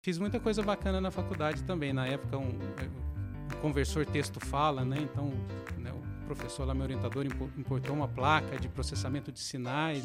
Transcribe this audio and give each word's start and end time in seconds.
Fiz 0.00 0.18
muita 0.18 0.38
coisa 0.38 0.62
bacana 0.62 1.00
na 1.00 1.10
faculdade 1.10 1.62
também. 1.64 1.92
Na 1.92 2.06
época, 2.06 2.38
um, 2.38 2.48
um 2.48 3.60
conversor 3.60 4.06
texto-fala, 4.06 4.84
né? 4.84 4.98
Então, 5.00 5.32
né, 5.78 5.92
professor 6.28 6.66
lá, 6.66 6.74
meu 6.74 6.84
orientador, 6.84 7.24
importou 7.56 7.96
uma 7.96 8.06
placa 8.06 8.58
de 8.58 8.68
processamento 8.68 9.32
de 9.32 9.40
sinais. 9.40 10.04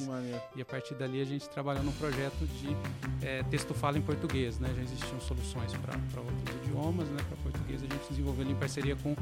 E 0.56 0.62
a 0.62 0.66
partir 0.66 0.96
dali 0.96 1.22
a 1.22 1.26
gente 1.26 1.50
trabalhou 1.50 1.84
num 1.84 1.92
projeto 1.92 2.48
de 2.48 2.76
é, 3.22 3.44
texto-fala 3.44 3.98
em 3.98 4.02
português, 4.02 4.58
né? 4.58 4.74
Já 4.76 4.82
existiam 4.82 5.20
soluções 5.20 5.74
para 5.74 6.22
outros 6.22 6.56
idiomas, 6.64 7.10
né? 7.10 7.22
Para 7.28 7.38
português 7.38 7.84
a 7.84 7.94
gente 7.94 8.10
desenvolveu 8.10 8.50
em 8.50 8.56
parceria 8.56 8.96
com, 8.96 9.16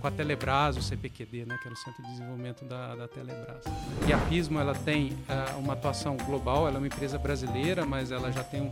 com 0.00 0.06
a 0.06 0.10
Telebrás, 0.10 0.76
o 0.78 0.82
CPQD, 0.82 1.44
né? 1.44 1.58
Que 1.60 1.68
era 1.68 1.74
o 1.74 1.76
Centro 1.76 2.02
de 2.02 2.10
Desenvolvimento 2.10 2.64
da, 2.64 2.94
da 2.94 3.08
Telebrás. 3.08 3.64
E 4.08 4.12
a 4.12 4.18
Pismo, 4.18 4.58
ela 4.58 4.74
tem 4.74 5.12
uh, 5.12 5.58
uma 5.58 5.74
atuação 5.74 6.16
global, 6.16 6.66
ela 6.66 6.76
é 6.76 6.78
uma 6.78 6.86
empresa 6.86 7.18
brasileira, 7.18 7.84
mas 7.84 8.10
ela 8.10 8.32
já 8.32 8.42
tem 8.42 8.62
um, 8.62 8.70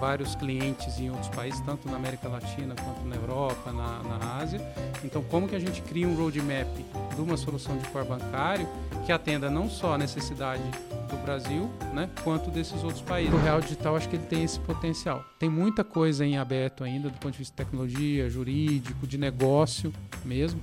vários 0.00 0.34
clientes 0.34 0.98
em 0.98 1.10
outros 1.10 1.28
países, 1.28 1.60
tanto 1.60 1.88
na 1.88 1.96
América 1.96 2.28
Latina 2.28 2.74
quanto 2.74 3.04
na 3.04 3.16
Europa, 3.16 3.72
na, 3.72 4.02
na 4.02 4.36
Ásia. 4.36 4.60
Então, 5.04 5.22
como 5.22 5.48
que 5.48 5.54
a 5.54 5.60
gente 5.60 5.82
cria 5.82 6.06
um 6.06 6.14
roadmap 6.14 6.68
de 7.14 7.20
uma 7.26 7.36
solução 7.36 7.76
de 7.76 7.86
core 7.88 8.06
bancário 8.06 8.68
que 9.04 9.12
atenda 9.12 9.50
não 9.50 9.68
só 9.68 9.94
a 9.94 9.98
necessidade 9.98 10.62
do 11.10 11.16
Brasil, 11.22 11.70
né, 11.92 12.08
quanto 12.24 12.50
desses 12.50 12.82
outros 12.82 13.02
países. 13.02 13.32
O 13.32 13.38
Real 13.38 13.60
Digital 13.60 13.96
acho 13.96 14.08
que 14.08 14.16
ele 14.16 14.26
tem 14.26 14.42
esse 14.42 14.58
potencial. 14.60 15.24
Tem 15.38 15.48
muita 15.48 15.84
coisa 15.84 16.24
em 16.24 16.38
aberto 16.38 16.82
ainda 16.82 17.08
do 17.08 17.18
ponto 17.18 17.32
de 17.32 17.38
vista 17.38 17.52
de 17.52 17.64
tecnologia, 17.64 18.28
jurídico, 18.28 19.06
de 19.06 19.18
negócio 19.18 19.92
mesmo, 20.24 20.60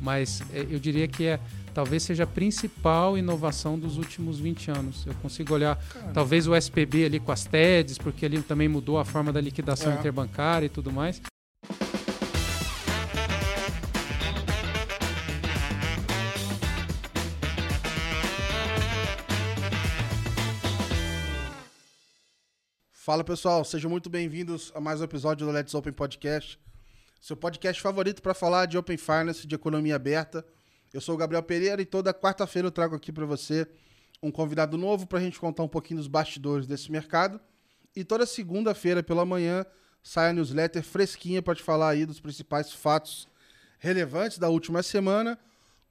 mas 0.00 0.42
é, 0.52 0.66
eu 0.70 0.78
diria 0.78 1.06
que 1.06 1.26
é 1.26 1.40
talvez 1.74 2.02
seja 2.02 2.24
a 2.24 2.26
principal 2.26 3.16
inovação 3.16 3.78
dos 3.78 3.96
últimos 3.96 4.38
20 4.38 4.70
anos. 4.70 5.06
Eu 5.06 5.14
consigo 5.14 5.54
olhar 5.54 5.76
Caramba. 5.76 6.12
talvez 6.12 6.46
o 6.46 6.54
SPB 6.54 7.04
ali 7.04 7.20
com 7.20 7.32
as 7.32 7.44
TEDs, 7.44 7.98
porque 7.98 8.24
ele 8.24 8.42
também 8.42 8.68
mudou 8.68 8.98
a 8.98 9.04
forma 9.04 9.32
da 9.32 9.40
liquidação 9.40 9.92
é. 9.92 9.94
interbancária 9.96 10.66
e 10.66 10.68
tudo 10.68 10.92
mais. 10.92 11.20
Fala 23.10 23.24
pessoal, 23.24 23.64
sejam 23.64 23.90
muito 23.90 24.08
bem-vindos 24.08 24.70
a 24.72 24.80
mais 24.80 25.00
um 25.00 25.04
episódio 25.04 25.44
do 25.44 25.50
Let's 25.50 25.74
Open 25.74 25.92
Podcast, 25.92 26.56
seu 27.20 27.36
podcast 27.36 27.82
favorito 27.82 28.22
para 28.22 28.32
falar 28.32 28.66
de 28.66 28.78
Open 28.78 28.96
Finance, 28.96 29.48
de 29.48 29.52
economia 29.52 29.96
aberta. 29.96 30.46
Eu 30.94 31.00
sou 31.00 31.16
o 31.16 31.18
Gabriel 31.18 31.42
Pereira 31.42 31.82
e 31.82 31.84
toda 31.84 32.14
quarta-feira 32.14 32.68
eu 32.68 32.70
trago 32.70 32.94
aqui 32.94 33.10
para 33.10 33.26
você 33.26 33.66
um 34.22 34.30
convidado 34.30 34.78
novo 34.78 35.08
para 35.08 35.18
a 35.18 35.20
gente 35.20 35.40
contar 35.40 35.64
um 35.64 35.68
pouquinho 35.68 35.98
dos 35.98 36.06
bastidores 36.06 36.68
desse 36.68 36.92
mercado. 36.92 37.40
E 37.96 38.04
toda 38.04 38.24
segunda-feira 38.24 39.02
pela 39.02 39.26
manhã 39.26 39.66
sai 40.04 40.30
a 40.30 40.32
newsletter 40.32 40.84
fresquinha 40.84 41.42
para 41.42 41.56
te 41.56 41.64
falar 41.64 41.88
aí 41.88 42.06
dos 42.06 42.20
principais 42.20 42.72
fatos 42.72 43.26
relevantes 43.80 44.38
da 44.38 44.48
última 44.48 44.84
semana, 44.84 45.36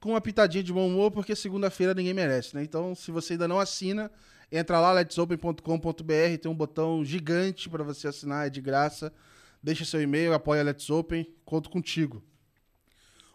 com 0.00 0.12
uma 0.12 0.22
pitadinha 0.22 0.64
de 0.64 0.72
bom 0.72 0.88
humor, 0.88 1.10
porque 1.10 1.36
segunda-feira 1.36 1.92
ninguém 1.92 2.14
merece, 2.14 2.56
né? 2.56 2.62
Então, 2.62 2.94
se 2.94 3.10
você 3.10 3.34
ainda 3.34 3.46
não 3.46 3.60
assina, 3.60 4.10
Entra 4.52 4.80
lá, 4.80 4.92
letsopen.com.br, 4.92 6.38
tem 6.42 6.50
um 6.50 6.54
botão 6.54 7.04
gigante 7.04 7.68
para 7.68 7.84
você 7.84 8.08
assinar, 8.08 8.48
é 8.48 8.50
de 8.50 8.60
graça. 8.60 9.12
Deixa 9.62 9.84
seu 9.84 10.02
e-mail, 10.02 10.32
apoia 10.32 10.62
Let's 10.62 10.90
Open, 10.90 11.26
conto 11.44 11.70
contigo. 11.70 12.22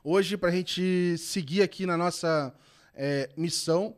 Hoje, 0.03 0.35
para 0.35 0.49
a 0.49 0.51
gente 0.51 1.17
seguir 1.17 1.61
aqui 1.61 1.85
na 1.85 1.95
nossa 1.95 2.53
é, 2.93 3.29
missão, 3.37 3.95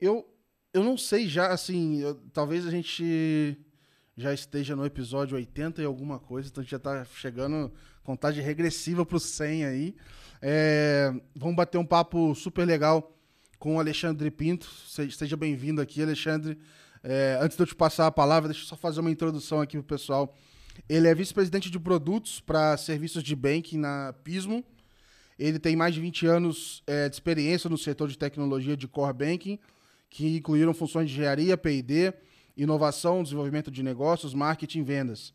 eu, 0.00 0.26
eu 0.72 0.82
não 0.82 0.96
sei 0.96 1.28
já, 1.28 1.48
assim, 1.48 2.00
eu, 2.00 2.14
talvez 2.32 2.66
a 2.66 2.70
gente 2.70 3.58
já 4.16 4.32
esteja 4.32 4.74
no 4.74 4.86
episódio 4.86 5.36
80 5.36 5.82
e 5.82 5.84
alguma 5.84 6.18
coisa, 6.18 6.48
então 6.48 6.60
a 6.60 6.64
gente 6.64 6.70
já 6.70 6.76
está 6.76 7.04
chegando, 7.04 7.72
contagem 8.02 8.42
regressiva 8.42 9.04
para 9.04 9.16
o 9.16 9.20
100 9.20 9.64
aí. 9.64 9.96
É, 10.40 11.12
vamos 11.36 11.56
bater 11.56 11.78
um 11.78 11.86
papo 11.86 12.34
super 12.34 12.66
legal 12.66 13.13
com 13.64 13.76
o 13.76 13.80
Alexandre 13.80 14.30
Pinto. 14.30 14.70
Seja 14.86 15.38
bem-vindo 15.38 15.80
aqui, 15.80 16.02
Alexandre. 16.02 16.58
É, 17.02 17.38
antes 17.40 17.56
de 17.56 17.62
eu 17.62 17.66
te 17.66 17.74
passar 17.74 18.06
a 18.06 18.10
palavra, 18.10 18.50
deixa 18.50 18.62
eu 18.62 18.68
só 18.68 18.76
fazer 18.76 19.00
uma 19.00 19.10
introdução 19.10 19.58
aqui 19.58 19.78
para 19.78 19.80
o 19.80 19.84
pessoal. 19.84 20.36
Ele 20.86 21.08
é 21.08 21.14
vice-presidente 21.14 21.70
de 21.70 21.80
produtos 21.80 22.40
para 22.40 22.76
serviços 22.76 23.22
de 23.22 23.34
banking 23.34 23.78
na 23.78 24.14
Pismo. 24.22 24.62
Ele 25.38 25.58
tem 25.58 25.76
mais 25.76 25.94
de 25.94 26.00
20 26.02 26.26
anos 26.26 26.82
é, 26.86 27.08
de 27.08 27.16
experiência 27.16 27.70
no 27.70 27.78
setor 27.78 28.06
de 28.06 28.18
tecnologia 28.18 28.76
de 28.76 28.86
core 28.86 29.14
banking, 29.14 29.58
que 30.10 30.36
incluíram 30.36 30.74
funções 30.74 31.08
de 31.08 31.14
engenharia, 31.14 31.56
P&D, 31.56 32.12
inovação, 32.54 33.22
desenvolvimento 33.22 33.70
de 33.70 33.82
negócios, 33.82 34.34
marketing 34.34 34.80
e 34.80 34.82
vendas. 34.82 35.32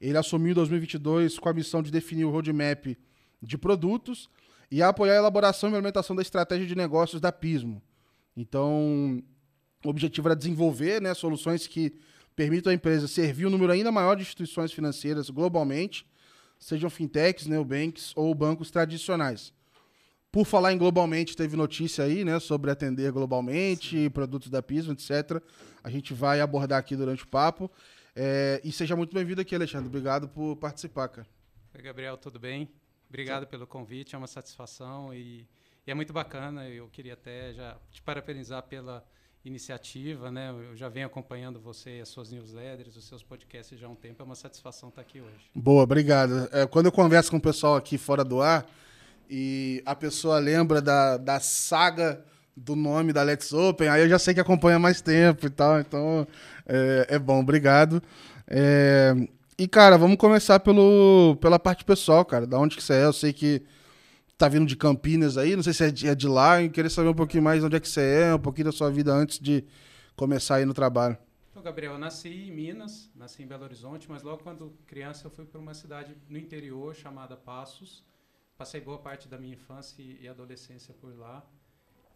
Ele 0.00 0.16
assumiu 0.16 0.52
em 0.52 0.54
2022 0.54 1.36
com 1.36 1.48
a 1.48 1.52
missão 1.52 1.82
de 1.82 1.90
definir 1.90 2.26
o 2.26 2.30
roadmap 2.30 2.96
de 3.42 3.58
produtos 3.58 4.30
e 4.72 4.82
a 4.82 4.88
apoiar 4.88 5.12
a 5.12 5.18
elaboração 5.18 5.68
e 5.68 5.70
implementação 5.70 6.16
da 6.16 6.22
estratégia 6.22 6.66
de 6.66 6.74
negócios 6.74 7.20
da 7.20 7.30
Pismo. 7.30 7.82
Então, 8.34 9.22
o 9.84 9.90
objetivo 9.90 10.28
era 10.28 10.34
desenvolver 10.34 10.98
né, 10.98 11.12
soluções 11.12 11.66
que 11.66 11.92
permitam 12.34 12.72
à 12.72 12.74
empresa 12.74 13.06
servir 13.06 13.44
um 13.44 13.50
número 13.50 13.70
ainda 13.70 13.92
maior 13.92 14.14
de 14.14 14.22
instituições 14.22 14.72
financeiras 14.72 15.28
globalmente, 15.28 16.06
sejam 16.58 16.88
fintechs, 16.88 17.46
neobanks 17.46 18.14
ou 18.16 18.34
bancos 18.34 18.70
tradicionais. 18.70 19.52
Por 20.30 20.46
falar 20.46 20.72
em 20.72 20.78
globalmente, 20.78 21.36
teve 21.36 21.54
notícia 21.54 22.04
aí 22.04 22.24
né, 22.24 22.40
sobre 22.40 22.70
atender 22.70 23.12
globalmente, 23.12 24.04
Sim. 24.04 24.08
produtos 24.08 24.48
da 24.48 24.62
Pismo, 24.62 24.94
etc. 24.94 25.42
A 25.84 25.90
gente 25.90 26.14
vai 26.14 26.40
abordar 26.40 26.78
aqui 26.78 26.96
durante 26.96 27.24
o 27.24 27.28
papo. 27.28 27.70
É, 28.16 28.58
e 28.64 28.72
seja 28.72 28.96
muito 28.96 29.12
bem-vindo 29.12 29.42
aqui, 29.42 29.54
Alexandre. 29.54 29.88
Obrigado 29.88 30.30
por 30.30 30.56
participar, 30.56 31.08
cara. 31.08 31.26
Oi, 31.74 31.82
Gabriel, 31.82 32.16
tudo 32.16 32.38
bem? 32.38 32.70
Obrigado 33.12 33.46
pelo 33.46 33.66
convite, 33.66 34.14
é 34.14 34.18
uma 34.18 34.26
satisfação 34.26 35.12
e, 35.12 35.46
e, 35.86 35.90
é 35.90 35.92
muito 35.92 36.14
bacana. 36.14 36.66
Eu 36.66 36.88
queria 36.88 37.12
até 37.12 37.52
já 37.52 37.76
te 37.90 38.00
parabenizar 38.00 38.62
pela 38.62 39.04
iniciativa, 39.44 40.30
né? 40.30 40.48
Eu 40.50 40.74
já 40.74 40.88
venho 40.88 41.08
acompanhando 41.08 41.60
você, 41.60 42.00
as 42.00 42.08
suas 42.08 42.30
newsletters, 42.30 42.96
os 42.96 43.06
seus 43.06 43.22
podcasts 43.22 43.78
já 43.78 43.86
há 43.86 43.90
um 43.90 43.94
tempo. 43.94 44.22
É 44.22 44.24
uma 44.24 44.34
satisfação 44.34 44.88
estar 44.88 45.02
aqui 45.02 45.20
hoje. 45.20 45.50
Boa, 45.54 45.82
obrigado. 45.82 46.48
É, 46.52 46.66
quando 46.66 46.86
eu 46.86 46.92
converso 46.92 47.30
com 47.30 47.36
o 47.36 47.40
pessoal 47.40 47.76
aqui 47.76 47.98
fora 47.98 48.24
do 48.24 48.40
ar 48.40 48.66
e 49.28 49.82
a 49.84 49.94
pessoa 49.94 50.38
lembra 50.38 50.80
da, 50.80 51.18
da 51.18 51.38
saga 51.38 52.24
do 52.56 52.74
nome 52.74 53.12
da 53.12 53.22
Let's 53.22 53.52
Open, 53.52 53.88
aí 53.88 54.00
eu 54.00 54.08
já 54.08 54.18
sei 54.18 54.32
que 54.32 54.40
acompanha 54.40 54.78
mais 54.78 55.02
tempo 55.02 55.44
e 55.44 55.50
tal. 55.50 55.78
Então 55.78 56.26
é, 56.64 57.08
é 57.10 57.18
bom, 57.18 57.40
obrigado. 57.40 58.02
É, 58.48 59.14
e, 59.62 59.68
cara, 59.68 59.96
vamos 59.96 60.16
começar 60.16 60.58
pelo, 60.58 61.36
pela 61.40 61.56
parte 61.56 61.84
pessoal, 61.84 62.24
cara. 62.24 62.44
Da 62.44 62.58
onde 62.58 62.76
que 62.76 62.82
você 62.82 62.94
é? 62.94 63.04
Eu 63.04 63.12
sei 63.12 63.32
que 63.32 63.62
tá 64.36 64.48
vindo 64.48 64.66
de 64.66 64.74
Campinas 64.74 65.38
aí, 65.38 65.54
não 65.54 65.62
sei 65.62 65.72
se 65.72 65.84
é 65.84 65.90
de, 65.92 66.08
é 66.08 66.14
de 66.16 66.26
lá. 66.26 66.60
Eu 66.60 66.68
queria 66.68 66.90
saber 66.90 67.08
um 67.08 67.14
pouquinho 67.14 67.44
mais 67.44 67.60
de 67.60 67.66
onde 67.66 67.76
é 67.76 67.80
que 67.80 67.88
você 67.88 68.00
é, 68.00 68.34
um 68.34 68.40
pouquinho 68.40 68.64
da 68.64 68.72
sua 68.72 68.90
vida 68.90 69.12
antes 69.12 69.38
de 69.38 69.64
começar 70.16 70.56
aí 70.56 70.64
no 70.64 70.74
trabalho. 70.74 71.16
Então, 71.52 71.62
Gabriel, 71.62 71.92
eu 71.92 71.98
nasci 71.98 72.28
em 72.28 72.50
Minas, 72.50 73.08
nasci 73.14 73.44
em 73.44 73.46
Belo 73.46 73.62
Horizonte, 73.62 74.10
mas 74.10 74.24
logo 74.24 74.42
quando 74.42 74.76
criança 74.84 75.28
eu 75.28 75.30
fui 75.30 75.44
para 75.44 75.60
uma 75.60 75.74
cidade 75.74 76.16
no 76.28 76.36
interior 76.36 76.92
chamada 76.92 77.36
Passos. 77.36 78.04
Passei 78.58 78.80
boa 78.80 78.98
parte 78.98 79.28
da 79.28 79.38
minha 79.38 79.54
infância 79.54 80.02
e 80.02 80.26
adolescência 80.26 80.92
por 80.92 81.16
lá. 81.16 81.46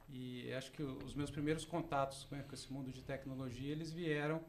E 0.08 0.52
acho 0.52 0.72
que 0.72 0.82
os 0.82 1.14
meus 1.14 1.30
primeiros 1.30 1.64
contatos 1.64 2.24
com 2.24 2.36
esse 2.52 2.72
mundo 2.72 2.90
de 2.90 3.02
tecnologia, 3.02 3.70
eles 3.70 3.92
vieram 3.92 4.40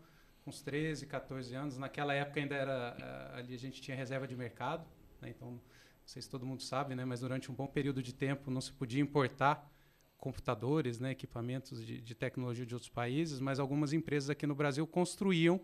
uns 0.49 0.61
13, 0.61 1.05
14 1.05 1.53
anos. 1.55 1.77
Naquela 1.77 2.13
época 2.13 2.39
ainda 2.39 2.55
era 2.55 2.95
eh, 2.99 3.39
ali 3.39 3.53
a 3.53 3.57
gente 3.57 3.81
tinha 3.81 3.95
reserva 3.95 4.27
de 4.27 4.35
mercado, 4.35 4.85
né? 5.21 5.29
então 5.29 5.51
não 5.51 5.61
sei 6.05 6.21
se 6.21 6.29
todo 6.29 6.45
mundo 6.45 6.61
sabe, 6.63 6.95
né? 6.95 7.03
Mas 7.03 7.19
durante 7.19 7.51
um 7.51 7.53
bom 7.53 7.67
período 7.67 8.01
de 8.01 8.13
tempo 8.13 8.49
não 8.49 8.61
se 8.61 8.71
podia 8.71 9.01
importar 9.01 9.69
computadores, 10.17 10.99
né? 10.99 11.11
Equipamentos 11.11 11.85
de, 11.85 12.01
de 12.01 12.15
tecnologia 12.15 12.65
de 12.65 12.73
outros 12.73 12.89
países, 12.89 13.39
mas 13.39 13.59
algumas 13.59 13.93
empresas 13.93 14.29
aqui 14.29 14.47
no 14.47 14.55
Brasil 14.55 14.87
construíam 14.87 15.59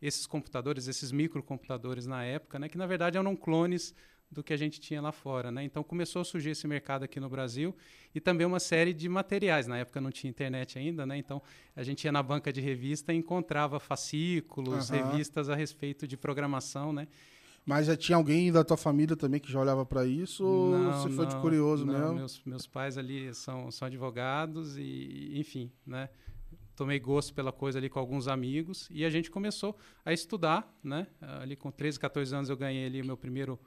esses 0.00 0.26
computadores, 0.26 0.88
esses 0.88 1.12
microcomputadores 1.12 2.06
na 2.06 2.24
época, 2.24 2.58
né? 2.58 2.68
Que 2.68 2.78
na 2.78 2.86
verdade 2.86 3.18
eram 3.18 3.36
clones 3.36 3.94
do 4.34 4.42
que 4.42 4.52
a 4.52 4.56
gente 4.56 4.80
tinha 4.80 5.00
lá 5.00 5.12
fora. 5.12 5.50
Né? 5.50 5.64
Então 5.64 5.82
começou 5.82 6.20
a 6.20 6.24
surgir 6.24 6.50
esse 6.50 6.66
mercado 6.66 7.04
aqui 7.04 7.18
no 7.18 7.28
Brasil 7.28 7.74
e 8.14 8.20
também 8.20 8.46
uma 8.46 8.60
série 8.60 8.92
de 8.92 9.08
materiais. 9.08 9.66
Na 9.66 9.78
época 9.78 10.00
não 10.00 10.10
tinha 10.10 10.28
internet 10.28 10.78
ainda, 10.78 11.06
né? 11.06 11.16
então 11.16 11.40
a 11.74 11.82
gente 11.82 12.04
ia 12.04 12.12
na 12.12 12.22
banca 12.22 12.52
de 12.52 12.60
revista 12.60 13.12
e 13.12 13.16
encontrava 13.16 13.80
fascículos, 13.80 14.90
uhum. 14.90 14.96
revistas 14.96 15.48
a 15.48 15.54
respeito 15.54 16.06
de 16.06 16.16
programação. 16.16 16.92
Né? 16.92 17.08
Mas 17.64 17.86
já 17.86 17.96
tinha 17.96 18.16
alguém 18.16 18.52
da 18.52 18.62
tua 18.62 18.76
família 18.76 19.16
também 19.16 19.40
que 19.40 19.50
já 19.50 19.58
olhava 19.58 19.86
para 19.86 20.04
isso? 20.04 20.42
Não, 20.42 20.86
ou 20.86 20.92
você 20.92 21.08
não, 21.08 21.16
foi 21.16 21.26
de 21.26 21.36
curioso 21.36 21.86
não, 21.86 21.94
mesmo? 21.94 22.14
Meus, 22.16 22.42
meus 22.44 22.66
pais 22.66 22.98
ali 22.98 23.32
são, 23.32 23.70
são 23.70 23.86
advogados 23.86 24.76
e, 24.76 25.32
enfim, 25.36 25.70
né? 25.86 26.10
tomei 26.74 26.98
gosto 26.98 27.32
pela 27.32 27.52
coisa 27.52 27.78
ali 27.78 27.88
com 27.88 27.98
alguns 27.98 28.28
amigos 28.28 28.88
e 28.90 29.04
a 29.04 29.10
gente 29.10 29.30
começou 29.30 29.76
a 30.04 30.12
estudar, 30.12 30.68
né? 30.82 31.06
Ali 31.20 31.56
com 31.56 31.70
13, 31.70 31.98
14 31.98 32.34
anos 32.34 32.50
eu 32.50 32.56
ganhei 32.56 32.86
ali 32.86 33.00
o 33.00 33.04
meu 33.04 33.16
primeiro 33.16 33.58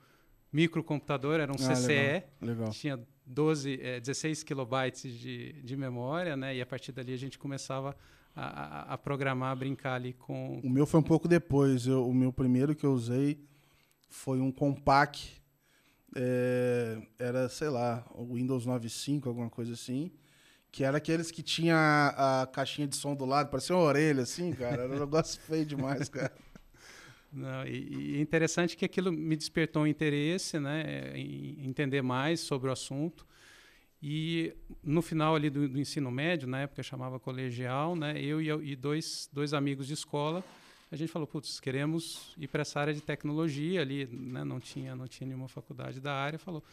microcomputador, 0.51 1.39
era 1.39 1.51
um 1.51 1.55
ah, 1.55 1.73
CCE, 1.73 2.23
legal, 2.41 2.69
tinha 2.69 2.99
12, 3.25 3.79
é, 3.81 3.99
16 3.99 4.43
kilobytes 4.43 5.13
de, 5.13 5.61
de 5.61 5.75
memória, 5.75 6.37
né? 6.37 6.55
E 6.55 6.61
a 6.61 6.65
partir 6.65 6.91
dali 6.91 7.13
a 7.13 7.17
gente 7.17 7.37
começava 7.37 7.95
a, 8.35 8.45
a, 8.45 8.93
a 8.93 8.97
programar, 8.97 9.51
a 9.51 9.55
brincar 9.55 9.95
ali 9.95 10.13
com... 10.13 10.59
O 10.63 10.69
meu 10.69 10.85
foi 10.85 10.99
um 10.99 11.03
pouco 11.03 11.27
depois. 11.27 11.87
Eu, 11.87 12.07
o 12.07 12.13
meu 12.13 12.31
primeiro 12.31 12.73
que 12.73 12.85
eu 12.85 12.93
usei 12.93 13.43
foi 14.07 14.39
um 14.39 14.51
compact. 14.51 15.41
É, 16.15 17.01
era, 17.19 17.49
sei 17.49 17.69
lá, 17.69 18.05
o 18.15 18.35
Windows 18.35 18.65
95, 18.65 19.27
alguma 19.27 19.49
coisa 19.49 19.73
assim. 19.73 20.11
Que 20.71 20.83
era 20.83 20.97
aqueles 20.97 21.31
que 21.31 21.41
tinha 21.41 21.75
a, 21.75 22.43
a 22.43 22.47
caixinha 22.47 22.87
de 22.87 22.95
som 22.95 23.15
do 23.15 23.25
lado, 23.25 23.49
parecia 23.49 23.75
uma 23.75 23.83
orelha, 23.83 24.23
assim, 24.23 24.53
cara. 24.53 24.83
Era 24.83 24.95
um 24.95 24.99
negócio 24.99 25.39
feio 25.41 25.65
demais, 25.65 26.07
cara. 26.07 26.31
Não, 27.31 27.65
e, 27.65 28.13
e 28.13 28.17
é 28.17 28.21
interessante 28.21 28.77
que 28.77 28.85
aquilo 28.85 29.11
me 29.11 29.35
despertou 29.35 29.83
um 29.83 29.87
interesse, 29.87 30.59
né, 30.59 31.17
em 31.17 31.65
entender 31.65 32.01
mais 32.01 32.39
sobre 32.39 32.69
o 32.69 32.71
assunto. 32.71 33.25
E 34.01 34.53
no 34.83 35.01
final 35.01 35.35
ali 35.35 35.49
do, 35.49 35.67
do 35.67 35.79
ensino 35.79 36.11
médio, 36.11 36.47
na 36.47 36.61
época 36.61 36.83
chamava 36.83 37.19
colegial, 37.19 37.95
né, 37.95 38.19
eu 38.21 38.41
e, 38.41 38.71
e 38.71 38.75
dois, 38.75 39.29
dois 39.33 39.53
amigos 39.53 39.87
de 39.87 39.93
escola, 39.93 40.43
a 40.89 40.95
gente 40.95 41.11
falou, 41.11 41.27
putz, 41.27 41.59
queremos 41.59 42.33
ir 42.37 42.47
para 42.47 42.61
essa 42.61 42.79
área 42.79 42.93
de 42.93 43.01
tecnologia 43.01 43.81
ali, 43.81 44.05
né, 44.07 44.43
não 44.43 44.59
tinha 44.59 44.95
não 44.95 45.07
tinha 45.07 45.27
nenhuma 45.27 45.49
faculdade 45.49 45.99
da 45.99 46.13
área, 46.13 46.39
falou, 46.39 46.63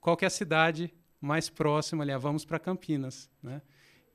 qual 0.00 0.16
que 0.16 0.24
é 0.24 0.28
a 0.28 0.30
cidade 0.30 0.92
mais 1.20 1.48
próxima 1.48 2.04
ali? 2.04 2.12
Ah, 2.12 2.18
vamos 2.18 2.44
para 2.44 2.58
Campinas, 2.58 3.30
né? 3.42 3.62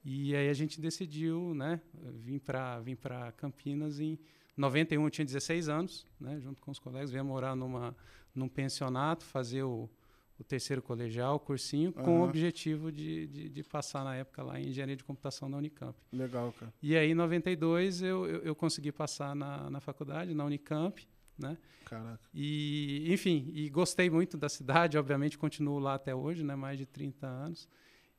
E 0.06 0.36
aí 0.36 0.48
a 0.48 0.54
gente 0.54 0.80
decidiu, 0.80 1.54
né, 1.54 1.82
vir 2.24 2.40
para 2.40 2.80
vir 2.80 2.96
para 2.96 3.32
Campinas 3.34 4.00
em 4.00 4.18
91 4.60 5.04
eu 5.04 5.10
tinha 5.10 5.26
16 5.26 5.70
anos, 5.70 6.06
né, 6.20 6.40
junto 6.40 6.62
com 6.62 6.70
os 6.70 6.80
colegas, 6.80 7.10
vinha 7.10 7.24
morar 7.24 7.56
numa, 7.56 7.96
num 8.36 8.50
pensionato, 8.50 9.24
fazer 9.24 9.64
o, 9.64 9.90
o 10.38 10.44
terceiro 10.44 10.82
colegial, 10.82 11.36
o 11.36 11.40
cursinho, 11.40 11.94
uhum. 11.96 12.04
com 12.04 12.20
o 12.20 12.24
objetivo 12.24 12.92
de, 12.92 13.28
de, 13.28 13.50
de, 13.50 13.64
passar 13.64 14.04
na 14.04 14.16
época 14.16 14.44
lá 14.44 14.60
em 14.60 14.68
engenharia 14.68 14.98
de 14.98 15.04
computação 15.04 15.48
na 15.48 15.58
Unicamp. 15.58 15.98
Legal, 16.12 16.52
cara. 16.60 16.74
E 16.82 16.98
aí, 16.98 17.12
em 17.12 17.16
92, 17.16 18.02
eu, 18.02 18.26
eu, 18.26 18.42
eu 18.42 18.56
consegui 18.56 18.92
passar 18.92 19.34
na, 19.34 19.70
na 19.70 19.80
faculdade, 19.80 20.34
na 20.34 20.44
Unicamp, 20.44 21.08
né? 21.38 21.58
Caraca. 21.86 22.20
E, 22.34 23.06
enfim, 23.14 23.50
e 23.54 23.70
gostei 23.70 24.10
muito 24.10 24.38
da 24.38 24.50
cidade, 24.50 24.98
obviamente 24.98 25.38
continuo 25.38 25.80
lá 25.80 25.96
até 25.96 26.14
hoje, 26.14 26.44
né, 26.44 26.56
mais 26.56 26.78
de 26.78 26.86
30 26.86 27.26
anos. 27.26 27.68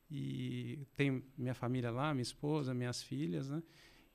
E 0.09 0.85
tenho 0.95 1.23
minha 1.37 1.53
família 1.53 1.89
lá, 1.91 2.13
minha 2.13 2.23
esposa, 2.23 2.73
minhas 2.73 3.01
filhas, 3.01 3.49
né? 3.49 3.61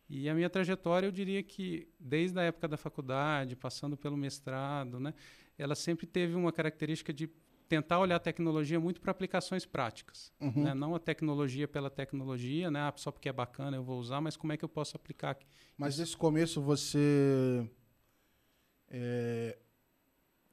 E 0.08 0.29
a 0.29 0.35
minha 0.35 0.49
trajetória, 0.49 1.06
eu 1.06 1.12
diria 1.12 1.43
que 1.43 1.88
desde 1.99 2.38
a 2.38 2.43
época 2.43 2.69
da 2.69 2.76
faculdade, 2.76 3.56
passando 3.56 3.97
pelo 3.97 4.17
mestrado, 4.17 5.00
né, 5.00 5.12
ela 5.58 5.75
sempre 5.75 6.06
teve 6.06 6.35
uma 6.35 6.53
característica 6.53 7.12
de 7.12 7.29
tentar 7.69 7.99
olhar 7.99 8.17
a 8.17 8.20
tecnologia 8.20 8.79
muito 8.79 9.00
para 9.00 9.11
aplicações 9.11 9.67
práticas, 9.67 10.32
uhum. 10.41 10.64
né? 10.64 10.75
não 10.75 10.94
a 10.94 11.00
tecnologia 11.00 11.67
pela 11.67 11.91
tecnologia, 11.91 12.70
né? 12.70 12.81
Ah, 12.81 12.93
só 12.97 13.11
porque 13.11 13.29
é 13.29 13.32
bacana 13.32 13.76
eu 13.76 13.82
vou 13.82 13.99
usar, 13.99 14.20
mas 14.20 14.37
como 14.37 14.53
é 14.53 14.56
que 14.56 14.64
eu 14.64 14.69
posso 14.69 14.97
aplicar? 14.97 15.37
Mas 15.76 15.99
nesse 15.99 16.17
começo 16.17 16.62
você 16.62 17.69
é, 18.88 19.59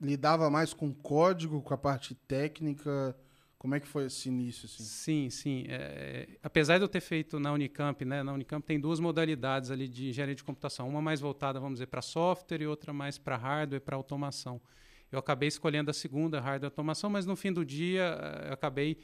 lidava 0.01 0.49
mais 0.49 0.73
com 0.73 0.93
código, 0.93 1.61
com 1.61 1.73
a 1.73 1.77
parte 1.77 2.15
técnica, 2.15 3.15
como 3.63 3.75
é 3.75 3.79
que 3.79 3.87
foi 3.87 4.07
esse 4.07 4.27
início? 4.27 4.65
Assim? 4.65 4.83
Sim, 4.83 5.29
sim. 5.29 5.65
É, 5.69 6.27
apesar 6.43 6.79
de 6.79 6.83
eu 6.83 6.87
ter 6.89 6.99
feito 6.99 7.39
na 7.39 7.53
Unicamp, 7.53 8.03
né, 8.03 8.21
na 8.21 8.33
Unicamp 8.33 8.61
tem 8.67 8.77
duas 8.77 8.99
modalidades 8.99 9.71
ali 9.71 9.87
de 9.87 10.09
engenharia 10.09 10.35
de 10.35 10.43
computação. 10.43 10.89
Uma 10.89 11.01
mais 11.01 11.21
voltada, 11.21 11.61
vamos 11.61 11.75
dizer, 11.75 11.85
para 11.85 12.01
software 12.01 12.61
e 12.61 12.67
outra 12.67 12.91
mais 12.91 13.17
para 13.17 13.37
hardware, 13.37 13.79
para 13.79 13.95
automação. 13.95 14.59
Eu 15.09 15.17
acabei 15.17 15.47
escolhendo 15.47 15.89
a 15.89 15.93
segunda, 15.93 16.41
hardware 16.41 16.71
automação, 16.71 17.09
mas 17.09 17.25
no 17.25 17.37
fim 17.37 17.53
do 17.53 17.63
dia 17.63 18.19
eh, 18.21 18.49
eu 18.49 18.53
acabei 18.53 18.97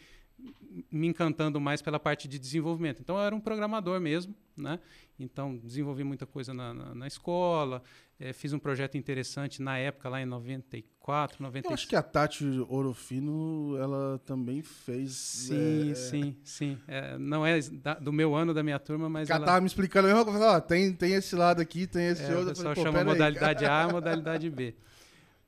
me 0.92 1.08
encantando 1.08 1.60
mais 1.60 1.82
pela 1.82 2.00
parte 2.00 2.28
de 2.28 2.40
desenvolvimento. 2.40 3.02
Então, 3.02 3.18
eu 3.18 3.24
era 3.24 3.36
um 3.36 3.40
programador 3.40 4.00
mesmo, 4.00 4.36
né? 4.56 4.80
Então, 5.20 5.58
desenvolvi 5.58 6.04
muita 6.04 6.26
coisa 6.26 6.54
na, 6.54 6.74
na, 6.74 6.96
na 6.96 7.08
escola, 7.08 7.84
é, 8.20 8.32
fiz 8.32 8.54
um 8.54 8.60
projeto 8.60 8.98
interessante 8.98 9.62
na 9.62 9.78
época, 9.78 10.08
lá 10.08 10.22
em 10.22 10.26
94, 10.26 11.42
95. 11.42 11.70
Eu 11.70 11.74
acho 11.74 11.88
que 11.88 11.96
a 11.96 12.02
Tati 12.02 12.46
Orofino, 12.70 13.76
ela 13.78 14.20
também 14.26 14.62
fez... 14.62 15.14
Sim, 15.14 15.92
é... 15.92 15.96
sim, 15.96 16.38
sim. 16.44 16.78
É, 16.88 17.18
não 17.18 17.46
é 17.46 17.60
da, 17.60 17.96
do 17.96 18.14
meu 18.14 18.34
ano, 18.36 18.54
da 18.54 18.64
minha 18.64 18.80
turma, 18.80 19.10
mas 19.10 19.30
ela... 19.30 19.46
tava 19.46 19.62
me 19.62 19.68
explicando 19.68 20.08
eu 20.08 20.26
falei, 20.26 20.42
ó, 20.42 20.60
tem, 20.62 20.94
tem 20.94 21.14
esse 21.14 21.36
lado 21.36 21.62
aqui, 21.62 21.86
tem 21.86 22.08
esse 22.08 22.24
é, 22.24 22.36
outro. 22.36 22.52
O 22.52 22.56
pessoal 22.56 22.76
chama 22.76 23.04
modalidade 23.04 23.66
A 23.66 23.88
e 23.88 23.92
modalidade 23.92 24.50
B. 24.50 24.76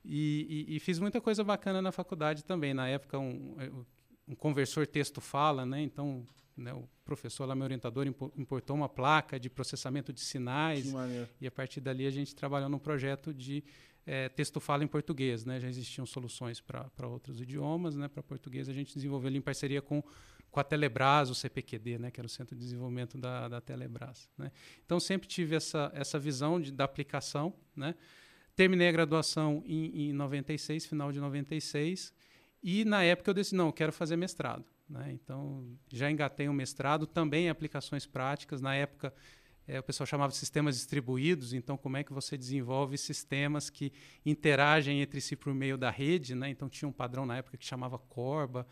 E, 0.04 0.66
e, 0.68 0.76
e, 0.76 0.80
fiz 0.80 0.98
muita 0.98 1.20
coisa 1.20 1.44
bacana 1.44 1.80
na 1.80 1.92
faculdade 1.92 2.44
também. 2.44 2.74
Na 2.74 2.88
época, 2.88 3.18
um, 3.18 3.84
um 4.26 4.34
conversor 4.34 4.86
texto-fala, 4.86 5.66
né? 5.66 5.82
Então, 5.82 6.26
né, 6.56 6.72
o 6.72 6.88
professor 7.04 7.46
lá, 7.46 7.54
meu 7.54 7.64
orientador, 7.64 8.06
importou 8.36 8.76
uma 8.76 8.88
placa 8.88 9.38
de 9.38 9.50
processamento 9.50 10.12
de 10.12 10.20
sinais. 10.20 10.86
E 11.40 11.46
a 11.46 11.50
partir 11.50 11.80
dali 11.80 12.06
a 12.06 12.10
gente 12.10 12.34
trabalhou 12.34 12.68
num 12.68 12.78
projeto 12.78 13.32
de 13.32 13.64
é, 14.06 14.28
texto-fala 14.28 14.84
em 14.84 14.86
português. 14.86 15.44
Né? 15.44 15.60
Já 15.60 15.68
existiam 15.68 16.06
soluções 16.06 16.60
para 16.60 17.06
outros 17.06 17.40
idiomas. 17.40 17.96
Né? 17.96 18.08
Para 18.08 18.22
português 18.22 18.68
a 18.68 18.72
gente 18.72 18.94
desenvolveu 18.94 19.28
ali 19.28 19.38
em 19.38 19.42
parceria 19.42 19.80
com, 19.80 20.02
com 20.50 20.60
a 20.60 20.64
Telebrás, 20.64 21.30
o 21.30 21.34
CPQD, 21.34 21.98
né? 21.98 22.10
que 22.10 22.20
era 22.20 22.26
o 22.26 22.30
Centro 22.30 22.54
de 22.54 22.62
Desenvolvimento 22.62 23.18
da, 23.18 23.48
da 23.48 23.60
Telebrás. 23.60 24.28
Né? 24.36 24.52
Então 24.84 25.00
sempre 25.00 25.28
tive 25.28 25.56
essa, 25.56 25.90
essa 25.94 26.18
visão 26.18 26.60
de, 26.60 26.70
da 26.70 26.84
aplicação. 26.84 27.54
Né? 27.74 27.94
Terminei 28.54 28.88
a 28.88 28.92
graduação 28.92 29.62
em, 29.66 30.10
em 30.10 30.12
96, 30.12 30.86
final 30.86 31.10
de 31.10 31.18
96. 31.20 32.12
E 32.62 32.84
na 32.84 33.02
época 33.02 33.30
eu 33.30 33.34
disse, 33.34 33.54
não, 33.54 33.66
eu 33.66 33.72
quero 33.72 33.92
fazer 33.92 34.16
mestrado. 34.16 34.64
Né? 34.88 35.12
Então, 35.12 35.66
já 35.90 36.10
engatei 36.10 36.48
um 36.48 36.52
mestrado, 36.52 37.06
também 37.06 37.46
em 37.46 37.48
aplicações 37.48 38.06
práticas. 38.06 38.60
Na 38.60 38.74
época, 38.74 39.12
é, 39.66 39.80
o 39.80 39.82
pessoal 39.82 40.06
chamava 40.06 40.30
de 40.30 40.38
sistemas 40.38 40.76
distribuídos. 40.76 41.52
Então, 41.52 41.76
como 41.76 41.96
é 41.96 42.04
que 42.04 42.12
você 42.12 42.36
desenvolve 42.36 42.96
sistemas 42.96 43.68
que 43.68 43.92
interagem 44.24 45.00
entre 45.00 45.20
si 45.20 45.34
por 45.34 45.52
meio 45.52 45.76
da 45.76 45.90
rede? 45.90 46.34
Né? 46.34 46.50
Então, 46.50 46.68
tinha 46.68 46.88
um 46.88 46.92
padrão 46.92 47.26
na 47.26 47.38
época 47.38 47.56
que 47.56 47.64
chamava 47.64 47.98
Corba, 47.98 48.66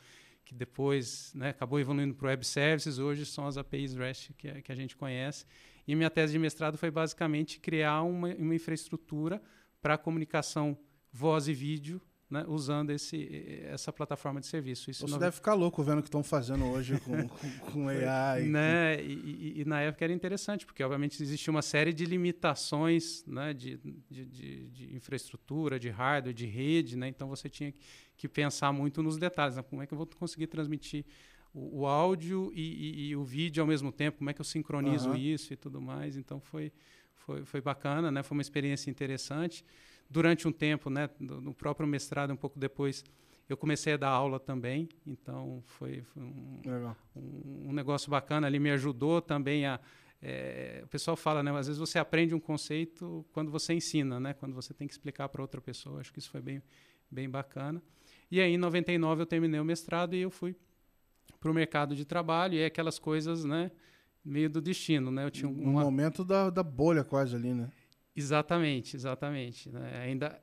que 0.44 0.54
depois 0.54 1.32
né, 1.34 1.50
acabou 1.50 1.80
evoluindo 1.80 2.14
para 2.14 2.28
Web 2.28 2.44
Services. 2.46 2.98
Hoje 2.98 3.26
são 3.26 3.46
as 3.46 3.56
APIs 3.56 3.94
REST 3.94 4.32
que, 4.34 4.62
que, 4.62 4.70
a 4.70 4.74
gente 4.74 4.96
conhece. 4.96 5.44
E 5.86 5.96
minha 5.96 6.10
tese 6.10 6.32
de 6.32 6.38
mestrado 6.38 6.78
foi 6.78 6.90
basicamente 6.90 7.58
criar 7.58 8.02
uma, 8.02 8.28
uma 8.34 8.54
infraestrutura 8.54 9.42
para 9.82 9.98
comunicação 9.98 10.78
voz 11.12 11.48
e 11.48 11.54
vídeo 11.54 12.00
né, 12.30 12.44
usando 12.46 12.90
esse, 12.90 13.64
essa 13.64 13.92
plataforma 13.92 14.40
de 14.40 14.46
serviço. 14.46 14.88
Isso 14.88 15.06
Você 15.06 15.18
deve 15.18 15.32
ficar 15.32 15.54
louco 15.54 15.82
vendo 15.82 15.98
o 15.98 16.02
que 16.02 16.06
estão 16.06 16.22
fazendo 16.22 16.64
hoje 16.66 16.98
com, 17.00 17.28
com, 17.28 17.50
com 17.72 17.88
AI. 17.90 18.44
né? 18.44 18.96
Com... 18.96 19.02
E, 19.02 19.12
e, 19.12 19.60
e, 19.60 19.64
na 19.64 19.80
época 19.80 20.04
era 20.04 20.12
interessante, 20.12 20.64
porque 20.64 20.82
obviamente 20.84 21.20
existia 21.20 21.50
uma 21.50 21.60
série 21.60 21.92
de 21.92 22.04
limitações 22.04 23.24
né, 23.26 23.52
de, 23.52 23.78
de, 24.08 24.24
de, 24.26 24.68
de 24.68 24.94
infraestrutura, 24.94 25.78
de 25.78 25.88
hardware, 25.88 26.32
de 26.32 26.46
rede, 26.46 26.96
né? 26.96 27.08
então 27.08 27.28
você 27.28 27.48
tinha 27.48 27.74
que 28.16 28.28
pensar 28.28 28.72
muito 28.72 29.02
nos 29.02 29.18
detalhes. 29.18 29.56
Né? 29.56 29.62
Como 29.64 29.82
é 29.82 29.86
que 29.86 29.92
eu 29.92 29.98
vou 29.98 30.06
conseguir 30.06 30.46
transmitir 30.46 31.04
o, 31.52 31.80
o 31.80 31.86
áudio 31.86 32.52
e, 32.54 33.08
e, 33.08 33.16
o 33.16 33.24
vídeo 33.24 33.60
ao 33.60 33.66
mesmo 33.66 33.90
tempo? 33.90 34.18
Como 34.18 34.30
é 34.30 34.32
que 34.32 34.40
eu 34.40 34.44
sincronizo 34.44 35.10
uhum. 35.10 35.16
isso 35.16 35.52
e 35.52 35.56
tudo 35.56 35.80
mais? 35.80 36.16
Então 36.16 36.38
foi, 36.38 36.72
foi, 37.12 37.44
foi 37.44 37.60
bacana, 37.60 38.08
né? 38.12 38.22
foi 38.22 38.36
uma 38.36 38.42
experiência 38.42 38.88
interessante 38.88 39.64
durante 40.10 40.48
um 40.48 40.52
tempo, 40.52 40.90
né, 40.90 41.08
no 41.20 41.54
próprio 41.54 41.86
mestrado, 41.86 42.32
um 42.32 42.36
pouco 42.36 42.58
depois, 42.58 43.04
eu 43.48 43.56
comecei 43.56 43.92
a 43.92 43.96
dar 43.96 44.08
aula 44.08 44.40
também, 44.40 44.88
então 45.06 45.62
foi, 45.64 46.02
foi 46.02 46.22
um, 46.22 46.60
um, 47.16 47.68
um, 47.68 47.72
negócio 47.72 48.10
bacana. 48.10 48.46
Ali 48.46 48.58
me 48.58 48.70
ajudou 48.70 49.22
também 49.22 49.66
a. 49.66 49.80
É, 50.22 50.82
o 50.84 50.88
pessoal 50.88 51.16
fala, 51.16 51.42
né, 51.42 51.50
às 51.56 51.66
vezes 51.66 51.78
você 51.78 51.98
aprende 51.98 52.34
um 52.34 52.40
conceito 52.40 53.24
quando 53.32 53.50
você 53.50 53.72
ensina, 53.72 54.20
né, 54.20 54.34
quando 54.34 54.54
você 54.54 54.74
tem 54.74 54.86
que 54.86 54.92
explicar 54.92 55.28
para 55.30 55.40
outra 55.40 55.60
pessoa. 55.62 56.00
Acho 56.00 56.12
que 56.12 56.18
isso 56.18 56.30
foi 56.30 56.42
bem, 56.42 56.62
bem 57.10 57.28
bacana. 57.28 57.82
E 58.30 58.40
aí, 58.40 58.52
em 58.52 58.58
99, 58.58 59.22
eu 59.22 59.26
terminei 59.26 59.58
o 59.58 59.64
mestrado 59.64 60.14
e 60.14 60.20
eu 60.20 60.30
fui 60.30 60.54
para 61.40 61.50
o 61.50 61.54
mercado 61.54 61.96
de 61.96 62.04
trabalho. 62.04 62.54
E 62.54 62.58
é 62.58 62.66
aquelas 62.66 62.98
coisas, 62.98 63.44
né, 63.44 63.70
meio 64.24 64.50
do 64.50 64.60
destino, 64.60 65.10
né? 65.10 65.24
Eu 65.24 65.30
tinha 65.30 65.48
um 65.48 65.72
momento 65.72 66.24
da, 66.24 66.50
da 66.50 66.62
bolha 66.62 67.02
quase 67.02 67.34
ali, 67.34 67.54
né? 67.54 67.70
Exatamente, 68.14 68.96
exatamente. 68.96 69.70
Né? 69.70 70.02
Ainda 70.02 70.40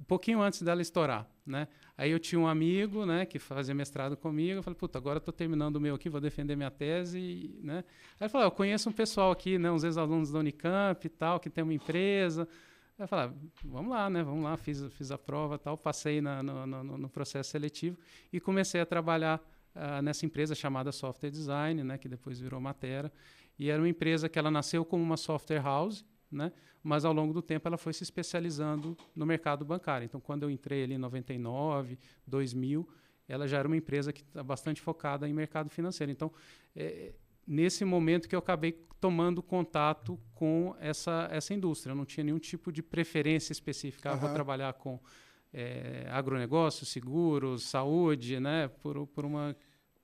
um 0.00 0.04
pouquinho 0.04 0.40
antes 0.40 0.62
dela 0.62 0.80
estourar, 0.80 1.28
né? 1.44 1.66
Aí 1.96 2.12
eu 2.12 2.20
tinha 2.20 2.38
um 2.38 2.46
amigo, 2.46 3.04
né, 3.04 3.26
que 3.26 3.38
fazia 3.38 3.74
mestrado 3.74 4.16
comigo. 4.16 4.60
Eu 4.60 4.62
falei, 4.62 4.76
puta, 4.76 4.96
agora 4.96 5.18
tô 5.18 5.32
terminando 5.32 5.76
o 5.76 5.80
meu 5.80 5.96
aqui, 5.96 6.08
vou 6.08 6.20
defender 6.20 6.54
minha 6.54 6.70
tese, 6.70 7.58
né? 7.60 7.78
Aí 8.12 8.24
ele 8.24 8.28
falou, 8.28 8.46
eu 8.46 8.50
conheço 8.52 8.88
um 8.88 8.92
pessoal 8.92 9.32
aqui, 9.32 9.58
né, 9.58 9.70
uns 9.70 9.82
ex-alunos 9.82 10.30
da 10.30 10.38
Unicamp 10.38 11.04
e 11.04 11.10
tal, 11.10 11.40
que 11.40 11.50
tem 11.50 11.64
uma 11.64 11.74
empresa. 11.74 12.48
Aí 12.96 13.04
eu 13.04 13.08
falei, 13.08 13.26
ah, 13.26 13.48
vamos 13.64 13.90
lá, 13.90 14.08
né? 14.08 14.22
Vamos 14.22 14.44
lá, 14.44 14.56
fiz, 14.56 14.84
fiz 14.92 15.10
a 15.10 15.18
prova, 15.18 15.58
tal, 15.58 15.76
passei 15.76 16.20
na, 16.20 16.42
no, 16.42 16.66
no, 16.66 16.98
no, 16.98 17.08
processo 17.08 17.50
seletivo 17.50 17.98
e 18.32 18.38
comecei 18.38 18.80
a 18.80 18.86
trabalhar 18.86 19.40
uh, 19.74 20.00
nessa 20.00 20.24
empresa 20.24 20.54
chamada 20.54 20.92
Software 20.92 21.30
Design, 21.30 21.82
né, 21.82 21.98
que 21.98 22.08
depois 22.08 22.38
virou 22.38 22.60
Matera. 22.60 23.12
E 23.58 23.68
era 23.68 23.82
uma 23.82 23.88
empresa 23.88 24.28
que 24.28 24.38
ela 24.38 24.52
nasceu 24.52 24.84
como 24.84 25.02
uma 25.02 25.16
software 25.16 25.60
house, 25.60 26.04
né? 26.30 26.52
Mas 26.82 27.04
ao 27.04 27.12
longo 27.12 27.32
do 27.32 27.42
tempo 27.42 27.66
ela 27.68 27.76
foi 27.76 27.92
se 27.92 28.02
especializando 28.02 28.96
no 29.14 29.26
mercado 29.26 29.64
bancário. 29.64 30.04
Então, 30.04 30.20
quando 30.20 30.44
eu 30.44 30.50
entrei 30.50 30.84
ali 30.84 30.94
em 30.94 30.98
99, 30.98 31.98
2000, 32.26 32.88
ela 33.28 33.46
já 33.46 33.58
era 33.58 33.68
uma 33.68 33.76
empresa 33.76 34.12
que 34.12 34.22
está 34.22 34.42
bastante 34.42 34.80
focada 34.80 35.28
em 35.28 35.32
mercado 35.32 35.68
financeiro. 35.68 36.10
Então, 36.10 36.32
é, 36.74 37.12
nesse 37.46 37.84
momento 37.84 38.28
que 38.28 38.34
eu 38.34 38.38
acabei 38.38 38.72
tomando 39.00 39.42
contato 39.42 40.18
com 40.34 40.74
essa, 40.80 41.28
essa 41.30 41.54
indústria. 41.54 41.92
Eu 41.92 41.96
não 41.96 42.04
tinha 42.04 42.24
nenhum 42.24 42.38
tipo 42.38 42.72
de 42.72 42.82
preferência 42.82 43.52
específica. 43.52 44.12
Ah, 44.12 44.16
vou 44.16 44.32
trabalhar 44.32 44.72
com 44.74 45.00
é, 45.52 46.06
agronegócio, 46.10 46.84
seguros, 46.84 47.64
saúde, 47.64 48.40
né? 48.40 48.68
Por, 48.82 49.06
por 49.06 49.24
uma. 49.24 49.56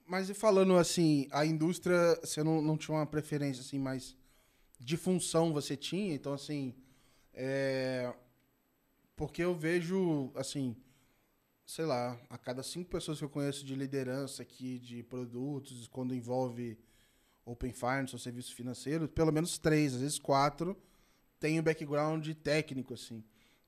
Mas 0.07 0.29
e 0.29 0.35
falando 0.35 0.77
assim, 0.77 1.27
a 1.31 1.45
indústria, 1.45 2.19
você 2.23 2.43
não, 2.43 2.61
não 2.61 2.77
tinha 2.77 2.97
uma 2.97 3.07
preferência 3.07 3.61
assim, 3.63 3.79
mais 3.79 4.17
de 4.79 4.97
função 4.97 5.53
você 5.53 5.77
tinha? 5.77 6.15
Então, 6.15 6.33
assim. 6.33 6.75
É... 7.33 8.13
Porque 9.17 9.43
eu 9.43 9.55
vejo, 9.55 10.33
assim, 10.35 10.77
sei 11.65 11.85
lá, 11.85 12.19
a 12.29 12.37
cada 12.37 12.63
cinco 12.63 12.91
pessoas 12.91 13.19
que 13.19 13.25
eu 13.25 13.29
conheço 13.29 13.65
de 13.65 13.75
liderança 13.75 14.43
aqui, 14.43 14.79
de 14.79 15.03
produtos, 15.03 15.87
quando 15.87 16.15
envolve 16.15 16.77
Open 17.45 17.73
Finance 17.73 18.15
ou 18.15 18.19
serviço 18.19 18.55
financeiro, 18.55 19.09
pelo 19.09 19.33
menos 19.33 19.59
três, 19.59 19.95
às 19.95 20.01
vezes 20.01 20.19
quatro, 20.19 20.77
tem 21.39 21.61
um 21.61 21.63
background 21.63 22.29
técnico, 22.43 22.95
assim. 22.95 23.23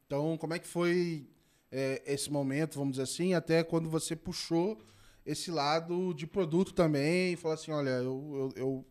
Então, 0.06 0.36
como 0.38 0.54
é 0.54 0.58
que 0.58 0.66
foi 0.66 1.28
é, 1.70 2.02
esse 2.06 2.30
momento, 2.30 2.78
vamos 2.78 2.92
dizer 2.92 3.02
assim, 3.02 3.34
até 3.34 3.62
quando 3.62 3.88
você 3.88 4.16
puxou 4.16 4.78
esse 5.24 5.50
lado 5.50 6.14
de 6.14 6.26
produto 6.26 6.72
também 6.72 7.32
e 7.32 7.36
falou 7.36 7.54
assim, 7.54 7.70
olha, 7.72 7.90
eu, 7.90 8.52
eu, 8.56 8.62
eu 8.62 8.86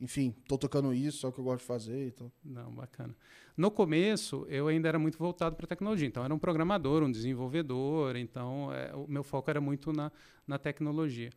enfim, 0.00 0.32
estou 0.42 0.56
tocando 0.56 0.94
isso, 0.94 1.26
é 1.26 1.28
o 1.28 1.32
que 1.32 1.40
eu 1.40 1.44
gosto 1.44 1.60
de 1.60 1.66
fazer. 1.66 2.06
Então. 2.06 2.30
Não, 2.44 2.70
bacana. 2.72 3.14
No 3.56 3.70
começo, 3.70 4.46
eu 4.48 4.68
ainda 4.68 4.88
era 4.88 4.98
muito 4.98 5.18
voltado 5.18 5.56
para 5.56 5.66
tecnologia. 5.66 6.06
Então, 6.06 6.24
era 6.24 6.32
um 6.32 6.38
programador, 6.38 7.02
um 7.02 7.10
desenvolvedor. 7.10 8.16
Então, 8.16 8.72
é, 8.72 8.94
o 8.94 9.06
meu 9.08 9.24
foco 9.24 9.50
era 9.50 9.60
muito 9.60 9.92
na, 9.92 10.12
na 10.46 10.58
tecnologia. 10.58 11.30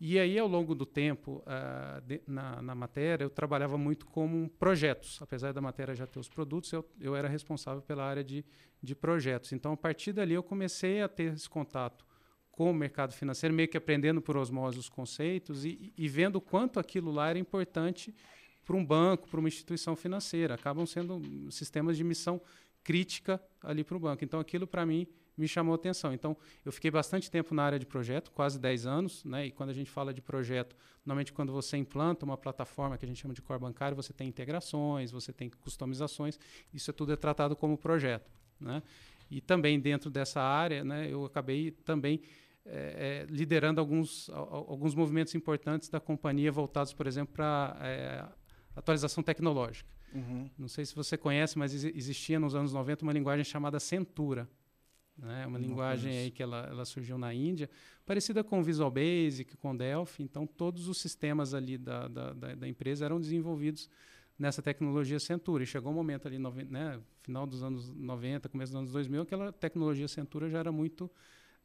E 0.00 0.18
aí, 0.18 0.38
ao 0.38 0.46
longo 0.46 0.74
do 0.74 0.84
tempo, 0.84 1.42
uh, 1.46 2.00
de, 2.02 2.20
na, 2.26 2.60
na, 2.60 2.74
matéria, 2.74 3.24
eu 3.24 3.30
trabalhava 3.30 3.78
muito 3.78 4.06
como 4.06 4.48
projetos. 4.50 5.20
Apesar 5.20 5.52
da 5.52 5.60
matéria 5.60 5.94
já 5.94 6.06
ter 6.06 6.18
os 6.18 6.28
produtos, 6.28 6.72
eu, 6.72 6.84
eu 7.00 7.16
era 7.16 7.28
responsável 7.28 7.80
pela 7.82 8.04
área 8.04 8.22
de, 8.22 8.44
de 8.82 8.94
projetos. 8.94 9.52
Então, 9.52 9.72
a 9.72 9.76
partir 9.76 10.12
dali, 10.12 10.34
eu 10.34 10.42
comecei 10.42 11.00
a 11.00 11.08
ter 11.08 11.32
esse 11.32 11.48
contato 11.48 12.04
com 12.54 12.70
o 12.70 12.74
mercado 12.74 13.12
financeiro, 13.12 13.52
meio 13.52 13.68
que 13.68 13.76
aprendendo 13.76 14.22
por 14.22 14.36
osmose 14.36 14.78
os 14.78 14.88
conceitos 14.88 15.64
e, 15.64 15.92
e 15.98 16.08
vendo 16.08 16.40
quanto 16.40 16.78
aquilo 16.78 17.10
lá 17.10 17.28
era 17.28 17.38
importante 17.38 18.14
para 18.64 18.76
um 18.76 18.84
banco, 18.84 19.28
para 19.28 19.40
uma 19.40 19.48
instituição 19.48 19.96
financeira. 19.96 20.54
Acabam 20.54 20.86
sendo 20.86 21.20
sistemas 21.50 21.96
de 21.96 22.04
missão 22.04 22.40
crítica 22.84 23.42
ali 23.60 23.82
para 23.82 23.96
o 23.96 24.00
banco. 24.00 24.22
Então, 24.22 24.38
aquilo, 24.38 24.68
para 24.68 24.86
mim, 24.86 25.04
me 25.36 25.48
chamou 25.48 25.74
atenção. 25.74 26.12
Então, 26.12 26.36
eu 26.64 26.70
fiquei 26.70 26.92
bastante 26.92 27.28
tempo 27.28 27.52
na 27.56 27.64
área 27.64 27.78
de 27.78 27.86
projeto, 27.86 28.30
quase 28.30 28.56
10 28.56 28.86
anos, 28.86 29.24
né? 29.24 29.46
E 29.46 29.50
quando 29.50 29.70
a 29.70 29.72
gente 29.72 29.90
fala 29.90 30.14
de 30.14 30.22
projeto, 30.22 30.76
normalmente 31.04 31.32
quando 31.32 31.52
você 31.52 31.76
implanta 31.76 32.24
uma 32.24 32.36
plataforma 32.36 32.96
que 32.96 33.04
a 33.04 33.08
gente 33.08 33.20
chama 33.20 33.34
de 33.34 33.42
core 33.42 33.58
bancário, 33.58 33.96
você 33.96 34.12
tem 34.12 34.28
integrações, 34.28 35.10
você 35.10 35.32
tem 35.32 35.50
customizações, 35.50 36.38
isso 36.72 36.88
é 36.88 36.94
tudo 36.94 37.12
é 37.12 37.16
tratado 37.16 37.56
como 37.56 37.76
projeto, 37.76 38.30
né? 38.60 38.80
E 39.30 39.40
também 39.40 39.80
dentro 39.80 40.10
dessa 40.10 40.40
área, 40.40 40.84
né, 40.84 41.08
eu 41.10 41.24
acabei 41.24 41.70
também 41.70 42.20
é, 42.66 43.26
é, 43.28 43.32
liderando 43.32 43.80
alguns, 43.80 44.30
alguns 44.30 44.94
movimentos 44.94 45.34
importantes 45.34 45.88
da 45.88 46.00
companhia 46.00 46.50
voltados, 46.50 46.92
por 46.92 47.06
exemplo, 47.06 47.34
para 47.34 47.76
é, 47.80 48.24
atualização 48.74 49.22
tecnológica. 49.22 49.92
Uhum. 50.14 50.48
Não 50.56 50.68
sei 50.68 50.86
se 50.86 50.94
você 50.94 51.16
conhece, 51.18 51.58
mas 51.58 51.72
existia 51.72 52.38
nos 52.38 52.54
anos 52.54 52.72
90 52.72 53.02
uma 53.02 53.12
linguagem 53.12 53.44
chamada 53.44 53.78
Centura. 53.80 54.48
Né? 55.16 55.46
Uma 55.46 55.58
Não 55.58 55.68
linguagem 55.68 56.10
conheço. 56.10 56.24
aí 56.24 56.30
que 56.30 56.42
ela, 56.42 56.66
ela 56.70 56.84
surgiu 56.84 57.18
na 57.18 57.32
Índia, 57.34 57.68
parecida 58.06 58.42
com 58.42 58.62
Visual 58.62 58.90
Basic, 58.90 59.56
com 59.56 59.76
Delphi. 59.76 60.22
Então, 60.22 60.46
todos 60.46 60.88
os 60.88 60.98
sistemas 60.98 61.54
ali 61.54 61.76
da, 61.76 62.08
da, 62.08 62.32
da, 62.32 62.54
da 62.54 62.68
empresa 62.68 63.04
eram 63.04 63.20
desenvolvidos 63.20 63.88
nessa 64.38 64.62
tecnologia 64.62 65.20
Centura. 65.20 65.62
E 65.62 65.66
chegou 65.66 65.92
um 65.92 65.94
momento 65.94 66.26
ali, 66.26 66.38
né, 66.38 67.00
final 67.22 67.46
dos 67.46 67.62
anos 67.62 67.90
90, 67.90 68.48
começo 68.48 68.72
dos 68.72 68.78
anos 68.78 68.92
2000, 68.92 69.22
aquela 69.22 69.52
tecnologia 69.52 70.08
Centura 70.08 70.48
já 70.48 70.58
era 70.58 70.72
muito 70.72 71.10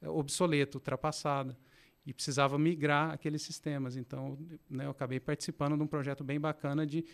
obsoleta, 0.03 0.77
ultrapassada. 0.77 1.57
E 2.05 2.13
precisava 2.13 2.57
migrar 2.57 3.11
aqueles 3.11 3.41
sistemas. 3.41 3.95
Então, 3.95 4.37
né, 4.69 4.85
eu 4.85 4.91
acabei 4.91 5.19
participando 5.19 5.75
de 5.75 5.83
um 5.83 5.87
projeto 5.87 6.23
bem 6.23 6.39
bacana 6.39 6.85
de 6.85 7.05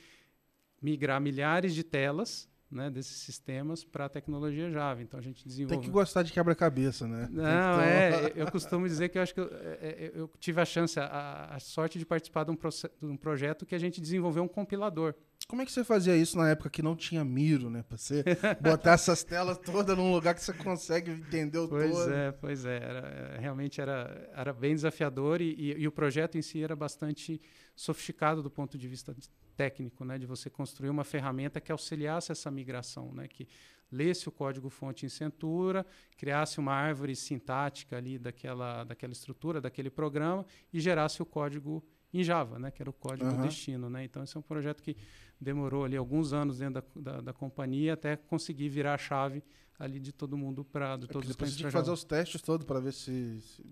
migrar 0.82 1.20
milhares 1.20 1.74
de 1.74 1.84
telas 1.84 2.48
né, 2.70 2.89
desses 2.89 3.18
sistemas 3.18 3.84
para 3.84 4.06
a 4.06 4.10
tecnologia 4.10 4.70
Java. 4.70 5.01
Então 5.01 5.20
a 5.20 5.24
gente 5.24 5.48
desenvolve. 5.48 5.77
Tem 5.77 5.86
que 5.86 5.92
gostar 5.92 6.24
de 6.24 6.32
quebra-cabeça, 6.32 7.08
né? 7.08 7.27
Não, 7.32 7.44
então... 7.44 7.82
é. 7.82 8.34
Eu 8.36 8.51
costumo 8.51 8.88
dizer 8.88 9.10
que 9.10 9.18
eu 9.18 9.22
acho 9.22 9.34
que 9.34 9.39
eu, 9.39 9.50
é, 9.51 9.88
é, 9.88 10.12
eu 10.13 10.30
tive 10.39 10.62
a 10.62 10.65
chance, 10.65 11.00
a, 11.00 11.50
a, 11.51 11.60
sorte 11.60 11.98
de 11.98 12.06
participar 12.06 12.44
de 12.44 12.51
um, 12.51 12.56
de 12.56 13.06
um 13.06 13.18
projeto 13.18 13.65
que 13.65 13.75
a 13.75 13.80
gente 13.80 14.01
desenvolveu 14.01 14.44
um 14.44 14.48
compilador. 14.48 15.13
Como 15.47 15.61
é 15.61 15.65
que 15.65 15.71
você 15.71 15.83
fazia 15.83 16.17
isso 16.17 16.37
na 16.37 16.49
época 16.49 16.71
que 16.71 16.81
não 16.81 16.95
tinha 16.95 17.23
Miro, 17.23 17.69
né? 17.69 17.83
Para 17.83 17.97
você 17.97 18.23
botar 18.59 18.93
essas 18.93 19.23
telas 19.23 19.59
todas 19.59 19.95
num 19.95 20.11
lugar 20.11 20.33
que 20.33 20.41
você 20.41 20.53
consegue 20.53 21.11
entender 21.11 21.59
o 21.59 21.67
pois 21.67 21.91
todo. 21.91 22.03
Pois 22.03 22.11
é, 22.17 22.31
pois 22.31 22.65
é. 22.65 22.75
Era, 22.77 23.37
realmente 23.39 23.79
era, 23.79 24.29
era 24.33 24.51
bem 24.51 24.73
desafiador 24.73 25.41
e, 25.41 25.53
e, 25.53 25.81
e, 25.81 25.87
o 25.87 25.91
projeto 25.91 26.35
em 26.35 26.41
si 26.41 26.63
era 26.63 26.75
bastante 26.75 27.39
sofisticado 27.75 28.41
do 28.41 28.49
ponto 28.49 28.75
de 28.75 28.87
vista 28.87 29.15
técnico, 29.55 30.03
né? 30.03 30.17
De 30.17 30.25
você 30.25 30.49
construir 30.49 30.89
uma 30.89 31.03
ferramenta 31.03 31.61
que 31.61 31.71
auxiliasse 31.71 32.31
essa 32.31 32.49
migração, 32.49 33.13
né? 33.13 33.27
Que 33.27 33.47
lesse 33.91 34.27
o 34.27 34.31
código-fonte 34.31 35.05
em 35.05 35.09
Centura, 35.09 35.85
criasse 36.17 36.59
uma 36.59 36.73
árvore 36.73 37.15
sintática 37.15 37.97
ali 37.97 38.17
daquela, 38.17 38.83
daquela 38.83 39.13
estrutura, 39.13 39.61
daquele 39.61 39.91
programa 39.91 40.43
e 40.73 40.79
gerasse 40.79 41.21
o 41.21 41.25
código 41.25 41.83
em 42.19 42.24
Java, 42.24 42.57
né? 42.60 42.72
Que 42.72 42.81
era 42.81 42.89
o 42.89 42.93
código 42.93 43.29
uhum. 43.29 43.41
destino, 43.41 43.89
né? 43.89 44.03
Então 44.03 44.24
esse 44.24 44.36
é 44.36 44.39
um 44.39 44.43
projeto 44.43 44.81
que 44.81 44.95
demorou 45.39 45.84
ali 45.84 45.98
alguns 45.98 46.34
anos 46.34 46.60
dentro 46.60 46.81
da, 46.95 47.12
da, 47.12 47.22
da 47.22 47.34
companhia 47.34 47.93
até 47.93 48.15
conseguir 48.15 48.69
virar 48.69 48.93
a 48.93 48.98
chave 48.98 49.43
ali 49.77 50.00
de 50.00 50.12
todo 50.12 50.38
mundo 50.38 50.63
para 50.63 50.98
de 50.98 51.05
é 51.05 51.07
todos 51.07 51.29
os 51.29 51.36
clientes. 51.36 51.57
Tinha 51.57 51.67
que 51.67 51.74
fazer 51.74 51.91
os 51.91 52.03
testes 52.03 52.41
todos 52.41 52.65
para 52.65 52.79
ver 52.79 52.93
se, 52.93 53.41
se 53.41 53.63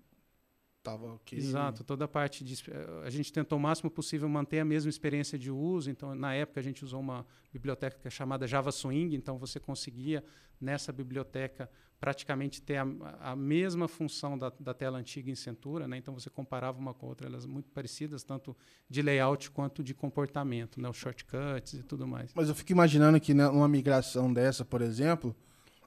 tava. 0.84 1.18
Exato, 1.32 1.82
toda 1.82 2.04
a 2.04 2.08
parte 2.08 2.44
de 2.44 2.62
a 3.02 3.10
gente 3.10 3.32
tentou 3.32 3.58
o 3.58 3.60
máximo 3.60 3.90
possível 3.90 4.28
manter 4.28 4.60
a 4.60 4.64
mesma 4.64 4.90
experiência 4.90 5.38
de 5.38 5.50
uso. 5.50 5.90
Então, 5.90 6.14
na 6.14 6.34
época 6.34 6.60
a 6.60 6.62
gente 6.62 6.84
usou 6.84 7.00
uma 7.00 7.26
biblioteca 7.50 7.98
é 8.04 8.10
chamada 8.10 8.46
Java 8.46 8.70
Swing, 8.70 9.16
então 9.16 9.38
você 9.38 9.58
conseguia 9.58 10.22
nessa 10.60 10.92
biblioteca 10.92 11.68
praticamente 11.98 12.60
ter 12.60 12.76
a, 12.76 12.86
a 13.20 13.36
mesma 13.36 13.88
função 13.88 14.36
da, 14.36 14.52
da, 14.60 14.74
tela 14.74 14.98
antiga 14.98 15.30
em 15.30 15.34
Centura, 15.34 15.88
né? 15.88 15.96
Então 15.96 16.12
você 16.12 16.28
comparava 16.28 16.78
uma 16.78 16.92
com 16.92 17.06
a 17.06 17.08
outra, 17.08 17.26
elas 17.26 17.46
muito 17.46 17.70
parecidas, 17.70 18.22
tanto 18.22 18.54
de 18.88 19.00
layout 19.00 19.50
quanto 19.50 19.82
de 19.82 19.94
comportamento, 19.94 20.80
né? 20.80 20.88
Os 20.88 20.98
shortcuts 20.98 21.72
e 21.74 21.82
tudo 21.82 22.06
mais. 22.06 22.30
Mas 22.34 22.48
eu 22.50 22.54
fico 22.54 22.72
imaginando 22.72 23.18
que 23.18 23.32
né, 23.32 23.48
numa 23.48 23.68
migração 23.68 24.30
dessa, 24.30 24.66
por 24.66 24.82
exemplo, 24.82 25.34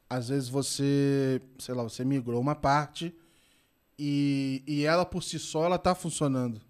às 0.09 0.29
vezes 0.29 0.49
você, 0.49 1.39
sei 1.59 1.75
lá, 1.75 1.83
você 1.83 2.03
migrou 2.03 2.41
uma 2.41 2.55
parte 2.55 3.13
e, 3.97 4.63
e 4.67 4.85
ela 4.85 5.05
por 5.05 5.23
si 5.23 5.39
só 5.39 5.65
ela 5.65 5.77
tá 5.77 5.95
funcionando. 5.95 6.61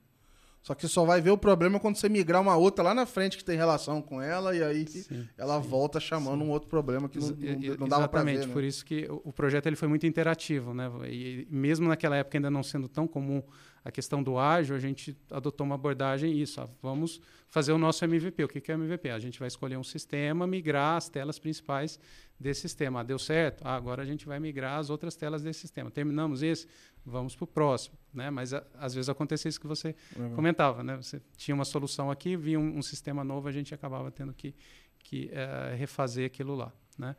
Só 0.61 0.75
que 0.75 0.81
você 0.81 0.89
só 0.89 1.05
vai 1.05 1.21
ver 1.21 1.31
o 1.31 1.37
problema 1.37 1.79
quando 1.79 1.95
você 1.95 2.09
migrar 2.09 2.41
uma 2.41 2.57
outra 2.57 2.83
lá 2.83 2.93
na 2.93 3.05
frente 3.05 3.37
que 3.37 3.43
tem 3.43 3.55
relação 3.55 4.01
com 4.01 4.21
ela 4.21 4.53
e 4.53 4.61
aí 4.61 4.85
sim, 4.85 5.25
ela 5.37 5.61
sim, 5.61 5.69
volta 5.69 5.97
chamando 5.97 6.41
sim. 6.41 6.49
um 6.49 6.51
outro 6.51 6.67
problema 6.67 7.07
que 7.07 7.17
não, 7.17 7.29
não, 7.29 7.77
não 7.77 7.87
dava 7.87 8.05
para 8.09 8.21
ver. 8.21 8.31
Exatamente, 8.31 8.47
né? 8.47 8.53
por 8.53 8.63
isso 8.65 8.85
que 8.85 9.07
o 9.09 9.31
projeto 9.31 9.67
ele 9.67 9.77
foi 9.77 9.87
muito 9.87 10.05
interativo, 10.05 10.73
né? 10.73 10.91
E 11.09 11.47
mesmo 11.49 11.87
naquela 11.87 12.17
época 12.17 12.37
ainda 12.37 12.51
não 12.51 12.63
sendo 12.63 12.89
tão 12.89 13.07
comum 13.07 13.41
a 13.83 13.91
questão 13.91 14.21
do 14.21 14.37
ágil, 14.37 14.75
a 14.75 14.79
gente 14.79 15.17
adotou 15.31 15.65
uma 15.65 15.75
abordagem 15.75 16.39
isso, 16.39 16.61
ó, 16.61 16.67
vamos 16.81 17.21
fazer 17.49 17.71
o 17.71 17.77
nosso 17.77 18.03
MVP. 18.03 18.43
O 18.43 18.47
que, 18.47 18.59
que 18.59 18.71
é 18.71 18.75
MVP? 18.75 19.09
A 19.09 19.19
gente 19.19 19.39
vai 19.39 19.47
escolher 19.47 19.77
um 19.77 19.83
sistema, 19.83 20.45
migrar 20.45 20.97
as 20.97 21.09
telas 21.09 21.39
principais 21.39 21.99
desse 22.39 22.61
sistema. 22.61 22.99
Ah, 22.99 23.03
deu 23.03 23.17
certo? 23.17 23.61
Ah, 23.65 23.75
agora 23.75 24.01
a 24.01 24.05
gente 24.05 24.25
vai 24.25 24.39
migrar 24.39 24.79
as 24.79 24.89
outras 24.89 25.15
telas 25.15 25.41
desse 25.41 25.61
sistema. 25.61 25.89
Terminamos 25.89 26.43
esse? 26.43 26.67
Vamos 27.05 27.35
para 27.35 27.45
o 27.45 27.47
próximo. 27.47 27.97
Né? 28.13 28.29
Mas 28.29 28.53
a, 28.53 28.63
às 28.77 28.93
vezes 28.93 29.09
acontecia 29.09 29.49
isso 29.49 29.59
que 29.59 29.67
você 29.67 29.95
uhum. 30.15 30.35
comentava. 30.35 30.83
Né? 30.83 30.97
Você 30.97 31.21
tinha 31.35 31.55
uma 31.55 31.65
solução 31.65 32.11
aqui, 32.11 32.35
vinha 32.35 32.59
um, 32.59 32.77
um 32.77 32.81
sistema 32.81 33.23
novo, 33.23 33.47
a 33.47 33.51
gente 33.51 33.73
acabava 33.73 34.11
tendo 34.11 34.33
que, 34.33 34.53
que 34.99 35.31
uh, 35.31 35.75
refazer 35.77 36.25
aquilo 36.25 36.55
lá. 36.55 36.71
Né? 36.97 37.15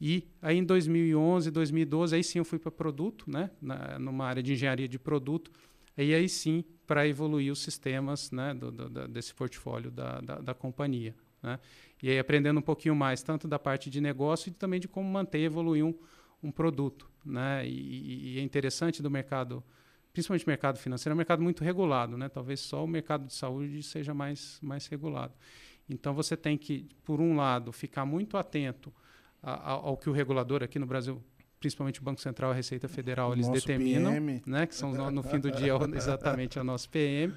E 0.00 0.28
aí 0.42 0.58
em 0.58 0.64
2011, 0.64 1.50
2012, 1.50 2.16
aí 2.16 2.24
sim 2.24 2.38
eu 2.38 2.44
fui 2.44 2.58
para 2.58 2.70
produto, 2.70 3.30
né? 3.30 3.50
Na, 3.60 3.98
numa 3.98 4.26
área 4.26 4.42
de 4.42 4.52
engenharia 4.52 4.88
de 4.88 4.98
produto, 4.98 5.50
e 5.96 6.14
aí 6.14 6.28
sim 6.28 6.64
para 6.86 7.06
evoluir 7.06 7.52
os 7.52 7.60
sistemas 7.60 8.30
né? 8.30 8.54
Do, 8.54 8.70
do, 8.70 9.08
desse 9.08 9.34
portfólio 9.34 9.90
da, 9.90 10.20
da, 10.20 10.38
da 10.40 10.54
companhia. 10.54 11.14
Né? 11.42 11.58
E 12.02 12.10
aí 12.10 12.18
aprendendo 12.18 12.58
um 12.58 12.62
pouquinho 12.62 12.94
mais, 12.94 13.22
tanto 13.22 13.46
da 13.46 13.58
parte 13.58 13.88
de 13.90 14.00
negócio 14.00 14.50
e 14.50 14.52
também 14.52 14.80
de 14.80 14.88
como 14.88 15.08
manter 15.08 15.38
e 15.38 15.44
evoluir 15.44 15.84
um, 15.84 15.94
um 16.42 16.50
produto. 16.50 17.08
Né? 17.24 17.66
E, 17.66 18.34
e, 18.34 18.38
é 18.38 18.42
interessante 18.42 19.02
do 19.02 19.10
mercado, 19.10 19.62
principalmente 20.12 20.46
mercado 20.46 20.78
financeiro, 20.78 21.12
é 21.12 21.14
um 21.14 21.16
mercado 21.16 21.42
muito 21.42 21.62
regulado. 21.62 22.16
Né? 22.16 22.28
Talvez 22.28 22.60
só 22.60 22.84
o 22.84 22.88
mercado 22.88 23.26
de 23.26 23.34
saúde 23.34 23.82
seja 23.82 24.12
mais, 24.12 24.58
mais 24.62 24.86
regulado. 24.86 25.34
Então 25.88 26.14
você 26.14 26.36
tem 26.36 26.56
que, 26.56 26.88
por 27.04 27.20
um 27.20 27.36
lado, 27.36 27.72
ficar 27.72 28.04
muito 28.04 28.36
atento 28.36 28.92
ao 29.42 29.98
que 29.98 30.08
o 30.08 30.12
regulador 30.12 30.62
aqui 30.62 30.78
no 30.78 30.86
Brasil 30.86 31.22
principalmente 31.64 31.98
o 31.98 32.02
Banco 32.02 32.20
Central 32.20 32.50
e 32.50 32.52
a 32.52 32.56
Receita 32.56 32.86
Federal, 32.88 33.32
eles 33.32 33.48
determinam, 33.48 34.12
PM. 34.12 34.42
né, 34.46 34.66
que 34.66 34.74
são 34.74 34.92
no, 34.92 35.10
no 35.10 35.22
fim 35.22 35.38
do 35.38 35.50
dia 35.50 35.72
exatamente 35.96 36.58
o 36.58 36.64
nosso 36.64 36.90
PM, 36.90 37.32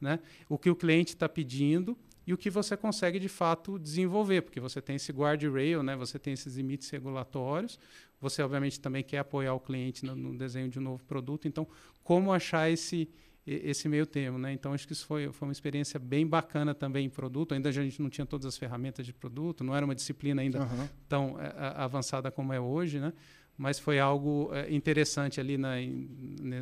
né, 0.00 0.18
o 0.48 0.56
que 0.56 0.70
o 0.70 0.74
cliente 0.74 1.10
está 1.10 1.28
pedindo 1.28 1.94
e 2.26 2.32
o 2.32 2.38
que 2.38 2.48
você 2.48 2.74
consegue 2.74 3.18
de 3.18 3.28
fato 3.28 3.78
desenvolver, 3.78 4.40
porque 4.40 4.58
você 4.58 4.80
tem 4.80 4.96
esse 4.96 5.12
guardrail, 5.12 5.82
né? 5.82 5.94
Você 5.94 6.18
tem 6.18 6.32
esses 6.32 6.56
limites 6.56 6.90
regulatórios. 6.90 7.78
Você 8.20 8.42
obviamente 8.42 8.80
também 8.80 9.04
quer 9.04 9.18
apoiar 9.18 9.54
o 9.54 9.60
cliente 9.60 10.04
no, 10.04 10.16
no 10.16 10.36
desenho 10.36 10.68
de 10.68 10.80
um 10.80 10.82
novo 10.82 11.04
produto. 11.04 11.46
Então, 11.46 11.68
como 12.02 12.32
achar 12.32 12.68
esse 12.68 13.08
esse 13.46 13.88
meio 13.88 14.04
termo, 14.04 14.38
né? 14.38 14.52
Então 14.52 14.72
acho 14.72 14.86
que 14.88 14.92
isso 14.92 15.06
foi, 15.06 15.30
foi 15.30 15.46
uma 15.46 15.52
experiência 15.52 16.00
bem 16.00 16.26
bacana 16.26 16.74
também 16.74 17.06
em 17.06 17.08
produto. 17.08 17.54
Ainda 17.54 17.68
a 17.68 17.72
gente 17.72 18.02
não 18.02 18.10
tinha 18.10 18.26
todas 18.26 18.44
as 18.44 18.58
ferramentas 18.58 19.06
de 19.06 19.12
produto, 19.12 19.62
não 19.62 19.74
era 19.74 19.84
uma 19.84 19.94
disciplina 19.94 20.42
ainda 20.42 20.62
uhum. 20.62 20.88
tão 21.08 21.40
é, 21.40 21.52
avançada 21.76 22.28
como 22.28 22.52
é 22.52 22.58
hoje, 22.58 22.98
né? 22.98 23.12
Mas 23.56 23.78
foi 23.78 23.98
algo 23.98 24.50
é, 24.52 24.72
interessante 24.72 25.40
ali 25.40 25.56
na, 25.56 25.80
em, 25.80 26.08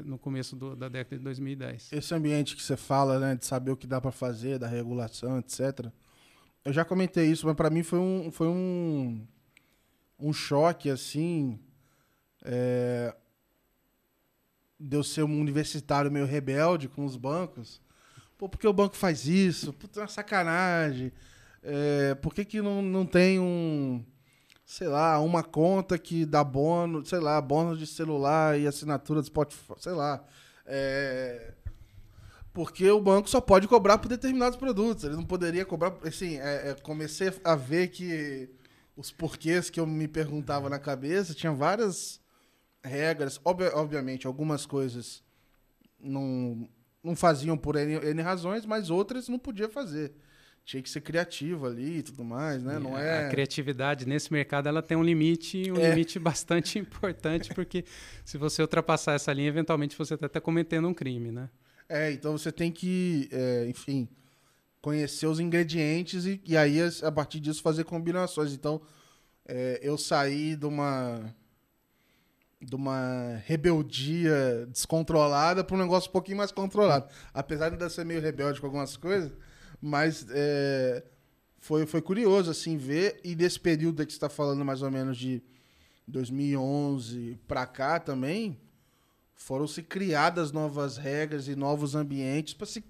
no 0.05 0.17
começo 0.17 0.55
do, 0.55 0.77
da 0.77 0.89
década 0.89 1.17
de 1.17 1.25
2010. 1.25 1.93
Esse 1.93 2.15
ambiente 2.15 2.55
que 2.55 2.63
você 2.63 2.77
fala, 2.77 3.19
né, 3.19 3.35
de 3.35 3.45
saber 3.45 3.73
o 3.73 3.77
que 3.77 3.87
dá 3.87 4.01
para 4.01 4.13
fazer, 4.13 4.59
da 4.59 4.69
regulação, 4.69 5.39
etc. 5.39 5.91
Eu 6.65 6.73
já 6.73 6.85
comentei 6.85 7.27
isso, 7.27 7.47
mas 7.47 7.57
para 7.57 7.69
mim 7.69 7.83
foi 7.83 7.99
um, 7.99 8.31
foi 8.31 8.47
um, 8.47 9.27
um 10.19 10.33
choque 10.33 10.89
assim. 10.89 11.59
É, 12.45 13.15
de 14.79 14.97
eu 14.97 15.03
ser 15.03 15.23
um 15.23 15.41
universitário 15.41 16.11
meio 16.11 16.27
rebelde 16.27 16.89
com 16.89 17.05
os 17.05 17.17
bancos. 17.17 17.81
Pô, 18.37 18.49
por 18.49 18.59
que 18.59 18.67
o 18.67 18.73
banco 18.73 18.97
faz 18.97 19.27
isso? 19.27 19.73
Puta, 19.73 20.01
é 20.01 20.03
uma 20.03 20.09
sacanagem. 20.09 21.13
É, 21.63 22.15
por 22.17 22.35
que, 22.35 22.45
que 22.45 22.61
não, 22.61 22.83
não 22.83 23.07
tem 23.07 23.41
um, 23.41 24.05
sei 24.65 24.89
lá, 24.89 25.21
uma 25.21 25.43
conta 25.43 25.99
que 25.99 26.25
dá 26.25 26.43
bônus, 26.43 27.09
sei 27.09 27.21
lá, 27.21 27.41
bônus 27.41 27.79
de 27.79 27.87
celular 27.87 28.59
e 28.59 28.67
assinatura 28.67 29.21
do 29.21 29.27
Spotify, 29.27 29.75
sei 29.79 29.93
lá. 29.93 30.25
É, 30.67 31.53
porque 32.55 32.89
o 32.89 33.01
banco 33.01 33.29
só 33.29 33.41
pode 33.41 33.67
cobrar 33.67 33.99
por 33.99 34.09
determinados 34.09 34.57
produtos. 34.57 35.05
Ele 35.05 35.17
não 35.17 35.25
poderia 35.25 35.65
cobrar. 35.65 35.93
Assim, 36.05 36.39
é, 36.39 36.71
é, 36.71 36.77
comecei 36.83 37.33
a 37.43 37.57
ver 37.57 37.89
que 37.89 38.49
os 38.97 39.11
porquês 39.11 39.69
que 39.69 39.81
eu 39.81 39.87
me 39.87 40.07
perguntava 40.07 40.71
na 40.71 40.79
cabeça 40.79 41.35
tinha 41.35 41.53
várias 41.53 42.21
regras. 42.83 43.41
Ob 43.45 43.63
obviamente, 43.75 44.27
algumas 44.27 44.65
coisas 44.65 45.23
não, 45.99 46.69
não 47.03 47.17
faziam 47.17 47.57
por 47.57 47.75
N, 47.75 47.95
N, 47.97 48.23
razões, 48.23 48.65
mas 48.65 48.89
outras 48.89 49.29
não 49.29 49.39
podia 49.39 49.69
fazer. 49.69 50.15
Tinha 50.65 50.83
que 50.83 50.89
ser 50.89 51.03
criativo 51.03 51.67
ali 51.67 51.99
e 51.99 52.03
tudo 52.03 52.25
mais, 52.25 52.63
né? 52.63 52.79
Não 52.79 52.99
é... 52.99 53.27
A 53.27 53.29
criatividade 53.29 54.07
nesse 54.07 54.33
mercado 54.33 54.67
ela 54.67 54.83
tem 54.83 54.97
um 54.97 55.03
limite, 55.03 55.71
um 55.71 55.77
é. 55.77 55.91
limite 55.91 56.19
bastante 56.21 56.79
importante, 56.79 57.53
porque 57.55 57.85
se 58.25 58.39
você 58.39 58.63
ultrapassar 58.63 59.13
essa 59.13 59.33
linha, 59.33 59.49
eventualmente 59.49 59.97
você 59.97 60.15
está 60.15 60.27
até 60.27 60.41
cometendo 60.41 60.89
um 60.89 60.95
crime, 60.95 61.31
né? 61.31 61.51
É, 61.87 62.11
então 62.13 62.33
você 62.33 62.51
tem 62.51 62.73
que, 62.73 63.29
é, 63.31 63.67
enfim, 63.69 64.09
conhecer 64.81 65.27
os 65.27 65.39
ingredientes 65.39 66.25
e, 66.25 66.41
e, 66.47 66.57
aí, 66.57 66.79
a 67.03 67.13
partir 67.13 67.41
disso, 67.41 67.63
fazer 67.63 67.85
combinações. 67.85 68.53
Então, 68.53 68.81
é, 69.47 69.81
eu 69.83 69.99
saí 69.99 70.57
de 70.57 70.67
uma 70.67 71.35
de 72.61 72.75
uma 72.75 73.43
rebeldia 73.45 74.67
descontrolada 74.69 75.63
para 75.63 75.77
um 75.77 75.79
negócio 75.79 76.09
um 76.09 76.13
pouquinho 76.13 76.39
mais 76.39 76.51
controlado. 76.51 77.07
Apesar 77.33 77.69
de 77.69 77.75
ainda 77.75 77.91
ser 77.91 78.07
meio 78.07 78.23
rebelde 78.23 78.59
com 78.59 78.67
algumas 78.67 78.97
coisas, 78.97 79.31
mas 79.85 80.27
é, 80.31 81.05
foi, 81.59 81.87
foi 81.87 82.01
curioso 82.01 82.51
assim 82.51 82.77
ver 82.77 83.21
e 83.23 83.35
desse 83.35 83.61
período 83.61 84.05
que 84.05 84.13
você 84.13 84.17
está 84.17 84.29
falando 84.29 84.65
mais 84.65 84.83
ou 84.83 84.91
menos 84.91 85.17
de 85.17 85.43
2011 86.09 87.39
para 87.47 87.67
cá 87.67 88.01
também 88.01 88.59
foram 89.35 89.67
se 89.67 89.83
criadas 89.83 90.53
novas 90.53 90.97
regras 90.97 91.49
e 91.49 91.55
novos 91.55 91.95
ambientes 91.95 92.55
para 92.55 92.67
se 92.67 92.85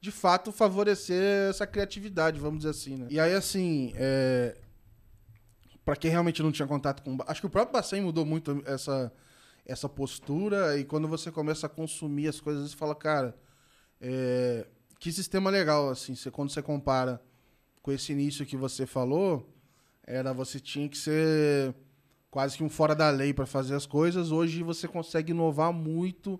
de 0.00 0.10
fato 0.10 0.50
favorecer 0.50 1.50
essa 1.50 1.64
criatividade, 1.64 2.40
vamos 2.40 2.58
dizer 2.58 2.70
assim, 2.70 2.96
né? 2.96 3.06
E 3.08 3.20
aí 3.20 3.34
assim, 3.34 3.92
é, 3.94 4.56
para 5.84 5.96
quem 5.96 6.10
realmente 6.10 6.42
não 6.42 6.52
tinha 6.52 6.66
contato 6.66 7.02
com. 7.02 7.16
Acho 7.26 7.40
que 7.40 7.46
o 7.46 7.50
próprio 7.50 7.72
Bacen 7.72 8.02
mudou 8.02 8.24
muito 8.24 8.62
essa, 8.66 9.12
essa 9.64 9.88
postura. 9.88 10.78
E 10.78 10.84
quando 10.84 11.08
você 11.08 11.30
começa 11.30 11.66
a 11.66 11.70
consumir 11.70 12.28
as 12.28 12.40
coisas, 12.40 12.70
você 12.70 12.76
fala, 12.76 12.94
cara, 12.94 13.36
é, 14.00 14.66
que 15.02 15.10
sistema 15.10 15.50
legal, 15.50 15.90
assim. 15.90 16.14
Você, 16.14 16.30
quando 16.30 16.50
você 16.50 16.62
compara 16.62 17.20
com 17.82 17.90
esse 17.90 18.12
início 18.12 18.46
que 18.46 18.56
você 18.56 18.86
falou, 18.86 19.52
era 20.06 20.32
você 20.32 20.60
tinha 20.60 20.88
que 20.88 20.96
ser 20.96 21.74
quase 22.30 22.56
que 22.56 22.62
um 22.62 22.68
fora 22.68 22.94
da 22.94 23.10
lei 23.10 23.34
para 23.34 23.44
fazer 23.44 23.74
as 23.74 23.84
coisas. 23.84 24.30
Hoje 24.30 24.62
você 24.62 24.86
consegue 24.86 25.32
inovar 25.32 25.72
muito 25.72 26.38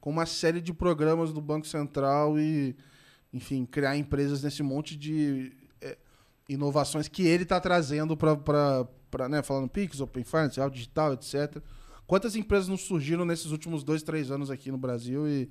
com 0.00 0.10
uma 0.10 0.26
série 0.26 0.60
de 0.60 0.74
programas 0.74 1.32
do 1.32 1.40
Banco 1.40 1.68
Central 1.68 2.36
e, 2.36 2.74
enfim, 3.32 3.64
criar 3.64 3.96
empresas 3.96 4.42
nesse 4.42 4.60
monte 4.60 4.96
de 4.96 5.52
inovações 6.48 7.06
que 7.06 7.22
ele 7.22 7.44
está 7.44 7.60
trazendo 7.60 8.16
para, 8.16 9.28
né, 9.28 9.40
falando 9.40 9.68
Pix, 9.68 10.00
Open 10.00 10.24
Finance, 10.24 10.58
Digital, 10.72 11.12
etc. 11.12 11.62
Quantas 12.08 12.34
empresas 12.34 12.66
não 12.66 12.76
surgiram 12.76 13.24
nesses 13.24 13.52
últimos 13.52 13.84
dois, 13.84 14.02
três 14.02 14.32
anos 14.32 14.50
aqui 14.50 14.68
no 14.72 14.78
Brasil 14.78 15.28
e 15.28 15.48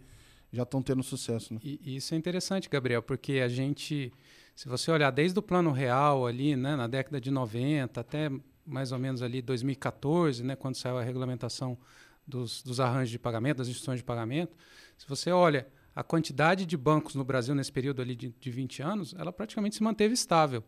já 0.51 0.63
estão 0.63 0.81
tendo 0.81 1.03
sucesso? 1.03 1.53
Né? 1.53 1.59
E, 1.63 1.95
isso 1.95 2.13
é 2.13 2.17
interessante, 2.17 2.69
Gabriel, 2.69 3.01
porque 3.01 3.33
a 3.33 3.47
gente, 3.47 4.11
se 4.55 4.67
você 4.67 4.91
olhar 4.91 5.11
desde 5.11 5.37
o 5.37 5.41
plano 5.41 5.71
real 5.71 6.25
ali, 6.25 6.55
né, 6.55 6.75
na 6.75 6.87
década 6.87 7.19
de 7.19 7.31
90 7.31 7.99
até 7.99 8.31
mais 8.65 8.91
ou 8.91 8.99
menos 8.99 9.21
ali 9.21 9.41
2014, 9.41 10.43
né, 10.43 10.55
quando 10.55 10.75
saiu 10.75 10.97
a 10.97 11.03
regulamentação 11.03 11.77
dos, 12.25 12.61
dos 12.61 12.79
arranjos 12.79 13.09
de 13.09 13.19
pagamento, 13.19 13.57
das 13.57 13.67
instituições 13.67 13.99
de 13.99 14.03
pagamento, 14.03 14.55
se 14.97 15.07
você 15.07 15.31
olha 15.31 15.67
a 15.95 16.03
quantidade 16.03 16.65
de 16.65 16.77
bancos 16.77 17.15
no 17.15 17.23
Brasil 17.23 17.55
nesse 17.55 17.71
período 17.71 18.01
ali 18.01 18.15
de, 18.15 18.29
de 18.39 18.51
20 18.51 18.81
anos, 18.81 19.15
ela 19.17 19.33
praticamente 19.33 19.75
se 19.75 19.83
manteve 19.83 20.13
estável. 20.13 20.63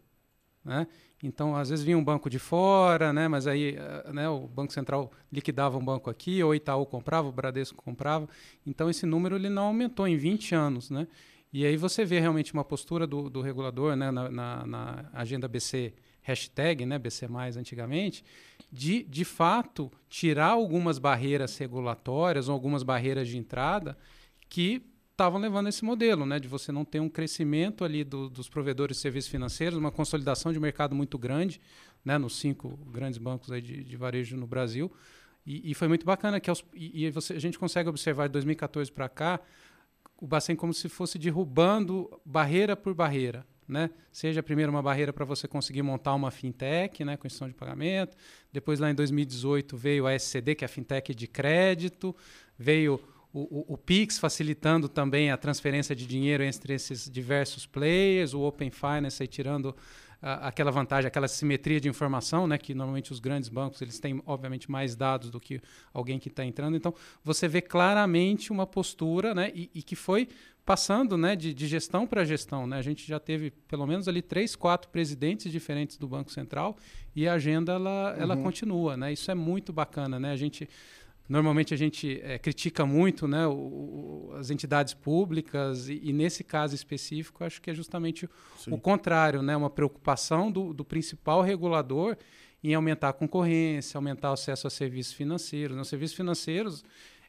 Né? 0.64 0.88
Então, 1.24 1.56
às 1.56 1.70
vezes 1.70 1.84
vinha 1.84 1.98
um 1.98 2.04
banco 2.04 2.30
de 2.30 2.40
fora, 2.40 3.14
né? 3.14 3.28
mas 3.28 3.48
aí 3.48 3.76
eh, 3.78 4.12
né, 4.12 4.30
o 4.30 4.48
Banco 4.48 4.74
Central 4.74 5.12
liquidava 5.32 5.78
um 5.78 5.84
banco 5.84 6.10
aqui, 6.10 6.44
ou 6.44 6.54
Itaú 6.56 6.86
comprava, 6.86 7.28
o 7.28 7.32
Bradesco 7.32 7.84
comprava. 7.84 8.28
Então, 8.66 8.90
esse 8.90 9.06
número 9.06 9.36
ele 9.36 9.50
não 9.50 9.64
aumentou 9.64 10.08
em 10.08 10.18
20 10.18 10.56
anos. 10.56 10.90
Né? 10.90 11.08
E 11.54 11.66
aí 11.66 11.76
você 11.76 12.06
vê 12.06 12.20
realmente 12.20 12.54
uma 12.54 12.64
postura 12.64 13.06
do, 13.06 13.30
do 13.30 13.42
regulador 13.42 13.96
né, 13.96 14.10
na, 14.10 14.30
na, 14.30 14.66
na, 14.66 15.10
agenda 15.14 15.48
BC 15.48 15.94
hashtag, 16.22 16.86
né, 16.86 17.00
BC+, 17.00 17.28
antigamente, 17.58 18.24
de, 18.72 19.04
de 19.04 19.26
fato, 19.26 19.92
tirar 20.08 20.50
algumas 20.50 21.00
barreiras 21.00 21.58
regulatórias 21.58 22.48
ou 22.48 22.54
algumas 22.54 22.84
barreiras 22.84 23.28
de 23.28 23.38
entrada 23.38 23.98
que 24.48 24.82
estavam 25.22 25.40
levando 25.40 25.70
esse 25.70 25.86
modelo, 25.86 26.26
né, 26.26 26.40
de 26.40 26.48
você 26.48 26.72
não 26.72 26.84
ter 26.84 27.00
um 27.00 27.08
crescimento 27.08 27.86
ali 27.86 28.04
do, 28.04 28.28
dos 28.28 28.50
provedores 28.50 28.98
de 28.98 29.04
serviços 29.04 29.30
financeiros, 29.30 29.78
uma 29.78 29.92
consolidação 29.92 30.52
de 30.52 30.60
mercado 30.60 30.96
muito 30.96 31.16
grande, 31.16 31.62
né, 32.04 32.18
nos 32.18 32.40
cinco 32.40 32.76
grandes 32.92 33.20
bancos 33.20 33.52
aí 33.52 33.62
de, 33.62 33.84
de 33.84 33.96
varejo 33.96 34.36
no 34.36 34.48
Brasil. 34.48 34.92
E, 35.46 35.72
e, 35.72 35.74
foi 35.76 35.88
muito 35.88 36.06
bacana 36.06 36.40
que 36.40 36.50
aos, 36.50 36.66
e, 36.74 37.06
e 37.06 37.12
você, 37.12 37.34
a 37.34 37.40
gente 37.40 37.60
consegue 37.60 37.88
observar 37.88 38.28
de 38.28 38.34
2014 38.34 38.92
para 38.92 39.08
cá 39.08 39.40
o 40.20 40.26
Bacen 40.26 40.56
como 40.56 40.74
se 40.74 40.90
fosse 40.90 41.20
derrubando 41.20 42.10
barreira 42.26 42.76
por 42.76 42.96
barreira. 42.96 43.46
Né? 43.68 43.92
Seja 44.12 44.42
primeiro 44.42 44.72
uma 44.72 44.82
barreira 44.82 45.14
para 45.14 45.24
você 45.24 45.48
conseguir 45.48 45.84
montar 45.84 46.16
uma 46.16 46.30
fintech, 46.32 47.06
né, 47.06 47.16
com 47.16 47.26
instituição 47.28 47.48
de 47.48 47.54
pagamento. 47.54 48.18
Depois, 48.52 48.80
lá 48.80 48.90
em 48.90 48.96
2018, 48.96 49.78
veio 49.78 50.06
a 50.06 50.14
SCD, 50.14 50.56
que 50.56 50.64
é 50.64 50.68
a 50.68 50.70
fintech 50.70 51.16
de 51.16 51.28
crédito. 51.28 52.16
Veio 52.58 53.00
o, 53.34 53.40
o, 53.42 53.74
o, 53.74 53.78
Pix 53.78 54.20
facilitando 54.20 54.90
também 54.90 55.32
a 55.32 55.38
transferência 55.38 55.96
de 55.96 56.06
dinheiro 56.06 56.44
entre 56.44 56.74
esses 56.74 57.10
diversos 57.10 57.66
players, 57.66 58.34
o 58.34 58.42
Open 58.42 58.72
Finance 58.72 59.22
aí 59.22 59.28
tirando 59.28 59.76
aquela 60.22 60.70
vantagem, 60.70 61.08
aquela 61.08 61.28
simetria 61.28 61.82
de 61.82 61.90
informação, 61.90 62.46
né, 62.46 62.58
que 62.58 62.76
normalmente 62.76 63.12
os 63.12 63.20
grandes 63.20 63.50
bancos 63.50 63.82
eles 63.82 64.00
têm 64.00 64.22
obviamente 64.26 64.70
mais 64.70 64.96
dados 64.96 65.32
do 65.32 65.40
que 65.40 65.60
alguém 65.92 66.20
que 66.20 66.28
está 66.28 66.46
entrando. 66.46 66.78
Então 66.78 66.94
você 67.24 67.48
vê 67.48 67.60
claramente 67.60 68.52
uma 68.52 68.68
postura, 68.68 69.34
né, 69.34 69.52
e, 69.56 69.72
e 69.74 69.82
que 69.82 69.96
foi 69.96 70.28
passando, 70.64 71.18
né, 71.18 71.36
de, 71.36 71.56
de 71.56 71.68
gestão 71.68 72.06
para 72.06 72.24
gestão. 72.24 72.68
Né? 72.68 72.78
A 72.78 72.82
gente 72.84 73.08
já 73.08 73.20
teve 73.20 73.50
pelo 73.68 73.88
menos 73.88 74.08
ali 74.08 74.22
três, 74.22 74.56
quatro 74.56 74.90
presidentes 74.90 75.52
diferentes 75.52 75.98
do 75.98 76.08
Banco 76.08 76.32
Central 76.32 76.78
e 77.16 77.28
a 77.28 77.34
agenda 77.34 77.74
ela, 77.74 78.14
uhum. 78.16 78.22
ela 78.22 78.38
continua, 78.38 78.96
né? 78.96 79.12
Isso 79.12 79.30
é 79.32 79.36
muito 79.36 79.74
bacana, 79.74 80.20
né? 80.20 80.32
A 80.32 80.38
gente 80.38 80.70
Normalmente 81.28 81.74
a 81.74 81.78
gente 81.78 82.20
é, 82.24 82.38
critica 82.38 82.86
muito 82.86 83.28
né, 83.28 83.48
o, 83.48 83.54
o, 83.54 84.34
as 84.38 84.50
entidades 84.50 84.94
públicas 84.94 85.88
e, 85.88 86.00
e, 86.04 86.12
nesse 86.12 86.44
caso 86.44 86.76
específico 86.76 87.44
acho 87.44 87.62
que 87.62 87.70
é 87.70 87.74
justamente 87.74 88.26
o, 88.26 88.76
o 88.76 88.78
contrário, 88.78 89.42
né, 89.42 89.56
uma 89.56 89.70
preocupação 89.70 90.52
do, 90.52 90.74
do, 90.74 90.84
principal 90.84 91.42
regulador 91.42 92.18
em 92.64 92.74
aumentar 92.74 93.10
a 93.10 93.14
concorrência, 93.14 93.98
aumentar 93.98 94.32
o 94.32 94.34
acesso 94.34 94.68
a 94.68 94.70
serviços 94.70 95.14
financeiros. 95.14 95.76
Né? 95.76 95.82
Os 95.82 95.88
serviços 95.88 96.16
financeiros 96.16 96.84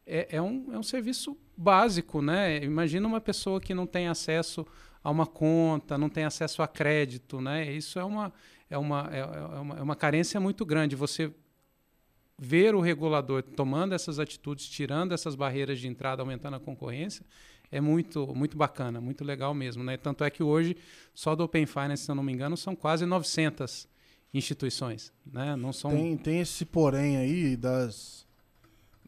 é, 0.06 0.36
é, 0.36 0.42
um, 0.42 0.72
é 0.72 0.78
um 0.78 0.82
serviço 0.82 1.38
básico. 1.56 2.20
Né? 2.20 2.62
Imagina 2.64 3.06
uma 3.06 3.20
pessoa 3.20 3.60
que 3.60 3.72
não 3.72 3.86
tem 3.86 4.08
acesso 4.08 4.66
a 5.02 5.10
uma 5.10 5.26
conta, 5.26 5.96
não 5.96 6.08
tem 6.08 6.24
acesso 6.24 6.62
a 6.62 6.68
crédito. 6.68 7.40
Né? 7.40 7.72
Isso 7.72 7.98
é 7.98 8.04
uma, 8.04 8.32
é 8.68 8.76
uma, 8.76 9.08
é, 9.12 9.20
é 9.20 9.60
uma, 9.60 9.78
é 9.78 9.82
uma 9.82 9.96
carência 9.96 10.38
muito 10.40 10.66
grande. 10.66 10.96
Você 10.96 11.32
ver 12.44 12.74
o 12.74 12.80
regulador 12.80 13.40
tomando 13.40 13.94
essas 13.94 14.18
atitudes, 14.18 14.68
tirando 14.68 15.12
essas 15.12 15.36
barreiras 15.36 15.78
de 15.78 15.86
entrada, 15.86 16.22
aumentando 16.22 16.56
a 16.56 16.60
concorrência, 16.60 17.24
é 17.70 17.80
muito, 17.80 18.34
muito 18.34 18.56
bacana, 18.56 19.00
muito 19.00 19.24
legal 19.24 19.54
mesmo. 19.54 19.84
Né? 19.84 19.96
Tanto 19.96 20.24
é 20.24 20.30
que 20.30 20.42
hoje, 20.42 20.76
só 21.14 21.36
do 21.36 21.44
Open 21.44 21.66
Finance, 21.66 22.02
se 22.02 22.10
eu 22.10 22.16
não 22.16 22.22
me 22.24 22.32
engano, 22.32 22.56
são 22.56 22.74
quase 22.74 23.06
900 23.06 23.86
instituições. 24.34 25.12
Né? 25.24 25.54
Não 25.54 25.72
são... 25.72 25.92
tem, 25.92 26.16
tem 26.16 26.40
esse 26.40 26.64
porém 26.64 27.16
aí 27.16 27.56
das, 27.56 28.26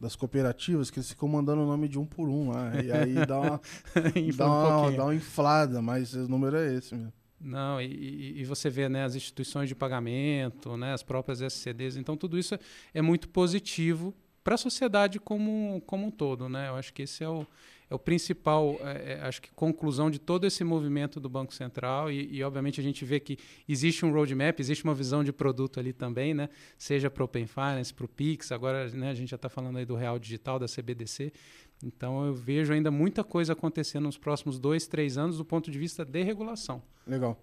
das 0.00 0.14
cooperativas 0.14 0.88
que 0.88 1.00
eles 1.00 1.08
ficam 1.08 1.28
mandando 1.28 1.62
o 1.62 1.66
nome 1.66 1.88
de 1.88 1.98
um 1.98 2.06
por 2.06 2.28
um 2.28 2.52
lá. 2.52 2.80
E 2.80 2.92
aí 2.92 3.14
dá 3.26 3.40
uma, 3.40 3.60
dá, 4.36 4.46
uma, 4.46 4.92
dá 4.92 5.04
uma 5.06 5.14
inflada, 5.14 5.82
mas 5.82 6.14
o 6.14 6.28
número 6.28 6.56
é 6.56 6.72
esse 6.72 6.94
mesmo. 6.94 7.12
Não, 7.44 7.78
e, 7.78 8.40
e, 8.40 8.44
você 8.44 8.70
vê 8.70 8.88
né, 8.88 9.04
as 9.04 9.14
instituições 9.14 9.68
de 9.68 9.74
pagamento, 9.74 10.78
né, 10.78 10.94
as 10.94 11.02
próprias 11.02 11.42
SCDs, 11.42 11.94
então 11.94 12.16
tudo 12.16 12.38
isso 12.38 12.58
é 12.94 13.02
muito 13.02 13.28
positivo 13.28 14.14
para 14.42 14.54
a 14.54 14.58
sociedade 14.58 15.20
como, 15.20 15.82
como 15.86 16.06
um 16.06 16.10
todo. 16.10 16.48
Né? 16.48 16.68
Eu 16.68 16.76
acho 16.76 16.92
que 16.94 17.02
esse 17.02 17.22
é 17.22 17.28
o, 17.28 17.46
é 17.90 17.94
o 17.94 17.98
principal, 17.98 18.78
é, 18.80 19.12
é, 19.12 19.20
acho 19.22 19.42
que 19.42 19.50
conclusão 19.52 20.10
de 20.10 20.18
todo 20.18 20.46
esse 20.46 20.64
movimento 20.64 21.20
do 21.20 21.28
Banco 21.28 21.52
Central 21.52 22.10
e, 22.10 22.34
e, 22.34 22.42
obviamente 22.42 22.80
a 22.80 22.82
gente 22.82 23.04
vê 23.04 23.20
que 23.20 23.38
existe 23.68 24.06
um 24.06 24.12
roadmap, 24.12 24.58
existe 24.58 24.84
uma 24.84 24.94
visão 24.94 25.22
de 25.22 25.32
produto 25.32 25.78
ali 25.78 25.92
também, 25.92 26.32
né? 26.32 26.48
Seja 26.78 27.10
para 27.10 27.22
o 27.22 27.24
Open 27.26 27.46
Finance, 27.46 27.92
para 27.92 28.06
o 28.06 28.08
Pix, 28.08 28.52
agora 28.52 28.88
né, 28.88 29.10
a 29.10 29.14
gente 29.14 29.30
já 29.30 29.36
está 29.36 29.48
falando 29.50 29.76
aí 29.76 29.84
do 29.84 29.94
Real 29.94 30.18
Digital, 30.18 30.58
da 30.58 30.66
CBDC. 30.66 31.32
Então 31.82 32.24
eu 32.24 32.34
vejo 32.34 32.72
ainda 32.72 32.90
muita 32.90 33.22
coisa 33.22 33.52
acontecendo 33.52 34.04
nos 34.04 34.16
próximos 34.16 34.58
dois, 34.58 34.86
três 34.86 35.18
anos 35.18 35.38
do 35.38 35.44
ponto 35.44 35.70
de 35.70 35.78
vista 35.78 36.04
de 36.04 36.22
regulação. 36.22 36.82
Legal. 37.06 37.38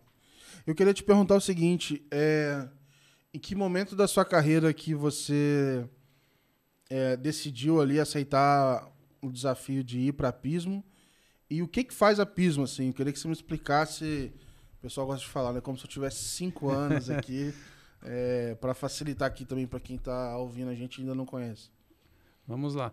Eu 0.65 0.75
queria 0.75 0.93
te 0.93 1.03
perguntar 1.03 1.35
o 1.35 1.41
seguinte: 1.41 2.05
é, 2.11 2.67
em 3.33 3.39
que 3.39 3.55
momento 3.55 3.95
da 3.95 4.07
sua 4.07 4.25
carreira 4.25 4.73
que 4.73 4.93
você 4.93 5.87
é, 6.89 7.15
decidiu 7.15 7.81
ali 7.81 7.99
aceitar 7.99 8.91
o 9.21 9.31
desafio 9.31 9.83
de 9.83 9.99
ir 9.99 10.13
para 10.13 10.29
a 10.29 10.33
Pismo? 10.33 10.83
E 11.49 11.61
o 11.61 11.67
que 11.67 11.83
que 11.83 11.93
faz 11.93 12.19
a 12.19 12.25
Pismo, 12.25 12.63
assim? 12.63 12.87
Eu 12.87 12.93
queria 12.93 13.11
que 13.11 13.19
você 13.19 13.27
me 13.27 13.33
explicasse. 13.33 14.31
O 14.79 14.81
pessoal 14.81 15.05
gosta 15.05 15.25
de 15.25 15.31
falar, 15.31 15.53
né? 15.53 15.61
Como 15.61 15.77
se 15.77 15.85
eu 15.85 15.89
tivesse 15.89 16.23
cinco 16.23 16.69
anos 16.69 17.09
aqui, 17.09 17.53
é, 18.03 18.55
para 18.55 18.73
facilitar 18.73 19.27
aqui 19.27 19.45
também 19.45 19.67
para 19.67 19.79
quem 19.79 19.95
está 19.95 20.37
ouvindo 20.37 20.69
a 20.69 20.75
gente 20.75 20.97
e 20.97 21.01
ainda 21.01 21.13
não 21.13 21.25
conhece. 21.25 21.69
Vamos 22.47 22.73
lá. 22.73 22.91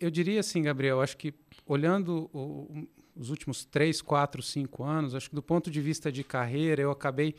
Eu 0.00 0.10
diria 0.10 0.40
assim, 0.40 0.62
Gabriel, 0.62 1.00
acho 1.00 1.16
que 1.16 1.34
olhando 1.66 2.30
o, 2.32 2.86
os 3.14 3.30
últimos 3.30 3.64
três, 3.64 4.02
quatro, 4.02 4.42
cinco 4.42 4.84
anos, 4.84 5.14
acho 5.14 5.28
que 5.30 5.34
do 5.34 5.42
ponto 5.42 5.70
de 5.70 5.80
vista 5.80 6.10
de 6.10 6.22
carreira, 6.22 6.82
eu 6.82 6.90
acabei, 6.90 7.34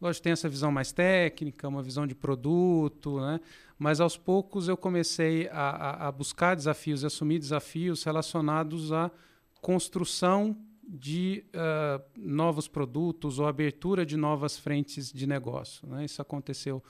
lógico, 0.00 0.24
tem 0.24 0.32
essa 0.32 0.48
visão 0.48 0.70
mais 0.70 0.92
técnica, 0.92 1.68
uma 1.68 1.82
visão 1.82 2.06
de 2.06 2.14
produto, 2.14 3.20
né? 3.20 3.40
mas 3.78 4.00
aos 4.00 4.16
poucos 4.16 4.68
eu 4.68 4.76
comecei 4.76 5.48
a, 5.48 5.70
a, 5.70 6.08
a 6.08 6.12
buscar 6.12 6.54
desafios, 6.54 7.04
a 7.04 7.06
assumir 7.06 7.38
desafios 7.38 8.04
relacionados 8.04 8.92
à 8.92 9.10
construção 9.60 10.56
de 10.84 11.44
uh, 11.54 12.02
novos 12.16 12.68
produtos 12.68 13.38
ou 13.38 13.46
abertura 13.46 14.04
de 14.04 14.16
novas 14.16 14.58
frentes 14.58 15.12
de 15.12 15.26
negócio. 15.26 15.88
Né? 15.88 16.04
Isso 16.04 16.20
aconteceu 16.20 16.82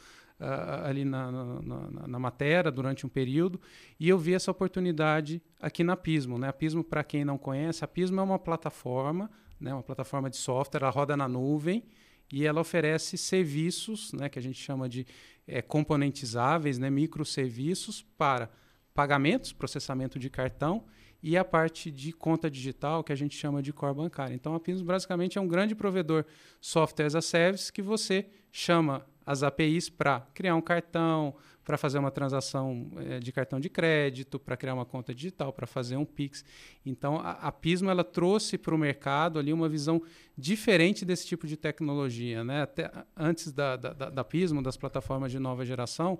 uh, 0.42 0.85
ali 0.85 1.05
na, 1.05 1.31
na, 1.31 2.09
na, 2.09 2.18
matéria 2.18 2.70
durante 2.70 3.07
um 3.07 3.09
período 3.09 3.61
e 3.98 4.09
eu 4.09 4.18
vi 4.18 4.35
essa 4.35 4.50
oportunidade 4.50 5.40
aqui 5.61 5.85
na 5.85 5.96
Pismo. 5.96 6.38
Né? 6.38 6.48
A 6.48 6.52
Pismo, 6.52 6.83
para 6.83 7.05
quem 7.05 7.24
não 7.24 7.38
conhece, 7.38 7.85
a 7.85 7.88
Pismo 7.88 8.20
é 8.20 8.22
uma 8.22 8.38
plataforma, 8.38 9.31
né? 9.61 9.72
uma 9.72 9.83
plataforma 9.83 10.28
de 10.28 10.37
software, 10.37 10.81
ela 10.81 10.90
roda 10.90 11.16
na 11.16 11.28
nuvem 11.28 11.85
e 12.33 12.46
ela 12.46 12.61
oferece 12.61 13.18
serviços, 13.18 14.12
né, 14.14 14.26
que 14.26 14.38
a 14.38 14.42
gente 14.42 14.59
chama 14.59 14.88
de 14.88 15.07
é, 15.46 15.61
componentizáveis, 15.61 16.78
né, 16.78 16.88
microserviços 16.88 18.02
para 18.16 18.50
pagamentos, 18.94 19.52
processamento 19.52 20.18
de 20.18 20.31
cartão 20.31 20.85
e 21.22 21.37
a 21.37 21.44
parte 21.44 21.90
de 21.90 22.11
conta 22.11 22.50
digital 22.50 23.05
que 23.05 23.12
a 23.12 23.16
gente 23.16 23.37
chama 23.37 23.62
de 23.62 23.70
core 23.70 23.94
bancário. 23.94 24.35
Então 24.35 24.55
a 24.55 24.61
Pismo 24.61 24.87
basicamente 24.87 25.37
é 25.37 25.40
um 25.40 25.46
grande 25.46 25.74
provedor 25.74 26.24
software 26.59 27.07
as 27.07 27.14
a 27.14 27.20
service 27.20 27.70
que 27.70 27.83
você 27.83 28.26
chama 28.50 29.07
as 29.25 29.43
APIs 29.43 29.89
para 29.89 30.21
criar 30.35 30.55
um 30.55 30.61
cartão, 30.61 31.35
para 31.65 31.79
fazer 31.79 31.99
uma 31.99 32.11
transação 32.11 32.91
é, 32.97 33.21
de 33.21 33.31
cartão 33.33 33.61
de 33.61 33.69
crédito, 33.69 34.39
para 34.39 34.57
criar 34.57 34.75
uma 34.75 34.85
conta 34.85 35.15
digital, 35.15 35.53
para 35.53 35.67
fazer 35.67 35.97
um 35.97 36.05
Pix. 36.05 36.45
Então, 36.85 37.17
a, 37.17 37.33
a 37.33 37.53
Pismo 37.53 37.91
ela 37.91 38.03
trouxe 38.03 38.59
para 38.59 38.75
o 38.75 38.79
mercado 38.79 39.39
ali 39.39 39.53
uma 39.53 39.69
visão 39.69 40.03
diferente 40.37 41.05
desse 41.05 41.27
tipo 41.27 41.47
de 41.47 41.57
tecnologia. 41.57 42.43
Né? 42.43 42.63
Até 42.63 42.91
antes 43.17 43.53
da, 43.53 43.77
da, 43.77 43.93
da 43.93 44.25
Pismo, 44.25 44.63
das 44.63 44.77
plataformas 44.77 45.31
de 45.31 45.39
nova 45.39 45.65
geração, 45.65 46.19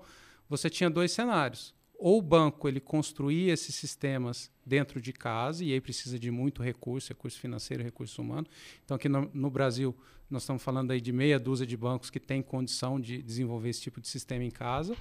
você 0.49 0.69
tinha 0.69 0.89
dois 0.89 1.11
cenários 1.11 1.73
ou 2.03 2.17
o 2.17 2.21
banco 2.21 2.67
ele 2.67 2.81
construía 2.81 3.53
esses 3.53 3.73
sistemas 3.75 4.51
dentro 4.65 4.99
de 4.99 5.13
casa, 5.13 5.63
e 5.63 5.71
aí 5.71 5.79
precisa 5.79 6.19
de 6.19 6.29
muito 6.29 6.61
recurso, 6.61 7.07
recurso 7.07 7.39
financeiro, 7.39 7.81
recurso 7.81 8.21
humano. 8.21 8.45
Então, 8.83 8.95
aqui 8.95 9.07
no, 9.07 9.31
no, 9.33 9.49
Brasil, 9.49 9.95
nós 10.29 10.43
estamos 10.43 10.61
falando 10.61 10.91
aí 10.91 10.99
de 10.99 11.13
meia 11.13 11.39
dúzia 11.39 11.65
de 11.65 11.77
bancos 11.77 12.09
que 12.09 12.19
têm 12.19 12.41
condição 12.41 12.99
de 12.99 13.21
desenvolver 13.21 13.69
esse 13.69 13.79
tipo 13.79 14.01
de 14.01 14.09
sistema 14.09 14.43
em 14.43 14.51
casa. 14.51 14.97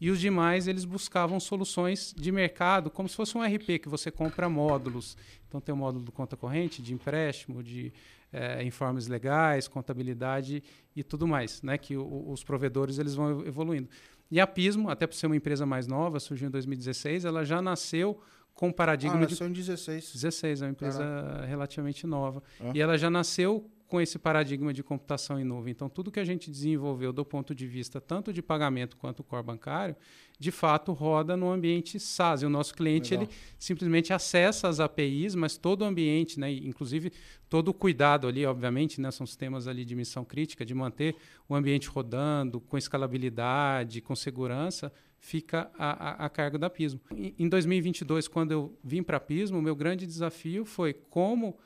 E 0.00 0.10
os 0.10 0.18
demais, 0.18 0.66
eles 0.66 0.86
buscavam 0.86 1.38
soluções 1.38 2.14
de 2.16 2.32
mercado, 2.32 2.90
como 2.90 3.06
se 3.06 3.16
fosse 3.16 3.36
um 3.36 3.42
RP, 3.42 3.78
que 3.78 3.88
você 3.90 4.10
compra 4.10 4.48
módulos. 4.48 5.14
Então, 5.46 5.60
tem 5.60 5.74
o 5.74 5.76
módulo 5.76 6.06
do 6.06 6.12
conta 6.12 6.38
corrente, 6.38 6.80
de 6.80 6.94
empréstimo, 6.94 7.62
de 7.62 7.92
é, 8.32 8.62
informes 8.62 9.08
legais, 9.08 9.68
contabilidade 9.68 10.62
e 10.94 11.02
tudo 11.02 11.26
mais, 11.28 11.60
né? 11.60 11.76
que 11.76 11.96
o, 11.96 12.30
os 12.30 12.42
provedores 12.42 12.98
eles 12.98 13.14
vão 13.14 13.46
evoluindo. 13.46 13.90
E 14.30 14.40
a 14.40 14.46
Pismo, 14.46 14.90
até 14.90 15.06
por 15.06 15.14
ser 15.14 15.26
uma 15.26 15.36
empresa 15.36 15.64
mais 15.64 15.86
nova, 15.86 16.18
surgiu 16.18 16.48
em 16.48 16.50
2016, 16.50 17.24
ela 17.24 17.44
já 17.44 17.62
nasceu 17.62 18.20
com 18.54 18.72
paradigma 18.72 19.22
ah, 19.22 19.26
de. 19.26 19.42
em 19.44 19.52
16. 19.52 20.12
16, 20.14 20.62
é 20.62 20.64
uma 20.64 20.70
empresa 20.70 20.98
Caraca. 20.98 21.46
relativamente 21.46 22.06
nova. 22.06 22.42
Ah. 22.60 22.72
E 22.74 22.80
ela 22.80 22.96
já 22.96 23.10
nasceu 23.10 23.70
com 23.88 24.00
esse 24.00 24.18
paradigma 24.18 24.72
de 24.72 24.82
computação 24.82 25.38
em 25.38 25.44
nuvem. 25.44 25.70
Então, 25.70 25.88
tudo 25.88 26.10
que 26.10 26.18
a 26.18 26.24
gente 26.24 26.50
desenvolveu 26.50 27.12
do 27.12 27.24
ponto 27.24 27.54
de 27.54 27.66
vista 27.66 28.00
tanto 28.00 28.32
de 28.32 28.42
pagamento 28.42 28.96
quanto 28.96 29.22
core 29.22 29.44
bancário, 29.44 29.94
de 30.38 30.50
fato 30.50 30.92
roda 30.92 31.36
no 31.36 31.50
ambiente 31.50 31.98
SaaS. 32.00 32.42
E 32.42 32.46
o 32.46 32.50
nosso 32.50 32.74
cliente 32.74 33.14
ele 33.14 33.28
simplesmente 33.58 34.12
acessa 34.12 34.68
as 34.68 34.80
APIs, 34.80 35.34
mas 35.34 35.56
todo 35.56 35.82
o 35.82 35.84
ambiente, 35.84 36.38
né, 36.38 36.52
inclusive 36.52 37.12
todo 37.48 37.68
o 37.68 37.74
cuidado 37.74 38.26
ali, 38.26 38.44
obviamente, 38.44 39.00
né, 39.00 39.10
são 39.10 39.24
sistemas 39.24 39.68
ali 39.68 39.84
de 39.84 39.94
missão 39.94 40.24
crítica, 40.24 40.64
de 40.64 40.74
manter 40.74 41.14
o 41.48 41.54
ambiente 41.54 41.88
rodando 41.88 42.60
com 42.60 42.76
escalabilidade, 42.76 44.00
com 44.00 44.16
segurança, 44.16 44.92
fica 45.20 45.70
a, 45.78 46.24
a, 46.24 46.26
a 46.26 46.28
cargo 46.28 46.58
da 46.58 46.68
Pismo. 46.68 47.00
Em, 47.14 47.34
em 47.38 47.48
2022, 47.48 48.26
quando 48.26 48.50
eu 48.52 48.76
vim 48.82 49.02
para 49.02 49.18
a 49.18 49.20
Pismo, 49.20 49.58
o 49.58 49.62
meu 49.62 49.76
grande 49.76 50.06
desafio 50.06 50.64
foi 50.64 50.92
como 50.92 51.56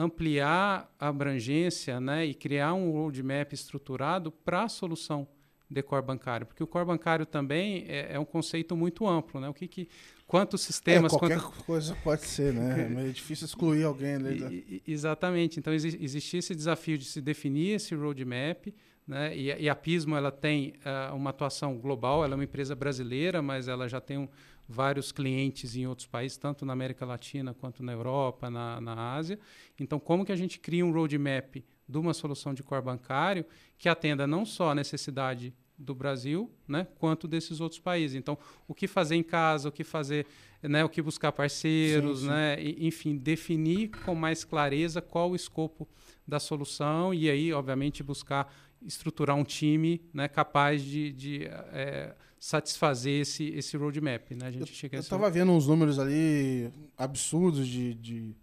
ampliar 0.00 0.90
a 0.98 1.08
abrangência 1.08 2.00
né, 2.00 2.24
e 2.24 2.34
criar 2.34 2.74
um 2.74 2.90
roadmap 2.90 3.52
estruturado 3.52 4.32
para 4.32 4.64
a 4.64 4.68
solução 4.68 5.28
de 5.70 5.82
core 5.82 6.04
bancário, 6.04 6.46
porque 6.46 6.64
o 6.64 6.66
core 6.66 6.86
bancário 6.86 7.24
também 7.24 7.84
é, 7.86 8.14
é 8.14 8.18
um 8.18 8.24
conceito 8.24 8.76
muito 8.76 9.06
amplo, 9.06 9.40
né? 9.40 9.48
O 9.48 9.54
que, 9.54 9.68
que 9.68 9.88
quantos 10.26 10.62
sistemas, 10.62 11.12
é, 11.12 11.18
qualquer 11.18 11.40
quanto... 11.40 11.64
coisa 11.64 11.96
pode 12.02 12.26
ser, 12.26 12.52
né? 12.52 13.08
É 13.08 13.12
difícil 13.12 13.44
excluir 13.44 13.84
alguém 13.84 14.16
exatamente. 14.84 15.60
Então 15.60 15.72
exi 15.72 15.96
existia 16.02 16.40
esse 16.40 16.56
desafio 16.56 16.98
de 16.98 17.04
se 17.04 17.20
definir 17.20 17.76
esse 17.76 17.94
roadmap, 17.94 18.66
né? 19.06 19.36
E, 19.36 19.62
e 19.62 19.68
a 19.68 19.74
Pismo 19.76 20.16
ela 20.16 20.32
tem 20.32 20.74
uh, 20.84 21.14
uma 21.14 21.30
atuação 21.30 21.78
global. 21.78 22.24
Ela 22.24 22.34
é 22.34 22.36
uma 22.36 22.44
empresa 22.44 22.74
brasileira, 22.74 23.40
mas 23.40 23.68
ela 23.68 23.88
já 23.88 24.00
tem 24.00 24.18
um, 24.18 24.28
vários 24.70 25.10
clientes 25.10 25.74
em 25.74 25.86
outros 25.86 26.06
países, 26.06 26.38
tanto 26.38 26.64
na 26.64 26.72
América 26.72 27.04
Latina 27.04 27.52
quanto 27.52 27.82
na 27.82 27.92
Europa, 27.92 28.48
na, 28.48 28.80
na 28.80 29.14
Ásia. 29.14 29.38
Então, 29.78 29.98
como 29.98 30.24
que 30.24 30.30
a 30.30 30.36
gente 30.36 30.60
cria 30.60 30.86
um 30.86 30.92
roadmap 30.92 31.56
de 31.88 31.98
uma 31.98 32.14
solução 32.14 32.54
de 32.54 32.62
core 32.62 32.84
bancário 32.84 33.44
que 33.76 33.88
atenda 33.88 34.26
não 34.26 34.46
só 34.46 34.70
a 34.70 34.74
necessidade 34.74 35.52
do 35.76 35.94
Brasil, 35.94 36.50
né, 36.68 36.86
quanto 36.98 37.26
desses 37.26 37.58
outros 37.58 37.80
países. 37.80 38.14
Então, 38.14 38.38
o 38.68 38.74
que 38.74 38.86
fazer 38.86 39.16
em 39.16 39.22
casa, 39.22 39.70
o 39.70 39.72
que 39.72 39.82
fazer, 39.82 40.26
né, 40.62 40.84
o 40.84 40.88
que 40.88 41.00
buscar 41.00 41.32
parceiros, 41.32 42.20
sim, 42.20 42.24
sim. 42.26 42.30
né, 42.30 42.62
e, 42.62 42.86
enfim, 42.86 43.16
definir 43.16 43.88
com 44.04 44.14
mais 44.14 44.44
clareza 44.44 45.00
qual 45.00 45.30
o 45.30 45.34
escopo 45.34 45.88
da 46.28 46.38
solução 46.38 47.14
e 47.14 47.30
aí, 47.30 47.52
obviamente, 47.52 48.02
buscar 48.02 48.54
estruturar 48.82 49.36
um 49.36 49.44
time, 49.44 50.02
né, 50.12 50.28
capaz 50.28 50.82
de, 50.82 51.12
de 51.12 51.44
é, 51.44 52.14
satisfazer 52.40 53.20
esse, 53.20 53.44
esse 53.50 53.76
roadmap. 53.76 54.30
Né? 54.30 54.46
A 54.46 54.50
gente 54.50 54.60
eu 54.60 54.66
chega 54.66 54.98
estava 54.98 55.30
vendo 55.30 55.52
uns 55.52 55.66
números 55.66 55.98
ali 55.98 56.72
absurdos 56.96 57.68
de, 57.68 57.92
de, 57.92 58.34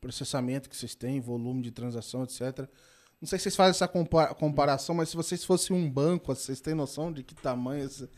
processamento 0.00 0.70
que 0.70 0.76
vocês 0.76 0.94
têm, 0.94 1.20
volume 1.20 1.62
de 1.62 1.70
transação, 1.70 2.24
etc. 2.24 2.66
Não 3.20 3.28
sei 3.28 3.38
se 3.38 3.44
vocês 3.44 3.56
fazem 3.56 3.70
essa 3.70 3.88
comparação, 4.34 4.94
mas 4.94 5.10
se 5.10 5.16
vocês 5.16 5.44
fossem 5.44 5.76
um 5.76 5.90
banco, 5.90 6.34
vocês 6.34 6.60
têm 6.60 6.74
noção 6.74 7.12
de 7.12 7.22
que 7.22 7.34
tamanho... 7.34 7.84
Esse... 7.84 8.08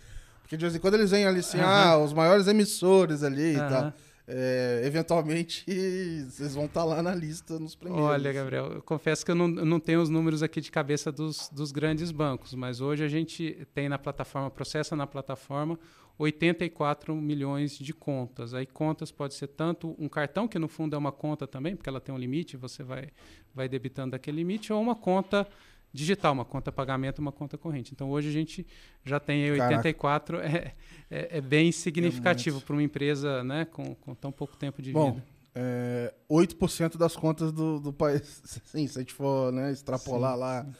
Porque 0.43 0.57
de 0.57 0.63
vez 0.63 0.75
em 0.75 0.79
quando 0.79 0.95
eles 0.95 1.11
vêm 1.11 1.27
ali 1.27 1.41
assim, 1.41 1.59
uhum. 1.59 1.65
ah, 1.65 1.99
os 1.99 2.13
maiores 2.13 2.47
emissores 2.47 3.23
ali 3.23 3.57
uhum. 3.57 3.67
e 3.67 3.69
tal. 3.69 3.93
É, 4.31 4.83
eventualmente 4.85 5.65
vocês 6.29 6.55
vão 6.55 6.67
estar 6.67 6.81
tá 6.81 6.87
lá 6.87 7.03
na 7.03 7.15
lista 7.15 7.59
nos 7.59 7.75
primeiros. 7.75 8.07
Olha, 8.07 8.33
Gabriel, 8.33 8.67
eu 8.75 8.83
confesso 8.83 9.25
que 9.25 9.31
eu 9.31 9.35
não, 9.35 9.49
não 9.49 9.81
tenho 9.81 10.03
os 10.03 10.11
números 10.11 10.43
aqui 10.43 10.61
de 10.61 10.71
cabeça 10.71 11.11
dos, 11.11 11.49
dos 11.49 11.73
grandes 11.73 12.11
bancos, 12.11 12.55
mas 12.55 12.81
hoje 12.81 13.03
a 13.03 13.09
gente 13.09 13.67
tem 13.73 13.89
na 13.89 13.99
plataforma, 13.99 14.51
processa 14.51 14.95
na 14.95 15.07
plataforma 15.07 15.79
84 16.19 17.15
milhões 17.15 17.79
de 17.79 17.95
contas. 17.95 18.53
Aí 18.53 18.67
contas 18.67 19.11
pode 19.11 19.35
ser 19.35 19.47
tanto 19.49 19.97
um 19.99 20.09
cartão, 20.09 20.47
que 20.47 20.59
no 20.59 20.69
fundo 20.69 20.95
é 20.95 20.99
uma 20.99 21.13
conta 21.13 21.47
também, 21.47 21.75
porque 21.75 21.89
ela 21.89 22.01
tem 22.01 22.15
um 22.15 22.19
limite, 22.19 22.57
você 22.57 22.83
vai, 22.83 23.09
vai 23.55 23.69
debitando 23.69 24.15
aquele 24.15 24.39
limite, 24.39 24.73
ou 24.73 24.83
uma 24.83 24.97
conta 24.97 25.49
digital, 25.93 26.33
uma 26.33 26.45
conta 26.45 26.71
pagamento, 26.71 27.19
uma 27.19 27.33
conta 27.33 27.57
corrente. 27.57 27.93
Então 27.93 28.11
hoje 28.11 28.29
a 28.29 28.33
gente 28.33 28.67
já 29.05 29.19
tem 29.19 29.51
84, 29.51 30.39
é, 30.41 30.75
é, 31.11 31.39
é, 31.39 31.41
bem 31.41 31.73
significativo 31.73 32.59
é 32.59 32.61
para 32.61 32.73
uma 32.75 32.83
empresa 32.83 33.43
né, 33.43 33.65
com, 33.65 33.95
com, 33.95 34.15
tão 34.15 34.31
pouco 34.31 34.57
tempo 34.57 34.83
de 34.83 34.93
Bom, 34.93 35.13
vida. 35.13 35.27
É, 35.55 36.15
8% 36.31 36.97
das 36.97 37.17
contas 37.17 37.53
do, 37.53 37.81
do 37.81 37.93
país, 37.93 38.43
sim, 38.65 38.87
se 38.87 38.99
a 38.99 39.01
gente 39.01 39.15
for 39.15 39.53
né, 39.53 39.73
extrapolar 39.73 40.35
sim, 40.35 40.41
lá 40.41 40.65
sim. 40.65 40.73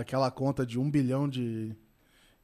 aquela 0.00 0.30
conta 0.30 0.64
de 0.66 0.78
um 0.78 0.90
bilhão 0.90 1.28
de, 1.28 1.76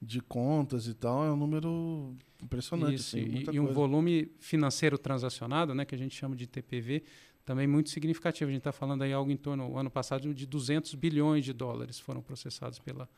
de 0.01 0.21
contas 0.21 0.87
e 0.87 0.95
tal, 0.95 1.25
é 1.25 1.33
um 1.33 1.37
número 1.37 2.15
impressionante. 2.43 2.95
Isso, 2.97 3.17
assim, 3.17 3.45
e, 3.51 3.57
e 3.57 3.61
um 3.61 3.73
volume 3.73 4.31
financeiro 4.39 4.99
transacionado, 4.99 5.75
né, 5.75 5.85
que 5.85 5.95
a 5.95 5.99
gente 5.99 6.15
chama 6.15 6.37
de 6.37 6.47
TPV, 6.47 7.03
também 7.47 7.67
muito 7.67 7.91
significativo. 7.91 8.51
A 8.51 8.53
gente 8.53 8.61
está 8.61 8.73
falando 8.73 9.03
aí 9.03 9.13
algo 9.13 9.31
em 9.31 9.37
torno, 9.37 9.79
ano 9.79 9.89
passado, 9.89 10.35
de 10.35 10.45
200 10.45 10.93
bilhões 10.97 11.45
de 11.45 11.53
dólares 11.53 11.99
foram 11.99 12.21
processados 12.21 12.81
pela, 12.81 13.09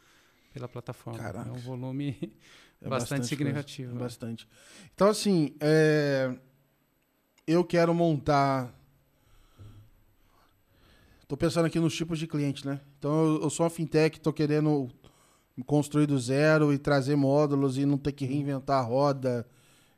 pela 0.52 0.68
plataforma. 0.68 1.18
Caraca. 1.18 1.48
É 1.48 1.52
um 1.52 1.56
volume 1.56 2.10
é 2.20 2.20
bastante, 2.86 2.90
bastante, 2.90 3.26
significativo. 3.26 3.94
Né? 3.94 3.98
Bastante. 3.98 4.46
Então, 4.94 5.08
assim, 5.08 5.56
é... 5.58 6.36
eu 7.46 7.64
quero 7.64 7.94
montar. 7.94 8.72
Estou 11.22 11.36
pensando 11.36 11.64
aqui 11.64 11.80
nos 11.80 11.96
tipos 11.96 12.18
de 12.18 12.26
cliente, 12.26 12.66
né? 12.66 12.80
Então, 12.98 13.24
eu, 13.24 13.42
eu 13.42 13.50
sou 13.50 13.64
uma 13.64 13.70
fintech, 13.70 14.18
estou 14.18 14.32
querendo 14.32 14.90
construir 15.66 16.06
do 16.06 16.18
zero 16.18 16.72
e 16.72 16.78
trazer 16.78 17.16
módulos 17.16 17.78
e 17.78 17.86
não 17.86 17.96
ter 17.96 18.12
que 18.12 18.26
reinventar 18.26 18.78
a 18.78 18.82
roda 18.82 19.46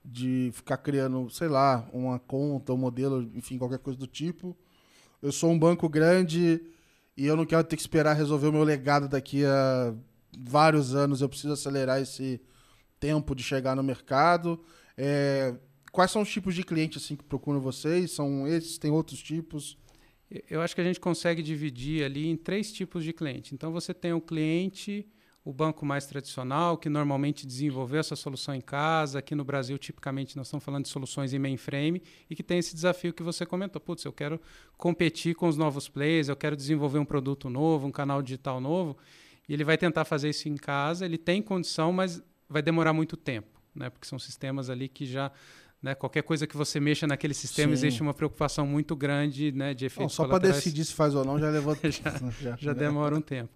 de 0.04 0.50
ficar 0.52 0.78
criando, 0.78 1.28
sei 1.30 1.48
lá, 1.48 1.88
uma 1.92 2.18
conta, 2.18 2.72
um 2.72 2.76
modelo, 2.76 3.30
enfim, 3.34 3.58
qualquer 3.58 3.78
coisa 3.78 3.98
do 3.98 4.06
tipo. 4.06 4.56
Eu 5.22 5.30
sou 5.30 5.50
um 5.50 5.58
banco 5.58 5.88
grande 5.88 6.62
e 7.16 7.26
eu 7.26 7.36
não 7.36 7.44
quero 7.44 7.64
ter 7.64 7.76
que 7.76 7.82
esperar 7.82 8.14
resolver 8.14 8.48
o 8.48 8.52
meu 8.52 8.64
legado 8.64 9.08
daqui 9.08 9.44
a 9.44 9.94
vários 10.38 10.94
anos. 10.94 11.20
Eu 11.20 11.28
preciso 11.28 11.52
acelerar 11.52 12.00
esse 12.00 12.40
tempo 12.98 13.34
de 13.34 13.42
chegar 13.42 13.76
no 13.76 13.82
mercado. 13.82 14.58
É, 14.96 15.54
quais 15.92 16.10
são 16.10 16.22
os 16.22 16.30
tipos 16.30 16.54
de 16.54 16.64
clientes 16.64 17.02
assim 17.02 17.16
que 17.16 17.24
procuram 17.24 17.60
vocês? 17.60 18.12
São 18.12 18.46
esses? 18.46 18.78
Tem 18.78 18.90
outros 18.90 19.22
tipos? 19.22 19.76
Eu 20.48 20.62
acho 20.62 20.74
que 20.74 20.80
a 20.80 20.84
gente 20.84 21.00
consegue 21.00 21.42
dividir 21.42 22.04
ali 22.04 22.28
em 22.28 22.36
três 22.36 22.72
tipos 22.72 23.02
de 23.02 23.12
cliente. 23.12 23.54
Então 23.54 23.72
você 23.72 23.92
tem 23.92 24.12
o 24.12 24.20
cliente 24.20 25.06
o 25.50 25.52
banco 25.52 25.84
mais 25.84 26.06
tradicional, 26.06 26.78
que 26.78 26.88
normalmente 26.88 27.44
desenvolveu 27.44 27.98
essa 27.98 28.14
solução 28.14 28.54
em 28.54 28.60
casa. 28.60 29.18
Aqui 29.18 29.34
no 29.34 29.42
Brasil, 29.42 29.76
tipicamente, 29.76 30.36
nós 30.36 30.46
estamos 30.46 30.64
falando 30.64 30.84
de 30.84 30.88
soluções 30.88 31.34
em 31.34 31.40
mainframe 31.40 32.00
e 32.30 32.36
que 32.36 32.42
tem 32.42 32.58
esse 32.58 32.72
desafio 32.72 33.12
que 33.12 33.20
você 33.20 33.44
comentou. 33.44 33.80
Putz, 33.80 34.04
eu 34.04 34.12
quero 34.12 34.40
competir 34.76 35.34
com 35.34 35.48
os 35.48 35.56
novos 35.56 35.88
players, 35.88 36.28
eu 36.28 36.36
quero 36.36 36.54
desenvolver 36.54 37.00
um 37.00 37.04
produto 37.04 37.50
novo, 37.50 37.88
um 37.88 37.90
canal 37.90 38.22
digital 38.22 38.60
novo. 38.60 38.96
E 39.48 39.52
ele 39.52 39.64
vai 39.64 39.76
tentar 39.76 40.04
fazer 40.04 40.30
isso 40.30 40.48
em 40.48 40.56
casa. 40.56 41.04
Ele 41.04 41.18
tem 41.18 41.42
condição, 41.42 41.92
mas 41.92 42.22
vai 42.48 42.62
demorar 42.62 42.92
muito 42.92 43.16
tempo, 43.16 43.60
né? 43.74 43.90
porque 43.90 44.06
são 44.06 44.20
sistemas 44.20 44.70
ali 44.70 44.88
que 44.88 45.04
já 45.04 45.32
né, 45.82 45.96
qualquer 45.96 46.22
coisa 46.22 46.46
que 46.46 46.56
você 46.56 46.78
mexa 46.78 47.08
naquele 47.08 47.34
sistema, 47.34 47.74
Sim. 47.74 47.86
existe 47.86 48.02
uma 48.02 48.14
preocupação 48.14 48.64
muito 48.64 48.94
grande 48.94 49.50
né, 49.50 49.74
de 49.74 49.86
efeitos 49.86 50.14
Só 50.14 50.28
para 50.28 50.38
decidir 50.38 50.84
se 50.84 50.94
faz 50.94 51.12
ou 51.14 51.24
não 51.24 51.40
já 51.40 51.50
levou 51.50 51.74
já, 51.82 52.30
já, 52.40 52.56
já 52.56 52.72
demora 52.72 53.16
um 53.16 53.20
tempo. 53.20 53.50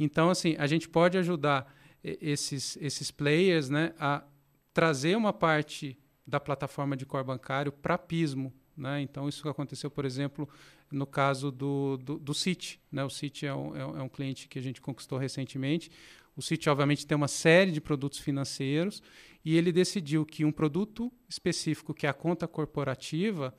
Então, 0.00 0.30
assim, 0.30 0.56
a 0.58 0.66
gente 0.66 0.88
pode 0.88 1.18
ajudar 1.18 1.70
esses, 2.02 2.78
esses 2.80 3.10
players 3.10 3.68
né, 3.68 3.92
a 3.98 4.24
trazer 4.72 5.14
uma 5.14 5.30
parte 5.30 5.98
da 6.26 6.40
plataforma 6.40 6.96
de 6.96 7.04
core 7.04 7.26
bancário 7.26 7.70
para 7.70 7.98
Pismo. 7.98 8.50
Né? 8.74 9.02
Então, 9.02 9.28
isso 9.28 9.46
aconteceu, 9.46 9.90
por 9.90 10.06
exemplo, 10.06 10.48
no 10.90 11.06
caso 11.06 11.50
do, 11.50 11.98
do, 11.98 12.18
do 12.18 12.32
Citi. 12.32 12.80
Né? 12.90 13.04
O 13.04 13.10
Citi 13.10 13.44
é 13.44 13.54
um, 13.54 13.76
é 13.76 14.02
um 14.02 14.08
cliente 14.08 14.48
que 14.48 14.58
a 14.58 14.62
gente 14.62 14.80
conquistou 14.80 15.18
recentemente. 15.18 15.90
O 16.34 16.40
Citi, 16.40 16.70
obviamente, 16.70 17.06
tem 17.06 17.14
uma 17.14 17.28
série 17.28 17.70
de 17.70 17.80
produtos 17.80 18.20
financeiros 18.20 19.02
e 19.44 19.54
ele 19.54 19.70
decidiu 19.70 20.24
que 20.24 20.46
um 20.46 20.52
produto 20.52 21.12
específico, 21.28 21.92
que 21.92 22.06
é 22.06 22.08
a 22.08 22.14
conta 22.14 22.48
corporativa, 22.48 23.54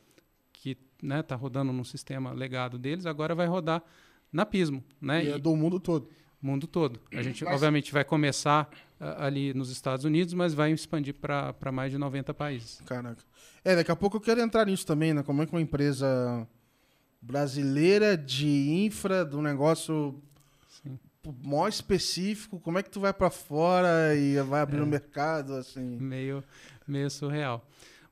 que 0.52 0.72
está 0.72 0.88
né, 1.04 1.22
tá 1.22 1.36
rodando 1.36 1.72
no 1.72 1.86
sistema 1.86 2.32
legado 2.32 2.80
deles, 2.80 3.06
agora 3.06 3.36
vai 3.36 3.46
rodar 3.46 3.84
na 4.32 4.44
Pismo. 4.44 4.84
Né? 5.00 5.26
E, 5.26 5.30
é 5.34 5.38
do 5.38 5.56
mundo 5.56 5.80
todo 5.80 6.10
mundo 6.46 6.68
todo. 6.68 7.00
A 7.12 7.22
gente, 7.22 7.44
mas... 7.44 7.54
obviamente, 7.54 7.92
vai 7.92 8.04
começar 8.04 8.70
uh, 9.00 9.24
ali 9.24 9.54
nos 9.54 9.70
Estados 9.70 10.06
Unidos, 10.06 10.34
mas 10.34 10.54
vai 10.54 10.72
expandir 10.72 11.14
para 11.14 11.72
mais 11.72 11.92
de 11.92 11.98
90 11.98 12.34
países. 12.34 12.82
Caraca. 12.86 13.24
É, 13.64 13.76
daqui 13.76 13.92
a 13.92 13.96
pouco 13.96 14.18
eu 14.18 14.22
quero 14.22 14.42
entrar 14.42 14.66
nisso 14.66 14.86
também, 14.86 15.14
né? 15.14 15.24
Como 15.24 15.42
é 15.42 15.46
que 15.46 15.52
uma 15.52 15.62
empresa 15.62 16.48
brasileira 17.22 18.18
de 18.18 18.72
infra, 18.86 19.24
do 19.24 19.42
negócio 19.42 20.20
Sim. 20.68 20.98
mó 21.44 21.68
específico, 21.68 22.60
como 22.60 22.80
é 22.80 22.84
que 22.84 22.90
tu 22.90 23.00
vai 23.00 23.14
para 23.14 23.30
fora 23.30 24.16
e 24.16 24.42
vai 24.42 24.62
abrir 24.62 24.80
o 24.80 24.82
é. 24.82 24.84
um 24.84 24.88
mercado, 24.88 25.54
assim? 25.54 25.98
Meio, 26.00 26.44
meio 26.88 27.10
surreal. 27.10 27.64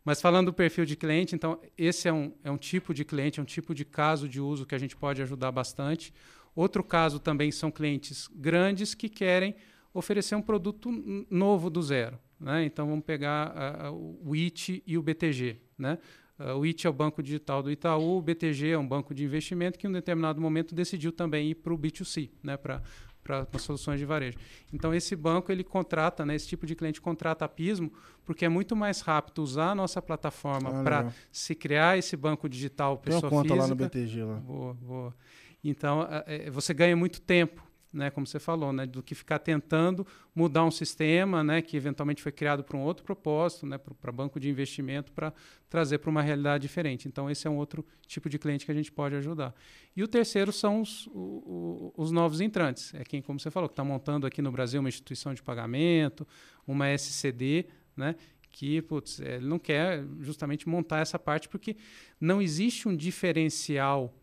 Mas 0.06 0.22
falando 0.22 0.48
do 0.48 0.54
perfil 0.54 0.86
de 0.86 0.96
cliente, 0.96 1.36
então, 1.36 1.60
esse 1.78 2.08
é 2.08 2.14
um, 2.14 2.32
é 2.44 2.50
um 2.50 2.58
tipo 2.58 2.94
de 2.94 3.04
cliente, 3.04 3.40
é 3.40 3.44
um 3.44 3.46
tipo 3.46 3.76
de 3.76 3.84
caso 3.84 4.28
de 4.30 4.40
uso 4.40 4.66
que 4.66 4.74
a 4.74 4.80
gente 4.80 4.96
pode 4.96 5.22
ajudar 5.22 5.52
bastante. 5.52 6.14
Outro 6.60 6.84
caso 6.84 7.20
também 7.20 7.54
são 7.54 7.72
clientes 7.72 8.30
grandes 8.36 8.94
que 8.94 9.08
querem 9.08 9.56
oferecer 9.94 10.36
um 10.36 10.42
produto 10.42 10.92
novo 11.30 11.70
do 11.70 11.82
zero. 11.82 12.20
Né? 12.38 12.66
Então 12.66 12.86
vamos 12.86 13.06
pegar 13.06 13.90
uh, 13.90 14.20
o 14.22 14.36
IT 14.36 14.84
e 14.86 14.98
o 14.98 15.02
BTG. 15.02 15.56
Né? 15.78 15.98
Uh, 16.38 16.58
o 16.58 16.66
IT 16.66 16.86
é 16.86 16.90
o 16.90 16.92
banco 16.92 17.24
digital 17.24 17.64
do 17.64 17.72
Itaú, 17.72 18.18
o 18.18 18.22
BTG 18.22 18.72
é 18.72 18.78
um 18.78 18.86
banco 18.86 19.14
de 19.14 19.24
investimento 19.24 19.80
que 19.80 19.88
em 19.88 19.90
um 19.90 19.94
determinado 19.94 20.42
momento 20.42 20.76
decidiu 20.76 21.14
também 21.14 21.52
ir 21.52 21.56
para 21.56 21.74
o 21.74 21.78
B2C, 21.78 22.30
né? 22.44 22.58
para 22.58 22.82
para 23.22 23.60
soluções 23.60 24.00
de 24.00 24.06
varejo. 24.06 24.38
Então 24.74 24.92
esse 24.94 25.16
banco 25.16 25.52
ele 25.52 25.64
contrata, 25.64 26.26
né, 26.26 26.34
esse 26.34 26.48
tipo 26.48 26.66
de 26.66 26.74
cliente 26.74 27.00
contrata 27.00 27.46
a 27.46 27.48
Pismo 27.48 27.92
porque 28.26 28.44
é 28.44 28.50
muito 28.50 28.76
mais 28.76 29.02
rápido 29.02 29.44
usar 29.44 29.72
a 29.72 29.76
nossa 29.76 30.02
plataforma 30.02 30.82
ah, 30.82 30.84
para 30.84 31.14
se 31.32 31.54
criar 31.54 31.96
esse 31.96 32.18
banco 32.18 32.50
digital 32.50 32.98
pessoa 32.98 33.22
Tem 33.22 33.30
uma 33.30 33.44
conta 33.44 33.54
física. 33.54 33.62
lá 33.62 33.68
no 33.68 33.76
BTG 33.76 34.24
lá. 34.24 34.36
Boa, 34.38 34.74
boa. 34.74 35.16
Então, 35.64 36.08
é, 36.26 36.50
você 36.50 36.74
ganha 36.74 36.96
muito 36.96 37.22
tempo, 37.22 37.70
né, 37.92 38.10
como 38.12 38.26
você 38.26 38.40
falou, 38.40 38.72
né, 38.72 38.86
do 38.86 39.02
que 39.02 39.16
ficar 39.16 39.40
tentando 39.40 40.06
mudar 40.34 40.64
um 40.64 40.70
sistema 40.70 41.44
né, 41.44 41.62
que 41.62 41.76
eventualmente 41.76 42.22
foi 42.22 42.32
criado 42.32 42.64
para 42.64 42.78
um 42.78 42.82
outro 42.82 43.04
propósito, 43.04 43.66
né, 43.66 43.78
para 43.78 44.12
banco 44.12 44.40
de 44.40 44.50
investimento, 44.50 45.12
para 45.12 45.34
trazer 45.70 45.98
para 45.98 46.10
uma 46.10 46.22
realidade 46.22 46.62
diferente. 46.62 47.08
Então, 47.08 47.30
esse 47.30 47.48
é 47.48 47.50
um 47.50 47.58
outro 47.58 47.86
tipo 48.06 48.30
de 48.30 48.38
cliente 48.38 48.66
que 48.66 48.72
a 48.72 48.76
gente 48.76 48.92
pode 48.92 49.16
ajudar. 49.16 49.54
E 49.96 50.04
o 50.04 50.08
terceiro 50.08 50.52
são 50.52 50.82
os, 50.82 51.10
os 51.14 52.12
novos 52.12 52.42
entrantes. 52.42 52.94
É 52.94 53.04
quem, 53.04 53.22
como 53.22 53.40
você 53.40 53.50
falou, 53.50 53.68
que 53.68 53.74
está 53.74 53.84
montando 53.84 54.28
aqui 54.28 54.42
no 54.42 54.52
Brasil 54.52 54.80
uma 54.80 54.90
instituição 54.90 55.34
de 55.34 55.42
pagamento, 55.42 56.28
uma 56.68 56.88
SCD, 56.90 57.66
né, 57.98 58.16
que 58.52 58.82
putz, 58.82 59.20
ele 59.20 59.48
não 59.48 59.60
quer 59.60 60.04
justamente 60.20 60.68
montar 60.68 61.00
essa 61.00 61.20
parte 61.20 61.48
porque 61.48 61.76
não 62.20 62.42
existe 62.42 62.88
um 62.88 62.96
diferencial 62.96 64.14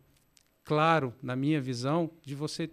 claro, 0.67 1.13
na 1.23 1.33
minha 1.33 1.61
visão, 1.61 2.11
de 2.21 2.35
você 2.35 2.69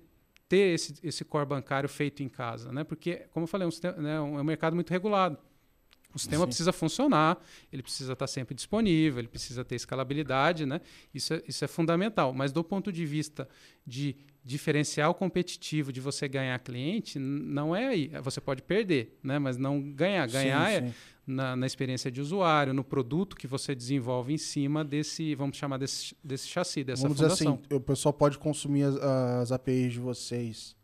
ter 0.48 0.74
esse, 0.74 0.94
esse 1.00 1.24
core 1.24 1.46
bancário 1.46 1.88
feito 1.88 2.24
em 2.24 2.28
casa, 2.28 2.72
né? 2.72 2.82
Porque, 2.82 3.26
como 3.30 3.44
eu 3.44 3.46
falei, 3.48 3.66
é 3.66 3.68
um, 3.68 4.02
né, 4.02 4.16
é 4.16 4.20
um 4.20 4.42
mercado 4.42 4.74
muito 4.74 4.90
regulado. 4.90 5.38
O 6.12 6.18
sistema 6.18 6.42
Sim. 6.42 6.48
precisa 6.48 6.72
funcionar, 6.72 7.38
ele 7.72 7.82
precisa 7.82 8.12
estar 8.12 8.26
sempre 8.26 8.52
disponível, 8.54 9.20
ele 9.20 9.28
precisa 9.28 9.64
ter 9.64 9.76
escalabilidade, 9.76 10.66
né? 10.66 10.80
Isso 11.12 11.34
é, 11.34 11.42
isso 11.46 11.64
é 11.64 11.68
fundamental. 11.68 12.32
Mas 12.32 12.52
do 12.52 12.64
ponto 12.64 12.92
de 12.92 13.06
vista 13.06 13.48
de 13.86 14.16
diferencial 14.44 15.14
competitivo 15.14 15.92
de 15.92 16.00
você 16.00 16.28
ganhar 16.28 16.58
cliente, 16.58 17.18
não 17.18 17.74
é 17.74 17.86
aí. 17.86 18.08
Você 18.22 18.40
pode 18.40 18.62
perder, 18.62 19.18
né? 19.22 19.38
Mas 19.38 19.56
não 19.56 19.80
ganhar. 19.80 20.28
Ganhar 20.28 20.68
sim, 20.68 20.74
é 20.74 20.82
sim 20.82 20.94
na, 21.26 21.56
na, 21.56 21.66
experiência 21.66 22.10
de 22.10 22.20
usuário, 22.20 22.74
no 22.74 22.84
produto 22.84 23.36
que 23.36 23.46
você 23.46 23.74
desenvolve 23.74 24.32
em 24.32 24.38
cima 24.38 24.84
desse, 24.84 25.34
vamos 25.34 25.56
chamar 25.56 25.78
desse, 25.78 26.16
desse 26.22 26.48
chassi, 26.48 26.84
dessa 26.84 27.02
vamos 27.02 27.18
fundação. 27.18 27.54
Dizer 27.54 27.66
assim, 27.66 27.74
o 27.74 27.80
pessoal 27.80 28.12
pode 28.12 28.38
consumir 28.38 28.84
as, 28.84 28.96
as 28.96 29.52
APIs 29.52 29.94
de 29.94 30.00
vocês 30.00 30.76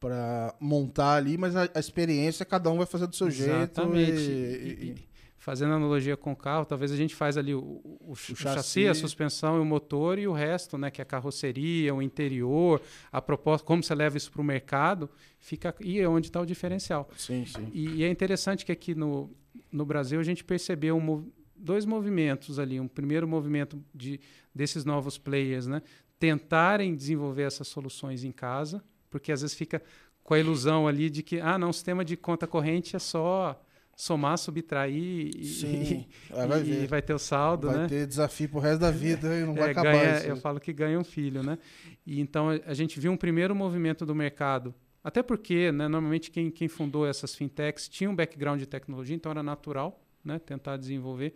para 0.00 0.54
montar 0.60 1.16
ali, 1.16 1.36
mas 1.36 1.56
a, 1.56 1.68
a, 1.74 1.80
experiência 1.80 2.46
cada 2.46 2.70
um 2.70 2.76
vai 2.76 2.86
fazer 2.86 3.06
do 3.06 3.16
seu 3.16 3.26
Exatamente. 3.26 4.16
jeito. 4.16 4.64
E, 4.64 4.86
e, 4.86 4.90
e, 4.90 5.08
fazendo 5.48 5.72
analogia 5.72 6.16
com 6.16 6.32
o 6.32 6.36
carro, 6.36 6.66
talvez 6.66 6.92
a 6.92 6.96
gente 6.96 7.14
faz 7.14 7.38
ali 7.38 7.54
o, 7.54 7.60
o, 7.60 7.98
o, 8.08 8.12
o 8.12 8.16
chassi, 8.16 8.42
chassi, 8.42 8.86
a 8.86 8.94
suspensão 8.94 9.56
e 9.56 9.60
o 9.60 9.64
motor 9.64 10.18
e 10.18 10.28
o 10.28 10.32
resto, 10.32 10.76
né, 10.76 10.90
que 10.90 11.00
é 11.00 11.04
a 11.04 11.06
carroceria, 11.06 11.94
o 11.94 12.02
interior, 12.02 12.82
a 13.10 13.22
proposta, 13.22 13.66
como 13.66 13.82
você 13.82 13.94
leva 13.94 14.16
isso 14.16 14.30
para 14.30 14.42
o 14.42 14.44
mercado, 14.44 15.08
fica 15.38 15.74
e 15.80 16.00
é 16.00 16.08
onde 16.08 16.26
está 16.26 16.40
o 16.40 16.44
diferencial. 16.44 17.08
Sim, 17.16 17.46
sim. 17.46 17.70
E, 17.72 18.00
e, 18.00 18.04
é 18.04 18.10
interessante 18.10 18.66
que 18.66 18.72
aqui 18.72 18.94
no 18.94 19.30
no 19.70 19.84
Brasil 19.84 20.18
a 20.20 20.22
gente 20.24 20.44
percebeu 20.44 20.96
um, 20.96 21.30
dois 21.56 21.84
movimentos 21.84 22.58
ali. 22.58 22.78
Um 22.80 22.88
primeiro 22.88 23.26
movimento 23.26 23.82
de, 23.94 24.20
desses 24.54 24.84
novos 24.84 25.18
players, 25.18 25.66
né? 25.66 25.82
tentarem 26.18 26.94
desenvolver 26.94 27.42
essas 27.42 27.68
soluções 27.68 28.24
em 28.24 28.32
casa, 28.32 28.82
porque 29.08 29.30
às 29.32 29.42
vezes 29.42 29.56
fica 29.56 29.82
com 30.22 30.34
a 30.34 30.38
ilusão 30.38 30.86
ali 30.86 31.08
de 31.08 31.22
que, 31.22 31.40
ah, 31.40 31.56
não, 31.56 31.70
o 31.70 31.72
sistema 31.72 32.04
de 32.04 32.16
conta 32.16 32.46
corrente 32.46 32.96
é 32.96 32.98
só 32.98 33.58
somar, 33.96 34.36
subtrair 34.38 35.30
e, 35.34 35.44
Sim, 35.44 36.06
e, 36.30 36.46
vai, 36.46 36.62
e 36.62 36.86
vai, 36.86 37.02
ter 37.02 37.14
o 37.14 37.18
saldo, 37.18 37.66
vai 37.66 37.76
né? 37.76 37.80
Vai 37.82 37.88
ter 37.88 38.06
desafio 38.06 38.48
pro 38.48 38.60
resto 38.60 38.80
da 38.80 38.90
vida 38.90 39.36
e 39.38 39.44
não 39.44 39.54
vai 39.54 39.68
é, 39.68 39.70
acabar 39.72 39.92
ganha, 39.92 40.16
isso. 40.18 40.26
Eu 40.26 40.36
falo 40.36 40.60
que 40.60 40.72
ganha 40.72 40.98
um 40.98 41.04
filho, 41.04 41.42
né? 41.42 41.58
E 42.06 42.20
então 42.20 42.48
a 42.64 42.74
gente 42.74 43.00
viu 43.00 43.10
um 43.10 43.16
primeiro 43.16 43.54
movimento 43.54 44.04
do 44.04 44.14
mercado, 44.14 44.74
até 45.08 45.22
porque, 45.22 45.72
né, 45.72 45.88
normalmente 45.88 46.30
quem, 46.30 46.50
quem 46.50 46.68
fundou 46.68 47.06
essas 47.06 47.34
fintechs 47.34 47.88
tinha 47.88 48.10
um 48.10 48.14
background 48.14 48.60
de 48.60 48.66
tecnologia, 48.66 49.16
então 49.16 49.32
era 49.32 49.42
natural, 49.42 50.04
né, 50.22 50.38
tentar 50.38 50.76
desenvolver 50.76 51.32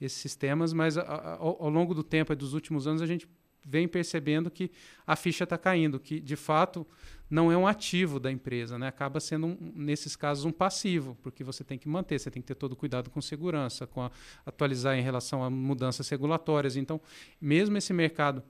esses 0.00 0.18
sistemas, 0.18 0.72
mas 0.72 0.96
a, 0.96 1.02
a, 1.02 1.34
ao, 1.34 1.68
longo 1.68 1.94
do 1.94 2.04
tempo, 2.04 2.32
dos 2.36 2.54
últimos 2.54 2.86
anos, 2.86 3.02
a 3.02 3.06
gente 3.06 3.28
vem 3.64 3.88
percebendo 3.88 4.48
que 4.48 4.70
a 5.04 5.16
ficha 5.16 5.42
está 5.42 5.58
caindo, 5.58 5.98
que 5.98 6.20
de 6.20 6.36
fato 6.36 6.86
não 7.28 7.50
é 7.50 7.56
um 7.56 7.66
ativo 7.66 8.20
da 8.20 8.30
empresa, 8.30 8.78
né? 8.78 8.86
acaba 8.86 9.18
sendo, 9.18 9.48
um, 9.48 9.72
nesses 9.74 10.14
casos, 10.14 10.44
um 10.44 10.52
passivo, 10.52 11.18
porque 11.20 11.42
você 11.42 11.64
tem 11.64 11.76
que 11.76 11.88
manter, 11.88 12.20
você 12.20 12.30
tem 12.30 12.40
que 12.40 12.46
ter 12.46 12.54
todo 12.54 12.76
cuidado 12.76 13.10
com 13.10 13.20
segurança, 13.20 13.84
com 13.84 14.00
a, 14.00 14.12
atualizar 14.46 14.96
em 14.96 15.02
relação 15.02 15.42
a 15.42 15.50
mudanças 15.50 16.08
regulatórias. 16.08 16.76
Então, 16.76 17.00
mesmo 17.40 17.76
esse 17.76 17.92
mercado 17.92 18.44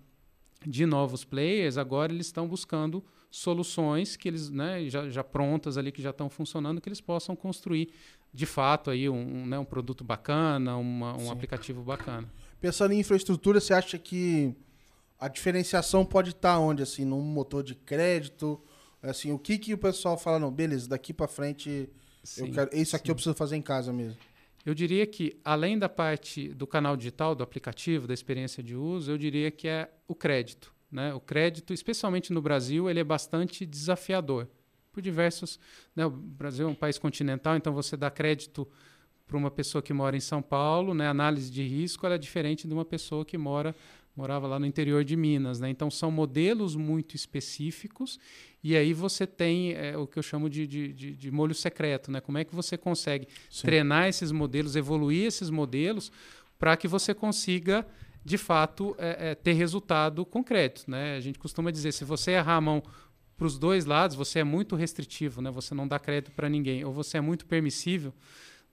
de 0.67 0.85
novos 0.85 1.25
players, 1.25 1.79
agora 1.79 2.13
eles 2.13 2.27
estão 2.27 2.47
buscando 2.47 3.03
soluções 3.31 4.17
que 4.17 4.29
eles, 4.29 4.51
né, 4.51 4.89
já, 4.89 5.09
já 5.09 5.23
prontas 5.23 5.77
ali, 5.77 5.93
que 5.93 6.03
já 6.03 6.11
estão 6.11 6.31
funcionando, 6.31 6.81
que 6.81 6.89
eles 6.89 7.01
possam 7.01 7.37
construir 7.37 7.93
de 8.33 8.47
fato 8.47 8.91
aí 8.91 9.09
um, 9.09 9.15
um, 9.15 9.47
né, 9.47 9.59
um 9.59 9.65
produto 9.65 10.05
bacana, 10.05 10.77
uma, 10.77 11.15
um 11.15 11.27
Sim. 11.27 11.31
aplicativo 11.31 11.83
bacana. 11.83 12.29
Pensando 12.61 12.93
em 12.93 13.01
infraestrutura, 13.01 13.61
você 13.61 13.73
acha 13.73 13.99
que 13.99 14.55
a 15.19 15.29
diferenciação 15.29 16.05
pode 16.05 16.31
estar 16.31 16.59
onde? 16.59 16.83
Assim, 16.83 17.05
num 17.05 17.23
motor 17.23 17.63
de 17.63 17.75
crédito? 17.75 18.61
Assim, 19.03 19.33
o 19.33 19.39
que 19.39 19.59
que 19.59 19.75
o 19.75 19.79
pessoal 19.79 20.19
fala, 20.19 20.39
não, 20.39 20.51
beleza, 20.51 20.89
daqui 20.89 21.13
para 21.13 21.29
frente 21.29 21.89
sim, 22.23 22.47
eu 22.47 22.53
quero, 22.53 22.71
isso 22.77 22.97
aqui 22.97 23.07
sim. 23.07 23.11
eu 23.11 23.15
preciso 23.15 23.35
fazer 23.35 23.57
em 23.57 23.63
casa 23.63 23.93
mesmo. 23.93 24.17
Eu 24.67 24.75
diria 24.75 25.07
que, 25.07 25.39
além 25.45 25.79
da 25.79 25.89
parte 25.89 26.49
do 26.49 26.67
canal 26.67 26.97
digital, 26.97 27.35
do 27.35 27.43
aplicativo, 27.43 28.07
da 28.07 28.13
experiência 28.13 28.63
de 28.63 28.75
uso, 28.75 29.11
eu 29.11 29.17
diria 29.17 29.51
que 29.51 29.67
é 29.67 29.91
o 30.07 30.15
crédito. 30.15 30.75
Né? 30.91 31.13
O 31.15 31.21
crédito, 31.21 31.73
especialmente 31.73 32.33
no 32.33 32.41
Brasil, 32.41 32.89
ele 32.89 33.01
é 33.01 33.05
bastante 33.05 33.67
desafiador. 33.67 34.49
Por 34.93 35.03
diversos. 35.03 35.59
Né? 35.95 36.07
O 36.07 36.11
Brasil 36.11 36.67
é 36.67 36.71
um 36.71 36.75
país 36.75 36.99
continental, 36.99 37.57
então 37.57 37.73
você 37.73 37.97
dá 37.97 38.11
crédito 38.11 38.67
para 39.27 39.37
uma 39.37 39.51
pessoa 39.51 39.83
que 39.83 39.93
mora 39.93 40.17
em 40.17 40.21
São 40.21 40.41
Paulo, 40.41 40.95
né? 40.95 41.07
a 41.07 41.11
análise 41.11 41.51
de 41.51 41.63
risco 41.63 42.07
é 42.07 42.17
diferente 42.17 42.67
de 42.67 42.73
uma 42.73 42.85
pessoa 42.85 43.25
que 43.25 43.37
mora 43.37 43.75
morava 44.19 44.49
lá 44.49 44.59
no 44.59 44.67
interior 44.67 45.05
de 45.05 45.15
Minas, 45.15 45.61
né? 45.61 45.71
Então 45.71 45.89
são 45.89 46.11
modelos 46.11 46.75
muito 46.75 47.15
específicos 47.15 48.19
e 48.65 48.77
aí 48.77 48.93
você 48.93 49.29
tem 49.29 49.75
é, 49.75 49.97
o 49.97 50.09
que 50.09 50.19
eu 50.19 50.23
chamo 50.25 50.51
de, 50.51 50.67
de, 50.67 50.93
de, 50.93 51.15
de, 51.15 51.31
molho 51.31 51.55
secreto, 51.55 52.11
né? 52.11 52.21
Como 52.21 52.37
é 52.37 52.43
que 52.43 52.53
você 52.53 52.77
consegue 52.77 53.29
Sim. 53.49 53.67
treinar 53.67 54.09
esses 54.09 54.33
modelos, 54.33 54.75
evoluir 54.75 55.25
esses 55.25 55.51
modelos 55.51 56.11
para 56.59 56.77
que 56.77 56.89
você 56.89 57.15
consiga 57.15 57.87
de 58.29 58.37
fato 58.37 58.95
é, 58.99 59.31
é, 59.31 59.35
ter 59.35 59.55
resultado 59.55 60.25
concreto, 60.27 60.85
né? 60.87 61.17
A 61.17 61.21
gente 61.21 61.39
costuma 61.39 61.71
dizer 61.71 61.93
se 61.93 62.05
você 62.05 62.33
errar 62.33 62.57
a 62.57 62.61
mão 62.61 62.83
para 63.37 63.47
os 63.47 63.59
dois 63.59 63.87
lados, 63.87 64.15
você 64.15 64.41
é 64.41 64.45
muito 64.45 64.77
restritivo, 64.77 65.41
né? 65.41 65.51
Você 65.51 65.75
não 65.75 65.89
dá 65.89 65.99
crédito 65.99 66.33
para 66.33 66.49
ninguém, 66.49 66.85
ou 66.85 66.93
você 66.93 67.17
é 67.17 67.21
muito 67.21 67.47
permissível, 67.47 68.13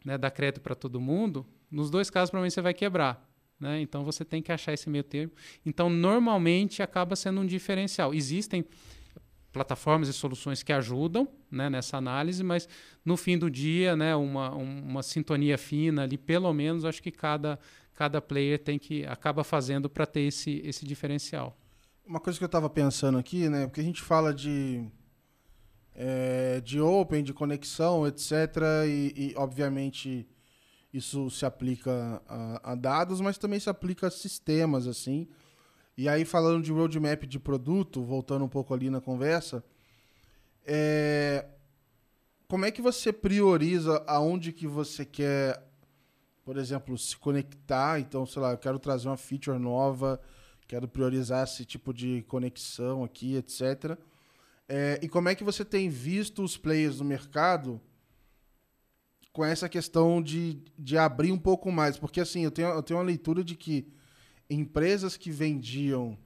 né? 0.04 0.18
Dá 0.18 0.30
crédito 0.30 0.60
para 0.60 0.76
todo 0.76 1.00
mundo. 1.00 1.46
Nos 1.72 1.90
dois 1.90 2.10
casos, 2.10 2.30
provavelmente 2.30 2.54
você 2.54 2.62
vai 2.62 2.74
quebrar. 2.74 3.26
Né? 3.58 3.80
Então 3.80 4.04
você 4.04 4.26
tem 4.26 4.42
que 4.42 4.52
achar 4.52 4.74
esse 4.74 4.90
meio 4.90 5.04
termo. 5.04 5.32
Então, 5.66 5.90
normalmente 5.90 6.84
acaba 6.84 7.16
sendo 7.16 7.40
um 7.40 7.46
diferencial. 7.46 8.14
Existem 8.14 8.66
plataformas 9.54 10.10
e 10.10 10.14
soluções 10.14 10.62
que 10.62 10.74
ajudam 10.74 11.30
né, 11.50 11.70
nessa 11.70 11.96
análise, 11.96 12.44
mas 12.44 12.68
no 13.06 13.16
fim 13.16 13.38
do 13.38 13.50
dia, 13.50 13.96
né, 13.96 14.14
uma, 14.14 14.54
uma 14.54 15.02
sintonia 15.02 15.58
fina 15.58 16.04
ali, 16.04 16.18
pelo 16.18 16.52
menos, 16.54 16.84
acho 16.84 17.02
que 17.02 17.10
cada, 17.10 17.58
cada 17.96 18.22
player 18.22 18.60
tem 18.60 18.78
que 18.78 19.06
acaba 19.06 19.44
fazendo 19.44 19.90
para 19.90 20.06
ter 20.06 20.22
esse, 20.22 20.62
esse 20.64 20.86
diferencial. 20.86 21.58
Uma 22.06 22.20
coisa 22.20 22.38
que 22.38 22.44
eu 22.44 22.48
estava 22.48 22.70
pensando 22.70 23.18
aqui, 23.18 23.50
né, 23.50 23.66
porque 23.66 23.82
a 23.82 23.84
gente 23.84 24.02
fala 24.02 24.34
de 24.34 24.86
é, 25.96 26.60
de 26.62 26.80
open, 26.80 27.24
de 27.24 27.34
conexão, 27.34 28.06
etc. 28.06 28.32
E, 28.86 29.14
e 29.16 29.34
obviamente 29.38 30.28
isso 30.94 31.30
se 31.30 31.46
aplica 31.46 32.22
a, 32.28 32.72
a, 32.72 32.76
dados, 32.76 33.20
mas 33.22 33.38
também 33.38 33.60
se 33.60 33.70
aplica 33.70 34.08
a 34.08 34.12
sistemas, 34.12 34.88
assim. 34.88 35.28
E 35.98 36.10
aí, 36.10 36.26
falando 36.26 36.64
de 36.64 36.72
roadmap 36.72 37.24
de 37.24 37.40
produto, 37.40 38.04
voltando 38.04 38.46
um 38.46 38.50
pouco 38.50 38.74
ali 38.74 38.90
na 38.90 39.00
conversa, 39.00 39.64
é... 40.66 41.46
como 42.48 42.66
é 42.66 42.72
que 42.72 42.82
você 42.82 43.14
prioriza 43.14 44.04
aonde 44.08 44.52
que 44.52 44.68
você 44.68 45.06
quer, 45.06 45.62
por 46.46 46.58
exemplo, 46.58 46.98
se 46.98 47.18
conectar? 47.18 48.00
Então, 48.00 48.26
sei 48.26 48.42
lá, 48.42 48.52
eu 48.52 48.58
quero 48.58 48.80
trazer 48.80 49.10
uma 49.10 49.18
feature 49.18 49.60
nova, 49.60 50.22
quero 50.68 50.88
priorizar 50.88 51.44
esse 51.44 51.66
tipo 51.66 51.94
de 51.94 52.22
conexão 52.28 53.04
aqui, 53.04 53.36
etc. 53.36 53.98
É... 54.68 55.00
e 55.02 55.10
como 55.10 55.30
é 55.30 55.36
que 55.36 55.44
você 55.44 55.66
tem 55.66 55.90
visto 55.90 56.42
os 56.44 56.56
players 56.56 57.00
no 57.00 57.06
mercado 57.06 57.82
com 59.36 59.44
essa 59.44 59.68
questão 59.68 60.22
de, 60.22 60.62
de 60.80 60.98
abrir 60.98 61.34
um 61.34 61.38
pouco 61.38 61.70
mais. 61.70 61.98
Porque, 61.98 62.22
assim, 62.22 62.46
eu 62.46 62.52
tenho, 62.52 62.70
eu 62.70 62.82
tenho 62.82 62.98
uma 62.98 63.06
leitura 63.06 63.44
de 63.44 63.54
que 63.54 63.86
empresas 64.50 65.18
que 65.18 65.30
vendiam, 65.30 66.18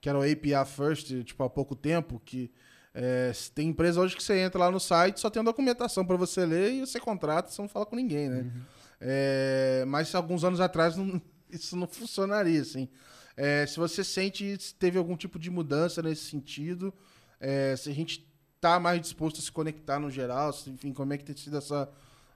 que 0.00 0.08
eram 0.08 0.22
API 0.22 0.64
first, 0.64 1.22
tipo, 1.22 1.42
há 1.42 1.50
pouco 1.50 1.76
tempo, 1.76 2.18
que 2.24 2.50
é, 2.94 3.30
tem 3.54 3.68
empresa 3.68 4.00
hoje 4.00 4.16
que 4.16 4.22
você 4.22 4.38
entra 4.38 4.58
lá 4.58 4.70
no 4.70 4.80
site, 4.80 5.20
só 5.20 5.28
tem 5.28 5.40
a 5.40 5.44
documentação 5.44 6.02
para 6.02 6.16
você 6.16 6.46
ler 6.46 6.72
e 6.72 6.80
você 6.80 6.98
contrata, 6.98 7.50
você 7.50 7.60
não 7.60 7.68
fala 7.68 7.84
com 7.84 7.94
ninguém, 7.94 8.30
né? 8.30 8.40
Uhum. 8.40 8.62
É, 9.00 9.84
mas 9.86 10.14
alguns 10.14 10.44
anos 10.44 10.60
atrás 10.60 10.96
não, 10.96 11.20
isso 11.50 11.76
não 11.76 11.86
funcionaria, 11.86 12.60
assim. 12.60 12.88
É, 13.36 13.66
se 13.66 13.78
você 13.78 14.04
sente 14.04 14.60
se 14.60 14.74
teve 14.74 14.98
algum 14.98 15.16
tipo 15.16 15.38
de 15.38 15.50
mudança 15.50 16.02
nesse 16.02 16.24
sentido, 16.24 16.92
é, 17.40 17.74
se 17.76 17.88
a 17.88 17.94
gente 17.94 18.26
está 18.56 18.78
mais 18.78 19.00
disposto 19.00 19.38
a 19.38 19.42
se 19.42 19.50
conectar 19.50 19.98
no 19.98 20.10
geral, 20.10 20.52
se, 20.52 20.68
enfim, 20.68 20.92
como 20.92 21.12
é 21.14 21.18
que 21.18 21.24
tem 21.24 21.34
sido 21.34 21.56
essa 21.56 21.88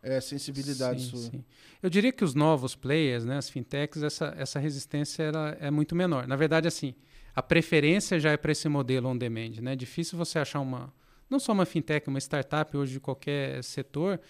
é, 0.03 0.21
sensibilidade 0.21 1.03
sim, 1.03 1.11
sua. 1.11 1.31
Sim. 1.31 1.45
Eu 1.83 1.91
diria 1.91 2.13
que 2.13 2.25
os 2.25 2.35
novos 2.35 2.75
players, 2.75 3.25
né, 3.25 3.37
as 3.37 3.51
fintechs, 3.51 4.03
essa, 4.03 4.35
essa 4.39 4.59
resistência 4.59 5.23
ela 5.25 5.57
é 5.61 5.71
muito 5.71 5.95
menor. 5.95 6.27
Na 6.27 6.37
verdade, 6.37 6.67
assim, 6.67 6.95
a 7.35 7.43
preferência 7.43 8.19
já 8.19 8.31
é 8.31 8.37
para 8.37 8.53
esse 8.53 8.69
modelo 8.69 9.09
on 9.09 9.17
demand. 9.17 9.61
Né? 9.61 9.73
É 9.73 9.77
difícil 9.77 10.17
você 10.17 10.39
achar 10.39 10.61
uma, 10.61 10.93
não 11.29 11.39
só 11.39 11.53
uma 11.53 11.67
fintech, 11.67 12.09
uma 12.09 12.21
startup 12.21 12.75
hoje 12.77 12.93
de 12.93 13.01
qualquer 13.01 13.63
setor, 13.65 14.21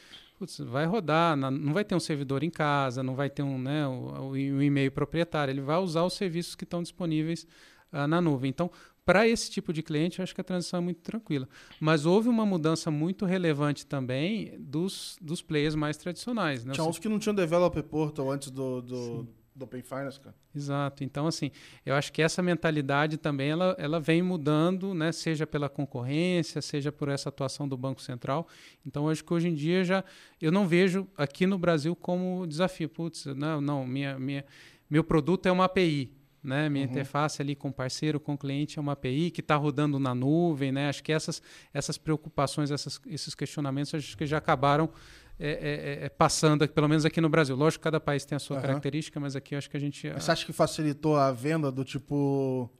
putz, 0.45 0.59
vai 0.59 0.85
rodar, 0.85 1.37
não 1.37 1.73
vai 1.73 1.85
ter 1.85 1.95
um 1.95 2.01
servidor 2.01 2.43
em 2.43 2.51
casa, 2.51 3.03
não 3.03 3.15
vai 3.15 3.31
ter 3.31 3.43
um, 3.43 3.59
né, 3.59 3.87
um 3.89 4.37
e-mail 4.37 4.93
proprietário, 4.93 5.51
ele 5.51 5.61
vai 5.61 5.79
usar 5.79 6.05
os 6.05 6.13
serviços 6.13 6.55
que 6.55 6.65
estão 6.65 6.83
disponíveis 6.83 7.47
uh, 7.93 8.07
na 8.07 8.21
nuvem. 8.21 8.51
Então, 8.51 8.71
para 9.05 9.27
esse 9.27 9.51
tipo 9.51 9.73
de 9.73 9.83
cliente, 9.83 10.19
eu 10.19 10.23
acho 10.23 10.35
que 10.35 10.41
a 10.41 10.45
transição 10.45 10.79
é 10.79 10.83
muito 10.83 11.01
tranquila. 11.01 11.49
Mas 11.79 12.07
houve 12.07 12.29
uma 12.29 12.47
mudança 12.47 12.91
muito 12.91 13.27
relevante 13.27 13.85
também 13.87 14.55
dos, 14.59 15.19
dos 15.21 15.43
players 15.43 15.75
mais 15.75 15.97
tradicionais. 15.97 16.65
Né? 16.65 16.73
Tinha 16.73 16.87
uns 16.87 16.99
que 16.99 17.09
não 17.09 17.19
tinham 17.19 17.35
developer 17.35 17.83
portal 17.83 18.31
antes 18.31 18.51
do, 18.51 18.81
do, 18.81 19.29
do 19.55 19.65
Open 19.65 19.83
Finance, 19.83 20.19
cara. 20.19 20.35
Exato. 20.55 21.05
Então, 21.05 21.27
assim, 21.27 21.51
eu 21.87 21.95
acho 21.95 22.13
que 22.13 22.21
essa 22.21 22.43
mentalidade 22.43 23.17
também 23.17 23.51
ela, 23.51 23.77
ela 23.79 24.01
vem 24.01 24.23
mudando, 24.23 24.93
né? 24.93 25.13
seja 25.13 25.47
pela 25.47 25.69
concorrência, 25.69 26.61
seja 26.61 26.91
por 26.91 27.09
essa 27.09 27.29
atuação 27.29 27.69
do 27.69 27.77
Banco 27.77 28.03
Central. 28.03 28.49
Então, 28.85 29.09
acho 29.09 29.25
que 29.25 29.33
hoje 29.33 29.49
em 29.49 29.55
dia 29.55 29.85
já 29.85 30.05
eu 30.41 30.51
não 30.51 30.67
vejo 30.67 31.07
aqui 31.17 31.47
no 31.47 31.59
Brasil 31.59 31.95
como 31.95 32.47
desafio. 32.47 32.89
Putz, 32.89 33.27
não, 33.27 33.61
não 33.61 33.87
minha, 33.87 34.19
minha, 34.19 34.45
meu 34.91 35.05
produto 35.05 35.47
é 35.47 35.53
uma 35.53 35.65
API 35.65 36.13
né? 36.45 36.69
Minha 36.69 36.85
uhum. 36.85 36.91
interface 36.91 37.41
ali 37.41 37.57
com 37.57 37.73
parceiro, 37.73 38.21
com 38.21 38.37
cliente 38.37 38.79
é 38.79 38.83
uma 38.83 38.93
API 38.93 39.31
que 39.31 39.41
está 39.41 39.57
rodando 39.57 39.99
na 39.99 40.15
nuvem, 40.15 40.71
né? 40.71 40.91
Acho 40.91 41.03
que 41.03 41.11
essas, 41.11 41.43
essas 41.73 41.97
preocupações, 41.97 42.71
essas, 42.71 43.01
esses 43.07 43.35
questionamentos, 43.35 43.95
acho 43.95 44.17
que 44.17 44.27
já 44.27 44.37
acabaram 44.37 44.91
é, 45.39 45.49
é, 45.49 46.05
é, 46.05 46.07
é 46.07 46.09
passando, 46.09 46.63
aqui, 46.65 46.73
pelo 46.73 46.89
menos 46.89 47.05
aqui 47.05 47.21
no 47.21 47.29
Brasil. 47.29 47.57
Lógico 47.57 47.81
que 47.81 47.85
cada 47.85 48.01
país 48.01 48.25
tem 48.25 48.37
a 48.37 48.39
sua 48.39 48.57
uhum. 48.57 48.63
característica, 48.63 49.19
mas 49.19 49.35
aqui 49.35 49.55
acho 49.55 49.69
que 49.69 49.77
a 49.77 49.81
gente... 49.81 50.09
Você 50.11 50.31
acha 50.31 50.47
que 50.47 50.53
facilitou 50.53 51.17
a 51.17 51.33
venda 51.33 51.71
do 51.71 51.85
tipo... 51.85 52.71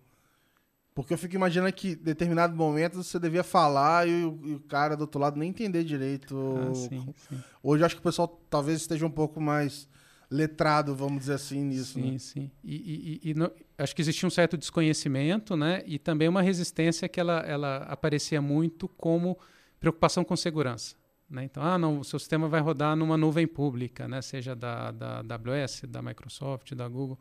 Porque 0.95 1.13
eu 1.13 1.19
fico 1.19 1.35
imaginando 1.35 1.73
que 1.73 1.89
em 1.89 1.97
determinado 1.97 2.55
momento 2.55 3.03
você 3.03 3.19
devia 3.19 3.43
falar 3.43 4.07
e 4.07 4.25
o, 4.25 4.41
e 4.45 4.55
o 4.55 4.61
cara 4.61 4.97
do 4.97 5.01
outro 5.01 5.21
lado 5.21 5.37
nem 5.37 5.49
entender 5.49 5.83
direito. 5.83 6.37
Ah, 6.71 6.73
sim, 6.73 7.13
sim. 7.29 7.43
Hoje 7.61 7.83
eu 7.83 7.87
acho 7.87 7.97
que 7.97 8.01
o 8.01 8.05
pessoal 8.05 8.29
talvez 8.49 8.81
esteja 8.81 9.05
um 9.05 9.11
pouco 9.11 9.41
mais 9.41 9.89
letrado, 10.31 10.95
vamos 10.95 11.19
dizer 11.21 11.35
assim, 11.35 11.65
nisso. 11.65 11.95
Sim, 11.95 12.13
né? 12.13 12.19
sim. 12.19 12.51
E, 12.63 13.21
e, 13.25 13.31
e 13.31 13.35
no, 13.35 13.51
acho 13.77 13.95
que 13.95 14.03
existia 14.03 14.27
um 14.27 14.31
certo 14.31 14.57
desconhecimento, 14.57 15.57
né? 15.57 15.83
E 15.85 15.99
também 15.99 16.29
uma 16.29 16.43
resistência 16.43 17.09
que 17.09 17.19
ela, 17.19 17.41
ela 17.41 17.79
aparecia 17.89 18.41
muito 18.41 18.87
como 18.89 19.37
preocupação 19.81 20.25
com 20.25 20.37
segurança. 20.37 20.95
Né? 21.35 21.45
Então, 21.45 21.63
ah, 21.65 21.77
não, 21.77 21.99
o 21.99 22.05
seu 22.05 22.19
sistema 22.19 22.49
vai 22.49 22.61
rodar 22.61 22.95
numa 22.95 23.17
nuvem 23.17 23.45
pública, 23.45 24.07
né? 24.07 24.23
seja 24.23 24.55
da, 24.55 24.93
da, 24.93 25.19
AWS, 25.19 25.83
da 25.89 26.01
Microsoft, 26.01 26.73
da 26.75 26.87
Google. 26.87 27.19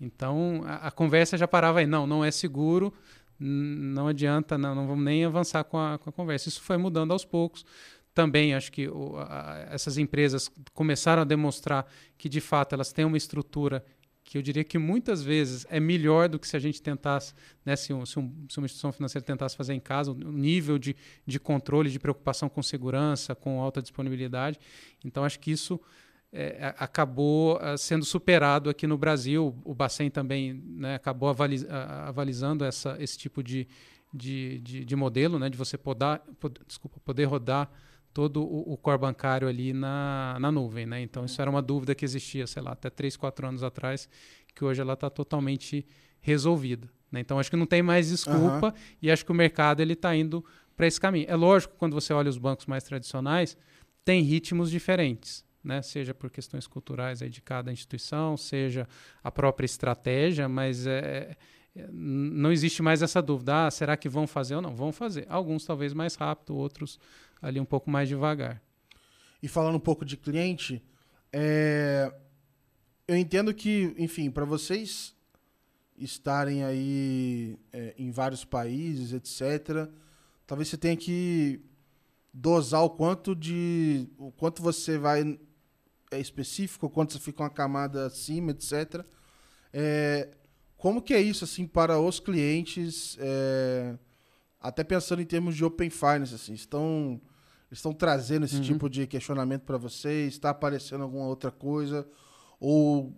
Então, 0.00 0.62
a, 0.64 0.86
a, 0.86 0.90
conversa 0.92 1.36
já 1.36 1.48
parava 1.48 1.80
aí. 1.80 1.86
Não, 1.86 2.06
não 2.06 2.24
é 2.24 2.30
seguro, 2.30 2.94
não 3.40 4.06
adianta, 4.06 4.56
não, 4.56 4.72
não 4.72 4.86
vamos 4.86 5.04
nem 5.04 5.24
avançar 5.24 5.64
com 5.64 5.78
a, 5.78 5.98
com 5.98 6.08
a 6.08 6.12
conversa. 6.12 6.48
Isso 6.48 6.62
foi 6.62 6.76
mudando 6.76 7.10
aos 7.10 7.24
poucos. 7.24 7.66
Também 8.14 8.54
acho 8.54 8.70
que 8.70 8.88
o, 8.88 9.16
a, 9.18 9.66
essas 9.68 9.98
empresas 9.98 10.48
começaram 10.72 11.22
a 11.22 11.24
demonstrar 11.24 11.90
que, 12.16 12.28
de 12.28 12.40
fato, 12.40 12.72
elas 12.72 12.92
têm 12.92 13.04
uma 13.04 13.16
estrutura 13.16 13.84
que 14.26 14.36
eu 14.36 14.42
diria 14.42 14.64
que 14.64 14.76
muitas 14.76 15.22
vezes 15.22 15.64
é 15.70 15.78
melhor 15.78 16.28
do 16.28 16.36
que 16.36 16.48
se 16.48 16.56
a 16.56 16.58
gente 16.58 16.82
tentasse, 16.82 17.32
né, 17.64 17.76
se, 17.76 17.94
um, 17.94 18.04
se, 18.04 18.18
um, 18.18 18.28
se, 18.50 18.58
uma 18.58 18.66
instituição 18.66 18.90
financeira 18.90 19.24
tentasse 19.24 19.56
fazer 19.56 19.72
em 19.72 19.78
casa, 19.78 20.10
o 20.10 20.32
nível 20.32 20.78
de, 20.78 20.96
de 21.24 21.38
controle, 21.38 21.88
de 21.88 22.00
preocupação 22.00 22.48
com 22.48 22.60
segurança, 22.60 23.36
com 23.36 23.60
alta 23.62 23.80
disponibilidade. 23.80 24.58
Então, 25.04 25.22
acho 25.22 25.38
que 25.38 25.52
isso 25.52 25.80
é, 26.32 26.74
acabou 26.76 27.56
uh, 27.58 27.78
sendo 27.78 28.04
superado 28.04 28.68
aqui 28.68 28.84
no 28.84 28.98
Brasil. 28.98 29.54
O 29.64 29.72
Bacen 29.72 30.10
também 30.10 30.54
né, 30.54 30.96
acabou 30.96 31.28
avaliz, 31.28 31.62
uh, 31.62 31.68
avalizando 32.06 32.64
essa, 32.64 32.96
esse 32.98 33.16
tipo 33.16 33.44
de, 33.44 33.68
de, 34.12 34.58
de, 34.58 34.84
de 34.84 34.96
modelo, 34.96 35.38
né, 35.38 35.48
de 35.48 35.56
você 35.56 35.78
poder, 35.78 36.20
pod, 36.40 36.60
desculpa, 36.66 36.98
poder 37.04 37.26
rodar 37.26 37.70
todo 38.16 38.42
o, 38.42 38.72
o, 38.72 38.78
core 38.78 38.96
bancário 38.96 39.46
ali 39.46 39.74
na, 39.74 40.38
na 40.40 40.50
nuvem. 40.50 40.86
Né? 40.86 41.02
Então, 41.02 41.26
isso 41.26 41.42
era 41.42 41.50
uma 41.50 41.60
dúvida 41.60 41.94
que 41.94 42.02
existia, 42.02 42.46
sei 42.46 42.62
lá, 42.62 42.72
até 42.72 42.88
3, 42.88 43.14
4 43.14 43.46
anos 43.46 43.62
atrás, 43.62 44.08
que 44.54 44.64
hoje 44.64 44.80
ela 44.80 44.94
está 44.94 45.10
totalmente 45.10 45.86
resolvida. 46.18 46.88
Né? 47.12 47.20
Então, 47.20 47.38
acho 47.38 47.50
que 47.50 47.58
não 47.58 47.66
tem 47.66 47.82
mais 47.82 48.08
desculpa 48.08 48.68
uhum. 48.68 48.72
e 49.02 49.10
acho 49.10 49.22
que 49.22 49.30
o 49.30 49.34
mercado 49.34 49.82
está 49.82 50.16
indo 50.16 50.42
para 50.74 50.86
esse 50.86 50.98
caminho. 50.98 51.26
É 51.28 51.36
lógico, 51.36 51.74
quando 51.76 51.92
você 51.92 52.14
olha 52.14 52.30
os 52.30 52.38
bancos 52.38 52.64
mais 52.64 52.84
tradicionais, 52.84 53.54
tem 54.02 54.22
ritmos 54.22 54.70
diferentes. 54.70 55.44
Né? 55.62 55.82
seja 55.82 56.14
por 56.14 56.30
questões 56.30 56.64
culturais 56.66 57.20
aí 57.20 57.28
de 57.28 57.42
cada 57.42 57.72
instituição, 57.72 58.36
seja 58.36 58.88
a 59.22 59.32
própria 59.32 59.66
estratégia, 59.66 60.48
mas 60.48 60.86
é 60.86 61.36
não 61.92 62.52
existe 62.52 62.82
mais 62.82 63.02
essa 63.02 63.20
dúvida. 63.20 63.66
Ah, 63.66 63.70
será 63.70 63.96
que 63.96 64.08
vão 64.08 64.26
fazer 64.26 64.54
ou 64.54 64.62
não? 64.62 64.74
Vão 64.74 64.92
fazer. 64.92 65.26
Alguns 65.28 65.64
talvez 65.64 65.92
mais 65.92 66.14
rápido, 66.14 66.56
outros 66.56 66.98
ali 67.40 67.60
um 67.60 67.64
pouco 67.64 67.90
mais 67.90 68.08
devagar. 68.08 68.62
E 69.42 69.48
falando 69.48 69.76
um 69.76 69.80
pouco 69.80 70.04
de 70.04 70.16
cliente, 70.16 70.82
é... 71.32 72.12
eu 73.06 73.16
entendo 73.16 73.52
que, 73.52 73.94
enfim, 73.98 74.30
para 74.30 74.44
vocês 74.44 75.14
estarem 75.98 76.64
aí 76.64 77.58
é, 77.72 77.94
em 77.98 78.10
vários 78.10 78.44
países, 78.44 79.12
etc., 79.12 79.88
talvez 80.46 80.68
você 80.68 80.76
tenha 80.76 80.96
que 80.96 81.60
dosar 82.32 82.82
o 82.82 82.90
quanto 82.90 83.34
de 83.34 84.08
o 84.18 84.30
quanto 84.30 84.62
você 84.62 84.98
vai 84.98 85.38
é 86.10 86.20
específico, 86.20 86.86
o 86.86 86.90
quanto 86.90 87.12
você 87.12 87.18
fica 87.18 87.42
uma 87.42 87.50
camada 87.50 88.06
acima, 88.06 88.50
etc. 88.52 89.04
É, 89.72 90.36
como 90.76 91.00
que 91.00 91.14
é 91.14 91.20
isso 91.20 91.44
assim 91.44 91.66
para 91.66 91.98
os 91.98 92.20
clientes? 92.20 93.16
É, 93.18 93.96
até 94.60 94.84
pensando 94.84 95.22
em 95.22 95.26
termos 95.26 95.54
de 95.56 95.64
Open 95.64 95.90
Finance, 95.90 96.34
assim, 96.34 96.52
estão, 96.52 97.20
estão 97.70 97.92
trazendo 97.92 98.44
esse 98.44 98.56
uhum. 98.56 98.62
tipo 98.62 98.90
de 98.90 99.06
questionamento 99.06 99.62
para 99.62 99.78
vocês? 99.78 100.34
Está 100.34 100.50
aparecendo 100.50 101.02
alguma 101.02 101.26
outra 101.26 101.50
coisa? 101.50 102.06
Ou, 102.60 103.16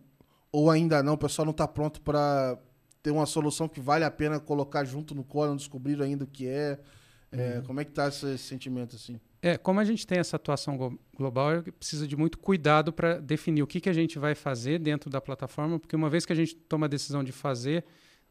ou 0.53 0.71
ainda 0.71 1.03
não, 1.03 1.15
o 1.15 1.19
pessoal 1.19 1.47
não 1.47 1.53
está 1.53 1.67
pronto 1.67 2.01
para 2.01 2.59
ter 3.03 3.11
uma 3.11 3.27
solução 3.27 3.69
que 3.69 3.81
vale 3.81 4.05
a 4.05 4.11
pena 4.11 4.39
colocar 4.39 4.85
junto 4.85 5.15
no 5.15 5.25
core, 5.25 5.49
não 5.49 5.57
descobriram 5.57 6.05
ainda 6.05 6.25
o 6.25 6.29
que 6.29 6.47
é? 6.47 6.79
é 7.33 7.57
uhum. 7.57 7.63
Como 7.65 7.81
é 7.81 7.85
que 7.85 7.91
está 7.91 8.09
esse, 8.09 8.27
esse 8.35 8.45
sentimento 8.45 8.97
assim? 8.97 9.21
É, 9.41 9.57
como 9.57 9.79
a 9.79 9.85
gente 9.85 10.07
tem 10.07 10.19
essa 10.19 10.37
atuação 10.37 10.99
global, 11.17 11.63
precisa 11.79 12.07
de 12.09 12.17
muito 12.17 12.39
cuidado 12.39 12.93
para 12.93 13.19
definir 13.19 13.63
o 13.63 13.67
que, 13.67 13.81
que 13.81 13.89
a 13.89 13.93
gente 13.93 14.19
vai 14.19 14.35
fazer 14.35 14.79
dentro 14.79 15.09
da 15.09 15.21
plataforma, 15.21 15.79
porque 15.79 15.95
uma 15.95 16.11
vez 16.11 16.27
que 16.27 16.33
a 16.33 16.37
gente 16.37 16.57
toma 16.57 16.87
a 16.87 16.89
decisão 16.89 17.23
de 17.23 17.31
fazer, 17.31 17.85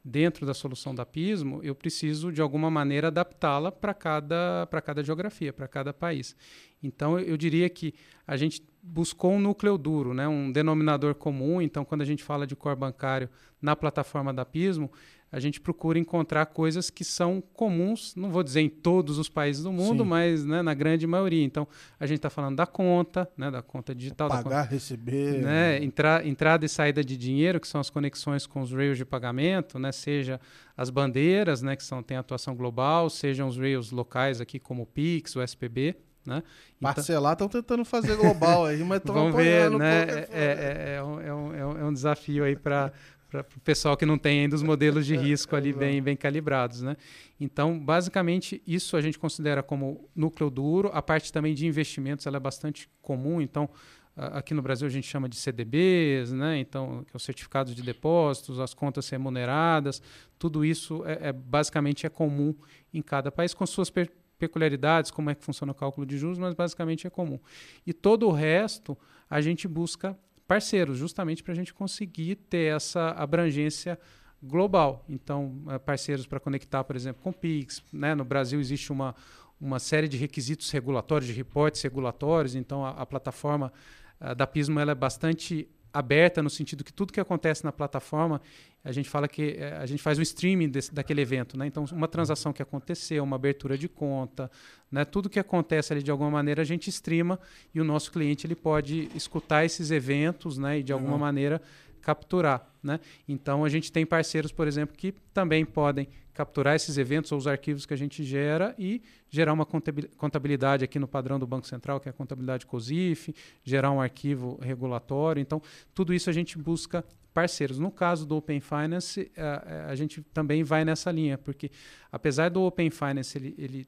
dentro 0.04 0.46
da 0.46 0.54
solução 0.54 0.96
da 0.96 1.06
Pismo, 1.06 1.60
eu 1.64 1.76
preciso 1.76 2.32
de 2.32 2.42
alguma 2.42 2.72
maneira 2.72 3.08
adaptá-la 3.08 3.72
para 3.72 3.94
cada, 3.94 4.68
cada 4.84 5.04
geografia, 5.04 5.52
para 5.52 5.68
cada 5.68 5.94
país. 5.94 6.36
Então 6.82 7.20
eu 7.20 7.36
diria 7.36 7.70
que 7.70 7.94
a 8.26 8.38
gente 8.38 8.64
buscou 8.82 9.34
um 9.34 9.40
núcleo 9.40 9.78
duro, 9.78 10.14
né, 10.14 10.28
um 10.28 10.50
denominador 10.50 11.14
comum. 11.14 11.62
Então, 11.62 11.84
quando 11.84 12.02
a 12.02 12.06
gente 12.06 12.24
fala 12.24 12.48
de 12.48 12.56
core 12.56 12.80
bancário 12.80 13.30
na 13.62 13.76
plataforma 13.76 14.34
da 14.34 14.46
Pismo, 14.46 14.90
a 15.32 15.40
gente 15.40 15.60
procura 15.60 16.00
encontrar 16.00 16.46
coisas 16.48 16.90
que 16.90 17.04
são 17.04 17.42
comuns, 17.54 18.16
não 18.16 18.32
vou 18.32 18.44
dizer 18.44 18.62
em 18.62 18.70
todos 18.70 19.18
os 19.18 19.28
países 19.28 19.64
do 19.64 19.72
mundo, 19.72 20.04
Sim. 20.04 20.10
mas 20.10 20.46
né, 20.46 20.62
na 20.62 20.74
grande 20.74 21.06
maioria. 21.06 21.44
Então, 21.44 21.68
a 22.00 22.06
gente 22.06 22.18
está 22.18 22.30
falando 22.30 22.56
da 22.56 22.66
conta, 22.66 23.30
né, 23.38 23.52
da 23.52 23.62
conta 23.62 23.94
digital. 23.94 24.30
Pagar, 24.30 24.44
conta, 24.44 24.62
receber. 24.64 25.42
Né, 25.42 25.84
entra, 25.84 26.26
entrada 26.26 26.66
e 26.66 26.70
saída 26.70 27.04
de 27.04 27.18
dinheiro, 27.18 27.60
que 27.60 27.68
são 27.68 27.82
as 27.82 27.90
conexões 27.90 28.48
com 28.48 28.62
os 28.62 28.72
rails 28.72 28.98
de 28.98 29.06
pagamento, 29.06 29.78
né, 29.78 29.92
seja 29.92 30.40
as 30.76 30.90
bandeiras, 30.90 31.62
né, 31.62 31.76
que 31.76 31.84
são, 31.84 32.02
têm 32.02 32.18
atuação 32.18 32.56
global, 32.56 33.10
sejam 33.10 33.48
os 33.48 33.58
rails 33.58 33.92
locais 33.92 34.40
aqui, 34.40 34.60
como 34.60 34.84
o 34.84 34.86
Pix, 34.86 35.36
o 35.36 35.42
SPB. 35.42 35.98
Né? 36.28 36.44
Então, 36.78 36.94
Parcelar 36.94 37.34
estão 37.34 37.48
tentando 37.48 37.86
fazer 37.86 38.18
global 38.18 38.66
aí, 38.66 38.84
mas 38.84 38.98
estão 38.98 39.16
Vamos 39.16 39.36
ver, 39.36 39.72
né? 39.72 40.04
É, 40.04 40.28
é, 40.30 40.96
é, 40.98 41.04
um, 41.04 41.22
é, 41.22 41.34
um, 41.34 41.78
é 41.78 41.86
um 41.86 41.94
desafio 41.94 42.44
aí 42.44 42.54
para 42.54 42.92
para 43.30 43.42
o 43.42 43.60
pessoal 43.62 43.98
que 43.98 44.06
não 44.06 44.18
tem 44.18 44.42
ainda 44.42 44.56
os 44.56 44.64
modelos 44.64 45.06
de 45.06 45.16
risco 45.18 45.56
ali 45.56 45.74
bem, 45.74 46.02
bem 46.02 46.16
calibrados. 46.16 46.82
Né? 46.82 46.96
Então, 47.40 47.78
basicamente, 47.80 48.62
isso 48.66 48.96
a 48.96 49.02
gente 49.02 49.20
considera 49.20 49.62
como 49.62 50.10
núcleo 50.16 50.50
duro. 50.50 50.90
A 50.94 51.02
parte 51.02 51.32
também 51.32 51.54
de 51.54 51.66
investimentos 51.66 52.26
ela 52.26 52.38
é 52.38 52.40
bastante 52.40 52.90
comum. 53.02 53.42
Então, 53.42 53.70
aqui 54.16 54.54
no 54.54 54.62
Brasil 54.62 54.88
a 54.88 54.90
gente 54.90 55.08
chama 55.08 55.30
de 55.30 55.36
CDBs, 55.36 56.32
né? 56.32 56.58
então, 56.58 57.04
que 57.06 57.16
é 57.16 57.18
os 57.18 57.24
certificados 57.24 57.76
de 57.76 57.84
depósitos, 57.84 58.60
as 58.60 58.74
contas 58.74 59.08
remuneradas, 59.10 60.02
tudo 60.40 60.66
isso 60.66 61.04
é, 61.06 61.30
é 61.30 61.34
basicamente 61.34 62.06
é 62.06 62.10
comum 62.10 62.56
em 62.94 63.02
cada 63.02 63.32
país, 63.32 63.54
com 63.54 63.66
suas 63.66 63.92
peculiaridades, 64.40 65.12
como 65.12 65.30
é 65.30 65.36
que 65.36 65.44
funciona 65.44 65.72
o 65.72 65.76
cálculo 65.76 66.06
de 66.06 66.18
juros, 66.18 66.40
mas 66.40 66.54
basicamente 66.54 67.06
é 67.06 67.10
comum. 67.10 67.40
E 67.86 67.94
todo 67.94 68.28
o 68.28 68.32
resto 68.32 68.98
a 69.30 69.42
gente 69.42 69.68
busca 69.68 70.18
parceiros, 70.48 70.98
justamente 70.98 71.44
para 71.44 71.54
a 71.54 71.56
gente 71.56 71.74
conseguir 71.74 72.36
ter 72.36 72.76
essa 72.76 73.12
abrangência 73.12 74.00
global. 74.42 75.04
Então, 75.10 75.64
é, 75.70 75.78
parceiros 75.78 76.26
para 76.26 76.40
conectar, 76.40 76.84
por 76.84 76.96
exemplo, 76.96 77.22
com 77.22 77.34
Pix. 77.34 77.84
Né? 77.92 78.16
No 78.16 78.24
Brasil 78.24 78.60
existe 78.60 78.92
uma, 78.92 79.16
uma 79.60 79.80
série 79.80 80.08
de 80.08 80.18
requisitos 80.18 80.70
regulatórios, 80.72 81.28
de 81.28 81.34
reportes 81.34 81.82
regulatórios, 81.82 82.56
então 82.56 82.86
a, 82.86 82.92
a 82.92 83.06
plataforma 83.06 83.74
a 84.20 84.34
da 84.34 84.48
Pismo 84.48 84.80
ela 84.80 84.92
é 84.92 84.96
bastante 84.96 85.70
aberta 85.94 86.44
no 86.44 86.50
sentido 86.50 86.84
que 86.84 86.94
tudo 86.94 87.14
que 87.14 87.20
acontece 87.20 87.64
na 87.64 87.72
plataforma, 87.72 88.42
a 88.84 88.92
gente 88.92 89.10
fala 89.10 89.28
que 89.28 89.58
é, 89.58 89.76
a 89.78 89.86
gente 89.86 90.02
faz 90.02 90.18
o 90.18 90.22
streaming 90.22 90.70
desse, 90.70 90.94
daquele 90.94 91.22
evento, 91.22 91.58
né? 91.58 91.68
Então, 91.68 91.86
uma 91.92 92.08
transação 92.08 92.54
que 92.54 92.62
aconteceu, 92.62 93.24
uma 93.24 93.36
abertura 93.36 93.78
de 93.78 93.90
conta, 93.90 94.50
né? 94.92 95.04
Tudo 95.04 95.30
que 95.30 95.40
acontece 95.40 95.92
ali 95.92 96.02
de 96.02 96.12
alguma 96.12 96.32
maneira 96.32 96.62
a 96.62 96.66
gente 96.66 96.90
streama 96.90 97.40
e 97.74 97.82
o 97.82 97.84
nosso 97.84 98.12
cliente 98.12 98.48
ele 98.48 98.56
pode 98.56 99.10
escutar 99.14 99.66
esses 99.66 99.92
eventos, 99.92 100.58
né? 100.58 100.80
E 100.80 100.84
de 100.84 100.94
alguma 100.94 101.14
uhum. 101.14 101.20
maneira 101.20 101.62
capturar, 102.02 102.72
né? 102.82 103.00
Então 103.28 103.66
a 103.66 103.70
gente 103.70 103.92
tem 103.92 104.06
parceiros, 104.06 104.52
por 104.52 104.68
exemplo, 104.68 104.96
que 104.96 105.14
também 105.34 105.66
podem 105.66 106.08
capturar 106.38 106.76
esses 106.76 107.00
eventos 107.00 107.32
ou 107.32 107.38
os 107.40 107.48
arquivos 107.48 107.84
que 107.84 107.96
a 107.96 107.98
gente 107.98 108.24
gera 108.24 108.76
e 108.78 109.02
gerar 109.28 109.54
uma 109.54 109.66
contabilidade 109.66 110.86
aqui 110.86 111.00
no 111.00 111.08
padrão 111.08 111.40
do 111.40 111.48
Banco 111.48 111.66
Central, 111.66 112.00
que 112.00 112.08
é 112.08 112.12
a 112.12 112.14
contabilidade 112.14 112.64
COSIF, 112.68 113.34
gerar 113.64 113.90
um 113.90 114.00
arquivo 114.00 114.60
regulatório. 114.62 115.42
Então, 115.42 115.60
tudo 115.96 116.14
isso 116.14 116.30
a 116.30 116.34
gente 116.34 116.56
busca 116.56 117.04
parceiros. 117.34 117.80
No 117.80 117.90
caso 117.90 118.24
do 118.24 118.38
Open 118.38 118.60
Finance, 118.60 119.32
a, 119.36 119.88
a 119.90 119.96
gente 119.96 120.22
também 120.32 120.64
vai 120.64 120.86
nessa 120.86 121.12
linha, 121.12 121.40
porque 121.40 121.72
apesar 122.12 122.50
do 122.50 122.62
Open 122.62 122.92
Finance 122.92 123.36
ele, 123.36 123.56
ele 123.58 123.88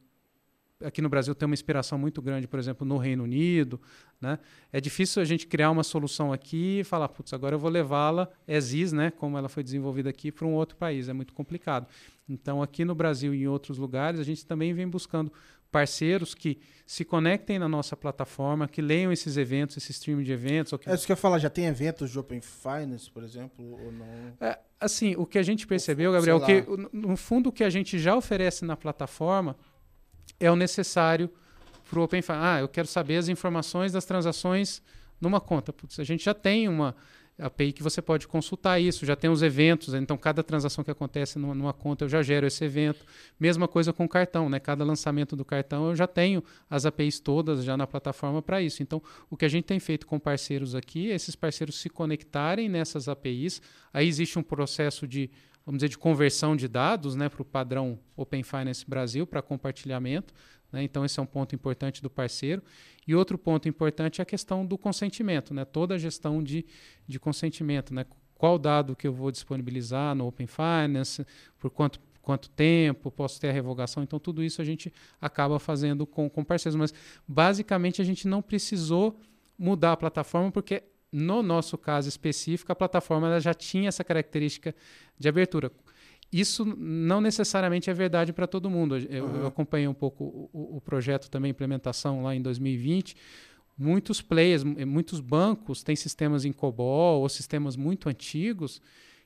aqui 0.84 1.02
no 1.02 1.10
Brasil 1.10 1.36
tem 1.36 1.46
uma 1.46 1.54
inspiração 1.54 1.98
muito 1.98 2.22
grande, 2.22 2.48
por 2.48 2.60
exemplo, 2.60 2.88
no 2.88 2.98
Reino 2.98 3.24
Unido. 3.24 3.80
Né? 4.20 4.40
É 4.72 4.80
difícil 4.80 5.22
a 5.22 5.26
gente 5.26 5.48
criar 5.48 5.72
uma 5.72 5.84
solução 5.84 6.32
aqui 6.32 6.80
e 6.80 6.84
falar, 6.84 7.10
putz, 7.10 7.34
agora 7.34 7.56
eu 7.56 7.60
vou 7.60 7.70
levá-la 7.70 8.30
as 8.48 8.74
is, 8.74 8.92
né, 8.92 9.12
como 9.12 9.38
ela 9.38 9.50
foi 9.50 9.64
desenvolvida 9.64 10.10
aqui, 10.10 10.32
para 10.32 10.46
um 10.46 10.54
outro 10.54 10.78
país. 10.78 11.10
É 11.10 11.14
muito 11.14 11.34
complicado. 11.34 11.88
Então, 12.28 12.62
aqui 12.62 12.86
no 12.86 12.94
Brasil 12.94 13.34
e 13.34 13.44
em 13.44 13.48
outros 13.48 13.78
lugares, 13.78 14.20
a 14.20 14.24
gente 14.24 14.46
também 14.46 14.74
vem 14.74 14.88
buscando 14.88 15.32
parceiros 15.72 16.34
que 16.34 16.60
se 16.86 17.06
conectem 17.06 17.60
na 17.60 17.70
nossa 17.70 17.96
plataforma, 17.96 18.68
que 18.68 18.82
leiam 18.82 19.12
esses 19.12 19.38
eventos, 19.38 19.78
esse 19.78 19.92
stream 19.92 20.24
de 20.24 20.32
eventos. 20.32 20.74
Que... 20.80 20.90
É 20.90 20.94
isso 20.96 21.06
que 21.06 21.12
eu 21.12 21.16
ia 21.16 21.18
falar, 21.18 21.40
já 21.40 21.50
tem 21.50 21.66
eventos 21.66 22.10
de 22.10 22.18
Open 22.18 22.42
Finance, 22.42 23.10
por 23.10 23.24
exemplo, 23.24 23.64
ou 23.64 23.92
não? 23.92 24.34
É, 24.42 24.58
assim, 24.80 25.16
o 25.16 25.26
que 25.26 25.38
a 25.38 25.44
gente 25.44 25.68
percebeu, 25.68 26.12
Gabriel, 26.12 26.42
que 26.42 26.66
no 26.92 27.16
fundo 27.16 27.50
o 27.50 27.52
que 27.52 27.64
a 27.64 27.70
gente 27.70 28.00
já 28.00 28.16
oferece 28.16 28.66
na 28.66 28.76
plataforma 28.76 29.56
é 30.40 30.52
o 30.52 30.56
necessário 30.56 31.30
para 31.90 32.00
o 32.00 32.04
Open 32.04 32.22
Finance. 32.22 32.44
Ah, 32.44 32.60
eu 32.60 32.68
quero 32.68 32.88
saber 32.88 33.18
as 33.18 33.28
informações 33.28 33.92
das 33.92 34.06
transações 34.06 34.82
numa 35.20 35.40
conta. 35.40 35.74
Putz, 35.74 36.00
a 36.00 36.04
gente 36.04 36.24
já 36.24 36.34
tem 36.34 36.68
uma, 36.68 36.96
API 37.40 37.72
que 37.72 37.82
você 37.82 38.02
pode 38.02 38.28
consultar 38.28 38.80
isso, 38.80 39.06
já 39.06 39.16
tem 39.16 39.30
os 39.30 39.42
eventos, 39.42 39.94
então 39.94 40.18
cada 40.18 40.44
transação 40.44 40.84
que 40.84 40.92
acontece 40.92 41.40
numa, 41.40 41.56
numa, 41.56 41.74
conta 41.74 42.04
eu 42.06 42.10
já 42.10 42.22
gero 42.22 42.46
esse 42.46 42.64
evento. 42.66 43.06
Mesma 43.40 43.68
coisa 43.68 43.94
com 43.94 44.04
o 44.04 44.10
cartão, 44.10 44.50
né? 44.50 44.60
Cada 44.60 44.84
lançamento 44.84 45.36
do 45.36 45.46
cartão 45.46 45.88
eu 45.90 45.96
já 45.96 46.06
tenho 46.06 46.44
as 46.70 46.86
APIs 46.86 47.20
todas 47.20 47.64
já 47.64 47.78
na 47.78 47.88
plataforma 47.88 48.42
para 48.42 48.62
isso. 48.62 48.84
Então, 48.84 49.02
o 49.30 49.38
que 49.38 49.46
a 49.46 49.50
gente 49.50 49.66
tem 49.66 49.80
feito 49.80 50.06
com 50.06 50.20
parceiros 50.20 50.76
aqui 50.76 51.12
é 51.12 51.16
esses 51.16 51.36
parceiros 51.36 51.80
se 51.80 51.90
conectarem 51.90 52.68
nessas 52.68 53.08
APIs. 53.08 53.62
Aí 53.94 54.08
existe 54.08 54.38
um 54.38 54.44
processo 54.44 55.08
de, 55.08 55.32
vamos 55.66 55.80
dizer, 55.80 55.90
de 55.90 55.98
conversão 55.98 56.56
de 56.56 56.68
dados 56.68 57.16
né, 57.16 57.30
para 57.30 57.42
o 57.42 57.46
padrão 57.46 58.00
Open 58.16 58.44
Finance 58.44 58.84
Brasil 58.88 59.28
para 59.28 59.42
compartilhamento. 59.42 60.34
Né? 60.72 60.84
Então, 60.84 61.06
esse 61.06 61.20
é 61.20 61.24
um 61.24 61.26
ponto 61.26 61.56
importante 61.56 62.02
do 62.02 62.10
parceiro. 62.10 62.64
E 63.08 63.16
outro 63.16 63.38
ponto 63.38 63.68
importante 63.68 64.22
é 64.22 64.24
a 64.24 64.26
questão 64.26 64.66
do 64.66 64.78
consentimento, 64.78 65.54
né? 65.54 65.66
toda 65.66 65.96
a 65.96 65.98
gestão 65.98 66.44
de, 66.44 66.66
de 67.08 67.20
consentimento. 67.20 67.94
Né? 67.94 68.06
Qual 68.36 68.58
dado 68.58 68.96
que 68.96 69.08
eu 69.08 69.14
vou 69.14 69.32
disponibilizar 69.32 70.16
no 70.16 70.28
Open 70.28 70.48
Finance, 70.48 71.26
por 71.58 71.70
quanto, 71.70 72.00
quanto 72.22 72.50
tempo, 72.50 73.12
posso 73.12 73.40
ter 73.40 73.50
a 73.50 73.52
revogação. 73.52 74.04
Então, 74.04 74.20
tudo 74.20 74.44
isso 74.44 74.62
a 74.62 74.66
gente 74.66 74.94
acaba 75.20 75.60
fazendo 75.60 76.06
com, 76.06 76.30
com 76.30 76.44
parceiros. 76.44 76.76
Mas, 76.76 76.94
basicamente, 77.28 78.02
a 78.02 78.06
gente 78.06 78.28
não 78.28 78.42
precisou 78.42 79.20
mudar 79.58 79.94
a 79.94 79.98
plataforma, 79.98 80.52
porque 80.52 80.84
no 81.12 81.42
nosso 81.42 81.78
caso 81.78 82.08
específico, 82.08 82.72
a 82.72 82.76
plataforma 82.76 83.40
já 83.40 83.54
tinha 83.54 83.88
essa 83.88 84.04
característica 84.04 84.76
de 85.18 85.28
abertura. 85.28 85.72
Isso 86.32 86.64
não 86.64 87.20
necessariamente 87.20 87.90
é 87.90 87.94
verdade 87.94 88.32
para 88.32 88.46
todo 88.46 88.70
mundo. 88.70 88.98
Eu, 88.98 89.26
uhum. 89.26 89.36
eu, 89.38 89.48
acompanhei 89.48 89.88
um 89.88 89.94
pouco 89.94 90.50
o, 90.54 90.78
o 90.78 90.82
projeto 90.82 91.30
também, 91.30 91.50
implementação 91.50 92.22
lá 92.22 92.36
em 92.36 92.42
2020. 92.42 93.16
Muitos 93.76 94.22
players, 94.22 94.64
muitos 94.64 95.20
bancos 95.20 95.82
têm 95.82 95.96
sistemas 95.96 96.46
em 96.46 96.52
COBOL 96.52 97.22
ou 97.22 97.30
sistemas 97.30 97.76
muito 97.76 98.10
antigos 98.10 98.82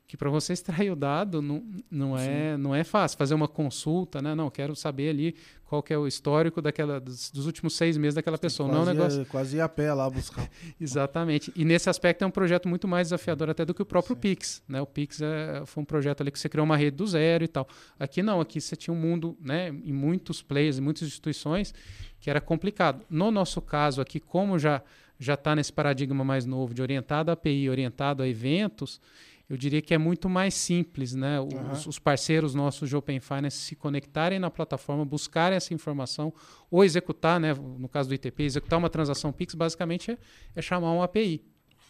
que 0.06 0.16
para 0.16 0.28
você 0.28 0.52
extrair 0.52 0.90
o 0.90 0.96
dado 0.96 1.40
não, 1.40 1.64
não, 1.90 2.18
é, 2.18 2.56
não 2.56 2.74
é 2.74 2.84
fácil. 2.84 3.16
Fazer 3.16 3.34
uma 3.34 3.48
consulta, 3.48 4.20
né? 4.20 4.34
Não, 4.34 4.50
quero 4.50 4.76
saber 4.76 5.08
ali 5.08 5.34
qual 5.64 5.82
que 5.82 5.94
é 5.94 5.98
o 5.98 6.06
histórico 6.06 6.60
daquela, 6.60 7.00
dos, 7.00 7.30
dos 7.30 7.46
últimos 7.46 7.74
seis 7.74 7.96
meses 7.96 8.14
daquela 8.14 8.36
pessoa. 8.36 8.68
Quase 8.68 8.84
não 8.84 8.86
é 8.86 8.94
um 8.94 8.96
negócio... 8.96 9.26
quase 9.26 9.56
ir 9.56 9.60
a 9.60 9.68
pé 9.68 9.92
lá 9.94 10.08
buscar. 10.10 10.48
Exatamente. 10.78 11.50
E 11.56 11.64
nesse 11.64 11.88
aspecto 11.88 12.22
é 12.22 12.26
um 12.26 12.30
projeto 12.30 12.68
muito 12.68 12.86
mais 12.86 13.08
desafiador 13.08 13.48
até 13.48 13.64
do 13.64 13.72
que 13.72 13.80
o 13.80 13.86
próprio 13.86 14.14
Sim. 14.14 14.20
Pix. 14.20 14.62
Né? 14.68 14.80
O 14.80 14.86
Pix 14.86 15.22
é, 15.22 15.62
foi 15.64 15.82
um 15.82 15.86
projeto 15.86 16.20
ali 16.20 16.30
que 16.30 16.38
você 16.38 16.48
criou 16.48 16.64
uma 16.64 16.76
rede 16.76 16.98
do 16.98 17.06
zero 17.06 17.42
e 17.42 17.48
tal. 17.48 17.66
Aqui 17.98 18.22
não, 18.22 18.40
aqui 18.40 18.60
você 18.60 18.76
tinha 18.76 18.92
um 18.92 19.00
mundo 19.00 19.36
né, 19.40 19.68
em 19.68 19.92
muitos 19.92 20.42
players, 20.42 20.78
em 20.78 20.82
muitas 20.82 21.08
instituições, 21.08 21.72
que 22.20 22.28
era 22.28 22.42
complicado. 22.42 23.02
No 23.08 23.30
nosso 23.30 23.62
caso 23.62 24.02
aqui, 24.02 24.20
como 24.20 24.58
já 24.58 24.82
já 25.16 25.34
está 25.34 25.54
nesse 25.54 25.72
paradigma 25.72 26.24
mais 26.24 26.44
novo 26.44 26.74
de 26.74 26.82
orientado 26.82 27.30
a 27.30 27.34
API, 27.34 27.70
orientado 27.70 28.22
a 28.22 28.28
eventos, 28.28 29.00
eu 29.48 29.56
diria 29.56 29.82
que 29.82 29.92
é 29.92 29.98
muito 29.98 30.28
mais 30.28 30.54
simples, 30.54 31.12
né? 31.14 31.38
Os, 31.38 31.52
uhum. 31.52 31.88
os, 31.90 31.98
parceiros 31.98 32.54
nossos 32.54 32.88
de 32.88 32.96
Open 32.96 33.20
Finance 33.20 33.58
se 33.58 33.76
conectarem 33.76 34.38
na 34.38 34.50
plataforma, 34.50 35.04
buscarem 35.04 35.56
essa 35.56 35.74
informação 35.74 36.32
ou 36.70 36.82
executar, 36.82 37.38
né? 37.38 37.52
No 37.52 37.88
caso 37.88 38.08
do 38.08 38.14
ITP, 38.14 38.42
executar 38.42 38.78
uma 38.78 38.88
transação 38.88 39.32
Pix, 39.32 39.54
basicamente 39.54 40.12
é, 40.12 40.18
é 40.56 40.62
chamar 40.62 40.92
um 40.92 41.02
API. 41.02 41.44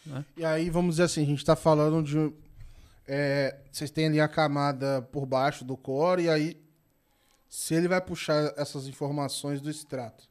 Né? 0.05 0.25
E 0.37 0.45
aí, 0.45 0.69
vamos 0.69 0.97
dizer 0.97 1.05
assim, 1.05 1.23
a 1.23 1.27
gente 1.27 1.39
está 1.39 1.55
falando 1.55 2.03
de. 2.03 2.33
É, 3.07 3.57
vocês 3.71 3.91
têm 3.91 4.07
ali 4.07 4.21
a 4.21 4.29
camada 4.29 5.03
por 5.13 5.25
baixo 5.25 5.65
do 5.65 5.77
core, 5.77 6.25
e 6.25 6.29
aí, 6.29 6.61
se 7.49 7.75
ele 7.75 7.87
vai 7.87 8.01
puxar 8.01 8.53
essas 8.57 8.89
informações 8.89 9.61
do 9.61 9.71
extrato 9.71 10.29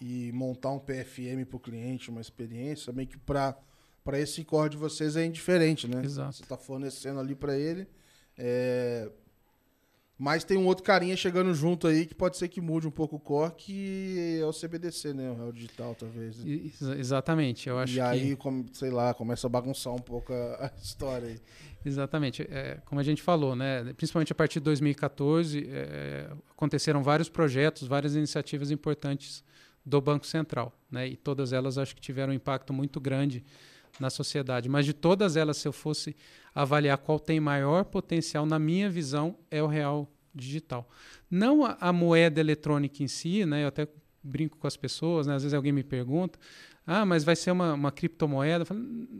e 0.00 0.32
montar 0.32 0.70
um 0.70 0.78
PFM 0.80 1.46
para 1.48 1.56
o 1.56 1.60
cliente, 1.60 2.10
uma 2.10 2.20
experiência, 2.20 2.92
meio 2.92 3.06
que 3.06 3.18
para 3.18 3.56
para 4.04 4.18
esse 4.18 4.44
core 4.44 4.70
de 4.70 4.76
vocês 4.76 5.16
é 5.16 5.24
indiferente, 5.24 5.86
né? 5.86 6.02
Exato. 6.04 6.36
Você 6.36 6.42
está 6.42 6.56
fornecendo 6.56 7.20
ali 7.20 7.34
para 7.34 7.56
ele. 7.56 7.86
É... 8.36 9.10
Mas 10.18 10.44
tem 10.44 10.56
um 10.56 10.66
outro 10.66 10.84
carinha 10.84 11.16
chegando 11.16 11.52
junto 11.52 11.88
aí 11.88 12.06
que 12.06 12.14
pode 12.14 12.36
ser 12.36 12.46
que 12.46 12.60
mude 12.60 12.86
um 12.86 12.92
pouco 12.92 13.16
o 13.16 13.18
core, 13.18 13.54
que 13.56 14.38
é 14.40 14.46
o 14.46 14.52
CBDC, 14.52 15.12
né? 15.12 15.30
O 15.30 15.34
Real 15.34 15.52
Digital, 15.52 15.96
talvez. 15.96 16.44
Ex 16.44 16.80
exatamente, 16.80 17.68
eu 17.68 17.76
acho 17.76 17.94
E 17.96 18.00
aí, 18.00 18.36
como, 18.36 18.64
sei 18.72 18.90
lá, 18.90 19.12
começa 19.14 19.48
a 19.48 19.50
bagunçar 19.50 19.92
um 19.92 19.98
pouco 19.98 20.32
a, 20.32 20.66
a 20.66 20.72
história 20.80 21.28
aí. 21.28 21.40
Exatamente. 21.84 22.42
É, 22.42 22.78
como 22.84 23.00
a 23.00 23.04
gente 23.04 23.20
falou, 23.20 23.56
né? 23.56 23.92
principalmente 23.94 24.30
a 24.30 24.34
partir 24.34 24.60
de 24.60 24.64
2014, 24.64 25.68
é, 25.68 26.30
aconteceram 26.50 27.02
vários 27.02 27.28
projetos, 27.28 27.88
várias 27.88 28.14
iniciativas 28.14 28.70
importantes 28.70 29.42
do 29.84 30.00
Banco 30.00 30.24
Central. 30.24 30.72
Né? 30.88 31.08
E 31.08 31.16
todas 31.16 31.52
elas 31.52 31.78
acho 31.78 31.96
que 31.96 32.00
tiveram 32.00 32.32
um 32.32 32.36
impacto 32.36 32.72
muito 32.72 33.00
grande 33.00 33.44
na 34.00 34.10
sociedade. 34.10 34.68
Mas 34.68 34.86
de 34.86 34.92
todas 34.92 35.36
elas, 35.36 35.56
se 35.56 35.68
eu 35.68 35.72
fosse 35.72 36.16
avaliar 36.54 36.98
qual 36.98 37.18
tem 37.18 37.40
maior 37.40 37.84
potencial, 37.84 38.46
na 38.46 38.58
minha 38.58 38.90
visão, 38.90 39.36
é 39.50 39.62
o 39.62 39.66
real 39.66 40.10
digital. 40.34 40.88
Não 41.30 41.64
a, 41.64 41.76
a 41.80 41.92
moeda 41.92 42.40
eletrônica 42.40 43.02
em 43.02 43.08
si, 43.08 43.44
né? 43.44 43.64
Eu 43.64 43.68
até 43.68 43.86
brinco 44.22 44.56
com 44.56 44.66
as 44.66 44.76
pessoas, 44.76 45.26
né? 45.26 45.34
às 45.34 45.42
vezes 45.42 45.54
alguém 45.54 45.72
me 45.72 45.82
pergunta, 45.82 46.38
ah, 46.86 47.04
mas 47.04 47.24
vai 47.24 47.36
ser 47.36 47.50
uma, 47.50 47.74
uma 47.74 47.92
criptomoeda 47.92 48.64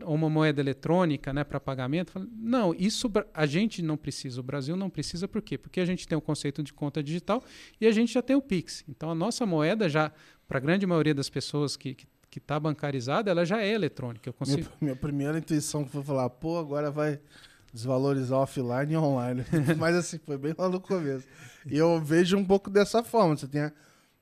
ou 0.03 0.15
uma 0.15 0.29
moeda 0.29 0.61
eletrônica 0.61 1.31
né, 1.31 1.43
para 1.43 1.59
pagamento? 1.59 2.27
Não, 2.35 2.73
isso 2.73 3.11
a 3.33 3.45
gente 3.45 3.81
não 3.81 3.97
precisa, 3.97 4.39
o 4.39 4.43
Brasil 4.43 4.75
não 4.75 4.89
precisa, 4.89 5.27
por 5.27 5.41
quê? 5.41 5.57
Porque 5.57 5.79
a 5.79 5.85
gente 5.85 6.07
tem 6.07 6.17
o 6.17 6.21
conceito 6.21 6.61
de 6.61 6.73
conta 6.73 7.01
digital 7.01 7.43
e 7.79 7.87
a 7.87 7.91
gente 7.91 8.13
já 8.13 8.21
tem 8.21 8.35
o 8.35 8.41
Pix. 8.41 8.83
Então 8.87 9.09
a 9.09 9.15
nossa 9.15 9.45
moeda 9.45 9.87
já, 9.87 10.11
para 10.47 10.57
a 10.57 10.61
grande 10.61 10.85
maioria 10.85 11.13
das 11.13 11.29
pessoas 11.29 11.77
que, 11.77 11.95
que 11.95 12.05
que 12.33 12.39
está 12.39 12.59
bancarizada, 12.59 13.29
ela 13.29 13.45
já 13.45 13.61
é 13.61 13.71
eletrônica. 13.71 14.27
Eu 14.27 14.33
consigo... 14.33 14.57
minha, 14.57 14.71
minha 14.81 14.95
primeira 14.95 15.37
intuição 15.37 15.85
foi 15.85 16.01
falar, 16.01 16.27
pô, 16.31 16.57
agora 16.57 16.89
vai 16.89 17.19
desvalorizar 17.71 18.39
offline 18.39 18.91
e 18.91 18.97
online. 18.97 19.45
Mas 19.77 19.95
assim, 19.95 20.17
foi 20.17 20.35
bem 20.35 20.55
lá 20.57 20.67
no 20.67 20.81
começo. 20.81 21.27
E 21.63 21.77
eu 21.77 22.01
vejo 22.01 22.35
um 22.35 22.43
pouco 22.43 22.71
dessa 22.71 23.03
forma. 23.03 23.37
Você 23.37 23.47
tem, 23.47 23.61
a, 23.61 23.71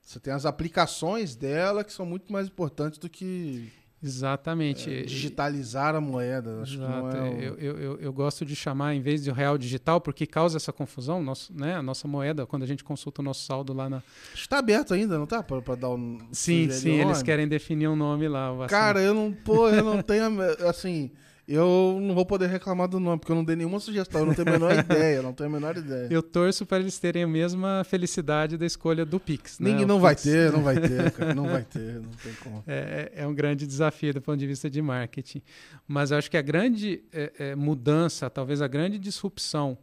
você 0.02 0.20
tem 0.20 0.34
as 0.34 0.46
aplicações 0.46 1.38
dela 1.38 1.86
que 1.86 1.94
são 1.94 2.06
muito 2.06 2.34
mais 2.34 2.48
importantes 2.48 3.00
do 3.00 3.10
que 3.10 3.72
Exatamente. 4.04 4.90
É, 4.90 5.04
digitalizar 5.04 5.96
a 5.96 6.02
moeda. 6.02 6.62
Acho 6.62 6.76
Exato. 6.76 6.92
que 6.92 7.18
não 7.18 7.26
é 7.26 7.30
o... 7.30 7.40
eu, 7.40 7.56
eu, 7.56 7.78
eu, 7.78 8.00
eu, 8.00 8.14
gosto 8.14 8.44
de 8.44 8.56
chamar, 8.56 8.96
em 8.96 9.02
vez 9.02 9.24
de 9.24 9.32
real 9.32 9.58
digital, 9.58 10.02
porque 10.02 10.26
causa 10.26 10.58
essa 10.58 10.74
confusão, 10.74 11.22
nosso, 11.22 11.54
né, 11.54 11.76
a 11.76 11.84
nossa 11.84 12.08
moeda, 12.08 12.46
quando 12.46 12.64
a 12.64 12.66
gente 12.66 12.84
consulta 12.84 13.22
o 13.22 13.26
nosso 13.26 13.46
saldo 13.46 13.74
lá 13.74 13.90
na. 13.90 14.02
Está 14.34 14.58
aberto 14.58 14.94
ainda, 14.94 15.18
não 15.18 15.28
tá? 15.28 15.44
Para 15.44 15.76
dar 15.76 15.90
um. 15.90 16.18
Sim, 16.32 16.70
sim, 16.72 17.00
eles 17.00 17.22
querem 17.22 17.48
definir 17.48 17.88
um 17.88 17.96
nome 17.96 18.28
lá. 18.28 18.68
Cara, 18.68 19.02
eu 19.02 19.14
não. 19.14 19.32
Pô, 19.32 19.70
eu 19.70 19.84
não 19.84 20.02
tenho. 20.02 20.24
Assim. 20.68 21.12
Eu 21.48 21.98
não 22.02 22.14
vou 22.14 22.26
poder 22.26 22.48
reclamar 22.48 22.88
do 22.88 23.00
nome, 23.00 23.20
porque 23.20 23.32
eu 23.32 23.36
não 23.36 23.44
dei 23.44 23.56
nenhuma 23.56 23.80
sugestão, 23.80 24.22
eu 24.22 24.28
não 24.28 24.34
tenho 24.34 24.48
a 24.48 24.52
menor 24.52 24.72
ideia, 24.78 25.22
não 25.22 25.34
tenho 25.34 25.50
a 25.50 25.54
menor 25.54 25.78
ideia. 25.78 26.08
Eu 26.10 26.22
torço 26.22 26.66
para 26.66 26.80
eles 26.80 26.98
terem 27.00 27.24
a 27.24 27.28
mesma 27.28 27.84
felicidade 27.84 28.58
da 28.58 28.66
escolha 28.66 29.06
do 29.06 29.20
Pix. 29.20 29.60
Né? 29.60 29.72
Ninguém 29.72 29.86
não 29.86 30.00
Pix... 30.00 30.04
vai 30.04 30.16
ter, 30.16 30.52
não 30.52 30.64
vai 30.64 30.80
ter, 30.80 31.12
cara, 31.12 31.34
não 31.34 31.48
vai 31.48 31.64
ter, 31.64 31.96
não 31.96 32.12
tem 32.24 32.34
como. 32.44 32.64
É, 32.68 33.12
é, 33.16 33.24
é 33.24 33.28
um 33.28 33.34
grande 33.34 33.66
desafio 33.66 34.14
do 34.14 34.22
ponto 34.22 34.38
de 34.38 34.48
vista 34.48 34.70
de 34.70 34.82
marketing. 34.82 35.42
Mas 35.88 36.12
eu 36.12 36.18
acho 36.18 36.30
que 36.30 36.38
a 36.38 36.42
grande 36.42 37.04
é, 37.12 37.32
é, 37.38 37.56
mudança, 37.56 38.30
talvez 38.30 38.62
a 38.62 38.68
grande 38.68 38.98
disrupção 38.98 39.78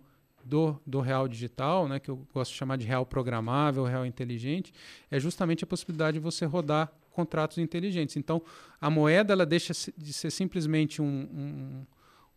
do, 0.44 0.80
do 0.86 1.00
real 1.00 1.28
digital, 1.28 1.86
né, 1.86 1.98
que 1.98 2.10
eu 2.10 2.26
gosto 2.32 2.52
de 2.52 2.56
chamar 2.56 2.76
de 2.78 2.86
real 2.86 3.04
programável, 3.04 3.84
real 3.84 4.06
inteligente, 4.06 4.72
é 5.10 5.20
justamente 5.20 5.62
a 5.62 5.66
possibilidade 5.66 6.18
de 6.18 6.22
você 6.22 6.46
rodar 6.46 6.90
contratos 7.18 7.58
inteligentes. 7.58 8.16
Então, 8.16 8.40
a 8.80 8.88
moeda 8.88 9.32
ela 9.32 9.44
deixa 9.44 9.72
de 9.96 10.12
ser 10.12 10.30
simplesmente 10.30 11.02
um, 11.02 11.84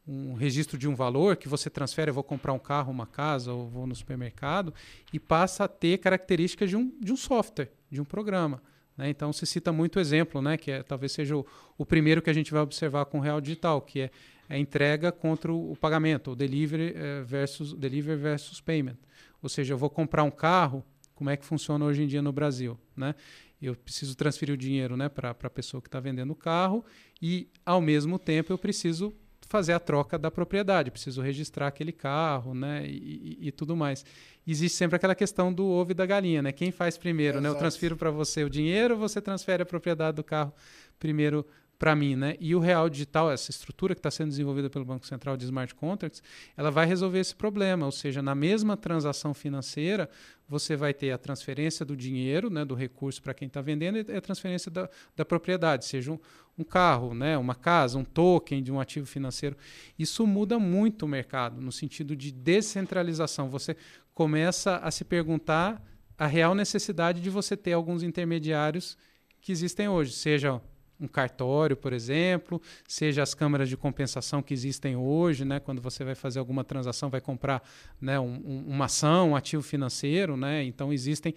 um, 0.08 0.12
um 0.12 0.34
registro 0.34 0.76
de 0.76 0.88
um 0.88 0.96
valor 0.96 1.36
que 1.36 1.48
você 1.48 1.70
transfere, 1.70 2.10
eu 2.10 2.16
vou 2.16 2.24
comprar 2.24 2.52
um 2.52 2.58
carro, 2.58 2.92
uma 2.92 3.06
casa, 3.06 3.54
ou 3.54 3.70
vou 3.70 3.86
no 3.86 3.96
supermercado, 3.96 4.74
e 5.14 5.20
passa 5.20 5.66
a 5.66 5.68
ter 5.68 6.00
características 6.00 6.68
de 6.72 6.76
um, 6.76 6.92
de 7.00 7.14
um 7.14 7.16
software, 7.16 7.72
de 7.92 8.02
um 8.02 8.04
programa. 8.04 8.60
Né? 8.98 9.12
Então, 9.12 9.32
se 9.32 9.46
cita 9.46 9.72
muito 9.72 10.00
exemplo, 10.00 10.42
né, 10.42 10.58
que 10.58 10.72
é, 10.72 10.82
talvez 10.82 11.12
seja 11.12 11.38
o, 11.38 11.46
o 11.78 11.86
primeiro 11.86 12.24
que 12.24 12.30
a 12.32 12.34
gente 12.34 12.52
vai 12.52 12.64
observar 12.64 13.06
com 13.06 13.20
o 13.20 13.22
real 13.22 13.40
digital, 13.40 13.84
que 13.84 14.02
é 14.02 14.12
a 14.50 14.58
entrega 14.58 15.12
contra 15.12 15.54
o, 15.54 15.76
pagamento, 15.76 16.32
o 16.32 16.36
delivery, 16.36 16.94
eh, 16.96 17.22
versus, 17.24 17.74
delivery 17.74 18.20
versus 18.20 18.60
payment. 18.60 18.98
Ou 19.42 19.48
seja, 19.48 19.74
eu 19.74 19.78
vou 19.78 19.90
comprar 19.90 20.24
um 20.24 20.32
carro, 20.32 20.84
como 21.16 21.30
é 21.30 21.38
que 21.38 21.46
funciona 21.46 21.86
hoje 21.86 22.02
em 22.04 22.08
dia 22.08 22.22
no 22.22 22.34
Brasil, 22.34 22.78
né? 22.98 23.16
Eu 23.68 23.76
preciso 23.76 24.16
transferir 24.16 24.53
o 24.53 24.57
dinheiro 24.57 24.97
né, 24.97 25.09
para 25.09 25.32
a 25.32 25.49
pessoa 25.49 25.82
que 25.82 25.88
está 25.88 25.99
vendendo 25.99 26.32
o 26.32 26.36
carro 26.36 26.84
e, 27.22 27.47
ao 27.66 27.82
mesmo 27.82 28.18
tempo, 28.18 28.51
eu 28.51 28.57
preciso 28.57 29.14
fazer 29.47 29.74
a 29.74 29.80
troca 29.80 30.18
da 30.18 30.32
propriedade, 30.32 30.89
preciso 30.89 31.22
registrar 31.22 31.68
aquele 31.68 31.91
carro 31.91 32.53
né, 32.53 32.86
e, 32.88 33.38
e, 33.41 33.47
e 33.47 33.51
tudo 33.51 33.76
mais. 33.76 34.05
Existe 34.47 34.78
sempre 34.78 34.95
aquela 34.95 35.14
questão 35.14 35.53
do 35.53 35.66
ovo 35.66 35.91
e 35.91 35.93
da 35.93 36.05
galinha, 36.05 36.41
né? 36.41 36.51
Quem 36.51 36.72
faz 36.72 36.97
primeiro? 36.97 37.41
Né? 37.41 37.49
Eu 37.49 37.55
transfiro 37.55 37.95
para 37.97 38.09
você 38.09 38.43
o 38.43 38.49
dinheiro, 38.49 38.97
você 38.97 39.22
transfere 39.22 39.62
a 39.62 39.66
propriedade 39.66 40.16
do 40.16 40.24
carro 40.24 40.53
primeiro 40.97 41.45
para 41.82 41.96
mim, 41.96 42.16
né? 42.16 42.36
E 42.40 42.54
o 42.54 42.60
real 42.60 42.88
digital, 42.88 43.32
essa 43.32 43.50
estrutura 43.50 43.96
que 43.96 44.00
está 44.00 44.12
sendo 44.12 44.30
desenvolvida 44.30 44.70
pelo 44.70 44.86
Banco 44.86 45.08
Central 45.08 45.36
de 45.36 45.46
smart 45.46 45.74
contracts, 45.74 46.22
ela 46.56 46.70
vai 46.70 46.86
resolver 46.86 47.18
esse 47.18 47.36
problema. 47.36 47.88
Ou 47.88 47.92
seja, 47.92 48.22
na 48.22 48.36
mesma 48.36 48.78
transação 48.78 49.34
financeira, 49.34 50.08
você 50.48 50.76
vai 50.76 50.94
ter 50.94 51.10
a 51.10 51.18
transferência 51.18 51.84
do 51.84 51.98
dinheiro, 51.98 52.52
né, 52.52 52.64
do 52.64 52.76
recurso 52.76 53.20
para 53.20 53.34
quem 53.34 53.48
está 53.48 53.62
vendendo, 53.62 53.98
e 53.98 54.16
a 54.16 54.22
transferência 54.22 54.70
da, 54.70 54.88
da 55.16 55.26
propriedade, 55.26 55.86
seja 55.86 56.12
um, 56.12 56.20
um, 56.56 56.64
carro, 56.64 57.16
né, 57.16 57.36
uma 57.36 57.56
casa, 57.56 57.98
um 57.98 58.04
token 58.04 58.62
de 58.62 58.72
um 58.72 58.80
ativo 58.80 59.08
financeiro. 59.08 59.58
Isso 59.98 60.28
muda 60.28 60.60
muito 60.60 61.08
o 61.08 61.10
mercado, 61.10 61.60
no 61.60 61.72
sentido 61.72 62.16
de 62.16 62.32
descentralização. 62.32 63.50
Você 63.50 63.76
começa 64.14 64.78
a 64.78 64.92
se 64.92 65.04
perguntar 65.04 65.84
a 66.16 66.28
real 66.28 66.54
necessidade 66.54 67.20
de 67.24 67.30
você 67.32 67.58
ter 67.58 67.74
alguns 67.74 68.04
intermediários 68.04 68.96
que 69.42 69.52
existem 69.52 69.90
hoje, 69.90 70.12
seja 70.12 70.62
um 71.02 71.08
cartório, 71.08 71.76
por 71.76 71.91
exemplo, 71.91 72.62
seja 72.88 73.24
as 73.24 73.34
câmaras 73.34 73.68
de 73.68 73.76
compensação 73.76 74.41
que 74.41 74.54
existem 74.54 74.95
hoje, 74.95 75.43
né, 75.43 75.60
quando 75.60 75.82
você 75.82 76.04
vai 76.04 76.16
fazer 76.16 76.39
alguma 76.39 76.64
transação, 76.64 77.10
vai 77.10 77.20
comprar 77.20 77.68
né, 77.99 78.20
um, 78.20 78.41
um, 78.45 78.66
uma 78.68 78.86
ação, 78.86 79.32
um 79.32 79.36
ativo 79.36 79.64
financeiro, 79.64 80.38
né, 80.38 80.64
então 80.64 80.93
existem 80.93 81.34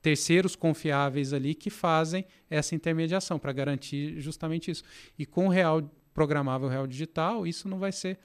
terceiros 0.00 0.54
confiáveis 0.54 1.32
ali 1.32 1.54
que 1.54 1.70
fazem 1.70 2.24
essa 2.48 2.74
intermediação 2.74 3.38
para 3.38 3.52
garantir 3.52 4.20
justamente 4.20 4.70
isso. 4.70 4.84
E 5.18 5.26
com 5.26 5.46
o 5.46 5.50
real 5.50 5.82
programável, 6.14 6.68
real 6.68 6.86
digital, 6.86 7.46
isso 7.46 7.68
não 7.68 7.78
vai 7.78 7.92
ser 7.92 8.18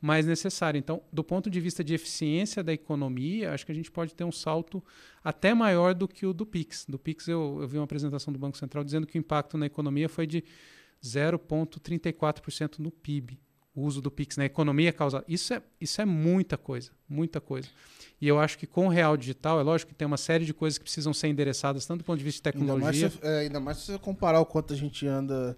mais 0.00 0.24
necessário. 0.24 0.78
Então, 0.78 1.02
do 1.12 1.22
ponto 1.22 1.50
de 1.50 1.60
vista 1.60 1.84
de 1.84 1.92
eficiência 1.92 2.62
da 2.62 2.72
economia, 2.72 3.52
acho 3.52 3.66
que 3.66 3.72
a 3.72 3.74
gente 3.74 3.90
pode 3.90 4.14
ter 4.14 4.24
um 4.24 4.32
salto 4.32 4.82
até 5.22 5.52
maior 5.52 5.94
do 5.94 6.08
que 6.08 6.24
o 6.24 6.32
do 6.32 6.46
Pix. 6.46 6.86
Do 6.88 6.98
Pix, 6.98 7.28
eu, 7.28 7.58
eu 7.60 7.68
vi 7.68 7.76
uma 7.76 7.84
apresentação 7.84 8.32
do 8.32 8.38
Banco 8.38 8.56
Central 8.56 8.82
dizendo 8.82 9.06
que 9.06 9.18
o 9.18 9.20
impacto 9.20 9.58
na 9.58 9.66
economia 9.66 10.08
foi 10.08 10.26
de 10.26 10.42
0,34% 11.04 12.78
no 12.78 12.90
PIB. 12.90 13.38
O 13.74 13.82
uso 13.82 14.00
do 14.00 14.10
Pix 14.10 14.36
na 14.36 14.44
economia 14.44 14.92
causa. 14.92 15.24
Isso 15.28 15.54
é, 15.54 15.62
isso 15.80 16.00
é 16.00 16.04
muita 16.04 16.58
coisa, 16.58 16.90
muita 17.08 17.40
coisa. 17.40 17.68
E 18.20 18.26
eu 18.26 18.40
acho 18.40 18.58
que 18.58 18.66
com 18.66 18.86
o 18.86 18.88
real 18.88 19.16
digital, 19.16 19.60
é 19.60 19.62
lógico 19.62 19.90
que 19.90 19.94
tem 19.94 20.06
uma 20.06 20.16
série 20.16 20.44
de 20.44 20.52
coisas 20.52 20.76
que 20.76 20.84
precisam 20.84 21.14
ser 21.14 21.28
endereçadas, 21.28 21.86
tanto 21.86 22.00
do 22.00 22.04
ponto 22.04 22.18
de 22.18 22.24
vista 22.24 22.38
de 22.38 22.42
tecnologia. 22.42 23.06
Ainda 23.06 23.08
mais 23.08 23.12
se, 23.12 23.26
é, 23.26 23.38
ainda 23.38 23.60
mais 23.60 23.76
se 23.78 23.86
você 23.86 23.98
comparar 23.98 24.40
o 24.40 24.46
quanto 24.46 24.72
a 24.74 24.76
gente 24.76 25.06
anda 25.06 25.56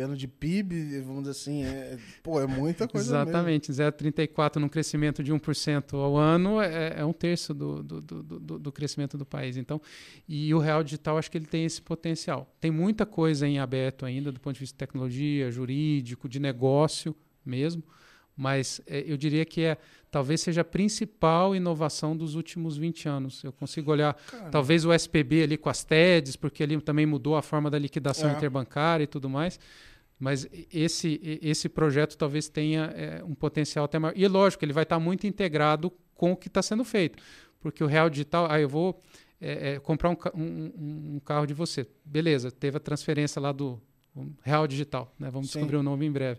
Tendo 0.00 0.16
de 0.16 0.26
PIB, 0.26 1.02
vamos 1.02 1.24
dizer 1.24 1.32
assim, 1.32 1.62
é, 1.62 1.98
pô, 2.22 2.40
é 2.40 2.46
muita 2.46 2.88
coisa 2.88 3.06
Exatamente, 3.06 3.70
0,34 3.70 4.56
num 4.56 4.66
crescimento 4.66 5.22
de 5.22 5.30
1% 5.30 5.92
ao 5.92 6.16
ano 6.16 6.58
é, 6.58 7.00
é 7.00 7.04
um 7.04 7.12
terço 7.12 7.52
do, 7.52 7.82
do, 7.82 8.00
do, 8.00 8.58
do, 8.58 8.72
crescimento 8.72 9.18
do 9.18 9.26
país. 9.26 9.58
Então, 9.58 9.78
e 10.26 10.54
o 10.54 10.58
real 10.58 10.82
digital, 10.82 11.18
acho 11.18 11.30
que 11.30 11.36
ele 11.36 11.44
tem 11.44 11.66
esse 11.66 11.82
potencial. 11.82 12.50
Tem 12.58 12.70
muita 12.70 13.04
coisa 13.04 13.46
em 13.46 13.58
aberto 13.58 14.06
ainda, 14.06 14.32
do 14.32 14.40
ponto 14.40 14.54
de 14.54 14.60
vista 14.60 14.72
de 14.72 14.78
tecnologia, 14.78 15.50
jurídico, 15.50 16.30
de 16.30 16.40
negócio 16.40 17.14
mesmo, 17.44 17.84
mas 18.34 18.80
é, 18.86 19.04
eu 19.06 19.18
diria 19.18 19.44
que 19.44 19.60
é 19.60 19.76
talvez 20.10 20.40
seja 20.40 20.62
a 20.62 20.64
principal 20.64 21.54
inovação 21.54 22.16
dos 22.16 22.34
últimos 22.34 22.76
20 22.76 23.06
anos. 23.06 23.44
Eu 23.44 23.52
consigo 23.52 23.90
olhar 23.92 24.14
Caramba. 24.14 24.50
talvez 24.50 24.84
o 24.84 24.92
SPB 24.92 25.42
ali 25.42 25.56
com 25.58 25.68
as 25.68 25.84
TEDs, 25.84 26.36
porque 26.36 26.62
ele 26.62 26.80
também 26.80 27.04
mudou 27.06 27.36
a 27.36 27.42
forma 27.42 27.70
da 27.70 27.78
liquidação 27.78 28.30
é. 28.30 28.32
interbancária 28.32 29.04
e 29.04 29.06
tudo 29.06 29.28
mais. 29.28 29.60
Mas 30.20 30.46
esse, 30.70 31.18
esse 31.40 31.66
projeto 31.66 32.16
talvez 32.18 32.46
tenha 32.46 32.92
é, 32.94 33.24
um 33.24 33.34
potencial 33.34 33.86
até 33.86 33.98
maior. 33.98 34.12
E 34.14 34.28
lógico, 34.28 34.62
ele 34.62 34.72
vai 34.74 34.82
estar 34.82 35.00
muito 35.00 35.26
integrado 35.26 35.90
com 36.14 36.32
o 36.32 36.36
que 36.36 36.48
está 36.48 36.60
sendo 36.60 36.84
feito. 36.84 37.20
Porque 37.58 37.82
o 37.82 37.86
real 37.86 38.10
digital, 38.10 38.46
ah, 38.50 38.60
eu 38.60 38.68
vou 38.68 39.02
é, 39.40 39.72
é, 39.72 39.78
comprar 39.80 40.10
um, 40.10 40.16
um, 40.34 41.14
um, 41.14 41.20
carro 41.20 41.46
de 41.46 41.54
você. 41.54 41.86
Beleza, 42.04 42.50
teve 42.50 42.76
a 42.76 42.80
transferência 42.80 43.40
lá 43.40 43.50
do 43.50 43.80
real 44.42 44.66
digital. 44.66 45.14
Né? 45.18 45.30
Vamos 45.30 45.48
Sim. 45.48 45.60
descobrir 45.60 45.78
o 45.78 45.82
nome 45.82 46.04
em 46.04 46.12
breve. 46.12 46.38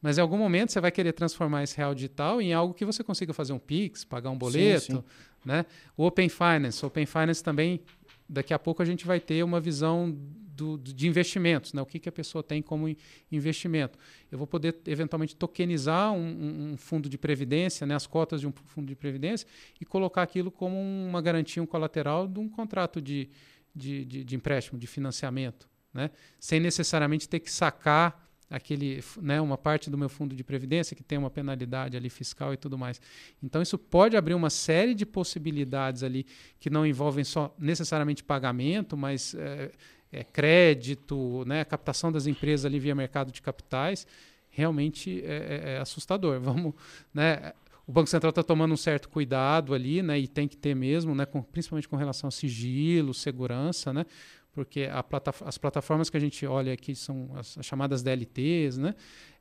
Mas 0.00 0.16
em 0.16 0.22
algum 0.22 0.38
momento 0.38 0.72
você 0.72 0.80
vai 0.80 0.90
querer 0.90 1.12
transformar 1.12 1.62
esse 1.62 1.76
real 1.76 1.94
digital 1.94 2.40
em 2.40 2.54
algo 2.54 2.72
que 2.72 2.86
você 2.86 3.04
consiga 3.04 3.34
fazer 3.34 3.52
um 3.52 3.58
Pix, 3.58 4.04
pagar 4.04 4.30
um 4.30 4.38
boleto. 4.38 4.86
Sim, 4.86 4.92
sim. 4.96 5.04
Né? 5.44 5.66
O 5.96 6.06
Open 6.06 6.30
Finance. 6.30 6.82
O 6.82 6.88
Open 6.88 7.04
Finance 7.04 7.44
também, 7.44 7.82
daqui 8.26 8.54
a 8.54 8.58
pouco 8.58 8.80
a 8.80 8.86
gente 8.86 9.06
vai 9.06 9.20
ter 9.20 9.42
uma 9.42 9.60
visão 9.60 10.16
do, 10.58 10.76
de 10.76 11.06
investimentos, 11.06 11.72
né? 11.72 11.80
o 11.80 11.86
que, 11.86 12.00
que 12.00 12.08
a 12.08 12.12
pessoa 12.12 12.42
tem 12.42 12.60
como 12.60 12.94
investimento. 13.30 13.96
Eu 14.30 14.36
vou 14.36 14.46
poder 14.46 14.76
eventualmente 14.86 15.36
tokenizar 15.36 16.12
um, 16.12 16.72
um, 16.72 16.76
fundo 16.76 17.08
de 17.08 17.16
previdência, 17.16 17.86
né? 17.86 17.94
as 17.94 18.06
cotas 18.06 18.40
de 18.40 18.48
um 18.48 18.52
fundo 18.66 18.88
de 18.88 18.96
previdência, 18.96 19.46
e 19.80 19.84
colocar 19.84 20.22
aquilo 20.22 20.50
como 20.50 20.76
uma 20.76 21.22
garantia, 21.22 21.62
um 21.62 21.66
colateral 21.66 22.26
de 22.26 22.40
um 22.40 22.48
contrato 22.48 23.00
de, 23.00 23.30
de, 23.72 24.04
de, 24.04 24.24
de 24.24 24.36
empréstimo, 24.36 24.78
de 24.78 24.86
financiamento, 24.88 25.68
né? 25.94 26.10
sem 26.40 26.58
necessariamente 26.58 27.28
ter 27.28 27.38
que 27.38 27.50
sacar 27.50 28.28
aquele, 28.50 29.04
né, 29.20 29.40
uma 29.40 29.58
parte 29.58 29.90
do 29.90 29.98
meu 29.98 30.08
fundo 30.08 30.34
de 30.34 30.42
previdência 30.42 30.96
que 30.96 31.02
tem 31.02 31.18
uma 31.18 31.30
penalidade 31.30 31.96
ali 31.96 32.08
fiscal 32.08 32.54
e 32.54 32.56
tudo 32.56 32.78
mais. 32.78 33.00
Então 33.42 33.60
isso 33.60 33.76
pode 33.76 34.16
abrir 34.16 34.34
uma 34.34 34.48
série 34.48 34.94
de 34.94 35.04
possibilidades 35.04 36.02
ali 36.02 36.24
que 36.58 36.70
não 36.70 36.86
envolvem 36.86 37.24
só 37.24 37.54
necessariamente 37.58 38.24
pagamento, 38.24 38.96
mas 38.96 39.34
é, 39.34 39.70
é, 40.12 40.24
crédito, 40.24 41.44
né, 41.46 41.64
captação 41.64 42.10
das 42.10 42.26
empresas 42.26 42.64
ali 42.64 42.78
via 42.78 42.94
mercado 42.94 43.30
de 43.30 43.42
capitais. 43.42 44.06
Realmente 44.50 45.22
é, 45.24 45.36
é, 45.64 45.70
é 45.74 45.78
assustador. 45.78 46.40
Vamos, 46.40 46.74
né, 47.12 47.52
o 47.86 47.92
Banco 47.92 48.08
Central 48.08 48.30
está 48.30 48.42
tomando 48.42 48.72
um 48.72 48.76
certo 48.76 49.08
cuidado 49.08 49.72
ali, 49.72 50.02
né, 50.02 50.18
e 50.18 50.28
tem 50.28 50.46
que 50.46 50.56
ter 50.56 50.74
mesmo, 50.74 51.14
né, 51.14 51.24
com, 51.24 51.42
principalmente 51.42 51.88
com 51.88 51.96
relação 51.96 52.28
a 52.28 52.30
sigilo, 52.30 53.14
segurança, 53.14 53.92
né, 53.92 54.04
porque 54.52 54.88
plata 55.08 55.32
as 55.44 55.56
plataformas 55.56 56.10
que 56.10 56.16
a 56.16 56.20
gente 56.20 56.44
olha 56.44 56.72
aqui 56.72 56.94
são 56.94 57.30
as, 57.36 57.56
as, 57.56 57.64
chamadas 57.64 58.02
DLTs, 58.02 58.76
né? 58.76 58.94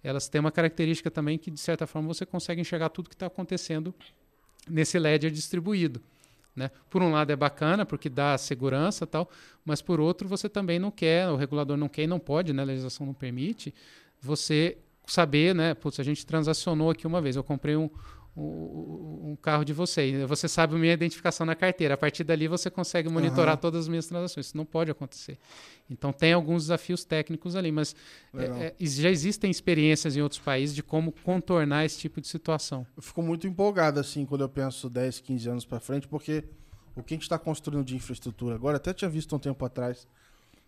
Elas 0.03 0.29
têm 0.29 0.39
uma 0.39 0.51
característica 0.51 1.09
também 1.09 1.39
que, 1.39 1.49
de 1.49 1.59
certa 1.59 1.87
forma, 1.87 2.07
você 2.07 2.23
consegue 2.23 2.61
enxergar 2.61 2.89
tudo 2.89 3.09
que 3.09 3.15
está 3.15 3.25
acontecendo 3.25 3.95
nesse 4.69 4.99
ledger 4.99 5.31
distribuído. 5.31 6.01
Né? 6.57 6.71
Por 6.89 7.03
um 7.03 7.11
lado 7.11 7.31
é 7.31 7.35
bacana 7.35 7.85
porque 7.85 8.09
dá 8.09 8.35
segurança 8.35 9.05
tal, 9.05 9.29
mas 9.63 9.79
por 9.79 9.99
outro 9.99 10.27
você 10.27 10.49
também 10.49 10.79
não 10.79 10.89
quer, 10.89 11.29
o 11.29 11.35
regulador 11.35 11.77
não 11.77 11.87
quer 11.87 12.01
e 12.01 12.07
não 12.07 12.19
pode, 12.19 12.51
né? 12.51 12.63
a 12.63 12.65
legislação 12.65 13.05
não 13.05 13.13
permite, 13.13 13.71
você 14.19 14.75
saber, 15.05 15.53
né? 15.53 15.75
Putz, 15.75 15.99
a 15.99 16.03
gente 16.03 16.25
transacionou 16.25 16.89
aqui 16.89 17.05
uma 17.05 17.21
vez, 17.21 17.35
eu 17.35 17.43
comprei 17.43 17.75
um, 17.75 17.89
um 18.39 19.35
carro 19.41 19.63
de 19.65 19.73
você. 19.73 20.25
Você 20.25 20.47
sabe 20.47 20.75
a 20.75 20.77
minha 20.77 20.93
identificação 20.93 21.45
na 21.45 21.55
carteira. 21.55 21.95
A 21.95 21.97
partir 21.97 22.23
dali 22.23 22.47
você 22.47 22.69
consegue 22.69 23.09
monitorar 23.09 23.55
uhum. 23.55 23.61
todas 23.61 23.81
as 23.81 23.87
minhas 23.87 24.05
transações. 24.05 24.47
Isso 24.47 24.57
não 24.57 24.65
pode 24.65 24.91
acontecer. 24.91 25.39
Então 25.89 26.13
tem 26.13 26.33
alguns 26.33 26.63
desafios 26.63 27.03
técnicos 27.03 27.55
ali, 27.55 27.71
mas 27.71 27.95
é, 28.35 28.73
é, 28.79 28.85
já 28.85 29.09
existem 29.09 29.49
experiências 29.49 30.15
em 30.15 30.21
outros 30.21 30.39
países 30.39 30.75
de 30.75 30.83
como 30.83 31.11
contornar 31.23 31.85
esse 31.85 31.97
tipo 31.97 32.21
de 32.21 32.27
situação. 32.27 32.85
Eu 32.95 33.01
fico 33.01 33.21
muito 33.23 33.47
empolgado 33.47 33.99
assim 33.99 34.25
quando 34.25 34.41
eu 34.41 34.49
penso 34.49 34.89
10, 34.89 35.19
15 35.21 35.49
anos 35.49 35.65
para 35.65 35.79
frente, 35.79 36.07
porque 36.07 36.43
o 36.95 37.01
que 37.01 37.13
a 37.13 37.15
gente 37.15 37.23
está 37.23 37.39
construindo 37.39 37.85
de 37.85 37.95
infraestrutura 37.95 38.55
agora, 38.55 38.77
até 38.77 38.93
tinha 38.93 39.09
visto 39.09 39.35
um 39.35 39.39
tempo 39.39 39.63
atrás, 39.65 40.07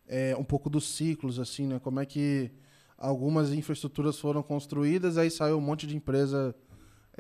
é 0.07 0.35
um 0.35 0.43
pouco 0.43 0.69
dos 0.69 0.95
ciclos 0.95 1.39
assim, 1.39 1.67
né? 1.67 1.79
Como 1.79 1.99
é 1.99 2.05
que 2.05 2.51
algumas 2.97 3.53
infraestruturas 3.53 4.17
foram 4.17 4.41
construídas, 4.41 5.17
aí 5.17 5.29
saiu 5.29 5.57
um 5.57 5.61
monte 5.61 5.85
de 5.85 5.95
empresa 5.95 6.55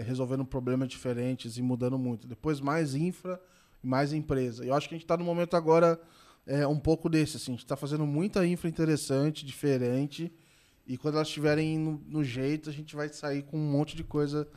resolvendo 0.01 0.45
problemas 0.45 0.89
diferentes 0.89 1.57
e 1.57 1.61
mudando 1.61 1.97
muito. 1.97 2.27
Depois 2.27 2.59
mais 2.59 2.95
infra 2.95 3.39
e 3.83 3.87
mais 3.87 4.13
empresa. 4.13 4.65
Eu 4.65 4.73
acho 4.73 4.87
que 4.87 4.95
a 4.95 4.97
gente 4.97 5.05
está 5.05 5.17
no 5.17 5.23
momento 5.23 5.55
agora 5.55 5.99
é, 6.45 6.65
um 6.67 6.79
pouco 6.79 7.09
desse. 7.09 7.37
Assim, 7.37 7.51
a 7.51 7.55
gente 7.55 7.65
está 7.65 7.75
fazendo 7.75 8.05
muita 8.05 8.45
infra 8.45 8.67
interessante, 8.67 9.45
diferente. 9.45 10.31
E 10.87 10.97
quando 10.97 11.15
elas 11.15 11.27
estiverem 11.27 11.77
no, 11.77 12.01
no, 12.07 12.23
jeito, 12.23 12.69
a 12.69 12.73
gente 12.73 12.95
vai 12.95 13.09
sair 13.09 13.43
com 13.43 13.57
um 13.57 13.71
monte 13.71 13.95
de 13.95 14.03
coisa 14.03 14.47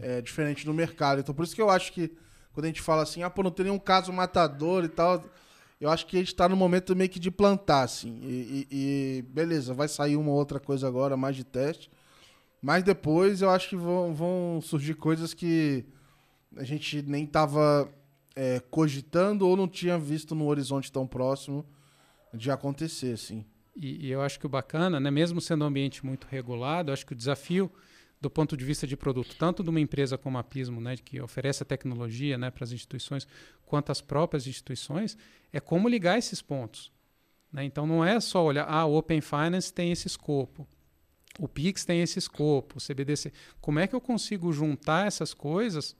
é, 0.00 0.20
diferente 0.20 0.66
no 0.66 0.74
mercado. 0.74 1.20
Então, 1.20 1.34
por 1.34 1.44
isso 1.44 1.54
que 1.54 1.62
eu 1.62 1.70
acho 1.70 1.92
que 1.92 2.12
quando 2.52 2.64
a 2.64 2.68
gente 2.68 2.82
fala 2.82 3.02
assim, 3.02 3.22
ah, 3.22 3.30
pô, 3.30 3.42
não 3.42 3.50
tem 3.50 3.64
nenhum 3.64 3.78
caso 3.78 4.12
matador 4.12 4.84
e 4.84 4.88
tal, 4.88 5.24
eu 5.80 5.88
acho 5.88 6.06
que 6.06 6.16
a 6.16 6.18
gente 6.18 6.28
está 6.28 6.48
no 6.48 6.56
momento 6.56 6.94
meio 6.94 7.08
que 7.08 7.18
de 7.18 7.30
plantar, 7.30 7.84
assim. 7.84 8.20
E, 8.22 8.66
e, 8.70 9.18
e, 9.18 9.22
beleza, 9.22 9.72
vai 9.72 9.88
sair 9.88 10.16
uma 10.16 10.32
outra 10.32 10.60
coisa 10.60 10.86
agora, 10.86 11.16
mais 11.16 11.36
de 11.36 11.44
teste. 11.44 11.90
Mas 12.60 12.82
depois 12.82 13.40
eu 13.40 13.50
acho 13.50 13.68
que 13.68 13.76
vão, 13.76 14.14
vão 14.14 14.60
surgir 14.60 14.94
coisas 14.94 15.32
que 15.32 15.84
a 16.56 16.64
gente 16.64 17.02
nem 17.02 17.24
estava 17.24 17.88
é, 18.34 18.60
cogitando 18.70 19.46
ou 19.46 19.56
não 19.56 19.68
tinha 19.68 19.98
visto 19.98 20.34
no 20.34 20.46
horizonte 20.46 20.90
tão 20.90 21.06
próximo 21.06 21.64
de 22.34 22.50
acontecer, 22.50 23.12
assim. 23.12 23.44
E, 23.76 24.06
e, 24.06 24.10
eu 24.10 24.20
acho 24.20 24.40
que 24.40 24.46
o 24.46 24.48
bacana, 24.48 24.98
né, 24.98 25.10
mesmo 25.10 25.40
sendo 25.40 25.64
um 25.64 25.68
ambiente 25.68 26.04
muito 26.04 26.26
regulado, 26.28 26.92
acho 26.92 27.06
que 27.06 27.12
o 27.12 27.16
desafio 27.16 27.70
do 28.20 28.28
ponto 28.28 28.56
de 28.56 28.64
vista 28.64 28.86
de 28.86 28.96
produto, 28.96 29.36
tanto 29.38 29.62
de 29.62 29.70
uma 29.70 29.80
empresa 29.80 30.18
como 30.18 30.38
a 30.38 30.42
Pismo, 30.42 30.80
né, 30.80 30.96
que 30.96 31.20
oferece 31.20 31.62
a 31.62 31.66
tecnologia 31.66 32.36
né, 32.36 32.50
para 32.50 32.64
as 32.64 32.72
instituições, 32.72 33.26
quanto 33.64 33.92
as 33.92 34.00
próprias 34.00 34.46
instituições, 34.46 35.16
é 35.52 35.60
como 35.60 35.88
ligar 35.88 36.18
esses 36.18 36.42
pontos. 36.42 36.90
Né? 37.52 37.64
Então 37.64 37.86
não 37.86 38.04
é 38.04 38.18
só 38.18 38.44
olhar, 38.44 38.66
ah, 38.68 38.84
o 38.84 38.96
Open 38.96 39.20
Finance 39.20 39.72
tem 39.72 39.92
esse 39.92 40.08
escopo. 40.08 40.66
O 41.38 41.46
Pix 41.46 41.84
tem 41.84 42.00
esse 42.00 42.18
escopo, 42.18 42.78
o 42.78 42.80
CBDC. 42.80 43.32
Como 43.60 43.78
é 43.78 43.86
que 43.86 43.94
eu 43.94 44.00
consigo 44.00 44.52
juntar 44.52 45.06
essas 45.06 45.32
coisas 45.32 45.96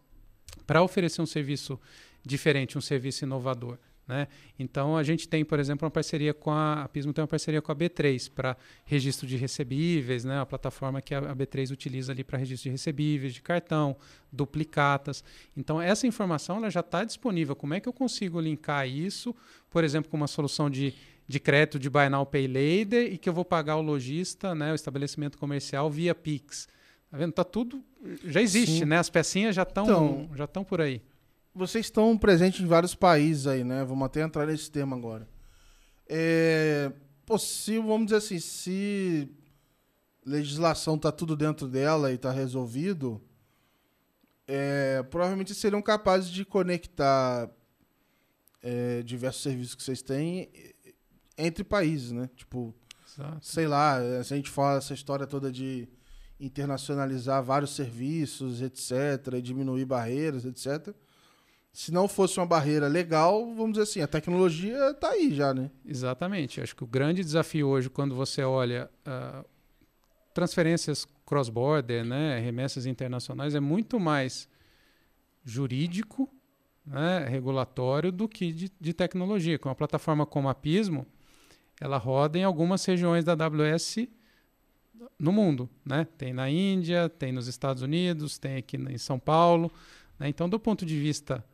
para 0.66 0.82
oferecer 0.82 1.22
um 1.22 1.26
serviço 1.26 1.78
diferente, 2.24 2.76
um 2.76 2.80
serviço 2.80 3.24
inovador? 3.24 3.78
Né? 4.08 4.26
Então 4.58 4.96
a 4.96 5.02
gente 5.02 5.28
tem, 5.28 5.44
por 5.44 5.60
exemplo, 5.60 5.84
uma 5.84 5.90
parceria 5.90 6.32
com 6.32 6.50
a, 6.50 6.84
a 6.84 6.88
Pismo 6.88 7.12
tem 7.12 7.20
uma 7.20 7.28
parceria 7.28 7.60
com 7.60 7.70
a 7.70 7.76
B3 7.76 8.30
para 8.34 8.56
registro 8.86 9.26
de 9.26 9.36
recebíveis, 9.36 10.24
né? 10.24 10.40
a 10.40 10.46
plataforma 10.46 11.02
que 11.02 11.14
a, 11.14 11.18
a 11.18 11.36
B3 11.36 11.70
utiliza 11.70 12.10
ali 12.10 12.24
para 12.24 12.38
registro 12.38 12.64
de 12.64 12.70
recebíveis, 12.70 13.34
de 13.34 13.42
cartão, 13.42 13.94
duplicatas. 14.32 15.22
Então 15.54 15.78
essa 15.78 16.06
informação 16.06 16.56
ela 16.56 16.70
já 16.70 16.80
está 16.80 17.04
disponível. 17.04 17.54
Como 17.54 17.74
é 17.74 17.80
que 17.80 17.88
eu 17.88 17.92
consigo 17.92 18.40
linkar 18.40 18.88
isso, 18.88 19.36
por 19.68 19.84
exemplo, 19.84 20.10
com 20.10 20.16
uma 20.16 20.26
solução 20.26 20.70
de, 20.70 20.94
de 21.28 21.38
crédito 21.38 21.78
de 21.78 21.90
Buy 21.90 22.08
Now 22.08 22.26
Pay 22.26 22.48
Later 22.48 23.12
e 23.12 23.18
que 23.18 23.28
eu 23.28 23.32
vou 23.32 23.44
pagar 23.44 23.76
o 23.76 23.82
lojista, 23.82 24.54
né, 24.54 24.72
o 24.72 24.74
estabelecimento 24.74 25.38
comercial 25.38 25.90
via 25.90 26.14
Pix? 26.14 26.66
Tá 27.10 27.16
vendo? 27.16 27.32
Tá 27.32 27.44
tudo 27.44 27.84
já 28.24 28.40
existe, 28.40 28.80
Sim. 28.80 28.84
né? 28.84 28.98
As 28.98 29.10
pecinhas 29.10 29.54
já 29.54 29.62
estão 29.62 29.84
então, 29.84 30.30
já 30.34 30.44
estão 30.44 30.64
por 30.64 30.80
aí 30.80 31.02
vocês 31.58 31.86
estão 31.86 32.16
presentes 32.16 32.60
em 32.60 32.66
vários 32.66 32.94
países 32.94 33.46
aí, 33.46 33.64
né? 33.64 33.84
Vamos 33.84 34.06
até 34.06 34.22
entrar 34.22 34.46
nesse 34.46 34.70
tema 34.70 34.96
agora. 34.96 35.28
É 36.08 36.92
possível, 37.26 37.88
vamos 37.88 38.06
dizer 38.06 38.18
assim, 38.18 38.38
se 38.38 39.28
legislação 40.24 40.94
está 40.94 41.10
tudo 41.10 41.36
dentro 41.36 41.66
dela 41.66 42.10
e 42.12 42.14
está 42.14 42.30
resolvido, 42.30 43.20
é, 44.46 45.02
provavelmente 45.10 45.54
seriam 45.54 45.82
capazes 45.82 46.30
de 46.30 46.44
conectar 46.44 47.50
é, 48.62 49.02
diversos 49.02 49.42
serviços 49.42 49.74
que 49.74 49.82
vocês 49.82 50.00
têm 50.00 50.50
entre 51.38 51.64
países, 51.64 52.12
né? 52.12 52.28
Tipo, 52.36 52.74
Exato. 53.06 53.38
sei 53.40 53.66
lá, 53.66 53.98
se 54.24 54.34
a 54.34 54.36
gente 54.36 54.50
fala 54.50 54.78
essa 54.78 54.92
história 54.92 55.26
toda 55.26 55.50
de 55.50 55.88
internacionalizar 56.40 57.42
vários 57.42 57.74
serviços, 57.74 58.60
etc., 58.60 59.34
e 59.34 59.42
diminuir 59.42 59.84
barreiras, 59.84 60.44
etc., 60.44 60.94
se 61.72 61.92
não 61.92 62.08
fosse 62.08 62.40
uma 62.40 62.46
barreira 62.46 62.88
legal, 62.88 63.54
vamos 63.54 63.72
dizer 63.72 63.82
assim, 63.82 64.00
a 64.00 64.06
tecnologia 64.08 64.90
está 64.90 65.10
aí 65.10 65.32
já, 65.32 65.54
né? 65.54 65.70
Exatamente. 65.84 66.60
Acho 66.60 66.74
que 66.74 66.82
o 66.82 66.86
grande 66.86 67.22
desafio 67.22 67.68
hoje, 67.68 67.88
quando 67.88 68.16
você 68.16 68.42
olha 68.42 68.90
uh, 69.06 69.44
transferências 70.34 71.06
cross-border, 71.24 72.04
né, 72.04 72.40
remessas 72.40 72.86
internacionais, 72.86 73.54
é 73.54 73.60
muito 73.60 74.00
mais 74.00 74.48
jurídico, 75.44 76.28
né, 76.84 77.26
regulatório, 77.28 78.10
do 78.10 78.26
que 78.26 78.52
de, 78.52 78.72
de 78.80 78.92
tecnologia. 78.92 79.58
Com 79.58 79.68
uma 79.68 79.74
plataforma 79.74 80.26
como 80.26 80.48
a 80.48 80.54
Pismo, 80.54 81.06
ela 81.80 81.96
roda 81.96 82.38
em 82.38 82.44
algumas 82.44 82.84
regiões 82.84 83.24
da 83.24 83.32
AWS 83.32 84.08
no 85.18 85.32
mundo. 85.32 85.68
Né? 85.84 86.06
Tem 86.16 86.32
na 86.32 86.50
Índia, 86.50 87.08
tem 87.08 87.32
nos 87.32 87.46
Estados 87.46 87.82
Unidos, 87.82 88.38
tem 88.38 88.56
aqui 88.56 88.76
em 88.76 88.98
São 88.98 89.18
Paulo. 89.18 89.70
Né? 90.18 90.28
Então, 90.28 90.48
do 90.48 90.58
ponto 90.58 90.84
de 90.84 90.98
vista 90.98 91.44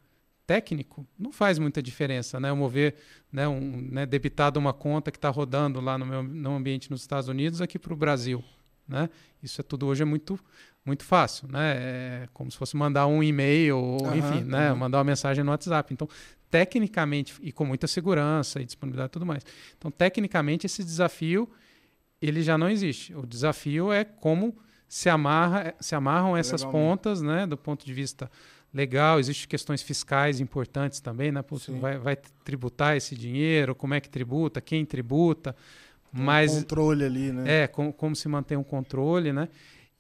técnico, 0.47 1.07
não 1.19 1.33
faz 1.33 1.59
muita 1.59 1.83
diferença, 1.83 2.39
né? 2.39 2.51
Eu 2.51 2.57
mover, 2.57 2.97
né, 3.33 3.49
um, 3.49 3.89
né, 3.91 4.05
debitado 4.05 4.61
uma 4.61 4.75
conta 4.75 5.11
que 5.11 5.17
está 5.17 5.31
rodando 5.31 5.81
lá 5.81 5.97
no 5.97 6.05
meu 6.05 6.23
no 6.23 6.55
ambiente 6.55 6.91
nos 6.91 7.01
Estados 7.01 7.29
Unidos 7.29 7.63
aqui 7.63 7.79
para 7.79 7.93
o 7.93 7.97
Brasil, 7.97 8.45
né? 8.89 9.09
Isso 9.43 9.61
é 9.61 9.65
tudo 9.65 9.87
hoje 9.87 10.03
é 10.03 10.05
muito 10.05 10.39
muito 10.85 11.03
fácil, 11.03 11.49
né? 11.49 11.77
É 11.77 12.29
como 12.35 12.51
se 12.51 12.59
fosse 12.59 12.77
mandar 12.77 13.07
um 13.07 13.23
e-mail, 13.23 13.79
ou, 13.79 14.15
enfim, 14.15 14.45
né? 14.45 14.73
Mandar 14.75 14.99
uma 14.99 15.05
mensagem 15.05 15.43
no 15.43 15.51
WhatsApp. 15.51 15.95
Então, 15.95 16.07
tecnicamente 16.51 17.35
e 17.41 17.51
com 17.51 17.65
muita 17.65 17.87
segurança 17.87 18.61
e 18.61 18.67
disponibilidade 18.67 19.11
e 19.11 19.13
tudo 19.13 19.25
mais. 19.25 19.45
Então, 19.79 19.91
tecnicamente 19.91 20.67
esse 20.67 20.85
desafio 20.85 21.49
ele 22.21 22.43
já 22.43 22.57
não 22.57 22.69
existe. 22.69 23.15
O 23.15 23.27
desafio 23.27 23.93
é 23.93 24.05
como 24.05 24.57
se 24.89 25.09
amarra 25.09 25.75
se 25.81 25.95
amarram 25.95 26.37
essas 26.37 26.65
pontas, 26.65 27.23
né? 27.23 27.47
Do 27.47 27.57
ponto 27.57 27.85
de 27.85 27.93
vista 27.93 28.31
legal, 28.73 29.21
existem 29.21 29.49
questões 29.49 29.83
fiscais 29.83 30.41
importantes 30.41 31.01
também, 31.01 31.31
né? 31.31 31.43
Putz, 31.43 31.67
vai, 31.69 31.97
vai, 31.99 32.17
tributar 32.45 32.97
esse 32.97 33.15
dinheiro, 33.15 33.75
como 33.75 33.95
é 33.95 34.01
que 34.01 34.09
tributa, 34.09 34.61
quem 34.61 34.85
tributa, 34.85 35.55
mas... 36.21 36.53
Um 36.53 36.61
controle 36.61 37.05
ali, 37.05 37.33
né? 37.33 37.63
É, 37.63 37.67
com, 37.67 37.93
como 37.93 38.15
se 38.15 38.29
mantém 38.29 38.57
um 38.57 38.65
controle, 38.65 39.33
né? 39.33 39.49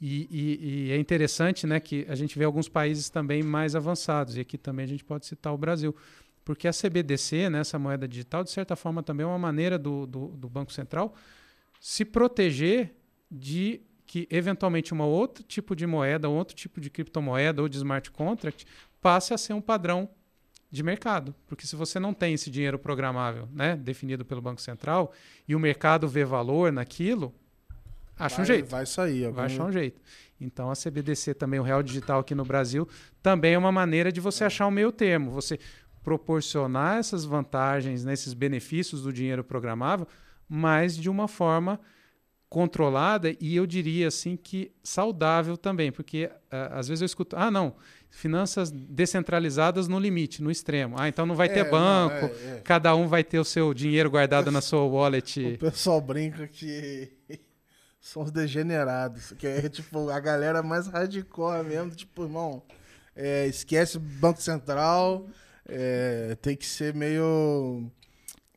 E, 0.00 0.28
e, 0.30 0.88
e, 0.88 0.92
é 0.92 0.98
interessante 0.98 1.66
né, 1.66 1.80
que 1.80 2.04
a 2.08 2.14
gente 2.14 2.38
vê 2.38 2.44
alguns 2.44 2.68
países 2.68 3.08
também 3.08 3.42
mais 3.42 3.74
avançados, 3.74 4.36
e 4.36 4.40
aqui 4.40 4.58
também 4.58 4.84
a 4.84 4.88
gente 4.88 5.04
pode 5.04 5.24
citar 5.24 5.52
o 5.54 5.56
Brasil, 5.56 5.94
porque 6.44 6.68
a 6.68 6.72
CBDC, 6.72 7.48
né, 7.48 7.60
essa 7.60 7.78
moeda 7.78 8.06
digital, 8.06 8.44
de 8.44 8.50
certa 8.50 8.76
forma 8.76 9.02
também 9.02 9.24
é 9.24 9.26
uma 9.26 9.38
maneira 9.38 9.78
do, 9.78 10.06
do, 10.06 10.28
do 10.28 10.48
Banco 10.48 10.72
Central 10.72 11.14
se 11.84 12.02
proteger 12.02 12.94
de 13.30 13.82
que 14.06 14.26
eventualmente 14.30 14.94
um 14.94 15.02
outro 15.02 15.44
tipo 15.44 15.76
de 15.76 15.86
moeda, 15.86 16.30
outro 16.30 16.56
tipo 16.56 16.80
de 16.80 16.88
criptomoeda 16.88 17.60
ou 17.60 17.68
de 17.68 17.76
smart 17.76 18.10
contract 18.10 18.64
passe 19.02 19.34
a 19.34 19.38
ser 19.38 19.52
um 19.52 19.60
padrão 19.60 20.08
de 20.74 20.82
mercado. 20.82 21.34
Porque 21.46 21.66
se 21.66 21.76
você 21.76 22.00
não 22.00 22.12
tem 22.12 22.34
esse 22.34 22.50
dinheiro 22.50 22.78
programável, 22.78 23.48
né, 23.52 23.76
definido 23.76 24.24
pelo 24.24 24.42
Banco 24.42 24.60
Central, 24.60 25.12
e 25.46 25.54
o 25.54 25.60
mercado 25.60 26.08
vê 26.08 26.24
valor 26.24 26.72
naquilo, 26.72 27.32
acha 28.18 28.36
vai, 28.36 28.42
um 28.42 28.46
jeito. 28.46 28.68
Vai 28.68 28.84
sair. 28.84 29.24
Algum... 29.24 29.36
Vai 29.36 29.46
achar 29.46 29.64
um 29.64 29.72
jeito. 29.72 30.00
Então 30.40 30.70
a 30.70 30.74
CBDC 30.74 31.34
também, 31.34 31.60
o 31.60 31.62
Real 31.62 31.82
Digital 31.82 32.20
aqui 32.20 32.34
no 32.34 32.44
Brasil, 32.44 32.88
também 33.22 33.54
é 33.54 33.58
uma 33.58 33.70
maneira 33.70 34.10
de 34.10 34.20
você 34.20 34.44
achar 34.44 34.66
um 34.66 34.70
meio 34.70 34.90
termo. 34.90 35.30
Você 35.30 35.58
proporcionar 36.02 36.98
essas 36.98 37.24
vantagens, 37.24 38.04
né, 38.04 38.12
esses 38.12 38.34
benefícios 38.34 39.02
do 39.02 39.12
dinheiro 39.12 39.44
programável, 39.44 40.06
mas 40.48 40.96
de 40.96 41.08
uma 41.08 41.28
forma 41.28 41.80
controlada 42.48 43.34
e 43.40 43.56
eu 43.56 43.66
diria 43.66 44.08
assim 44.08 44.36
que 44.36 44.70
saudável 44.82 45.56
também, 45.56 45.90
porque 45.90 46.26
uh, 46.26 46.74
às 46.74 46.88
vezes 46.88 47.00
eu 47.00 47.06
escuto, 47.06 47.36
ah, 47.36 47.50
não, 47.50 47.74
finanças 48.14 48.70
descentralizadas 48.70 49.88
no 49.88 49.98
limite, 49.98 50.40
no 50.40 50.50
extremo. 50.50 50.94
Ah, 50.98 51.08
então 51.08 51.26
não 51.26 51.34
vai 51.34 51.48
é, 51.48 51.50
ter 51.50 51.68
banco, 51.68 52.26
não, 52.26 52.52
é, 52.52 52.56
é. 52.56 52.60
cada 52.62 52.94
um 52.94 53.08
vai 53.08 53.24
ter 53.24 53.40
o 53.40 53.44
seu 53.44 53.74
dinheiro 53.74 54.08
guardado 54.08 54.50
na 54.50 54.60
sua 54.60 54.84
wallet. 54.84 55.40
O 55.54 55.58
pessoal 55.58 56.00
brinca 56.00 56.46
que 56.46 57.10
são 58.00 58.22
os 58.22 58.30
degenerados, 58.30 59.32
que 59.32 59.46
é 59.46 59.68
tipo 59.68 60.08
a 60.08 60.20
galera 60.20 60.62
mais 60.62 60.86
hardcore 60.86 61.64
mesmo, 61.64 61.90
tipo, 61.90 62.22
irmão, 62.22 62.62
é, 63.16 63.46
esquece 63.48 63.98
Banco 63.98 64.40
Central, 64.40 65.26
é, 65.68 66.36
tem 66.40 66.56
que 66.56 66.66
ser 66.66 66.94
meio 66.94 67.90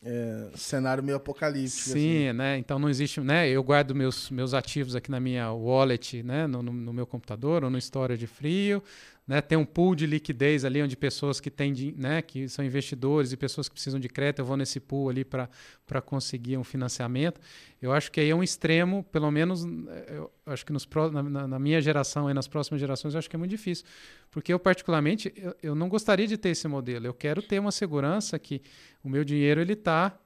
é, 0.04 0.52
cenário 0.56 1.04
meio 1.04 1.18
apocalíptico. 1.18 1.90
Sim, 1.90 2.28
assim. 2.28 2.38
né? 2.38 2.58
Então 2.58 2.78
não 2.78 2.90
existe, 2.90 3.20
né? 3.22 3.50
Eu 3.50 3.64
guardo 3.64 3.96
meus, 3.96 4.30
meus 4.30 4.54
ativos 4.54 4.96
aqui 4.96 5.10
na 5.10 5.20
minha 5.20 5.52
wallet, 5.52 6.22
né? 6.22 6.46
No, 6.46 6.62
no, 6.62 6.72
no 6.72 6.94
meu 6.94 7.08
computador 7.08 7.64
ou 7.64 7.70
no 7.70 7.78
Storage 7.78 8.28
Frio. 8.28 8.84
Né, 9.28 9.42
tem 9.42 9.58
um 9.58 9.66
pool 9.66 9.94
de 9.94 10.06
liquidez 10.06 10.64
ali 10.64 10.82
onde 10.82 10.96
pessoas 10.96 11.42
que 11.42 11.52
têm, 11.52 11.94
né, 11.98 12.22
que 12.22 12.48
são 12.48 12.64
investidores 12.64 13.34
e 13.34 13.38
pessoas 13.38 13.68
que 13.68 13.74
precisam 13.74 14.00
de 14.00 14.08
crédito, 14.08 14.40
eu 14.40 14.46
vou 14.46 14.56
nesse 14.56 14.80
pool 14.80 15.10
ali 15.10 15.26
para 15.26 16.02
conseguir 16.06 16.58
um 16.58 16.64
financiamento. 16.64 17.42
Eu 17.82 17.92
acho 17.92 18.10
que 18.10 18.22
aí 18.22 18.30
é 18.30 18.36
um 18.36 18.42
extremo, 18.42 19.04
pelo 19.12 19.30
menos, 19.30 19.66
eu 20.08 20.32
acho 20.46 20.66
que 20.66 20.72
nos, 20.72 20.88
na, 21.12 21.46
na 21.46 21.60
minha 21.60 21.82
geração 21.82 22.30
e 22.30 22.34
nas 22.34 22.48
próximas 22.48 22.80
gerações, 22.80 23.16
eu 23.16 23.20
acho 23.20 23.30
que 23.30 23.36
é 23.36 23.40
muito 23.40 23.52
difícil. 23.52 23.86
Porque 24.32 24.54
eu, 24.54 24.60
particularmente, 24.60 25.34
eu, 25.36 25.54
eu 25.62 25.76
não 25.76 25.90
gostaria 25.90 26.26
de 26.26 26.38
ter 26.38 26.50
esse 26.50 26.68
modelo. 26.70 27.06
Eu 27.06 27.14
quero 27.14 27.42
ter 27.42 27.60
uma 27.60 27.72
segurança 27.72 28.40
que 28.40 28.62
o 29.04 29.10
meu 29.10 29.26
dinheiro 29.26 29.60
ele 29.60 29.74
está 29.74 30.18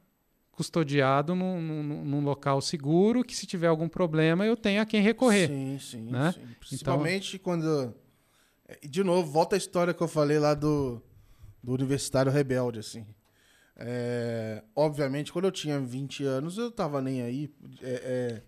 custodiado 0.52 1.34
num, 1.34 1.60
num, 1.60 2.06
num, 2.06 2.24
local 2.24 2.62
seguro, 2.62 3.24
que 3.24 3.36
se 3.36 3.48
tiver 3.48 3.68
algum 3.68 3.90
problema 3.90 4.46
eu 4.46 4.56
tenho 4.56 4.82
a 4.82 4.86
quem 4.86 5.02
recorrer. 5.02 5.48
Sim, 5.48 5.80
sim, 5.80 6.02
né? 6.12 6.34
sim. 6.34 6.42
Então 6.42 6.56
Principalmente 6.60 7.36
então, 7.38 7.44
quando 7.44 7.96
de 8.84 9.04
novo, 9.04 9.32
volta 9.32 9.56
a 9.56 9.58
história 9.58 9.94
que 9.94 10.02
eu 10.02 10.08
falei 10.08 10.40
lá 10.40 10.54
do, 10.54 11.02
do 11.64 11.74
Universitário 11.74 12.32
Rebelde, 12.32 12.80
assim. 12.80 13.06
É, 13.76 14.64
obviamente, 14.76 15.32
quando 15.32 15.46
eu 15.46 15.52
tinha 15.52 15.80
20 15.80 16.24
anos, 16.24 16.58
eu 16.58 16.72
tava 16.72 17.02
nem 17.02 17.22
aí. 17.22 17.54
É, 17.82 17.90
é, 17.90 18.42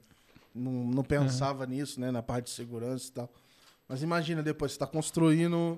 não, 0.53 0.71
não 0.71 1.03
pensava 1.03 1.63
uhum. 1.63 1.69
nisso, 1.71 1.99
né? 1.99 2.11
Na 2.11 2.21
parte 2.21 2.45
de 2.45 2.51
segurança 2.51 3.07
e 3.07 3.11
tal. 3.11 3.33
Mas 3.87 4.03
imagina 4.03 4.43
depois, 4.43 4.73
você 4.73 4.79
tá 4.79 4.87
construindo 4.87 5.77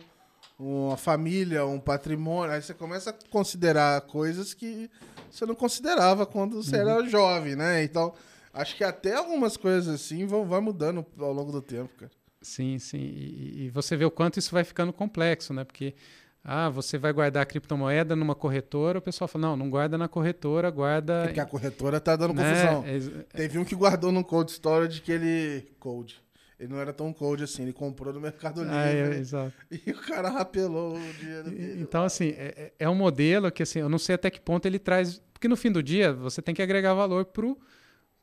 uma 0.60 0.98
família, 0.98 1.66
um 1.66 1.80
patrimônio, 1.80 2.54
aí 2.54 2.62
você 2.62 2.74
começa 2.74 3.10
a 3.10 3.14
considerar 3.30 4.02
coisas 4.02 4.54
que 4.54 4.90
você 5.30 5.46
não 5.46 5.56
considerava 5.56 6.26
quando 6.26 6.62
você 6.62 6.76
uhum. 6.76 6.90
era 6.90 7.10
jovem, 7.10 7.56
né? 7.56 7.84
Então, 7.84 8.14
acho 8.54 8.76
que 8.76 8.84
até 8.84 9.16
algumas 9.16 9.58
coisas 9.58 9.94
assim 9.94 10.26
vão, 10.26 10.46
vão 10.46 10.62
mudando 10.62 11.06
ao 11.20 11.34
longo 11.34 11.52
do 11.52 11.62
tempo, 11.62 11.90
cara. 11.98 12.12
Sim, 12.46 12.78
sim. 12.78 13.00
E, 13.00 13.66
e, 13.66 13.70
você 13.72 13.98
vê 13.98 14.06
o 14.06 14.12
quanto 14.12 14.38
isso 14.38 14.52
vai 14.52 14.64
ficando 14.64 14.94
complexo, 14.94 15.52
né? 15.52 15.64
Porque 15.64 15.96
ah, 16.44 16.70
você 16.70 16.96
vai 16.96 17.12
guardar 17.12 17.42
a 17.42 17.46
criptomoeda 17.46 18.16
numa 18.16 18.36
corretora, 18.36 19.00
o 19.00 19.02
pessoal 19.02 19.28
fala, 19.28 19.48
não, 19.48 19.58
não 19.58 19.70
guarda 19.70 19.98
na 19.98 20.08
corretora, 20.08 20.70
guarda. 20.70 21.24
Porque 21.24 21.40
a 21.40 21.46
corretora 21.46 22.00
tá 22.00 22.16
dando 22.16 22.36
né? 22.36 22.44
confusão. 22.44 22.84
É, 22.86 23.24
Teve 23.36 23.58
um 23.58 23.66
que 23.66 23.74
guardou 23.76 24.12
no 24.12 24.24
cold 24.24 24.52
storage 24.52 25.02
que 25.02 25.12
ele. 25.12 25.68
Cold. 25.80 26.24
Ele 26.60 26.72
não 26.72 26.80
era 26.80 26.94
tão 26.94 27.12
cold 27.12 27.44
assim, 27.44 27.64
ele 27.64 27.74
comprou 27.74 28.14
no 28.14 28.22
Mercado 28.22 28.62
Livre. 28.62 28.78
Ah, 28.78 28.88
é, 28.88 29.18
exato. 29.18 29.54
E 29.72 29.90
o 29.90 29.98
cara 30.02 30.30
rapelou 30.30 30.96
o 30.96 31.14
dinheiro 31.20 31.50
dele. 31.50 31.82
Então, 31.82 32.04
assim, 32.04 32.30
é, 32.30 32.54
é, 32.56 32.74
é 32.80 32.90
um 32.90 32.96
modelo 32.96 33.52
que 33.52 33.64
assim, 33.64 33.80
eu 33.80 33.90
não 33.90 33.98
sei 33.98 34.14
até 34.14 34.30
que 34.30 34.40
ponto 34.40 34.68
ele 34.68 34.78
traz. 34.78 35.20
Porque 35.34 35.48
no 35.48 35.58
fim 35.58 35.72
do 35.72 35.82
dia, 35.82 36.14
você 36.14 36.44
tem 36.44 36.54
que 36.54 36.62
agregar 36.62 36.94
valor 36.94 37.26
pro 37.26 37.58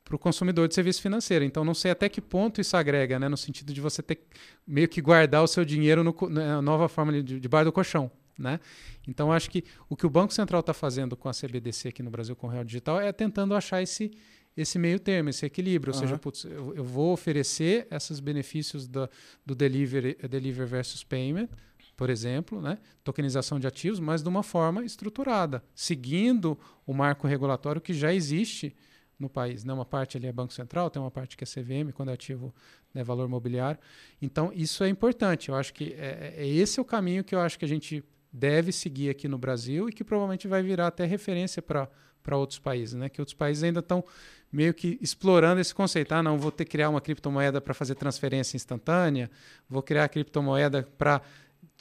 para 0.03 0.15
o 0.15 0.19
consumidor 0.19 0.67
de 0.67 0.75
serviço 0.75 1.01
financeiro. 1.01 1.45
Então, 1.45 1.63
não 1.63 1.73
sei 1.73 1.91
até 1.91 2.09
que 2.09 2.19
ponto 2.21 2.59
isso 2.59 2.75
agrega, 2.75 3.19
né? 3.19 3.29
no 3.29 3.37
sentido 3.37 3.73
de 3.73 3.79
você 3.79 4.01
ter 4.03 4.19
meio 4.67 4.87
que 4.87 5.01
guardar 5.01 5.43
o 5.43 5.47
seu 5.47 5.63
dinheiro 5.63 6.03
no, 6.03 6.15
na 6.29 6.61
nova 6.61 6.89
forma 6.89 7.23
de, 7.23 7.39
de 7.39 7.47
bar 7.47 7.63
do 7.63 7.71
colchão. 7.71 8.11
Né? 8.37 8.59
Então, 9.07 9.31
acho 9.31 9.49
que 9.49 9.63
o 9.87 9.95
que 9.95 10.05
o 10.05 10.09
Banco 10.09 10.33
Central 10.33 10.59
está 10.59 10.73
fazendo 10.73 11.15
com 11.15 11.29
a 11.29 11.31
CBDC 11.31 11.89
aqui 11.89 12.03
no 12.03 12.09
Brasil, 12.09 12.35
com 12.35 12.47
o 12.47 12.49
Real 12.49 12.63
Digital, 12.63 12.99
é 12.99 13.11
tentando 13.11 13.55
achar 13.55 13.81
esse, 13.81 14.11
esse 14.57 14.77
meio 14.77 14.99
termo, 14.99 15.29
esse 15.29 15.45
equilíbrio. 15.45 15.93
Ou 15.93 15.99
uhum. 15.99 16.07
seja, 16.07 16.17
putz, 16.17 16.43
eu, 16.45 16.73
eu, 16.75 16.83
vou 16.83 17.13
oferecer 17.13 17.87
esses 17.91 18.19
benefícios 18.19 18.87
da, 18.87 19.09
do 19.45 19.55
delivery, 19.55 20.17
delivery 20.27 20.67
versus 20.67 21.03
payment, 21.03 21.47
por 21.95 22.09
exemplo, 22.09 22.59
né? 22.59 22.79
tokenização 23.03 23.59
de 23.59 23.67
ativos, 23.67 23.99
mas 23.99 24.23
de 24.23 24.27
uma 24.27 24.41
forma 24.41 24.83
estruturada, 24.83 25.63
seguindo 25.75 26.57
o 26.85 26.93
marco 26.93 27.27
regulatório 27.27 27.79
que 27.79 27.93
já 27.93 28.13
existe 28.13 28.75
no 29.23 29.29
país. 29.29 29.63
Né? 29.63 29.73
Uma 29.73 29.85
parte 29.85 30.17
ali 30.17 30.27
é 30.27 30.31
Banco 30.31 30.53
Central, 30.53 30.89
tem 30.89 31.01
uma 31.01 31.09
parte 31.09 31.35
que 31.35 31.43
é 31.43 31.47
CVM, 31.47 31.91
quando 31.91 32.09
é 32.09 32.13
ativo 32.13 32.53
né, 32.93 33.03
valor 33.03 33.27
mobiliário. 33.27 33.79
Então, 34.21 34.51
isso 34.53 34.83
é 34.83 34.89
importante. 34.89 35.49
Eu 35.49 35.55
acho 35.55 35.73
que 35.73 35.95
é, 35.97 36.35
é, 36.37 36.47
esse 36.47 36.79
é 36.79 36.81
o 36.81 36.85
caminho 36.85 37.23
que 37.23 37.33
eu 37.33 37.39
acho 37.39 37.57
que 37.57 37.65
a 37.65 37.67
gente 37.67 38.03
deve 38.31 38.71
seguir 38.71 39.09
aqui 39.09 39.27
no 39.27 39.37
Brasil 39.37 39.89
e 39.89 39.91
que 39.91 40.03
provavelmente 40.03 40.47
vai 40.47 40.61
virar 40.61 40.87
até 40.87 41.05
referência 41.05 41.61
para 41.61 41.89
outros 42.37 42.59
países, 42.59 42.95
né? 42.95 43.09
Que 43.09 43.21
outros 43.21 43.35
países 43.35 43.63
ainda 43.63 43.79
estão 43.79 44.03
meio 44.51 44.73
que 44.73 44.99
explorando 45.01 45.59
esse 45.59 45.73
conceito. 45.73 46.11
Ah, 46.13 46.21
não, 46.21 46.37
vou 46.37 46.51
ter 46.51 46.65
que 46.65 46.71
criar 46.71 46.89
uma 46.89 47.01
criptomoeda 47.01 47.59
para 47.59 47.73
fazer 47.73 47.95
transferência 47.95 48.55
instantânea, 48.55 49.29
vou 49.67 49.81
criar 49.81 50.03
a 50.03 50.09
criptomoeda 50.09 50.87
para 50.97 51.21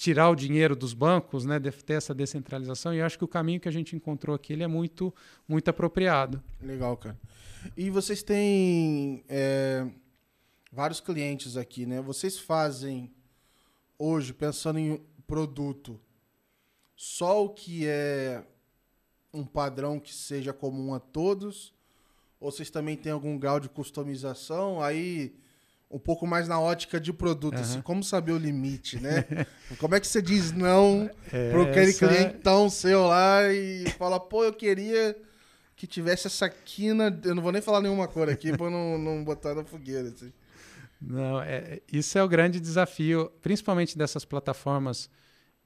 tirar 0.03 0.31
o 0.31 0.35
dinheiro 0.35 0.75
dos 0.75 0.95
bancos, 0.95 1.45
né, 1.45 1.61
ter 1.61 1.93
essa 1.93 2.13
descentralização. 2.13 2.93
E 2.93 3.01
acho 3.01 3.17
que 3.17 3.25
o 3.25 3.29
caminho 3.29 3.61
que 3.61 3.69
a 3.69 3.73
gente 3.73 3.95
encontrou 3.95 4.35
aqui 4.35 4.53
ele 4.53 4.65
é 4.65 4.67
muito, 4.67 5.15
muito 5.47 5.69
apropriado. 5.69 6.43
Legal, 6.61 6.97
cara. 6.97 7.17
E 7.77 7.89
vocês 7.89 8.21
têm 8.21 9.23
é, 9.29 9.89
vários 10.73 11.01
clientes 11.01 11.57
aqui, 11.57 11.87
né? 11.87 12.01
Vocês 12.01 12.37
fazem 12.37 13.13
hoje, 13.97 14.33
pensando 14.33 14.81
em 14.81 15.01
produto, 15.25 16.01
só 16.97 17.45
o 17.45 17.51
que 17.51 17.87
é 17.87 18.45
um 19.33 19.45
padrão 19.45 20.01
que 20.01 20.13
seja 20.13 20.53
comum 20.53 20.95
a 20.95 20.99
todos? 20.99 21.73
Ou 22.41 22.51
vocês 22.51 22.71
também 22.71 22.97
têm 22.97 23.13
algum 23.13 23.39
grau 23.39 23.61
de 23.61 23.69
customização? 23.69 24.83
Aí, 24.83 25.37
um 25.93 25.99
pouco 25.99 26.27
mais 26.27 26.49
na 26.49 26.59
ótica 26.59 26.99
de 26.99 27.13
produto, 27.13 27.57
uhum. 27.57 27.61
assim, 27.61 27.83
como 27.83 28.03
saber 28.03 28.33
o 28.33 28.39
limite, 28.39 28.99
né? 28.99 29.25
como 29.79 29.95
é 29.95 30.01
que 30.01 30.07
você 30.07 30.23
diz 30.23 30.51
não 30.51 31.11
é, 31.31 31.51
para 31.51 31.63
aquele 31.63 31.91
essa... 31.91 32.09
clientão 32.09 32.71
seu 32.71 33.07
lá 33.07 33.53
e 33.53 33.85
fala, 33.99 34.19
pô, 34.19 34.43
eu 34.43 34.53
queria 34.53 35.15
que 35.77 35.87
tivesse 35.87 36.27
essa 36.27 36.49
quina. 36.49 37.21
Eu 37.25 37.35
não 37.35 37.43
vou 37.43 37.53
nem 37.53 37.61
falar 37.61 37.81
nenhuma 37.83 38.09
cor 38.09 38.29
aqui 38.29 38.57
para 38.57 38.71
não, 38.71 38.97
não 38.99 39.23
botar 39.23 39.55
na 39.55 39.65
fogueira. 39.65 40.09
Assim. 40.09 40.33
Não, 41.01 41.43
é, 41.43 41.81
isso 41.93 42.17
é 42.17 42.23
o 42.23 42.29
grande 42.29 42.59
desafio, 42.59 43.31
principalmente 43.43 43.99
dessas 43.99 44.25
plataformas 44.25 45.11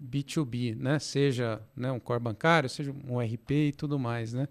B2B, 0.03 0.75
né? 0.75 0.99
Seja 0.99 1.61
né, 1.77 1.93
um 1.93 2.01
core 2.01 2.21
bancário, 2.21 2.69
seja 2.69 2.93
um 3.07 3.21
RP 3.21 3.51
e 3.51 3.73
tudo 3.73 3.99
mais, 3.99 4.33
né? 4.33 4.49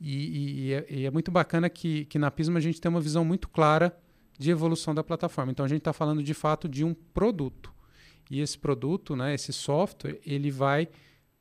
E, 0.00 0.68
e, 0.68 0.72
é, 0.72 0.86
e, 0.88 1.06
é, 1.06 1.10
muito 1.10 1.30
bacana 1.30 1.68
que, 1.68 2.06
que 2.06 2.18
na 2.18 2.30
Pisma 2.30 2.58
a 2.58 2.62
gente 2.62 2.80
tem 2.80 2.88
uma 2.88 3.00
visão 3.00 3.24
muito 3.24 3.48
clara 3.48 3.94
de 4.40 4.50
evolução 4.50 4.94
da 4.94 5.04
plataforma. 5.04 5.52
Então 5.52 5.66
a 5.66 5.68
gente 5.68 5.80
está 5.80 5.92
falando 5.92 6.22
de 6.22 6.32
fato 6.32 6.66
de 6.66 6.82
um 6.82 6.94
produto. 6.94 7.70
E 8.30 8.40
esse 8.40 8.56
produto, 8.56 9.14
né, 9.14 9.34
esse 9.34 9.52
software, 9.52 10.18
ele 10.24 10.50
vai 10.50 10.88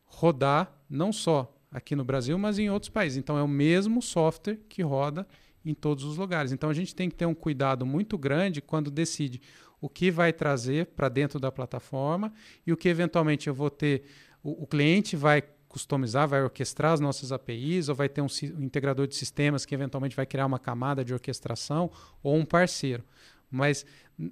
rodar 0.03 0.69
não 0.89 1.13
só 1.13 1.55
aqui 1.71 1.95
no 1.95 2.03
Brasil, 2.03 2.37
mas 2.37 2.59
em 2.59 2.69
outros 2.69 2.89
países. 2.89 3.17
Então 3.17 3.37
é 3.37 3.41
o 3.41 3.47
mesmo 3.47 4.01
software 4.01 4.59
que 4.67 4.81
roda 4.81 5.25
em 5.63 5.73
todos 5.73 6.03
os 6.03 6.17
lugares. 6.17 6.51
Então 6.51 6.69
a 6.69 6.73
gente 6.73 6.93
tem 6.93 7.09
que 7.09 7.15
ter 7.15 7.25
um 7.25 7.33
cuidado 7.33 7.85
muito 7.85 8.17
grande 8.17 8.61
quando 8.61 8.91
decide 8.91 9.41
o 9.79 9.87
que 9.87 10.11
vai 10.11 10.33
trazer 10.33 10.87
para 10.87 11.07
dentro 11.07 11.39
da 11.39 11.49
plataforma 11.49 12.33
e 12.67 12.73
o 12.73 12.75
que 12.75 12.89
eventualmente 12.89 13.47
eu 13.47 13.53
vou 13.53 13.69
ter. 13.69 14.03
O, 14.43 14.63
o, 14.63 14.67
cliente 14.67 15.15
vai 15.15 15.41
customizar, 15.69 16.27
vai 16.27 16.43
orquestrar 16.43 16.91
as 16.93 16.99
nossas 16.99 17.31
APIs, 17.31 17.87
ou 17.87 17.95
vai 17.95 18.09
ter 18.09 18.21
um, 18.21 18.27
um, 18.57 18.63
integrador 18.63 19.07
de 19.07 19.15
sistemas 19.15 19.65
que 19.65 19.73
eventualmente 19.73 20.15
vai 20.15 20.25
criar 20.25 20.47
uma 20.47 20.59
camada 20.59 21.05
de 21.05 21.13
orquestração, 21.13 21.89
ou 22.21 22.35
um 22.35 22.43
parceiro. 22.43 23.03
Mas 23.49 23.85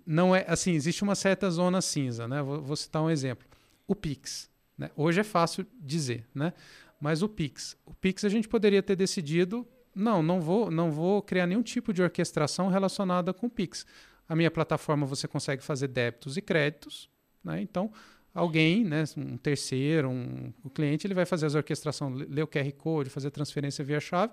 não 0.06 0.36
é 0.36 0.44
assim, 0.48 0.74
existe 0.74 1.04
uma 1.04 1.16
certa 1.16 1.50
zona 1.50 1.80
cinza, 1.80 2.28
né? 2.28 2.42
Vou, 2.42 2.62
vou 2.62 2.76
citar 2.76 3.02
um 3.02 3.10
exemplo. 3.10 3.48
O 3.88 3.96
Pix. 3.96 4.50
Né? 4.78 4.90
Hoje 4.96 5.22
é 5.22 5.24
fácil 5.24 5.66
dizer, 5.80 6.26
né? 6.34 6.52
Mas 7.00 7.22
o 7.22 7.30
Pix. 7.30 7.78
O 7.86 7.94
Pix 7.94 8.26
a 8.26 8.30
gente 8.30 8.48
poderia 8.48 8.82
ter 8.82 8.96
decidido 8.96 9.66
não, 9.96 10.22
não 10.22 10.40
vou, 10.40 10.70
não 10.70 10.92
vou 10.92 11.22
criar 11.24 11.48
nenhum 11.48 11.64
tipo 11.64 11.92
de 11.92 12.04
orquestração 12.04 12.68
relacionada 12.68 13.34
com 13.34 13.48
o 13.48 13.50
Pix. 13.50 13.86
A 14.30 14.36
minha 14.36 14.52
plataforma 14.52 15.06
você 15.06 15.28
consegue 15.28 15.64
fazer 15.64 15.88
débitos 15.88 16.38
e 16.38 16.42
créditos, 16.42 17.10
né? 17.44 17.62
Então, 17.62 17.92
alguém, 18.38 18.84
né, 18.84 19.04
um 19.18 19.36
terceiro, 19.36 20.10
um, 20.10 20.54
o 20.64 20.70
cliente, 20.70 21.08
ele 21.08 21.16
vai 21.16 21.26
fazer 21.26 21.48
as 21.48 21.56
orquestrações, 21.56 22.20
ler 22.30 22.44
o 22.44 22.48
QR 22.48 22.72
Code, 22.74 23.10
fazer 23.10 23.32
transferência 23.32 23.84
via 23.84 24.00
chave, 24.00 24.32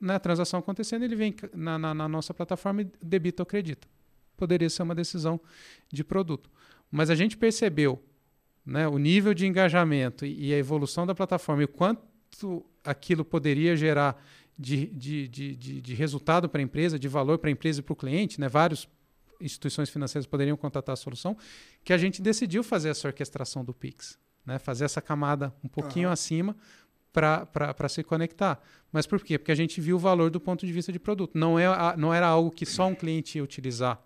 né, 0.00 0.14
a 0.14 0.20
transação 0.20 0.60
acontecendo, 0.60 1.02
ele 1.02 1.16
vem 1.16 1.34
na, 1.52 1.76
na, 1.76 1.92
na 1.92 2.08
nossa 2.08 2.32
plataforma 2.32 2.82
e 2.82 2.90
debita 3.02 3.42
ou 3.42 3.44
acredita. 3.44 3.88
Poderia 4.36 4.70
ser 4.70 4.84
uma 4.84 4.94
decisão 4.94 5.40
de 5.92 6.04
produto. 6.04 6.48
Mas 6.88 7.10
a 7.10 7.16
gente 7.16 7.36
percebeu 7.36 8.00
né, 8.64 8.86
o 8.86 8.96
nível 8.96 9.34
de 9.34 9.44
engajamento 9.44 10.24
e, 10.24 10.50
e 10.50 10.54
a 10.54 10.58
evolução 10.58 11.04
da 11.04 11.14
plataforma 11.14 11.62
e 11.62 11.64
o 11.64 11.68
quanto 11.68 12.64
aquilo 12.84 13.24
poderia 13.24 13.74
gerar 13.74 14.24
de, 14.56 14.86
de, 14.86 15.26
de, 15.26 15.56
de, 15.56 15.80
de 15.80 15.94
resultado 15.94 16.48
para 16.48 16.60
a 16.60 16.62
empresa, 16.62 16.96
de 16.96 17.08
valor 17.08 17.38
para 17.38 17.50
a 17.50 17.52
empresa 17.52 17.80
e 17.80 17.82
para 17.82 17.92
o 17.92 17.96
cliente, 17.96 18.40
né? 18.40 18.48
várias 18.48 18.88
instituições 19.40 19.88
financeiras 19.88 20.26
poderiam 20.26 20.56
contratar 20.56 20.92
a 20.94 20.96
solução, 20.96 21.36
que 21.84 21.92
a 21.92 21.98
gente 21.98 22.22
decidiu 22.22 22.62
fazer 22.62 22.90
essa 22.90 23.08
orquestração 23.08 23.64
do 23.64 23.74
Pix, 23.74 24.18
né? 24.44 24.58
fazer 24.58 24.84
essa 24.84 25.00
camada 25.00 25.54
um 25.62 25.68
pouquinho 25.68 26.08
uhum. 26.08 26.12
acima 26.12 26.56
para 27.12 27.88
se 27.88 28.02
conectar. 28.02 28.60
Mas 28.92 29.06
por 29.06 29.22
quê? 29.22 29.38
Porque 29.38 29.52
a 29.52 29.56
gente 29.56 29.80
viu 29.80 29.96
o 29.96 29.98
valor 29.98 30.30
do 30.30 30.38
ponto 30.38 30.66
de 30.66 30.72
vista 30.72 30.92
de 30.92 30.98
produto. 30.98 31.36
Não, 31.36 31.58
é, 31.58 31.66
não 31.96 32.12
era 32.12 32.26
algo 32.26 32.50
que 32.50 32.66
só 32.66 32.86
um 32.86 32.94
cliente 32.94 33.38
ia 33.38 33.44
utilizar. 33.44 33.98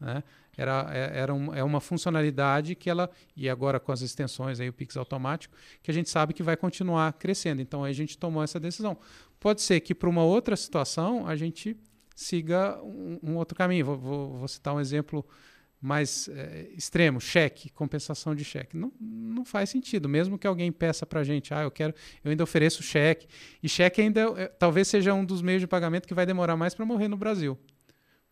Né? 0.00 0.22
Era, 0.56 0.88
é, 0.90 1.18
era 1.18 1.34
um, 1.34 1.54
é 1.54 1.62
uma 1.62 1.80
funcionalidade 1.80 2.74
que 2.74 2.88
ela, 2.88 3.10
e 3.36 3.48
agora 3.48 3.78
com 3.78 3.92
as 3.92 4.00
extensões, 4.00 4.58
aí, 4.58 4.68
o 4.68 4.72
Pix 4.72 4.96
automático, 4.96 5.54
que 5.82 5.90
a 5.90 5.94
gente 5.94 6.08
sabe 6.10 6.32
que 6.32 6.42
vai 6.42 6.56
continuar 6.56 7.12
crescendo. 7.12 7.62
Então 7.62 7.84
aí 7.84 7.90
a 7.90 7.94
gente 7.94 8.18
tomou 8.18 8.42
essa 8.42 8.58
decisão. 8.58 8.96
Pode 9.38 9.60
ser 9.60 9.80
que 9.80 9.94
para 9.94 10.08
uma 10.08 10.24
outra 10.24 10.56
situação 10.56 11.26
a 11.26 11.36
gente 11.36 11.76
siga 12.16 12.80
um, 12.82 13.20
um 13.22 13.36
outro 13.36 13.56
caminho. 13.56 13.84
Vou, 13.84 13.98
vou, 13.98 14.38
vou, 14.38 14.48
citar 14.48 14.74
um 14.74 14.80
exemplo 14.80 15.24
mais 15.80 16.28
é, 16.28 16.68
extremo, 16.74 17.20
cheque, 17.20 17.70
compensação 17.70 18.34
de 18.34 18.42
cheque. 18.42 18.76
Não, 18.76 18.92
não 18.98 19.44
faz 19.44 19.68
sentido, 19.70 20.08
mesmo 20.08 20.38
que 20.38 20.46
alguém 20.46 20.72
peça 20.72 21.04
para 21.04 21.20
a 21.20 21.24
gente, 21.24 21.52
ah, 21.52 21.62
eu 21.62 21.70
quero, 21.70 21.94
eu 22.24 22.30
ainda 22.30 22.42
ofereço 22.42 22.82
cheque. 22.82 23.28
E 23.62 23.68
cheque 23.68 24.00
ainda 24.00 24.22
é, 24.36 24.48
talvez 24.48 24.88
seja 24.88 25.12
um 25.12 25.24
dos 25.24 25.42
meios 25.42 25.60
de 25.60 25.66
pagamento 25.66 26.08
que 26.08 26.14
vai 26.14 26.24
demorar 26.24 26.56
mais 26.56 26.74
para 26.74 26.86
morrer 26.86 27.06
no 27.06 27.16
Brasil. 27.16 27.56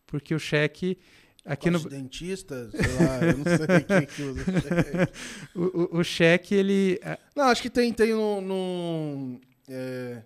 Porque 0.05 0.33
o 0.33 0.39
cheque 0.39 0.97
Aqui 1.45 1.69
no 1.69 1.79
dentista, 1.79 2.71
sei 2.71 3.05
lá, 3.05 3.23
eu 3.23 3.37
não 3.37 3.43
sei 3.45 3.83
quem 3.83 4.07
que 4.07 4.21
usa 4.23 4.43
cheque. 4.43 5.13
o, 5.55 5.61
o, 5.61 5.99
o, 5.99 6.03
cheque, 6.03 6.55
ele. 6.55 6.99
É 7.03 7.19
não, 7.35 7.45
acho 7.45 7.61
que 7.61 7.69
tem, 7.69 7.93
tem 7.93 8.13
no. 8.13 8.41
no 8.41 9.39
é, 9.69 10.23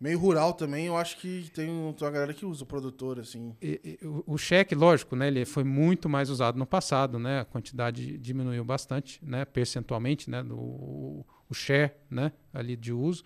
meio 0.00 0.18
rural 0.18 0.52
também, 0.54 0.86
eu 0.86 0.96
acho 0.96 1.16
que 1.18 1.50
tem, 1.54 1.68
uma 1.68 2.10
galera 2.10 2.32
que 2.32 2.46
usa 2.46 2.64
o 2.64 2.66
produtor, 2.66 3.18
assim. 3.18 3.56
E, 3.60 3.98
e, 4.02 4.06
o, 4.06 4.24
o, 4.26 4.38
cheque, 4.38 4.74
lógico, 4.74 5.16
né? 5.16 5.28
Ele 5.28 5.44
foi 5.44 5.64
muito 5.64 6.08
mais 6.08 6.30
usado 6.30 6.58
no 6.58 6.66
passado, 6.66 7.18
né? 7.18 7.40
A 7.40 7.44
quantidade 7.44 8.16
diminuiu 8.18 8.64
bastante, 8.64 9.20
né? 9.24 9.44
Percentualmente, 9.44 10.30
né? 10.30 10.42
Do, 10.42 10.56
o 10.56 11.54
share, 11.54 11.92
né? 12.10 12.32
Ali 12.52 12.76
de 12.76 12.92
uso. 12.92 13.24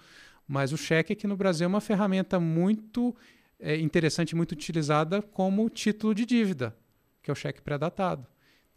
Mas 0.48 0.72
o 0.72 0.76
cheque 0.76 1.12
aqui 1.12 1.26
no 1.26 1.36
Brasil 1.36 1.64
é 1.64 1.68
uma 1.68 1.80
ferramenta 1.80 2.40
muito 2.40 3.14
é 3.62 3.76
interessante, 3.76 4.34
muito 4.34 4.52
utilizada 4.52 5.22
como 5.22 5.70
título 5.70 6.12
de 6.12 6.26
dívida, 6.26 6.76
que 7.22 7.30
é 7.30 7.32
o 7.32 7.36
cheque 7.36 7.62
pré-datado. 7.62 8.26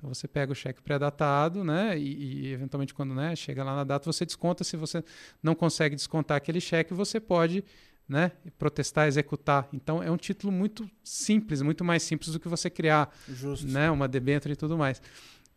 Então 0.05 0.13
você 0.13 0.27
pega 0.27 0.51
o 0.51 0.55
cheque 0.55 0.81
pré-datado, 0.83 1.63
né? 1.63 1.97
E, 1.97 2.45
e, 2.45 2.53
eventualmente 2.53 2.93
quando 2.93 3.15
né, 3.15 3.35
chega 3.35 3.63
lá 3.63 3.75
na 3.75 3.83
data 3.83 4.11
você 4.11 4.23
desconta. 4.23 4.63
Se 4.63 4.77
você 4.77 5.03
não 5.41 5.55
consegue 5.55 5.95
descontar 5.95 6.37
aquele 6.37 6.61
cheque, 6.61 6.93
você 6.93 7.19
pode 7.19 7.63
né, 8.07 8.31
protestar, 8.59 9.07
executar. 9.07 9.67
Então 9.73 10.03
é 10.03 10.11
um 10.11 10.17
título 10.17 10.53
muito 10.53 10.87
simples, 11.03 11.63
muito 11.63 11.83
mais 11.83 12.03
simples 12.03 12.31
do 12.31 12.39
que 12.39 12.47
você 12.47 12.69
criar 12.69 13.11
Justo. 13.27 13.67
né, 13.67 13.89
uma 13.89 14.07
debênture 14.07 14.53
e 14.53 14.55
tudo 14.55 14.77
mais. 14.77 15.01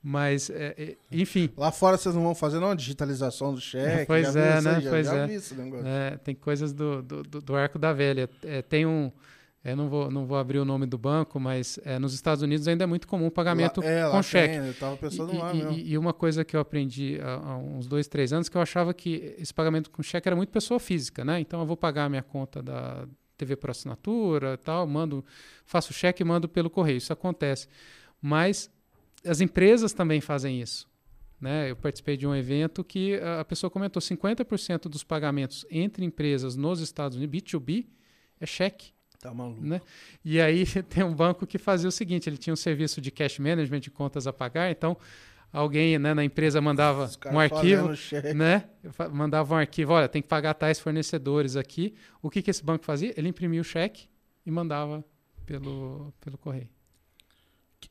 Mas, 0.02 0.48
é, 0.48 0.74
é, 0.78 0.96
enfim. 1.12 1.50
Lá 1.54 1.70
fora 1.70 1.98
vocês 1.98 2.14
não 2.14 2.22
vão 2.22 2.34
fazer 2.34 2.58
não, 2.58 2.74
digitalização 2.74 3.52
do 3.52 3.60
cheque. 3.60 4.06
Pois 4.06 4.34
é, 4.34 4.60
né? 4.62 4.80
Pois 4.88 5.06
já 5.06 5.26
é. 5.26 6.12
é. 6.14 6.16
Tem 6.16 6.34
coisas 6.34 6.72
do, 6.72 7.02
do, 7.02 7.22
do, 7.22 7.56
arco 7.56 7.78
da 7.78 7.92
velha. 7.92 8.30
É, 8.44 8.62
tem 8.62 8.86
um. 8.86 9.12
Eu 9.64 9.76
não 9.76 9.88
vou, 9.88 10.10
não 10.10 10.24
vou 10.24 10.38
abrir 10.38 10.58
o 10.58 10.64
nome 10.64 10.86
do 10.86 10.96
banco, 10.96 11.38
mas 11.40 11.78
é, 11.84 11.98
nos 11.98 12.14
Estados 12.14 12.42
Unidos 12.42 12.68
ainda 12.68 12.84
é 12.84 12.86
muito 12.86 13.08
comum 13.08 13.26
o 13.26 13.30
pagamento 13.30 13.80
lá, 13.80 13.86
é, 13.86 14.10
com 14.10 14.22
cheque. 14.22 14.54
Tem, 14.54 14.64
eu 14.64 14.70
estava 14.70 14.96
pensando 14.96 15.34
e, 15.34 15.38
lá 15.38 15.52
e, 15.52 15.56
mesmo. 15.56 15.72
E 15.72 15.98
uma 15.98 16.12
coisa 16.12 16.44
que 16.44 16.54
eu 16.54 16.60
aprendi 16.60 17.18
há, 17.20 17.34
há, 17.34 17.58
uns 17.58 17.86
dois, 17.86 18.06
três 18.06 18.32
anos, 18.32 18.48
que 18.48 18.56
eu 18.56 18.62
achava 18.62 18.94
que 18.94 19.34
esse 19.36 19.52
pagamento 19.52 19.90
com 19.90 20.02
cheque 20.02 20.28
era 20.28 20.36
muito 20.36 20.50
pessoa 20.50 20.78
física, 20.78 21.24
né? 21.24 21.40
Então 21.40 21.60
eu 21.60 21.66
vou 21.66 21.76
pagar 21.76 22.04
a 22.04 22.08
minha 22.08 22.22
conta 22.22 22.62
da 22.62 23.06
TV 23.36 23.56
por 23.56 23.70
assinatura 23.70 24.56
tal, 24.58 24.86
mando, 24.86 25.24
faço 25.64 25.92
cheque 25.92 26.22
e 26.22 26.26
mando 26.26 26.48
pelo 26.48 26.70
correio. 26.70 26.98
Isso 26.98 27.12
acontece. 27.12 27.68
Mas 28.20 28.70
as 29.24 29.40
empresas 29.40 29.92
também 29.92 30.20
fazem 30.20 30.60
isso. 30.60 30.88
Né? 31.40 31.70
Eu 31.70 31.76
participei 31.76 32.16
de 32.16 32.26
um 32.26 32.34
evento 32.34 32.82
que 32.82 33.14
a 33.38 33.44
pessoa 33.44 33.70
comentou 33.70 34.02
50% 34.02 34.88
dos 34.88 35.04
pagamentos 35.04 35.64
entre 35.70 36.04
empresas 36.04 36.56
nos 36.56 36.80
Estados 36.80 37.16
Unidos, 37.16 37.42
B2B, 37.42 37.86
é 38.40 38.46
cheque. 38.46 38.92
Tá 39.20 39.34
maluco. 39.34 39.64
Né? 39.64 39.80
E 40.24 40.40
aí 40.40 40.64
tem 40.88 41.02
um 41.02 41.14
banco 41.14 41.46
que 41.46 41.58
fazia 41.58 41.88
o 41.88 41.92
seguinte: 41.92 42.28
ele 42.28 42.36
tinha 42.36 42.52
um 42.52 42.56
serviço 42.56 43.00
de 43.00 43.10
cash 43.10 43.38
management 43.38 43.80
de 43.80 43.90
contas 43.90 44.26
a 44.26 44.32
pagar, 44.32 44.70
então 44.70 44.96
alguém 45.52 45.98
né, 45.98 46.14
na 46.14 46.24
empresa 46.24 46.60
mandava 46.60 47.10
um 47.32 47.38
arquivo, 47.38 47.90
né? 48.34 48.68
Mandava 49.10 49.54
um 49.54 49.56
arquivo, 49.56 49.92
olha, 49.92 50.08
tem 50.08 50.22
que 50.22 50.28
pagar 50.28 50.54
tais 50.54 50.78
fornecedores 50.78 51.56
aqui. 51.56 51.94
O 52.22 52.30
que, 52.30 52.42
que 52.42 52.50
esse 52.50 52.62
banco 52.62 52.84
fazia? 52.84 53.12
Ele 53.16 53.28
imprimia 53.28 53.60
o 53.60 53.64
cheque 53.64 54.08
e 54.44 54.50
mandava 54.50 55.04
pelo, 55.46 56.12
pelo 56.20 56.36
correio. 56.38 56.68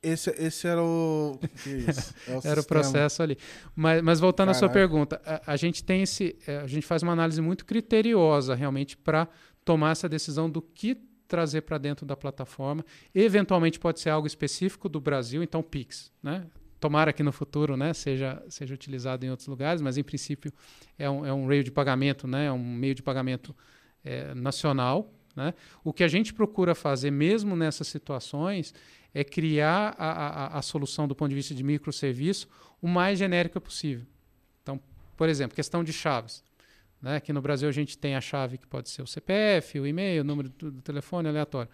Esse, 0.03 0.29
esse 0.37 0.67
era 0.67 0.83
o. 0.83 1.39
É 2.27 2.37
o 2.37 2.41
era 2.43 2.61
o 2.61 2.65
processo 2.65 3.23
ali. 3.23 3.37
Mas, 3.75 4.01
mas 4.01 4.19
voltando 4.19 4.47
Caraca. 4.47 4.57
à 4.57 4.59
sua 4.59 4.69
pergunta, 4.69 5.21
a, 5.25 5.53
a, 5.53 5.55
gente 5.57 5.83
tem 5.83 6.03
esse. 6.03 6.37
É, 6.45 6.57
a 6.57 6.67
gente 6.67 6.85
faz 6.85 7.01
uma 7.01 7.13
análise 7.13 7.41
muito 7.41 7.65
criteriosa 7.65 8.53
realmente 8.53 8.95
para 8.95 9.27
tomar 9.65 9.91
essa 9.91 10.07
decisão 10.07 10.49
do 10.49 10.61
que 10.61 10.97
trazer 11.27 11.61
para 11.61 11.77
dentro 11.77 12.05
da 12.05 12.15
plataforma. 12.15 12.85
Eventualmente 13.13 13.79
pode 13.79 13.99
ser 13.99 14.09
algo 14.09 14.27
específico 14.27 14.87
do 14.87 14.99
Brasil, 14.99 15.43
então 15.43 15.61
Pix, 15.61 16.11
né? 16.21 16.45
Tomara 16.79 17.11
que 17.11 17.23
no 17.23 17.31
futuro 17.31 17.75
né, 17.75 17.91
seja, 17.91 18.43
seja 18.49 18.73
utilizado 18.73 19.25
em 19.25 19.31
outros 19.31 19.47
lugares, 19.47 19.81
mas 19.81 19.97
em 19.97 20.03
princípio 20.03 20.53
é 20.97 21.09
um, 21.09 21.25
é 21.25 21.33
um 21.33 21.45
meio 21.45 21.63
de 21.63 21.71
pagamento, 21.71 22.27
né, 22.27 22.45
é 22.45 22.51
um 22.51 22.63
meio 22.63 22.93
de 22.93 23.01
pagamento 23.01 23.55
é, 24.05 24.35
nacional. 24.35 25.11
Né? 25.35 25.55
O 25.83 25.91
que 25.91 26.03
a 26.03 26.07
gente 26.07 26.33
procura 26.35 26.75
fazer, 26.75 27.09
mesmo 27.09 27.55
nessas 27.55 27.87
situações, 27.87 28.75
é 29.11 29.23
criar 29.23 29.95
a, 29.97 30.11
a, 30.11 30.57
a 30.59 30.61
solução 30.61 31.07
do 31.07 31.15
ponto 31.15 31.29
de 31.29 31.35
vista 31.35 31.55
de 31.55 31.63
microserviço 31.63 32.47
o 32.79 32.87
mais 32.87 33.17
genérica 33.17 33.59
possível. 33.59 34.05
Então, 34.61 34.79
por 35.15 35.29
exemplo, 35.29 35.55
questão 35.55 35.83
de 35.83 35.91
chaves. 35.91 36.43
Né? 37.01 37.17
Aqui 37.17 37.31
no 37.31 37.41
Brasil 37.41 37.67
a 37.69 37.71
gente 37.71 37.97
tem 37.97 38.15
a 38.15 38.21
chave 38.21 38.57
que 38.57 38.67
pode 38.67 38.89
ser 38.89 39.01
o 39.01 39.07
CPF, 39.07 39.79
o 39.79 39.87
e-mail, 39.87 40.21
o 40.21 40.25
número 40.25 40.49
do, 40.49 40.71
do 40.71 40.81
telefone 40.81 41.27
aleatório. 41.27 41.71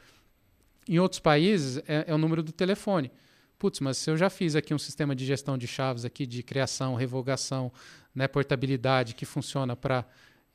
Em 0.87 0.99
outros 0.99 1.19
países 1.19 1.77
é, 1.87 2.05
é, 2.07 2.13
o 2.13 2.17
número 2.17 2.43
do 2.43 2.51
telefone. 2.51 3.11
Putz, 3.57 3.79
mas 3.79 3.97
se 3.97 4.09
eu 4.09 4.17
já 4.17 4.29
fiz 4.29 4.55
aqui 4.55 4.73
um 4.73 4.79
sistema 4.79 5.15
de 5.15 5.25
gestão 5.25 5.57
de 5.57 5.67
chaves 5.67 6.03
aqui 6.03 6.25
de 6.25 6.43
criação, 6.43 6.95
revogação, 6.95 7.71
né, 8.13 8.27
portabilidade 8.27 9.15
que 9.15 9.25
funciona 9.25 9.75
para 9.75 10.05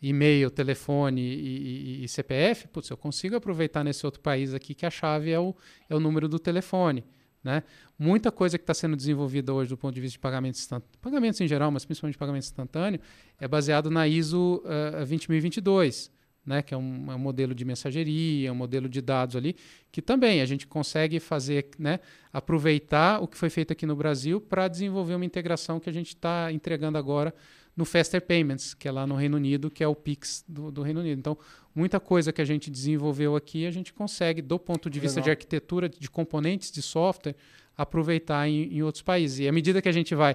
e-mail, 0.00 0.50
telefone 0.50 1.20
e, 1.20 2.00
e, 2.00 2.04
e, 2.04 2.08
CPF, 2.08 2.68
putz, 2.68 2.90
eu 2.90 2.96
consigo 2.96 3.34
aproveitar 3.34 3.82
nesse 3.82 4.04
outro 4.04 4.20
país 4.20 4.54
aqui 4.54 4.74
que 4.74 4.86
a 4.86 4.90
chave 4.90 5.30
é 5.30 5.40
o, 5.40 5.54
é 5.88 5.94
o 5.94 6.00
número 6.00 6.28
do 6.28 6.38
telefone. 6.38 7.04
Né? 7.42 7.62
Muita 7.98 8.32
coisa 8.32 8.58
que 8.58 8.62
está 8.62 8.74
sendo 8.74 8.96
desenvolvida 8.96 9.52
hoje 9.52 9.70
do 9.70 9.76
ponto 9.76 9.94
de 9.94 10.00
vista 10.00 10.14
de 10.14 10.18
pagamentos 10.18 10.68
pagamentos 11.00 11.40
em 11.40 11.46
geral, 11.46 11.70
mas 11.70 11.84
principalmente 11.84 12.18
pagamento 12.18 12.44
instantâneo, 12.44 13.00
é 13.40 13.46
baseado 13.46 13.90
na 13.90 14.08
ISO 14.08 14.62
uh, 14.64 15.04
20022, 15.04 16.10
né? 16.44 16.62
que 16.62 16.74
é 16.74 16.76
um, 16.76 17.12
é 17.12 17.14
um, 17.14 17.18
modelo 17.18 17.54
de 17.54 17.64
mensageria, 17.64 18.52
um 18.52 18.56
modelo 18.56 18.88
de 18.88 19.00
dados 19.00 19.36
ali, 19.36 19.54
que 19.92 20.02
também 20.02 20.40
a 20.40 20.46
gente 20.46 20.66
consegue 20.66 21.20
fazer, 21.20 21.68
né? 21.78 22.00
aproveitar 22.32 23.22
o 23.22 23.28
que 23.28 23.36
foi 23.36 23.50
feito 23.50 23.72
aqui 23.72 23.86
no 23.86 23.94
Brasil 23.94 24.40
para 24.40 24.66
desenvolver 24.66 25.14
uma 25.14 25.24
integração 25.24 25.78
que 25.78 25.88
a 25.88 25.92
gente 25.92 26.08
está 26.08 26.52
entregando 26.52 26.98
agora 26.98 27.32
no 27.78 27.84
Faster 27.84 28.20
Payments, 28.20 28.74
que 28.74 28.88
é 28.88 28.90
lá 28.90 29.06
no 29.06 29.14
Reino 29.14 29.36
Unido, 29.36 29.70
que 29.70 29.84
é 29.84 29.86
o 29.86 29.94
Pix 29.94 30.44
do, 30.48 30.68
do, 30.68 30.82
Reino 30.82 30.98
Unido. 30.98 31.16
Então, 31.16 31.38
muita 31.72 32.00
coisa 32.00 32.32
que 32.32 32.42
a 32.42 32.44
gente 32.44 32.68
desenvolveu 32.72 33.36
aqui, 33.36 33.66
a 33.66 33.70
gente 33.70 33.92
consegue, 33.92 34.42
do 34.42 34.58
ponto 34.58 34.90
de 34.90 34.98
vista 34.98 35.20
Legal. 35.20 35.26
de 35.26 35.30
arquitetura, 35.30 35.88
de 35.88 36.10
componentes 36.10 36.72
de 36.72 36.82
software, 36.82 37.36
aproveitar 37.76 38.48
em, 38.48 38.64
em, 38.64 38.82
outros 38.82 39.00
países. 39.00 39.38
E 39.38 39.46
à 39.46 39.52
medida 39.52 39.80
que 39.80 39.88
a 39.88 39.92
gente 39.92 40.12
vai 40.12 40.34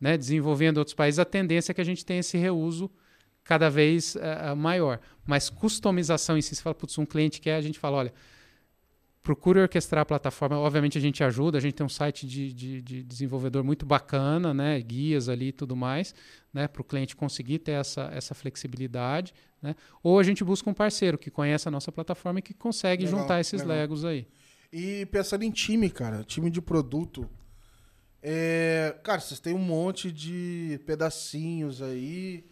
né, 0.00 0.18
desenvolvendo 0.18 0.78
outros 0.78 0.92
países, 0.92 1.20
a 1.20 1.24
tendência 1.24 1.70
é 1.70 1.74
que 1.74 1.80
a 1.80 1.84
gente 1.84 2.04
tenha 2.04 2.18
esse 2.18 2.36
reuso 2.36 2.90
cada 3.44 3.70
vez 3.70 4.16
uh, 4.16 4.56
maior. 4.56 4.98
Mas 5.24 5.48
customização 5.48 6.36
em 6.36 6.42
si, 6.42 6.56
você 6.56 6.60
fala, 6.60 6.74
putz, 6.74 6.98
um 6.98 7.06
cliente 7.06 7.40
quer, 7.40 7.54
a 7.54 7.60
gente 7.60 7.78
fala, 7.78 7.98
olha, 7.98 8.12
procure 9.22 9.60
orquestrar 9.60 10.02
a 10.02 10.04
plataforma. 10.04 10.58
Obviamente 10.58 10.96
a 10.96 11.00
gente 11.00 11.22
ajuda, 11.22 11.58
a 11.58 11.60
gente 11.60 11.74
tem 11.74 11.84
um 11.84 11.90
site 11.90 12.26
de, 12.26 12.52
de, 12.52 12.82
de 12.82 13.02
desenvolvedor 13.02 13.62
muito 13.62 13.84
bacana, 13.84 14.54
né? 14.54 14.80
guias 14.80 15.28
ali 15.28 15.48
e 15.48 15.52
tudo 15.52 15.76
mais, 15.76 16.14
né? 16.52 16.66
para 16.66 16.80
o 16.80 16.84
cliente 16.84 17.14
conseguir 17.14 17.58
ter 17.58 17.72
essa, 17.72 18.10
essa 18.12 18.34
flexibilidade. 18.34 19.34
Né? 19.60 19.74
Ou 20.02 20.18
a 20.18 20.22
gente 20.22 20.42
busca 20.42 20.70
um 20.70 20.74
parceiro 20.74 21.18
que 21.18 21.30
conhece 21.30 21.68
a 21.68 21.70
nossa 21.70 21.92
plataforma 21.92 22.38
e 22.38 22.42
que 22.42 22.54
consegue 22.54 23.04
legal, 23.04 23.20
juntar 23.20 23.40
esses 23.40 23.60
legal. 23.60 23.76
legos 23.76 24.04
aí. 24.04 24.26
E 24.72 25.04
pensando 25.06 25.42
em 25.42 25.50
time, 25.50 25.90
cara, 25.90 26.24
time 26.24 26.50
de 26.50 26.62
produto. 26.62 27.28
É, 28.22 28.96
cara, 29.02 29.20
vocês 29.20 29.40
têm 29.40 29.54
um 29.54 29.58
monte 29.58 30.12
de 30.12 30.80
pedacinhos 30.86 31.82
aí. 31.82 32.44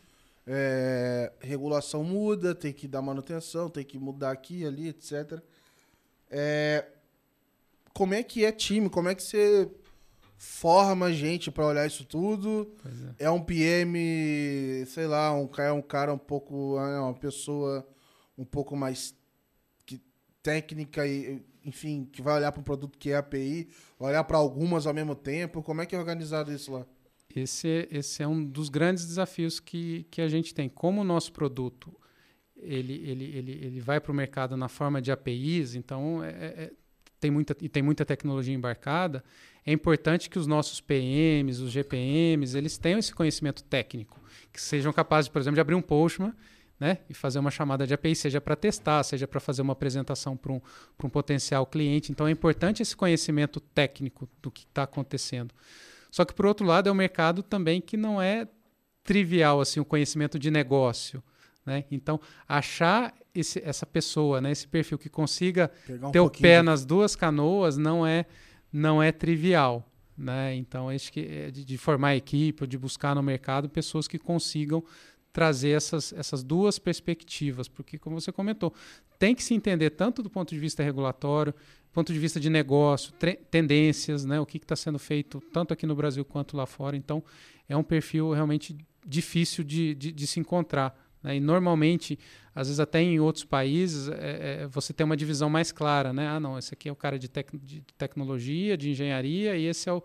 É, 0.47 1.31
regulação 1.41 2.03
muda, 2.03 2.55
tem 2.55 2.73
que 2.73 2.89
dar 2.89 3.03
manutenção, 3.03 3.69
tem 3.69 3.85
que 3.85 3.99
mudar 3.99 4.31
aqui, 4.31 4.65
ali, 4.65 4.89
etc. 4.89 5.43
É, 6.31 6.85
como 7.93 8.15
é 8.15 8.23
que 8.23 8.45
é 8.45 8.53
time? 8.53 8.89
Como 8.89 9.09
é 9.09 9.15
que 9.15 9.23
você 9.23 9.71
forma 10.37 11.13
gente 11.13 11.51
para 11.51 11.67
olhar 11.67 11.87
isso 11.87 12.05
tudo? 12.05 12.73
É. 13.19 13.25
é. 13.25 13.31
um 13.31 13.43
PM, 13.43 14.85
sei 14.87 15.07
lá, 15.07 15.33
um 15.33 15.47
cara, 15.47 15.75
um 15.75 15.83
cara 15.83 16.15
um 16.15 16.19
pouco, 16.19 16.79
é 16.79 17.01
uma 17.01 17.15
pessoa 17.15 17.87
um 18.37 18.45
pouco 18.45 18.77
mais 18.77 19.15
que, 19.85 20.01
técnica 20.43 21.07
e 21.07 21.43
enfim, 21.65 22.09
que 22.11 22.23
vai 22.23 22.37
olhar 22.37 22.53
para 22.53 22.61
um 22.61 22.65
produto 22.65 22.99
que 22.99 23.11
é 23.11 23.17
API, 23.17 23.69
olhar 23.99 24.25
para 24.25 24.39
algumas 24.39 24.87
ao 24.87 24.95
mesmo 24.95 25.15
tempo. 25.15 25.63
Como 25.63 25.83
é 25.83 25.87
que 25.87 25.95
é 25.95 25.99
organizado 25.99 26.53
isso 26.53 26.73
lá? 26.73 26.87
Esse, 27.35 27.87
esse 27.91 28.23
é 28.23 28.27
um 28.27 28.43
dos 28.43 28.69
grandes 28.69 29.07
desafios 29.07 29.61
que, 29.61 30.07
que 30.11 30.23
a 30.23 30.29
gente 30.29 30.55
tem. 30.55 30.69
Como 30.69 31.03
o 31.03 31.05
nosso 31.05 31.33
produto 31.33 31.95
ele, 32.61 32.95
ele, 33.05 33.25
ele, 33.25 33.53
ele 33.63 33.81
vai 33.81 34.01
para 34.01 34.13
o 34.13 34.15
mercado 34.15 34.57
na 34.57 34.69
forma 34.69 35.01
de 35.01 35.11
APIs, 35.13 35.75
então 35.75 36.23
é, 36.23 36.29
é, 36.29 36.33
é, 36.33 36.73
tem, 37.21 37.31
muita, 37.31 37.57
e 37.61 37.69
tem 37.69 37.83
muita 37.83 38.05
tecnologia 38.05 38.55
embarcada, 38.55 39.23
é 39.65 39.73
importante 39.73 40.31
que 40.31 40.39
os 40.39 40.47
nossos 40.47 40.81
PMs, 40.81 41.61
os 41.61 41.71
GPMs, 41.71 42.57
eles 42.57 42.79
tenham 42.79 42.99
esse 42.99 43.15
conhecimento 43.15 43.63
técnico, 43.65 44.21
que 44.53 44.61
sejam 44.61 44.93
capazes, 44.93 45.29
por 45.29 45.41
exemplo, 45.41 45.57
de 45.57 45.61
abrir 45.61 45.75
um 45.75 45.83
Postman 45.83 46.35
né, 46.79 46.99
e 47.09 47.15
fazer 47.15 47.39
uma 47.39 47.51
chamada 47.51 47.87
de 47.87 47.93
API, 47.93 48.15
seja 48.15 48.41
para 48.41 48.55
testar, 48.55 49.03
seja 49.03 49.27
para 49.27 49.41
fazer 49.41 49.63
uma 49.63 49.73
apresentação 49.73 50.37
para 50.37 50.53
um, 50.53 50.61
um 51.03 51.09
potencial 51.09 51.67
cliente. 51.67 52.13
Então 52.13 52.27
é 52.27 52.31
importante 52.31 52.83
esse 52.83 52.97
conhecimento 52.97 53.61
técnico 53.61 54.29
do 54.41 54.51
que 54.51 54.63
está 54.63 54.85
acontecendo. 54.85 55.53
Só 56.11 56.25
que, 56.25 56.33
por 56.33 56.47
outro 56.47 56.67
lado, 56.67 56.89
é 56.89 56.93
um 56.93 56.95
mercado 56.95 57.43
também 57.43 57.81
que 57.81 57.97
não 57.97 58.23
é 58.23 58.49
trivial 59.03 59.61
assim 59.61 59.81
o 59.81 59.85
conhecimento 59.85 60.39
de 60.39 60.51
negócio. 60.51 61.23
Né? 61.69 61.85
Então, 61.91 62.21
achar 62.49 63.15
esse, 63.35 63.63
essa 63.65 63.85
pessoa, 63.85 64.41
né, 64.41 64.51
esse 64.51 64.67
perfil 64.67 64.99
que 64.99 65.09
consiga 65.09 65.71
um 66.03 66.11
ter 66.11 66.21
o 66.21 66.31
pé 66.31 66.59
de... 66.59 66.63
nas 66.63 66.85
duas 66.85 67.15
canoas 67.15 67.77
não 67.77 68.07
é, 68.07 68.25
não 68.73 69.03
é 69.03 69.13
trivial. 69.13 69.87
Né? 70.17 70.57
Então, 70.57 70.89
acho 70.89 71.13
que 71.13 71.21
é 71.21 71.51
de, 71.51 71.65
de 71.65 71.79
formar 71.79 72.17
equipe, 72.17 72.67
de 72.67 72.79
buscar 72.79 73.15
no 73.15 73.23
mercado 73.23 73.69
pessoas 73.69 74.09
que 74.09 74.19
consigam 74.19 74.83
trazer 75.33 75.71
essas, 75.71 76.13
essas 76.13 76.43
duas 76.43 76.79
perspectivas, 76.79 77.69
porque, 77.69 77.99
como 77.99 78.21
você 78.21 78.33
comentou, 78.33 78.73
tem 79.19 79.35
que 79.35 79.45
se 79.45 79.55
entender 79.55 79.91
tanto 79.91 80.23
do 80.23 80.31
ponto 80.31 80.53
de 80.53 80.59
vista 80.59 80.83
regulatório, 80.83 81.55
ponto 81.93 82.13
de 82.13 82.19
vista 82.19 82.39
de 82.39 82.49
negócio, 82.49 83.13
tendências, 83.51 84.25
né? 84.25 84.41
o 84.41 84.47
que 84.47 84.59
está 84.59 84.77
sendo 84.77 84.99
feito 84.99 85.41
tanto 85.53 85.73
aqui 85.73 85.87
no 85.87 85.97
Brasil 85.97 86.25
quanto 86.25 86.57
lá 86.57 86.65
fora. 86.65 86.97
Então, 86.97 87.23
é 87.69 87.77
um 87.77 87.83
perfil 87.83 88.33
realmente 88.33 88.77
difícil 89.07 89.65
de, 89.65 89.95
de, 89.95 90.13
de 90.13 90.27
se 90.27 90.39
encontrar. 90.39 90.97
Né? 91.23 91.37
E 91.37 91.41
normalmente, 91.41 92.19
às 92.55 92.69
vezes 92.69 92.81
até 92.81 93.01
em 93.01 93.21
outros 93.21 93.45
países, 93.45 94.09
é, 94.09 94.63
é, 94.63 94.67
você 94.67 94.93
tem 94.93 95.05
uma 95.05 95.17
divisão 95.17 95.51
mais 95.51 95.73
clara, 95.73 96.13
né? 96.13 96.29
Ah, 96.29 96.41
não, 96.41 96.59
esse 96.59 96.73
aqui 96.75 96.89
é 96.89 96.93
o 96.93 96.97
cara 96.97 97.19
de, 97.19 97.29
tec 97.29 97.51
de 97.63 97.83
tecnologia, 97.97 98.77
de 98.77 98.91
engenharia, 98.91 99.57
e 99.57 99.67
esse 99.67 99.89
é 99.89 99.93
o, 99.93 100.03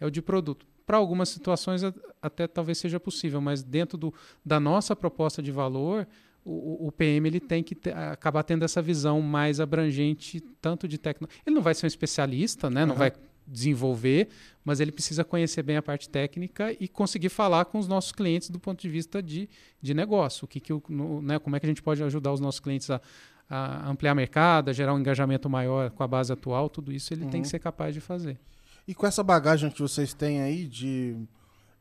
é 0.00 0.06
o 0.06 0.10
de 0.10 0.22
produto. 0.22 0.66
Para 0.86 0.98
algumas 0.98 1.28
situações 1.30 1.82
até 2.20 2.46
talvez 2.46 2.78
seja 2.78 3.00
possível, 3.00 3.40
mas 3.40 3.62
dentro 3.62 3.96
do, 3.96 4.12
da 4.44 4.60
nossa 4.60 4.94
proposta 4.94 5.42
de 5.42 5.50
valor, 5.50 6.06
o, 6.44 6.88
o 6.88 6.92
PM 6.92 7.26
ele 7.26 7.40
tem 7.40 7.62
que 7.62 7.74
ter, 7.74 7.96
acabar 7.96 8.42
tendo 8.42 8.64
essa 8.64 8.82
visão 8.82 9.22
mais 9.22 9.60
abrangente, 9.60 10.40
tanto 10.60 10.86
de 10.86 10.98
tecnologia. 10.98 11.40
Ele 11.46 11.54
não 11.54 11.62
vai 11.62 11.74
ser 11.74 11.86
um 11.86 11.88
especialista, 11.88 12.68
né? 12.68 12.82
Uhum. 12.82 12.88
não 12.88 12.96
vai 12.96 13.12
desenvolver, 13.46 14.28
mas 14.64 14.80
ele 14.80 14.90
precisa 14.90 15.24
conhecer 15.24 15.62
bem 15.62 15.76
a 15.76 15.82
parte 15.82 16.08
técnica 16.08 16.74
e 16.80 16.88
conseguir 16.88 17.28
falar 17.28 17.64
com 17.66 17.78
os 17.78 17.86
nossos 17.86 18.12
clientes 18.12 18.50
do 18.50 18.58
ponto 18.58 18.80
de 18.80 18.88
vista 18.88 19.22
de, 19.22 19.48
de 19.80 19.94
negócio. 19.94 20.44
O 20.44 20.48
que, 20.48 20.60
que 20.60 20.72
no, 20.88 21.20
né, 21.20 21.38
como 21.38 21.54
é 21.56 21.60
que 21.60 21.66
a 21.66 21.68
gente 21.68 21.82
pode 21.82 22.02
ajudar 22.02 22.32
os 22.32 22.40
nossos 22.40 22.60
clientes 22.60 22.90
a, 22.90 23.00
a 23.48 23.88
ampliar 23.88 24.14
mercado, 24.14 24.70
a 24.70 24.72
gerar 24.72 24.94
um 24.94 24.98
engajamento 24.98 25.48
maior 25.50 25.90
com 25.90 26.02
a 26.02 26.06
base 26.08 26.32
atual, 26.32 26.70
tudo 26.70 26.92
isso 26.92 27.12
ele 27.12 27.24
uhum. 27.24 27.30
tem 27.30 27.42
que 27.42 27.46
uhum. 27.46 27.50
ser 27.50 27.58
capaz 27.58 27.94
de 27.94 28.00
fazer. 28.00 28.38
E 28.86 28.94
com 28.94 29.06
essa 29.06 29.22
bagagem 29.22 29.70
que 29.70 29.80
vocês 29.80 30.12
têm 30.12 30.42
aí 30.42 30.66
de, 30.66 31.16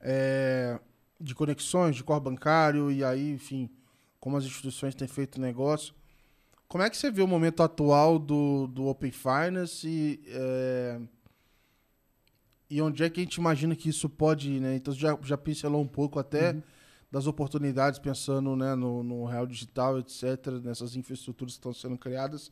é, 0.01 0.79
de 1.19 1.35
conexões, 1.35 1.95
de 1.95 2.03
core 2.03 2.23
bancário, 2.23 2.91
e 2.91 3.03
aí, 3.03 3.31
enfim, 3.31 3.69
como 4.19 4.37
as 4.37 4.45
instituições 4.45 4.95
têm 4.95 5.07
feito 5.07 5.39
negócio, 5.39 5.93
como 6.67 6.83
é 6.83 6.89
que 6.89 6.97
você 6.97 7.11
vê 7.11 7.21
o 7.21 7.27
momento 7.27 7.61
atual 7.61 8.17
do, 8.17 8.67
do 8.67 8.87
Open 8.87 9.11
Finance 9.11 9.87
e, 9.87 10.19
é, 10.27 10.99
E 12.73 12.81
onde 12.81 13.03
é 13.03 13.09
que 13.09 13.19
a 13.19 13.23
gente 13.23 13.35
imagina 13.35 13.75
que 13.75 13.87
isso 13.87 14.09
pode 14.09 14.49
ir, 14.49 14.59
né? 14.59 14.75
Então 14.75 14.91
já, 14.95 15.15
já 15.21 15.37
pincelou 15.37 15.79
um 15.79 15.87
pouco 15.87 16.17
até 16.17 16.53
uhum. 16.53 16.63
das 17.11 17.27
oportunidades, 17.27 17.99
pensando 17.99 18.55
né, 18.55 18.73
no, 18.73 19.03
no 19.03 19.25
real 19.25 19.45
digital, 19.45 19.99
etc., 19.99 20.53
nessas 20.63 20.95
infraestruturas 20.95 21.53
que 21.53 21.59
estão 21.59 21.71
sendo 21.71 21.99
criadas. 21.99 22.51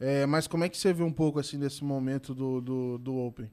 É, 0.00 0.26
mas 0.26 0.48
como 0.48 0.64
é 0.64 0.68
que 0.68 0.76
você 0.76 0.92
vê 0.92 1.04
um 1.04 1.12
pouco 1.12 1.38
assim 1.38 1.58
nesse 1.58 1.84
momento 1.84 2.34
do, 2.34 2.60
do, 2.60 2.98
do 2.98 3.16
Open? 3.18 3.48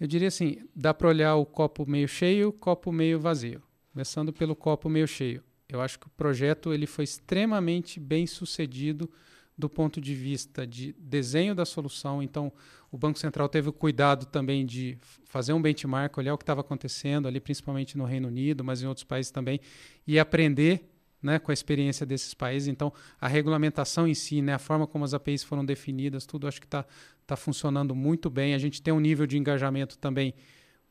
Eu 0.00 0.08
diria 0.08 0.26
assim, 0.26 0.58
dá 0.74 0.92
para 0.92 1.06
olhar 1.06 1.36
o 1.36 1.46
copo 1.46 1.88
meio 1.88 2.08
cheio, 2.08 2.52
copo 2.52 2.90
meio 2.90 3.20
vazio. 3.20 3.62
Começando 3.92 4.32
pelo 4.32 4.56
copo 4.56 4.88
meio 4.88 5.06
cheio. 5.06 5.44
Eu 5.68 5.80
acho 5.80 5.96
que 5.96 6.08
o 6.08 6.10
projeto 6.10 6.74
ele 6.74 6.88
foi 6.88 7.04
extremamente 7.04 8.00
bem 8.00 8.26
sucedido 8.26 9.08
do 9.56 9.68
ponto 9.68 10.00
de 10.00 10.14
vista 10.14 10.66
de 10.66 10.92
desenho 10.98 11.54
da 11.54 11.64
solução. 11.64 12.22
Então, 12.22 12.52
o 12.90 12.98
Banco 12.98 13.18
Central 13.18 13.48
teve 13.48 13.68
o 13.68 13.72
cuidado 13.72 14.26
também 14.26 14.66
de 14.66 14.98
fazer 15.24 15.52
um 15.52 15.62
benchmark, 15.62 16.16
olhar 16.18 16.34
o 16.34 16.38
que 16.38 16.42
estava 16.42 16.60
acontecendo 16.60 17.28
ali, 17.28 17.40
principalmente 17.40 17.96
no 17.96 18.04
Reino 18.04 18.28
Unido, 18.28 18.64
mas 18.64 18.82
em 18.82 18.86
outros 18.86 19.04
países 19.04 19.30
também, 19.30 19.60
e 20.06 20.18
aprender 20.18 20.90
né, 21.22 21.38
com 21.38 21.50
a 21.50 21.54
experiência 21.54 22.04
desses 22.04 22.34
países. 22.34 22.68
Então, 22.68 22.92
a 23.20 23.26
regulamentação 23.26 24.06
em 24.06 24.14
si, 24.14 24.42
né, 24.42 24.54
a 24.54 24.58
forma 24.58 24.86
como 24.86 25.04
as 25.04 25.14
APIs 25.14 25.42
foram 25.42 25.64
definidas, 25.64 26.26
tudo 26.26 26.46
acho 26.46 26.60
que 26.60 26.66
está 26.66 26.84
tá 27.26 27.34
funcionando 27.34 27.94
muito 27.94 28.28
bem. 28.28 28.54
A 28.54 28.58
gente 28.58 28.82
tem 28.82 28.92
um 28.92 29.00
nível 29.00 29.26
de 29.26 29.38
engajamento 29.38 29.96
também 29.96 30.34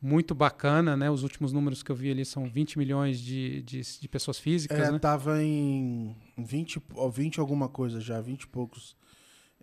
muito 0.03 0.35
bacana, 0.35 0.97
né? 0.97 1.09
Os 1.09 1.23
últimos 1.23 1.53
números 1.53 1.81
que 1.81 1.89
eu 1.89 1.95
vi 1.95 2.11
ali 2.11 2.25
são 2.25 2.49
20 2.49 2.77
milhões 2.77 3.17
de, 3.21 3.61
de, 3.61 3.81
de 4.01 4.09
pessoas 4.09 4.37
físicas, 4.37 4.77
é, 4.77 4.91
né? 4.91 4.99
Tava 4.99 5.41
em 5.41 6.13
20, 6.37 6.81
20 7.09 7.39
alguma 7.39 7.69
coisa 7.69 8.01
já, 8.01 8.19
20 8.19 8.41
e 8.41 8.47
poucos 8.47 8.97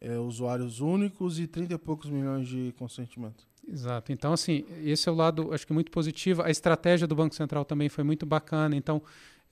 é, 0.00 0.18
usuários 0.18 0.80
únicos 0.80 1.38
e 1.38 1.46
30 1.46 1.74
e 1.74 1.78
poucos 1.78 2.08
milhões 2.08 2.48
de 2.48 2.72
consentimento. 2.78 3.46
Exato. 3.68 4.12
Então, 4.12 4.32
assim, 4.32 4.64
esse 4.82 5.06
é 5.10 5.12
o 5.12 5.14
lado, 5.14 5.52
acho 5.52 5.66
que 5.66 5.74
muito 5.74 5.90
positivo. 5.90 6.40
A 6.40 6.50
estratégia 6.50 7.06
do 7.06 7.14
Banco 7.14 7.34
Central 7.34 7.62
também 7.66 7.90
foi 7.90 8.02
muito 8.02 8.24
bacana. 8.24 8.74
Então, 8.74 9.02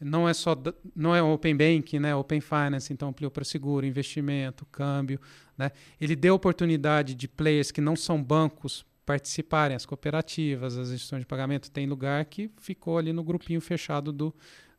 não 0.01 0.27
é 0.27 0.33
só 0.33 0.57
não 0.97 1.15
é 1.15 1.23
Open 1.23 1.55
Banking, 1.55 1.99
né? 1.99 2.17
Open 2.17 2.41
Finance, 2.41 2.91
então 2.95 3.11
ampliou 3.11 3.31
para 3.31 3.45
seguro, 3.45 3.85
investimento, 3.85 4.65
câmbio, 4.67 5.21
né? 5.57 5.71
Ele 6.01 6.17
deu 6.17 6.35
oportunidade 6.35 7.15
de 7.15 7.29
players 7.29 7.71
que 7.71 7.81
não 7.83 7.95
são 7.95 8.23
bancos 8.23 8.87
participarem, 9.09 9.75
as 9.75 9.87
cooperativas, 9.87 10.77
as 10.77 10.89
instituições 10.89 11.21
de 11.21 11.27
pagamento, 11.27 11.71
tem 11.71 11.87
lugar 11.87 12.23
que 12.27 12.51
ficou 12.59 12.99
ali 12.99 13.11
no 13.11 13.25
grupinho 13.25 13.59
fechado 13.59 14.13
do, 14.13 14.35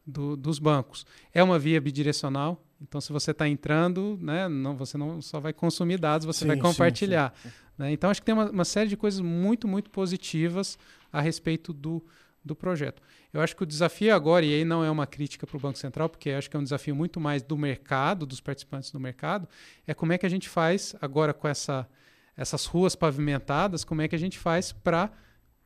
do, 0.05 0.37
dos 0.37 0.59
bancos. 0.59 1.03
É 1.33 1.41
uma 1.41 1.57
via 1.57 1.81
bidirecional, 1.81 2.63
então 2.79 3.01
se 3.01 3.11
você 3.11 3.31
está 3.31 3.47
entrando, 3.47 4.19
né, 4.21 4.47
não, 4.47 4.77
você 4.77 4.99
não 4.99 5.19
só 5.19 5.39
vai 5.39 5.51
consumir 5.51 5.99
dados, 5.99 6.27
você 6.27 6.41
sim, 6.41 6.47
vai 6.47 6.57
compartilhar. 6.57 7.33
Sim, 7.41 7.49
sim. 7.49 7.55
Né? 7.75 7.91
Então 7.91 8.07
acho 8.07 8.21
que 8.21 8.25
tem 8.27 8.35
uma, 8.35 8.51
uma, 8.51 8.65
série 8.65 8.87
de 8.87 8.95
coisas 8.95 9.19
muito, 9.19 9.67
muito 9.67 9.89
positivas 9.89 10.77
a 11.11 11.21
respeito 11.21 11.73
do, 11.73 12.05
do 12.45 12.55
projeto. 12.55 13.01
Eu 13.33 13.41
acho 13.41 13.55
que 13.55 13.63
o 13.63 13.65
desafio 13.65 14.13
agora, 14.13 14.45
e 14.45 14.53
aí 14.53 14.63
não 14.63 14.83
é 14.83 14.91
uma 14.91 15.07
crítica 15.07 15.47
para 15.47 15.57
o 15.57 15.59
Banco 15.59 15.79
Central, 15.79 16.07
porque 16.07 16.29
acho 16.29 16.47
que 16.51 16.55
é 16.55 16.59
um 16.59 16.63
desafio 16.63 16.95
muito 16.95 17.19
mais 17.19 17.41
do 17.41 17.57
mercado, 17.57 18.27
dos 18.27 18.39
participantes 18.39 18.91
do 18.91 18.99
mercado, 18.99 19.49
é 19.87 19.93
como 19.95 20.13
é 20.13 20.19
que 20.19 20.25
a 20.27 20.29
gente 20.29 20.47
faz 20.47 20.95
agora 21.01 21.33
com 21.33 21.47
essa 21.47 21.89
essas 22.39 22.65
ruas 22.65 22.95
pavimentadas, 22.95 23.83
como 23.83 24.01
é 24.01 24.07
que 24.07 24.15
a 24.15 24.19
gente 24.19 24.39
faz 24.39 24.71
para 24.71 25.11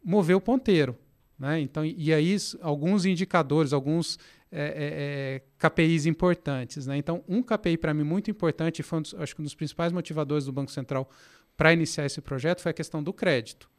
mover 0.04 0.36
o 0.36 0.42
ponteiro. 0.42 0.98
Né? 1.38 1.62
Então, 1.62 1.86
e 1.86 2.12
aí, 2.12 2.36
alguns 2.62 3.06
indicadores, 3.06 3.74
alguns 3.74 4.18
é, 4.52 4.62
é, 4.62 5.36
é 5.36 5.42
KPIs 5.60 6.08
importantes. 6.08 6.88
Né? 6.88 6.98
Então, 6.98 7.24
um 7.28 7.44
KPI 7.44 7.78
para 7.78 7.94
mim 7.94 8.04
muito 8.04 8.32
importante, 8.32 8.80
e 8.80 8.84
foi 8.84 9.00
um 9.00 9.02
dos, 9.04 9.14
acho 9.14 9.36
que 9.36 9.42
um 9.42 9.44
dos 9.44 9.54
principais 9.54 9.92
motivadores 9.92 10.46
do 10.46 10.52
Banco 10.52 10.72
Central 10.72 11.08
para 11.56 11.72
iniciar 11.72 12.08
esse 12.08 12.20
projeto, 12.22 12.62
foi 12.62 12.72
a 12.72 12.74
questão 12.74 13.04
do 13.04 13.14
crédito. 13.14 13.70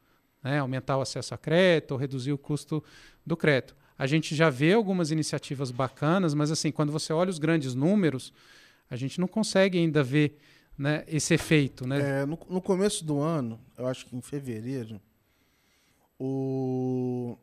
Né? 0.41 0.59
Aumentar 0.59 0.97
o 0.97 1.01
acesso 1.01 1.33
a 1.33 1.37
crédito, 1.37 1.97
reduzir 1.97 2.31
o 2.31 2.37
custo 2.37 2.81
do 3.25 3.35
crédito. 3.35 3.75
A 3.97 4.07
gente 4.07 4.33
já 4.33 4.49
vê 4.49 4.71
algumas 4.71 5.11
iniciativas 5.11 5.69
bacanas, 5.69 6.33
mas 6.33 6.49
assim, 6.49 6.71
quando 6.71 6.93
você 6.93 7.11
olha 7.11 7.29
os 7.29 7.39
grandes 7.39 7.75
números, 7.75 8.31
a 8.89 8.95
gente 8.95 9.19
não 9.19 9.27
consegue 9.27 9.77
ainda 9.77 10.01
ver 10.01 10.37
né, 10.77 11.03
esse 11.07 11.33
efeito, 11.33 11.87
né? 11.87 12.21
É, 12.21 12.25
no, 12.25 12.37
no, 12.49 12.61
começo 12.61 13.03
do 13.05 13.19
ano, 13.19 13.59
eu 13.77 13.87
acho 13.87 14.05
que 14.05 14.15
em 14.15 14.21
fevereiro, 14.21 15.01
o 16.19 17.37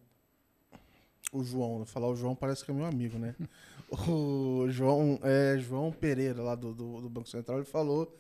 o 1.33 1.43
João, 1.43 1.85
falar 1.87 2.09
o 2.09 2.17
João 2.17 2.35
parece 2.35 2.63
que 2.63 2.71
é 2.71 2.75
meu 2.75 2.85
amigo, 2.85 3.19
né? 3.19 3.35
o 4.07 4.67
João, 4.69 5.19
é, 5.23 5.59
João 5.59 5.91
Pereira 5.91 6.43
lá 6.43 6.55
do, 6.55 6.75
do, 6.75 7.01
do, 7.01 7.09
Banco 7.09 7.29
Central, 7.29 7.59
ele 7.59 7.67
falou 7.67 8.15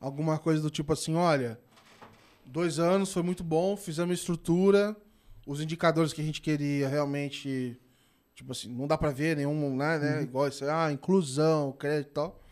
alguma 0.00 0.38
coisa 0.38 0.62
do 0.62 0.70
tipo 0.70 0.92
assim, 0.92 1.14
olha, 1.14 1.58
dois 2.46 2.78
anos 2.78 3.12
foi 3.12 3.22
muito 3.22 3.44
bom, 3.44 3.76
fizemos 3.76 4.18
estrutura, 4.18 4.96
os 5.46 5.60
indicadores 5.60 6.14
que 6.14 6.22
a 6.22 6.24
gente 6.24 6.40
queria 6.40 6.88
realmente, 6.88 7.78
tipo 8.34 8.52
assim, 8.52 8.68
não 8.68 8.86
dá 8.86 8.96
para 8.96 9.10
ver 9.10 9.36
nenhum, 9.36 9.76
né, 9.76 9.98
né? 9.98 10.16
Uhum. 10.16 10.22
Igual 10.22 10.48
isso, 10.48 10.64
ah, 10.64 10.90
inclusão, 10.90 11.72
crédito 11.72 12.10
e 12.10 12.14
tal. 12.14 12.43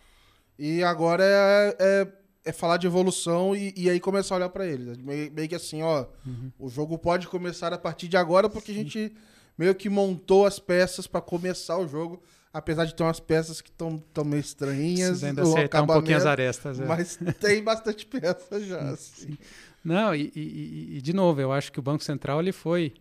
E 0.58 0.82
agora 0.82 1.24
é, 1.24 1.76
é, 1.78 2.08
é 2.44 2.52
falar 2.52 2.76
de 2.76 2.86
evolução 2.86 3.54
e, 3.54 3.72
e, 3.76 3.88
aí 3.90 3.98
começar 3.98 4.34
a 4.34 4.38
olhar 4.38 4.48
para 4.48 4.66
eles. 4.66 4.96
Meio, 4.98 5.32
meio, 5.32 5.48
que 5.48 5.54
assim, 5.54 5.82
ó, 5.82 6.06
uhum. 6.26 6.52
o 6.58 6.68
jogo 6.68 6.98
pode 6.98 7.26
começar 7.28 7.72
a 7.72 7.78
partir 7.78 8.08
de 8.08 8.16
agora 8.16 8.48
porque 8.48 8.72
a 8.72 8.74
gente 8.74 9.12
meio 9.56 9.74
que 9.74 9.88
montou 9.88 10.46
as 10.46 10.58
peças 10.58 11.06
para 11.06 11.20
começar 11.20 11.78
o 11.78 11.86
jogo. 11.86 12.22
Apesar 12.52 12.84
de 12.84 12.94
ter 12.94 13.02
umas 13.02 13.18
peças 13.18 13.62
que 13.62 13.70
estão 13.70 14.02
meio 14.26 14.40
estranhinhas. 14.40 15.08
Precisa 15.08 15.26
ainda 15.28 15.42
acertar 15.42 15.82
um 15.84 15.86
pouquinho 15.86 16.18
as 16.18 16.26
arestas. 16.26 16.78
É. 16.78 16.84
Mas 16.84 17.18
tem 17.40 17.64
bastante 17.64 18.04
peça 18.04 18.60
já. 18.60 18.90
Assim. 18.90 19.38
Não, 19.82 20.14
e, 20.14 20.30
e, 20.36 20.96
e, 20.98 21.00
de 21.00 21.14
novo, 21.14 21.40
eu 21.40 21.50
acho 21.50 21.72
que 21.72 21.78
o 21.78 21.82
Banco 21.82 22.04
Central 22.04 22.40
ele 22.40 22.52
foi 22.52 22.92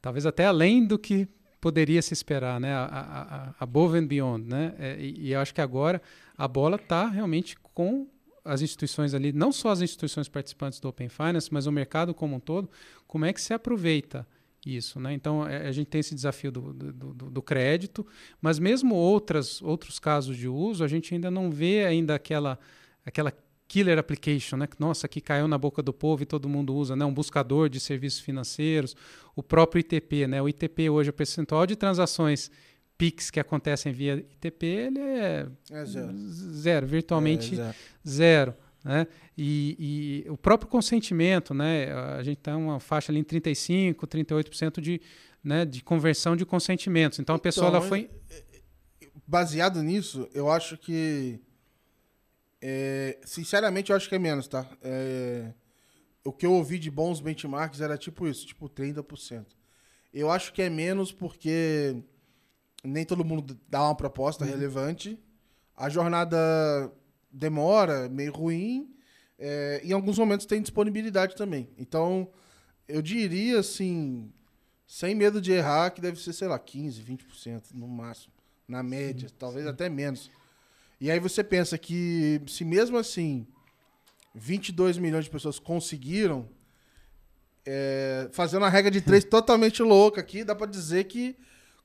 talvez 0.00 0.24
até 0.24 0.46
além 0.46 0.86
do 0.86 0.96
que 0.96 1.28
poderia 1.60 2.00
se 2.00 2.14
esperar, 2.14 2.60
né? 2.60 2.72
A, 2.72 2.84
a, 2.84 3.48
a 3.48 3.54
above 3.58 3.98
and 3.98 4.06
beyond, 4.06 4.48
né? 4.48 4.74
É, 4.78 4.96
e, 4.98 5.26
e 5.26 5.32
eu 5.32 5.40
acho 5.40 5.52
que 5.52 5.60
agora 5.60 6.00
a 6.38 6.46
bola 6.46 6.76
está 6.76 7.08
realmente 7.08 7.58
com 7.74 8.06
as 8.44 8.62
instituições 8.62 9.12
ali, 9.12 9.32
não 9.32 9.52
só 9.52 9.70
as 9.70 9.82
instituições 9.82 10.28
participantes 10.28 10.80
do 10.80 10.88
Open 10.88 11.08
Finance, 11.08 11.52
mas 11.52 11.66
o 11.66 11.72
mercado 11.72 12.14
como 12.14 12.36
um 12.36 12.40
todo, 12.40 12.70
como 13.06 13.24
é 13.24 13.32
que 13.32 13.40
se 13.40 13.52
aproveita 13.52 14.26
isso, 14.64 14.98
né? 15.00 15.12
Então 15.12 15.46
é, 15.46 15.68
a 15.68 15.72
gente 15.72 15.88
tem 15.88 16.00
esse 16.00 16.14
desafio 16.14 16.50
do, 16.50 16.72
do, 16.72 16.92
do, 16.92 17.30
do, 17.30 17.42
crédito, 17.42 18.06
mas 18.40 18.58
mesmo 18.58 18.94
outras, 18.94 19.60
outros 19.60 19.98
casos 19.98 20.36
de 20.36 20.48
uso, 20.48 20.84
a 20.84 20.88
gente 20.88 21.12
ainda 21.12 21.30
não 21.30 21.50
vê 21.50 21.84
ainda 21.84 22.14
aquela, 22.14 22.58
aquela 23.04 23.32
killer 23.66 23.98
application, 23.98 24.56
né? 24.56 24.68
Nossa, 24.78 25.06
que 25.06 25.20
caiu 25.20 25.46
na 25.46 25.58
boca 25.58 25.82
do 25.82 25.92
povo 25.92 26.22
e 26.22 26.26
todo 26.26 26.48
mundo 26.48 26.74
usa, 26.74 26.96
né? 26.96 27.04
Um 27.04 27.12
buscador 27.12 27.68
de 27.68 27.78
serviços 27.78 28.20
financeiros, 28.20 28.96
o 29.36 29.42
próprio 29.42 29.80
ITP, 29.80 30.26
né? 30.26 30.40
O 30.40 30.48
ITP 30.48 30.88
hoje, 30.88 31.10
o 31.10 31.12
percentual 31.12 31.66
de 31.66 31.76
transações 31.76 32.50
PIX 32.98 33.30
que 33.30 33.40
acontecem 33.40 33.92
via 33.92 34.14
ITP, 34.14 34.66
ele 34.66 35.00
é, 35.00 35.46
é 35.70 35.84
zero. 35.84 36.18
zero. 36.18 36.86
virtualmente 36.86 37.54
é 37.54 37.56
zero. 37.56 37.76
zero. 38.06 38.54
né? 38.84 39.06
E, 39.36 40.24
e, 40.26 40.30
o 40.30 40.36
próprio 40.36 40.68
consentimento, 40.68 41.54
né? 41.54 41.92
A 42.18 42.22
gente 42.24 42.38
tem 42.38 42.54
uma 42.54 42.80
faixa 42.80 43.12
ali 43.12 43.20
em 43.20 43.24
35, 43.24 44.06
38% 44.06 44.80
de, 44.80 45.00
né, 45.42 45.64
de 45.64 45.82
conversão 45.82 46.36
de 46.36 46.44
consentimentos. 46.44 47.20
Então, 47.20 47.36
a 47.36 47.38
pessoa 47.38 47.68
então, 47.68 47.78
ela 47.78 47.88
foi 47.88 48.10
baseado 49.26 49.82
nisso, 49.82 50.28
eu 50.32 50.50
acho 50.50 50.76
que 50.76 51.40
é, 52.60 53.18
sinceramente, 53.24 53.90
eu 53.90 53.96
acho 53.96 54.08
que 54.08 54.14
é 54.14 54.18
menos, 54.18 54.48
tá? 54.48 54.68
É, 54.82 55.52
o 56.24 56.32
que 56.32 56.44
eu 56.44 56.52
ouvi 56.52 56.78
de 56.78 56.90
bons 56.90 57.20
benchmarks 57.20 57.80
era 57.80 57.96
tipo 57.96 58.26
isso, 58.26 58.46
tipo 58.46 58.68
30%. 58.68 59.46
Eu 60.12 60.30
acho 60.30 60.52
que 60.52 60.62
é 60.62 60.68
menos 60.68 61.12
porque 61.12 62.02
nem 62.84 63.04
todo 63.04 63.24
mundo 63.24 63.58
dá 63.68 63.82
uma 63.82 63.94
proposta 63.94 64.44
uhum. 64.44 64.50
relevante. 64.50 65.18
A 65.76 65.88
jornada 65.88 66.36
demora, 67.30 68.08
meio 68.08 68.32
ruim. 68.32 68.94
É, 69.38 69.80
em 69.84 69.92
alguns 69.92 70.18
momentos 70.18 70.46
tem 70.46 70.60
disponibilidade 70.60 71.36
também. 71.36 71.68
Então, 71.78 72.28
eu 72.88 73.00
diria 73.00 73.60
assim, 73.60 74.32
sem 74.86 75.14
medo 75.14 75.40
de 75.40 75.52
errar, 75.52 75.90
que 75.90 76.00
deve 76.00 76.20
ser, 76.20 76.32
sei 76.32 76.48
lá, 76.48 76.58
15, 76.58 77.02
20% 77.02 77.62
no 77.74 77.86
máximo. 77.86 78.32
Na 78.66 78.82
média, 78.82 79.28
sim, 79.28 79.34
talvez 79.38 79.64
sim. 79.64 79.70
até 79.70 79.88
menos. 79.88 80.30
E 81.00 81.10
aí 81.10 81.20
você 81.20 81.44
pensa 81.44 81.78
que 81.78 82.40
se 82.48 82.64
mesmo 82.64 82.96
assim 82.96 83.46
22 84.34 84.98
milhões 84.98 85.24
de 85.24 85.30
pessoas 85.30 85.58
conseguiram, 85.58 86.48
é, 87.64 88.28
fazendo 88.32 88.64
a 88.64 88.68
regra 88.68 88.90
de 88.90 89.00
três 89.00 89.24
totalmente 89.26 89.82
louca 89.82 90.20
aqui, 90.20 90.42
dá 90.42 90.54
para 90.54 90.66
dizer 90.66 91.04
que 91.04 91.36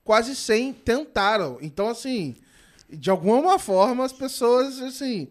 quase 0.03 0.35
100 0.35 0.73
tentaram. 0.73 1.57
Então, 1.61 1.87
assim, 1.89 2.35
de 2.89 3.09
alguma 3.09 3.57
forma 3.57 4.03
as 4.03 4.13
pessoas, 4.13 4.79
assim, 4.81 5.27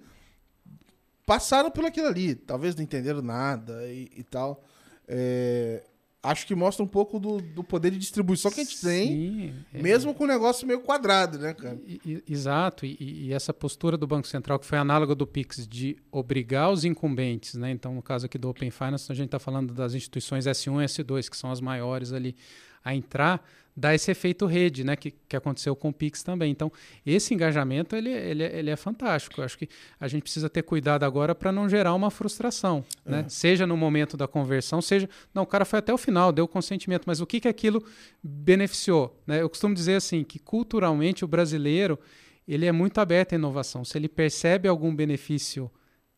passaram 1.26 1.70
por 1.70 1.84
aquilo 1.84 2.08
ali. 2.08 2.34
Talvez 2.34 2.74
não 2.74 2.82
entenderam 2.82 3.22
nada 3.22 3.86
e, 3.86 4.10
e 4.16 4.22
tal. 4.22 4.64
É, 5.06 5.82
acho 6.22 6.46
que 6.46 6.54
mostra 6.54 6.84
um 6.84 6.86
pouco 6.86 7.18
do, 7.18 7.40
do 7.40 7.64
poder 7.64 7.90
de 7.90 7.98
distribuição 7.98 8.50
que 8.50 8.60
a 8.60 8.64
gente 8.64 8.76
Sim, 8.76 8.86
tem, 8.86 9.54
é. 9.74 9.82
mesmo 9.82 10.14
com 10.14 10.24
o 10.24 10.26
negócio 10.26 10.66
meio 10.66 10.80
quadrado, 10.80 11.38
né, 11.38 11.52
cara? 11.52 11.80
Exato, 12.28 12.86
e, 12.86 12.96
e, 13.00 13.32
essa 13.32 13.52
postura 13.52 13.96
do 13.96 14.06
Banco 14.06 14.28
Central, 14.28 14.58
que 14.58 14.66
foi 14.66 14.78
análoga 14.78 15.14
do 15.14 15.26
PIX, 15.26 15.66
de 15.66 15.96
obrigar 16.10 16.70
os 16.70 16.84
incumbentes, 16.84 17.54
né? 17.54 17.70
Então, 17.72 17.94
no 17.94 18.02
caso 18.02 18.26
aqui 18.26 18.38
do 18.38 18.48
Open 18.48 18.70
Finance, 18.70 19.10
a 19.10 19.14
gente 19.14 19.26
está 19.26 19.40
falando 19.40 19.74
das 19.74 19.94
instituições 19.94 20.46
S1 20.46 20.82
e 20.82 20.84
S2, 20.84 21.28
que 21.28 21.36
são 21.36 21.50
as 21.50 21.60
maiores 21.60 22.12
ali, 22.12 22.36
a 22.84 22.94
entrar 22.94 23.44
dá 23.76 23.94
esse 23.94 24.10
efeito 24.10 24.44
rede, 24.46 24.84
né, 24.84 24.96
que, 24.96 25.10
que 25.10 25.36
aconteceu 25.36 25.74
com 25.74 25.88
o 25.88 25.92
Pix 25.92 26.22
também. 26.22 26.50
Então, 26.50 26.70
esse 27.04 27.32
engajamento 27.32 27.96
ele, 27.96 28.10
ele, 28.10 28.44
ele 28.44 28.70
é 28.70 28.76
fantástico. 28.76 29.40
Eu 29.40 29.44
acho 29.44 29.58
que 29.58 29.68
a 29.98 30.06
gente 30.06 30.22
precisa 30.22 30.50
ter 30.50 30.62
cuidado 30.62 31.04
agora 31.04 31.34
para 31.34 31.50
não 31.50 31.68
gerar 31.68 31.94
uma 31.94 32.10
frustração, 32.10 32.84
é. 33.06 33.10
né? 33.10 33.24
Seja 33.28 33.66
no 33.66 33.76
momento 33.76 34.16
da 34.16 34.28
conversão, 34.28 34.82
seja 34.82 35.08
não, 35.32 35.42
o 35.42 35.46
cara 35.46 35.64
foi 35.64 35.78
até 35.78 35.92
o 35.92 35.98
final, 35.98 36.32
deu 36.32 36.46
consentimento, 36.46 37.04
mas 37.06 37.20
o 37.20 37.26
que 37.26 37.40
que 37.40 37.48
aquilo 37.48 37.82
beneficiou? 38.22 39.18
Né? 39.26 39.40
Eu 39.40 39.48
costumo 39.48 39.74
dizer 39.74 39.94
assim 39.94 40.22
que 40.22 40.38
culturalmente 40.38 41.24
o 41.24 41.28
brasileiro 41.28 41.98
ele 42.46 42.66
é 42.66 42.72
muito 42.72 42.98
aberto 42.98 43.32
à 43.32 43.36
inovação. 43.36 43.84
Se 43.84 43.96
ele 43.96 44.08
percebe 44.08 44.68
algum 44.68 44.94
benefício 44.94 45.70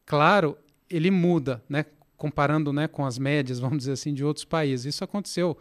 claro, 0.07 0.57
ele 0.89 1.11
muda, 1.11 1.63
né? 1.69 1.85
Comparando 2.17 2.73
né, 2.73 2.89
com 2.89 3.05
as 3.05 3.19
médias, 3.19 3.59
vamos 3.61 3.79
dizer 3.79 3.93
assim, 3.93 4.15
de 4.15 4.25
outros 4.25 4.45
países. 4.45 4.95
Isso 4.95 5.05
aconteceu 5.05 5.57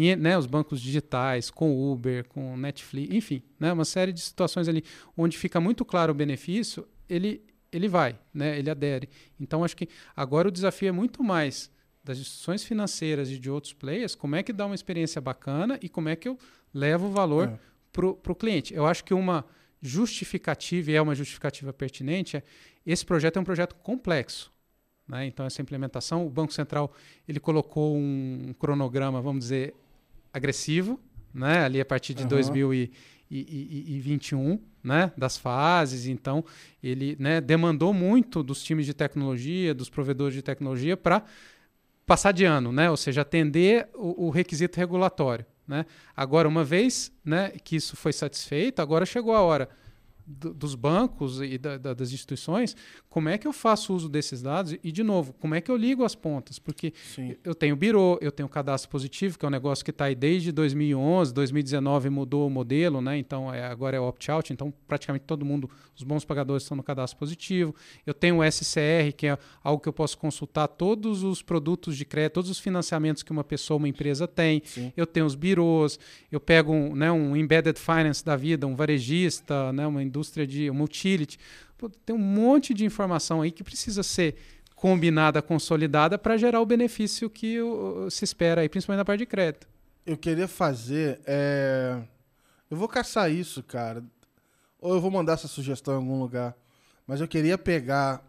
e, 0.00 0.14
né, 0.14 0.38
os 0.38 0.46
bancos 0.46 0.80
digitais, 0.80 1.50
com 1.50 1.92
Uber, 1.92 2.24
com 2.28 2.56
Netflix, 2.56 3.12
enfim, 3.12 3.42
né, 3.58 3.72
uma 3.72 3.84
série 3.84 4.12
de 4.12 4.20
situações 4.20 4.68
ali 4.68 4.84
onde 5.16 5.36
fica 5.36 5.60
muito 5.60 5.84
claro 5.84 6.12
o 6.12 6.14
benefício, 6.14 6.86
ele, 7.08 7.44
ele 7.72 7.88
vai, 7.88 8.16
né, 8.32 8.56
ele 8.56 8.70
adere. 8.70 9.08
Então, 9.40 9.64
acho 9.64 9.76
que 9.76 9.88
agora 10.14 10.46
o 10.46 10.52
desafio 10.52 10.90
é 10.90 10.92
muito 10.92 11.24
mais 11.24 11.68
das 12.04 12.16
instituições 12.18 12.62
financeiras 12.62 13.28
e 13.28 13.40
de 13.40 13.50
outros 13.50 13.72
players, 13.72 14.14
como 14.14 14.36
é 14.36 14.42
que 14.44 14.52
dá 14.52 14.66
uma 14.66 14.74
experiência 14.76 15.20
bacana 15.20 15.76
e 15.82 15.88
como 15.88 16.08
é 16.08 16.14
que 16.14 16.28
eu 16.28 16.38
levo 16.72 17.08
o 17.08 17.10
valor 17.10 17.48
é. 17.48 17.58
para 17.90 18.32
o 18.32 18.36
cliente. 18.36 18.72
Eu 18.72 18.86
acho 18.86 19.02
que 19.02 19.12
uma 19.12 19.44
justificativa, 19.82 20.92
e 20.92 20.94
é 20.94 21.02
uma 21.02 21.16
justificativa 21.16 21.72
pertinente, 21.72 22.36
é 22.36 22.44
esse 22.86 23.04
projeto 23.04 23.38
é 23.38 23.40
um 23.40 23.44
projeto 23.44 23.74
complexo. 23.74 24.52
Né? 25.08 25.26
Então, 25.26 25.44
essa 25.44 25.60
implementação, 25.60 26.24
o 26.24 26.30
Banco 26.30 26.52
Central 26.52 26.92
ele 27.26 27.40
colocou 27.40 27.96
um 27.96 28.54
cronograma, 28.60 29.20
vamos 29.20 29.40
dizer, 29.40 29.74
agressivo, 30.32 31.00
né? 31.32 31.64
Ali 31.64 31.80
a 31.80 31.84
partir 31.84 32.14
de 32.14 32.22
uhum. 32.22 32.28
2021, 32.28 34.60
né? 34.82 35.12
Das 35.16 35.36
fases. 35.36 36.06
Então, 36.06 36.44
ele 36.82 37.16
né, 37.18 37.40
demandou 37.40 37.92
muito 37.92 38.42
dos 38.42 38.62
times 38.62 38.86
de 38.86 38.94
tecnologia, 38.94 39.74
dos 39.74 39.88
provedores 39.88 40.34
de 40.34 40.42
tecnologia, 40.42 40.96
para 40.96 41.22
passar 42.06 42.32
de 42.32 42.44
ano, 42.44 42.72
né? 42.72 42.90
Ou 42.90 42.96
seja, 42.96 43.22
atender 43.22 43.88
o, 43.94 44.26
o 44.26 44.30
requisito 44.30 44.78
regulatório. 44.78 45.44
Né? 45.66 45.84
Agora, 46.16 46.48
uma 46.48 46.64
vez 46.64 47.12
né, 47.22 47.50
que 47.62 47.76
isso 47.76 47.94
foi 47.94 48.12
satisfeito, 48.12 48.80
agora 48.80 49.04
chegou 49.04 49.34
a 49.34 49.42
hora 49.42 49.68
dos 50.28 50.74
bancos 50.74 51.40
e 51.40 51.56
da, 51.56 51.78
da, 51.78 51.94
das 51.94 52.12
instituições, 52.12 52.76
como 53.08 53.30
é 53.30 53.38
que 53.38 53.48
eu 53.48 53.52
faço 53.52 53.94
uso 53.94 54.08
desses 54.08 54.42
dados? 54.42 54.76
E, 54.84 54.92
de 54.92 55.02
novo, 55.02 55.32
como 55.32 55.54
é 55.54 55.60
que 55.60 55.70
eu 55.70 55.76
ligo 55.76 56.04
as 56.04 56.14
pontas? 56.14 56.58
Porque 56.58 56.92
Sim. 57.14 57.34
eu 57.42 57.54
tenho 57.54 57.74
birô, 57.74 58.18
eu 58.20 58.30
tenho 58.30 58.48
cadastro 58.48 58.90
positivo, 58.90 59.38
que 59.38 59.44
é 59.44 59.48
um 59.48 59.50
negócio 59.50 59.82
que 59.82 59.90
está 59.90 60.04
aí 60.04 60.14
desde 60.14 60.52
2011, 60.52 61.32
2019 61.32 62.10
mudou 62.10 62.46
o 62.46 62.50
modelo, 62.50 63.00
né? 63.00 63.16
então 63.16 63.52
é, 63.52 63.64
agora 63.64 63.96
é 63.96 64.00
opt-out, 64.00 64.52
então 64.52 64.72
praticamente 64.86 65.24
todo 65.24 65.44
mundo, 65.44 65.70
os 65.96 66.02
bons 66.02 66.24
pagadores 66.24 66.62
estão 66.62 66.76
no 66.76 66.82
cadastro 66.82 67.18
positivo. 67.18 67.74
Eu 68.06 68.12
tenho 68.12 68.40
o 68.40 68.52
SCR, 68.52 69.12
que 69.16 69.26
é 69.26 69.38
algo 69.64 69.82
que 69.82 69.88
eu 69.88 69.92
posso 69.92 70.18
consultar 70.18 70.68
todos 70.68 71.22
os 71.22 71.40
produtos 71.40 71.96
de 71.96 72.04
crédito, 72.04 72.34
todos 72.34 72.50
os 72.50 72.58
financiamentos 72.58 73.22
que 73.22 73.32
uma 73.32 73.44
pessoa, 73.44 73.78
uma 73.78 73.88
empresa 73.88 74.28
tem. 74.28 74.62
Sim. 74.64 74.92
Eu 74.94 75.06
tenho 75.06 75.24
os 75.24 75.34
birôs, 75.34 75.98
eu 76.30 76.38
pego 76.38 76.72
um, 76.72 76.94
né, 76.94 77.10
um 77.10 77.34
embedded 77.34 77.78
finance 77.78 78.22
da 78.24 78.36
vida, 78.36 78.66
um 78.66 78.76
varejista, 78.76 79.72
né, 79.72 79.86
uma 79.86 80.02
indústria 80.02 80.17
indústria 80.18 80.46
de 80.46 80.68
uma 80.68 80.84
utility. 80.84 81.38
Pô, 81.76 81.88
tem 81.88 82.14
um 82.14 82.18
monte 82.18 82.74
de 82.74 82.84
informação 82.84 83.40
aí 83.40 83.52
que 83.52 83.62
precisa 83.62 84.02
ser 84.02 84.36
combinada, 84.74 85.40
consolidada 85.40 86.18
para 86.18 86.36
gerar 86.36 86.60
o 86.60 86.66
benefício 86.66 87.30
que 87.30 87.60
o, 87.60 88.10
se 88.10 88.24
espera 88.24 88.60
aí, 88.60 88.68
principalmente 88.68 88.98
na 88.98 89.04
parte 89.04 89.20
de 89.20 89.26
crédito. 89.26 89.68
Eu 90.04 90.16
queria 90.16 90.48
fazer. 90.48 91.20
É... 91.24 92.00
Eu 92.70 92.76
vou 92.76 92.88
caçar 92.88 93.30
isso, 93.30 93.62
cara. 93.62 94.02
Ou 94.80 94.94
eu 94.94 95.00
vou 95.00 95.10
mandar 95.10 95.34
essa 95.34 95.48
sugestão 95.48 95.94
em 95.94 95.96
algum 95.98 96.18
lugar. 96.18 96.56
Mas 97.06 97.20
eu 97.20 97.28
queria 97.28 97.56
pegar 97.56 98.24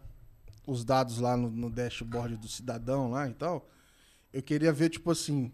os 0.66 0.84
dados 0.84 1.18
lá 1.18 1.36
no, 1.36 1.50
no 1.50 1.70
dashboard 1.70 2.36
do 2.36 2.48
cidadão 2.48 3.10
lá 3.10 3.28
e 3.28 3.34
tal. 3.34 3.68
Eu 4.32 4.42
queria 4.42 4.72
ver, 4.72 4.90
tipo 4.90 5.10
assim. 5.10 5.52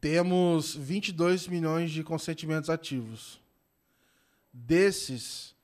Temos 0.00 0.74
22 0.74 1.46
milhões 1.46 1.90
de 1.90 2.02
consentimentos 2.02 2.70
ativos. 2.70 3.39
Desses, 4.52 5.54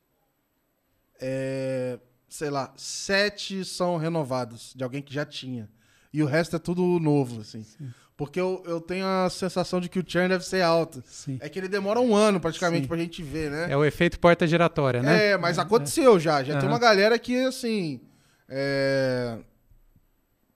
é, 1.21 1.99
sei 2.29 2.51
lá, 2.51 2.73
sete 2.77 3.65
são 3.65 3.97
renovados, 3.97 4.73
de 4.75 4.85
alguém 4.85 5.03
que 5.03 5.13
já 5.13 5.25
tinha. 5.25 5.69
E 6.13 6.23
o 6.23 6.27
resto 6.27 6.57
é 6.57 6.59
tudo 6.59 6.83
novo, 7.01 7.41
assim. 7.41 7.63
Sim. 7.63 7.93
Porque 8.17 8.41
eu, 8.41 8.63
eu 8.67 8.81
tenho 8.81 9.05
a 9.05 9.29
sensação 9.29 9.79
de 9.79 9.91
que 9.91 9.99
o 9.99 10.05
churn 10.07 10.29
deve 10.29 10.45
ser 10.45 10.63
alto. 10.63 11.03
Sim. 11.07 11.37
É 11.41 11.49
que 11.49 11.59
ele 11.59 11.69
demora 11.69 12.01
um 12.01 12.17
ano 12.17 12.41
praticamente 12.41 12.83
Sim. 12.83 12.89
pra 12.89 12.97
gente 12.97 13.23
ver, 13.23 13.51
né? 13.51 13.71
É 13.71 13.77
o 13.77 13.85
efeito 13.85 14.19
porta 14.19 14.47
giratória, 14.47 15.03
né? 15.03 15.33
É, 15.33 15.37
mas 15.37 15.59
é, 15.59 15.61
aconteceu 15.61 16.17
é. 16.17 16.21
já. 16.21 16.43
Já 16.43 16.55
uhum. 16.55 16.61
tem 16.61 16.69
uma 16.69 16.79
galera 16.79 17.19
que, 17.19 17.39
assim. 17.45 18.01
É... 18.49 19.39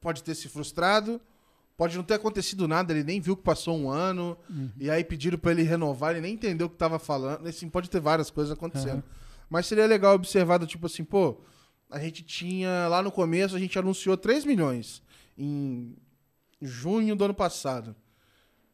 Pode 0.00 0.22
ter 0.22 0.34
se 0.34 0.48
frustrado, 0.48 1.20
Pode 1.80 1.96
não 1.96 2.04
ter 2.04 2.12
acontecido 2.12 2.68
nada, 2.68 2.92
ele 2.92 3.02
nem 3.02 3.22
viu 3.22 3.34
que 3.34 3.42
passou 3.42 3.74
um 3.74 3.88
ano, 3.88 4.36
uhum. 4.50 4.68
e 4.78 4.90
aí 4.90 5.02
pediram 5.02 5.38
para 5.38 5.52
ele 5.52 5.62
renovar, 5.62 6.10
ele 6.10 6.20
nem 6.20 6.34
entendeu 6.34 6.66
o 6.66 6.68
que 6.68 6.76
estava 6.76 6.98
falando. 6.98 7.48
Assim, 7.48 7.70
pode 7.70 7.88
ter 7.88 7.98
várias 7.98 8.30
coisas 8.30 8.52
acontecendo. 8.52 8.96
Uhum. 8.96 9.02
Mas 9.48 9.64
seria 9.64 9.86
legal 9.86 10.14
observar 10.14 10.58
do 10.58 10.66
tipo 10.66 10.84
assim, 10.84 11.02
pô, 11.02 11.40
a 11.90 11.98
gente 11.98 12.22
tinha, 12.22 12.86
lá 12.86 13.02
no 13.02 13.10
começo, 13.10 13.56
a 13.56 13.58
gente 13.58 13.78
anunciou 13.78 14.14
3 14.14 14.44
milhões 14.44 15.02
em 15.38 15.96
junho 16.60 17.16
do 17.16 17.24
ano 17.24 17.32
passado. 17.32 17.96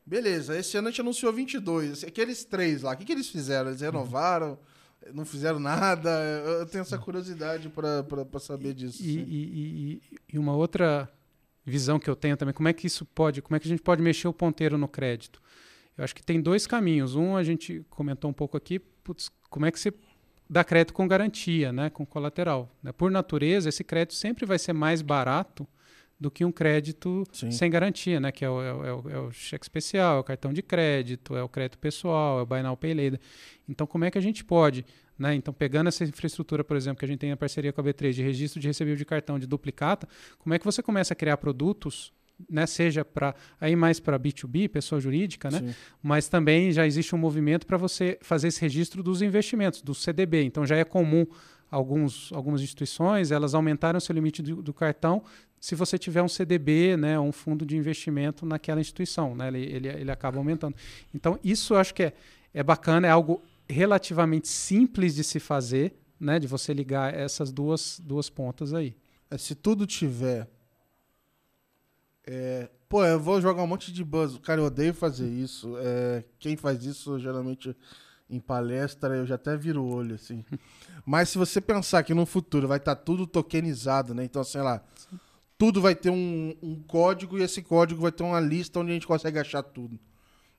Beleza, 0.04 0.58
esse 0.58 0.76
ano 0.76 0.88
a 0.88 0.90
gente 0.90 1.00
anunciou 1.00 1.32
22. 1.32 2.02
Aqueles 2.02 2.44
três 2.44 2.82
lá, 2.82 2.92
o 2.92 2.96
que, 2.96 3.04
que 3.04 3.12
eles 3.12 3.28
fizeram? 3.28 3.70
Eles 3.70 3.82
renovaram? 3.82 4.58
Uhum. 5.06 5.14
Não 5.14 5.24
fizeram 5.24 5.60
nada? 5.60 6.10
Eu 6.10 6.66
tenho 6.66 6.82
essa 6.82 6.98
curiosidade 6.98 7.68
para 7.68 8.40
saber 8.40 8.74
disso. 8.74 9.00
E, 9.00 9.16
e, 9.16 9.22
e, 9.22 10.02
e, 10.32 10.38
uma 10.40 10.56
outra 10.56 11.08
visão 11.66 11.98
que 11.98 12.08
eu 12.08 12.14
tenho 12.14 12.36
também, 12.36 12.54
como 12.54 12.68
é 12.68 12.72
que 12.72 12.86
isso 12.86 13.04
pode, 13.04 13.42
como 13.42 13.56
é 13.56 13.60
que 13.60 13.66
a 13.66 13.68
gente 13.68 13.82
pode 13.82 14.00
mexer 14.00 14.28
o 14.28 14.32
ponteiro 14.32 14.78
no 14.78 14.86
crédito? 14.86 15.42
Eu 15.98 16.04
acho 16.04 16.14
que 16.14 16.22
tem 16.22 16.40
dois 16.40 16.66
caminhos. 16.66 17.16
Um, 17.16 17.36
a 17.36 17.42
gente 17.42 17.84
comentou 17.90 18.30
um 18.30 18.34
pouco 18.34 18.56
aqui, 18.56 18.78
putz, 18.78 19.30
como 19.50 19.66
é 19.66 19.72
que 19.72 19.80
você 19.80 19.92
dá 20.48 20.62
crédito 20.62 20.94
com 20.94 21.08
garantia, 21.08 21.72
né, 21.72 21.90
com 21.90 22.06
colateral. 22.06 22.70
Né? 22.82 22.92
Por 22.92 23.10
natureza, 23.10 23.68
esse 23.68 23.82
crédito 23.82 24.14
sempre 24.14 24.46
vai 24.46 24.58
ser 24.58 24.72
mais 24.72 25.02
barato 25.02 25.66
do 26.18 26.30
que 26.30 26.44
um 26.44 26.52
crédito 26.52 27.24
Sim. 27.32 27.50
sem 27.50 27.70
garantia, 27.70 28.18
né? 28.18 28.32
Que 28.32 28.42
é 28.42 28.48
o, 28.48 28.62
é, 28.62 28.72
o, 28.72 29.10
é 29.10 29.18
o, 29.18 29.30
cheque 29.30 29.64
especial, 29.64 30.16
é 30.16 30.20
o 30.20 30.24
cartão 30.24 30.50
de 30.50 30.62
crédito, 30.62 31.36
é 31.36 31.42
o 31.42 31.48
crédito 31.48 31.78
pessoal, 31.78 32.38
é 32.38 32.42
o 32.42 32.46
Buy 32.46 32.62
Now 32.62 32.76
Pay 32.76 32.94
Later. 32.94 33.20
Então, 33.68 33.86
como 33.86 34.04
é 34.06 34.10
que 34.10 34.16
a 34.16 34.20
gente 34.20 34.42
pode, 34.42 34.86
né? 35.18 35.34
Então, 35.34 35.52
pegando 35.52 35.88
essa 35.88 36.04
infraestrutura, 36.04 36.62
por 36.62 36.76
exemplo, 36.76 36.98
que 36.98 37.04
a 37.04 37.08
gente 37.08 37.18
tem 37.18 37.32
a 37.32 37.36
parceria 37.36 37.72
com 37.72 37.80
a 37.80 37.84
B3 37.84 38.12
de 38.12 38.22
registro 38.22 38.60
de 38.60 38.66
recebível 38.66 38.96
de 38.96 39.04
cartão 39.04 39.38
de 39.38 39.46
duplicata, 39.46 40.08
como 40.38 40.54
é 40.54 40.58
que 40.58 40.64
você 40.64 40.82
começa 40.82 41.12
a 41.12 41.16
criar 41.16 41.36
produtos 41.36 42.12
né, 42.50 42.66
seja 42.66 43.02
para 43.02 43.34
aí 43.58 43.74
mais 43.74 43.98
para 43.98 44.18
B2B, 44.18 44.68
pessoa 44.68 45.00
jurídica, 45.00 45.50
né? 45.50 45.74
Mas 46.02 46.28
também 46.28 46.70
já 46.70 46.86
existe 46.86 47.14
um 47.14 47.18
movimento 47.18 47.66
para 47.66 47.78
você 47.78 48.18
fazer 48.20 48.48
esse 48.48 48.60
registro 48.60 49.02
dos 49.02 49.22
investimentos, 49.22 49.80
do 49.80 49.94
CDB. 49.94 50.42
Então 50.42 50.66
já 50.66 50.76
é 50.76 50.84
comum 50.84 51.26
alguns, 51.70 52.30
algumas 52.34 52.60
instituições, 52.60 53.30
elas 53.30 53.54
aumentaram 53.54 53.98
seu 53.98 54.12
limite 54.12 54.42
do, 54.42 54.62
do 54.62 54.74
cartão 54.74 55.22
se 55.58 55.74
você 55.74 55.98
tiver 55.98 56.22
um 56.22 56.28
CDB, 56.28 56.96
né, 56.96 57.18
um 57.18 57.32
fundo 57.32 57.64
de 57.64 57.76
investimento 57.76 58.44
naquela 58.46 58.80
instituição, 58.80 59.34
né, 59.34 59.48
ele, 59.48 59.64
ele, 59.64 59.88
ele 59.88 60.10
acaba 60.10 60.38
aumentando. 60.38 60.76
Então, 61.14 61.38
isso 61.42 61.74
eu 61.74 61.78
acho 61.78 61.94
que 61.94 62.04
é, 62.04 62.12
é 62.54 62.62
bacana, 62.62 63.06
é 63.08 63.10
algo 63.10 63.42
relativamente 63.68 64.48
simples 64.48 65.14
de 65.14 65.24
se 65.24 65.40
fazer, 65.40 65.96
né, 66.18 66.38
de 66.38 66.46
você 66.46 66.72
ligar 66.72 67.14
essas 67.14 67.52
duas, 67.52 68.00
duas 68.02 68.30
pontas 68.30 68.72
aí. 68.72 68.96
É, 69.30 69.36
se 69.36 69.54
tudo 69.54 69.86
tiver. 69.86 70.48
É, 72.26 72.70
pô, 72.88 73.04
eu 73.04 73.20
vou 73.20 73.40
jogar 73.40 73.62
um 73.62 73.66
monte 73.66 73.92
de 73.92 74.04
buzz. 74.04 74.38
Cara, 74.38 74.60
eu 74.60 74.66
odeio 74.66 74.94
fazer 74.94 75.28
isso. 75.28 75.76
É, 75.78 76.24
quem 76.38 76.56
faz 76.56 76.84
isso 76.84 77.18
geralmente 77.18 77.76
em 78.28 78.40
palestra, 78.40 79.16
eu 79.16 79.26
já 79.26 79.36
até 79.36 79.56
viro 79.56 79.82
o 79.82 79.94
olho, 79.94 80.16
assim. 80.16 80.44
Mas 81.04 81.28
se 81.28 81.38
você 81.38 81.60
pensar 81.60 82.02
que 82.02 82.14
no 82.14 82.26
futuro 82.26 82.66
vai 82.66 82.78
estar 82.78 82.96
tá 82.96 83.02
tudo 83.02 83.26
tokenizado, 83.26 84.14
né? 84.14 84.24
Então, 84.24 84.42
sei 84.42 84.62
lá, 84.62 84.82
tudo 85.56 85.80
vai 85.80 85.94
ter 85.94 86.10
um, 86.10 86.56
um, 86.60 86.82
código 86.82 87.38
e 87.38 87.42
esse 87.42 87.62
código 87.62 88.02
vai 88.02 88.12
ter 88.12 88.24
uma 88.24 88.40
lista 88.40 88.80
onde 88.80 88.90
a 88.90 88.94
gente 88.94 89.06
consegue 89.06 89.38
achar 89.38 89.62
tudo. 89.62 89.98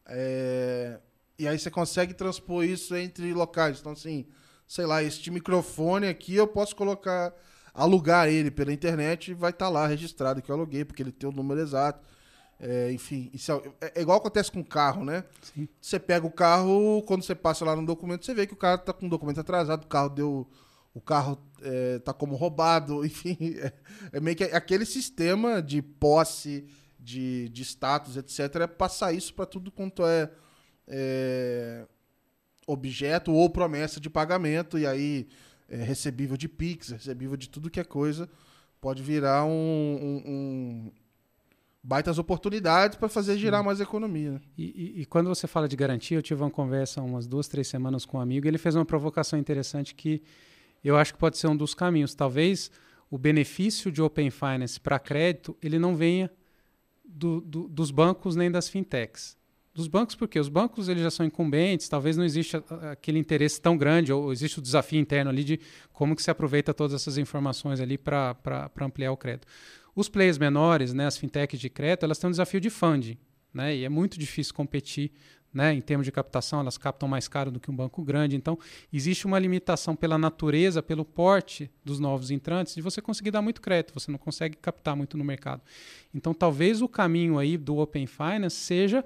É... 0.05 0.99
E 1.39 1.47
aí 1.47 1.57
você 1.57 1.69
consegue 1.69 2.13
transpor 2.13 2.63
isso 2.63 2.95
entre 2.95 3.33
locais. 3.33 3.79
Então, 3.79 3.91
assim, 3.91 4.25
sei 4.67 4.85
lá, 4.85 5.03
este 5.03 5.29
microfone 5.29 6.07
aqui 6.07 6.35
eu 6.35 6.47
posso 6.47 6.75
colocar, 6.75 7.33
alugar 7.73 8.27
ele 8.27 8.49
pela 8.49 8.73
internet 8.73 9.31
e 9.31 9.33
vai 9.33 9.51
estar 9.51 9.65
tá 9.65 9.71
lá 9.71 9.87
registrado 9.87 10.41
que 10.41 10.49
eu 10.49 10.55
aluguei, 10.55 10.83
porque 10.83 11.03
ele 11.03 11.11
tem 11.11 11.29
o 11.29 11.31
número 11.31 11.59
exato. 11.59 12.01
É, 12.59 12.91
enfim, 12.91 13.29
isso 13.33 13.51
é, 13.79 13.91
é, 13.95 14.01
igual 14.01 14.17
acontece 14.17 14.51
com 14.51 14.61
o 14.61 14.65
carro, 14.65 15.05
né? 15.05 15.23
Sim. 15.53 15.69
Você 15.79 15.99
pega 15.99 16.25
o 16.25 16.31
carro, 16.31 17.03
quando 17.03 17.23
você 17.23 17.35
passa 17.35 17.63
lá 17.63 17.75
no 17.75 17.85
documento, 17.85 18.25
você 18.25 18.33
vê 18.33 18.47
que 18.47 18.53
o 18.53 18.57
cara 18.57 18.79
tá 18.79 18.91
com 18.91 19.05
o 19.05 19.09
documento 19.09 19.39
atrasado, 19.39 19.83
o 19.83 19.87
carro 19.87 20.09
deu. 20.09 20.47
O 20.93 20.99
carro 20.99 21.37
é, 21.61 21.99
tá 21.99 22.11
como 22.11 22.35
roubado, 22.35 23.05
enfim. 23.05 23.37
É, 23.59 23.73
é, 24.13 24.19
meio 24.19 24.35
que 24.35 24.43
aquele 24.45 24.85
sistema 24.85 25.61
de 25.61 25.83
posse, 25.83 26.67
de, 26.99 27.47
de 27.49 27.61
status, 27.61 28.17
etc., 28.17 28.61
é 28.61 28.67
passar 28.67 29.13
isso 29.13 29.35
para 29.35 29.45
tudo 29.45 29.71
quanto 29.71 30.03
é, 30.03 30.31
é, 30.87 31.85
objeto 32.65 33.31
ou 33.31 33.49
promessa 33.49 33.99
de 33.99 34.09
pagamento, 34.09 34.77
e 34.77 34.85
aí 34.85 35.27
é, 35.69 35.77
recebível 35.77 36.37
de 36.37 36.47
Pix, 36.47 36.89
recebível 36.89 37.37
de 37.37 37.49
tudo 37.49 37.69
que 37.69 37.79
é 37.79 37.83
coisa, 37.83 38.29
pode 38.79 39.03
virar 39.03 39.45
um, 39.45 39.49
um, 39.49 40.23
um 40.25 40.91
baitas 41.83 42.17
oportunidades 42.17 42.97
para 42.97 43.07
fazer 43.07 43.37
girar 43.37 43.63
mais 43.63 43.79
economia. 43.79 44.31
Né? 44.31 44.41
E, 44.57 44.63
e, 44.97 45.01
e, 45.01 45.05
quando 45.05 45.27
você 45.27 45.47
fala 45.47 45.67
de 45.67 45.75
garantia, 45.75 46.17
eu 46.17 46.21
tive 46.21 46.41
uma 46.41 46.51
conversa 46.51 47.01
umas 47.01 47.25
duas, 47.25 47.47
três 47.47 47.67
semanas 47.67 48.05
com 48.05 48.17
um 48.17 48.21
amigo 48.21 48.45
e 48.45 48.49
ele 48.49 48.57
fez 48.57 48.75
uma 48.75 48.85
provocação 48.85 49.39
interessante 49.39 49.95
que 49.95 50.21
eu 50.83 50.97
acho 50.97 51.13
que 51.13 51.19
pode 51.19 51.37
ser 51.37 51.47
um 51.47 51.55
dos 51.55 51.73
caminhos. 51.73 52.13
Talvez 52.13 52.69
o 53.09 53.17
benefício 53.17 53.89
de 53.91 54.01
Open 54.01 54.29
Finance 54.29 54.79
para 54.79 54.99
crédito 54.99 55.55
ele 55.61 55.79
não 55.79 55.95
venha 55.95 56.29
do, 57.05 57.39
do, 57.39 57.69
dos 57.69 57.89
bancos 57.89 58.35
nem 58.35 58.51
das 58.51 58.67
fintechs. 58.67 59.37
Dos 59.77 59.87
bancos, 59.87 60.15
porque 60.15 60.39
os 60.39 60.49
bancos 60.49 60.89
eles 60.89 61.03
já 61.03 61.11
são 61.11 61.23
incumbentes, 61.23 61.87
talvez 61.87 62.17
não 62.17 62.25
exista 62.25 62.63
aquele 62.91 63.19
interesse 63.19 63.61
tão 63.61 63.77
grande, 63.77 64.11
ou 64.11 64.31
existe 64.31 64.57
o 64.57 64.61
desafio 64.61 64.99
interno 64.99 65.29
ali 65.29 65.43
de 65.43 65.59
como 65.93 66.15
que 66.15 66.23
se 66.23 66.31
aproveita 66.31 66.73
todas 66.73 66.99
essas 66.99 67.15
informações 67.19 67.79
ali 67.79 67.95
para 67.95 68.35
ampliar 68.81 69.11
o 69.11 69.17
crédito. 69.17 69.45
Os 69.95 70.09
players 70.09 70.39
menores, 70.39 70.95
né, 70.95 71.05
as 71.05 71.15
fintechs 71.15 71.59
de 71.59 71.69
crédito, 71.69 72.05
elas 72.05 72.17
têm 72.17 72.27
um 72.27 72.31
desafio 72.31 72.59
de 72.59 72.71
funding, 72.71 73.19
né, 73.53 73.75
e 73.75 73.85
é 73.85 73.89
muito 73.89 74.17
difícil 74.17 74.51
competir 74.55 75.11
né, 75.53 75.75
em 75.75 75.81
termos 75.81 76.05
de 76.05 76.11
captação, 76.11 76.59
elas 76.59 76.77
captam 76.77 77.07
mais 77.07 77.27
caro 77.27 77.51
do 77.51 77.59
que 77.59 77.69
um 77.69 77.75
banco 77.75 78.03
grande. 78.03 78.35
Então, 78.35 78.57
existe 78.91 79.27
uma 79.27 79.37
limitação 79.37 79.95
pela 79.95 80.17
natureza, 80.17 80.81
pelo 80.81 81.05
porte 81.05 81.69
dos 81.85 81.99
novos 81.99 82.31
entrantes, 82.31 82.73
de 82.73 82.81
você 82.81 82.99
conseguir 82.99 83.29
dar 83.29 83.43
muito 83.43 83.61
crédito, 83.61 83.93
você 83.93 84.11
não 84.11 84.17
consegue 84.17 84.57
captar 84.57 84.95
muito 84.95 85.15
no 85.17 85.23
mercado. 85.23 85.61
Então, 86.15 86.33
talvez 86.33 86.81
o 86.81 86.87
caminho 86.87 87.37
aí 87.37 87.57
do 87.57 87.77
Open 87.77 88.07
Finance 88.07 88.55
seja 88.55 89.05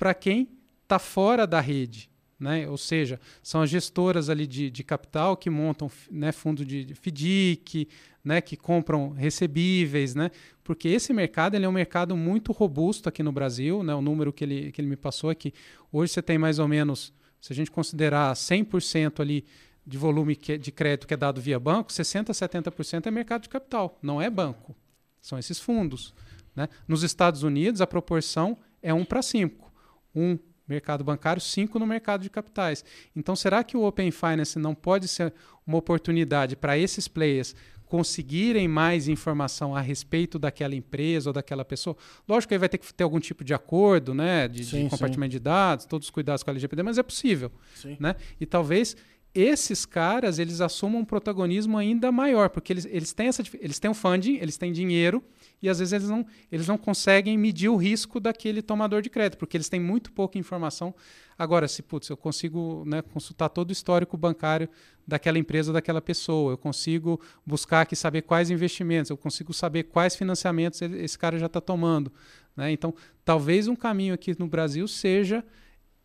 para 0.00 0.14
quem 0.14 0.48
está 0.82 0.98
fora 0.98 1.46
da 1.46 1.60
rede, 1.60 2.10
né? 2.38 2.66
Ou 2.66 2.78
seja, 2.78 3.20
são 3.42 3.60
as 3.60 3.68
gestoras 3.68 4.30
ali 4.30 4.46
de, 4.46 4.70
de 4.70 4.82
capital 4.82 5.36
que 5.36 5.50
montam 5.50 5.90
né, 6.10 6.32
fundo 6.32 6.64
de, 6.64 6.94
FDIC, 6.94 7.86
né, 8.24 8.40
que 8.40 8.56
compram 8.56 9.10
recebíveis, 9.10 10.14
né? 10.14 10.30
Porque 10.64 10.88
esse 10.88 11.12
mercado 11.12 11.54
ele 11.54 11.66
é 11.66 11.68
um 11.68 11.72
mercado 11.72 12.16
muito 12.16 12.50
robusto 12.50 13.10
aqui 13.10 13.22
no 13.22 13.30
Brasil, 13.30 13.82
né? 13.82 13.94
O 13.94 14.00
número 14.00 14.32
que 14.32 14.42
ele, 14.42 14.72
que 14.72 14.80
ele 14.80 14.88
me 14.88 14.96
passou 14.96 15.30
é 15.30 15.34
que 15.34 15.52
hoje 15.92 16.14
você 16.14 16.22
tem 16.22 16.38
mais 16.38 16.58
ou 16.58 16.66
menos, 16.66 17.12
se 17.38 17.52
a 17.52 17.56
gente 17.56 17.70
considerar 17.70 18.32
100% 18.34 19.20
ali 19.20 19.44
de 19.86 19.98
volume 19.98 20.34
que, 20.34 20.56
de 20.56 20.72
crédito 20.72 21.06
que 21.06 21.12
é 21.12 21.16
dado 21.16 21.42
via 21.42 21.60
banco, 21.60 21.92
60% 21.92 22.30
a 22.30 22.32
70% 22.32 23.06
é 23.06 23.10
mercado 23.10 23.42
de 23.42 23.50
capital, 23.50 23.98
não 24.02 24.20
é 24.20 24.30
banco. 24.30 24.74
São 25.20 25.38
esses 25.38 25.58
fundos. 25.58 26.14
Né? 26.56 26.70
Nos 26.88 27.02
Estados 27.02 27.42
Unidos, 27.42 27.82
a 27.82 27.86
proporção 27.86 28.56
é 28.82 28.94
1 28.94 29.04
para 29.04 29.20
5. 29.20 29.69
1 30.14 30.38
mercado 30.68 31.02
bancário, 31.02 31.42
5 31.42 31.78
no 31.78 31.86
mercado 31.86 32.22
de 32.22 32.30
capitais. 32.30 32.84
Então, 33.14 33.34
será 33.34 33.64
que 33.64 33.76
o 33.76 33.82
Open 33.82 34.10
Finance 34.12 34.58
não 34.58 34.74
pode 34.74 35.08
ser 35.08 35.34
uma 35.66 35.78
oportunidade 35.78 36.54
para 36.54 36.78
esses 36.78 37.08
players 37.08 37.56
conseguirem 37.90 38.68
mais 38.68 39.08
informação 39.08 39.74
a 39.74 39.80
respeito 39.80 40.38
daquela 40.38 40.76
empresa 40.76 41.30
ou 41.30 41.34
daquela 41.34 41.64
pessoa. 41.64 41.96
Lógico 42.26 42.50
que 42.50 42.54
aí 42.54 42.58
vai 42.58 42.68
ter 42.68 42.78
que 42.78 42.94
ter 42.94 43.02
algum 43.02 43.18
tipo 43.18 43.42
de 43.42 43.52
acordo, 43.52 44.14
né, 44.14 44.46
de, 44.46 44.64
sim, 44.64 44.84
de 44.84 44.90
compartimento 44.90 45.32
sim. 45.32 45.38
de 45.38 45.40
dados, 45.40 45.86
todos 45.86 46.06
os 46.06 46.10
cuidados 46.10 46.44
com 46.44 46.50
a 46.50 46.52
LGPD, 46.52 46.84
mas 46.84 46.98
é 46.98 47.02
possível, 47.02 47.50
sim. 47.74 47.96
né? 47.98 48.14
E 48.40 48.46
talvez 48.46 48.96
esses 49.34 49.86
caras 49.86 50.38
eles 50.38 50.60
assumam 50.60 51.02
um 51.02 51.04
protagonismo 51.04 51.78
ainda 51.78 52.10
maior, 52.10 52.50
porque 52.50 52.72
eles, 52.72 52.84
eles 52.86 53.12
têm 53.12 53.28
essa 53.28 53.42
eles 53.60 53.78
têm 53.78 53.90
um 53.90 53.94
funding, 53.94 54.36
eles 54.36 54.56
têm 54.56 54.72
dinheiro 54.72 55.22
e 55.62 55.68
às 55.68 55.78
vezes 55.78 55.92
eles 55.92 56.08
não, 56.08 56.26
eles 56.50 56.66
não 56.66 56.76
conseguem 56.76 57.38
medir 57.38 57.68
o 57.68 57.76
risco 57.76 58.18
daquele 58.18 58.60
tomador 58.62 59.02
de 59.02 59.10
crédito, 59.10 59.38
porque 59.38 59.56
eles 59.56 59.68
têm 59.68 59.78
muito 59.78 60.10
pouca 60.10 60.38
informação. 60.38 60.94
Agora, 61.38 61.68
se 61.68 61.82
putz, 61.82 62.08
eu 62.08 62.16
consigo 62.16 62.84
né, 62.86 63.02
consultar 63.02 63.48
todo 63.50 63.70
o 63.70 63.72
histórico 63.72 64.16
bancário 64.16 64.68
daquela 65.06 65.38
empresa, 65.38 65.72
daquela 65.72 66.00
pessoa, 66.00 66.52
eu 66.52 66.58
consigo 66.58 67.20
buscar 67.46 67.82
aqui 67.82 67.94
saber 67.94 68.22
quais 68.22 68.50
investimentos, 68.50 69.10
eu 69.10 69.16
consigo 69.16 69.52
saber 69.52 69.84
quais 69.84 70.16
financiamentos 70.16 70.82
esse 70.82 71.18
cara 71.18 71.38
já 71.38 71.46
está 71.46 71.60
tomando. 71.60 72.12
Né? 72.56 72.72
Então, 72.72 72.94
talvez 73.24 73.68
um 73.68 73.76
caminho 73.76 74.14
aqui 74.14 74.36
no 74.38 74.46
Brasil 74.46 74.86
seja 74.88 75.44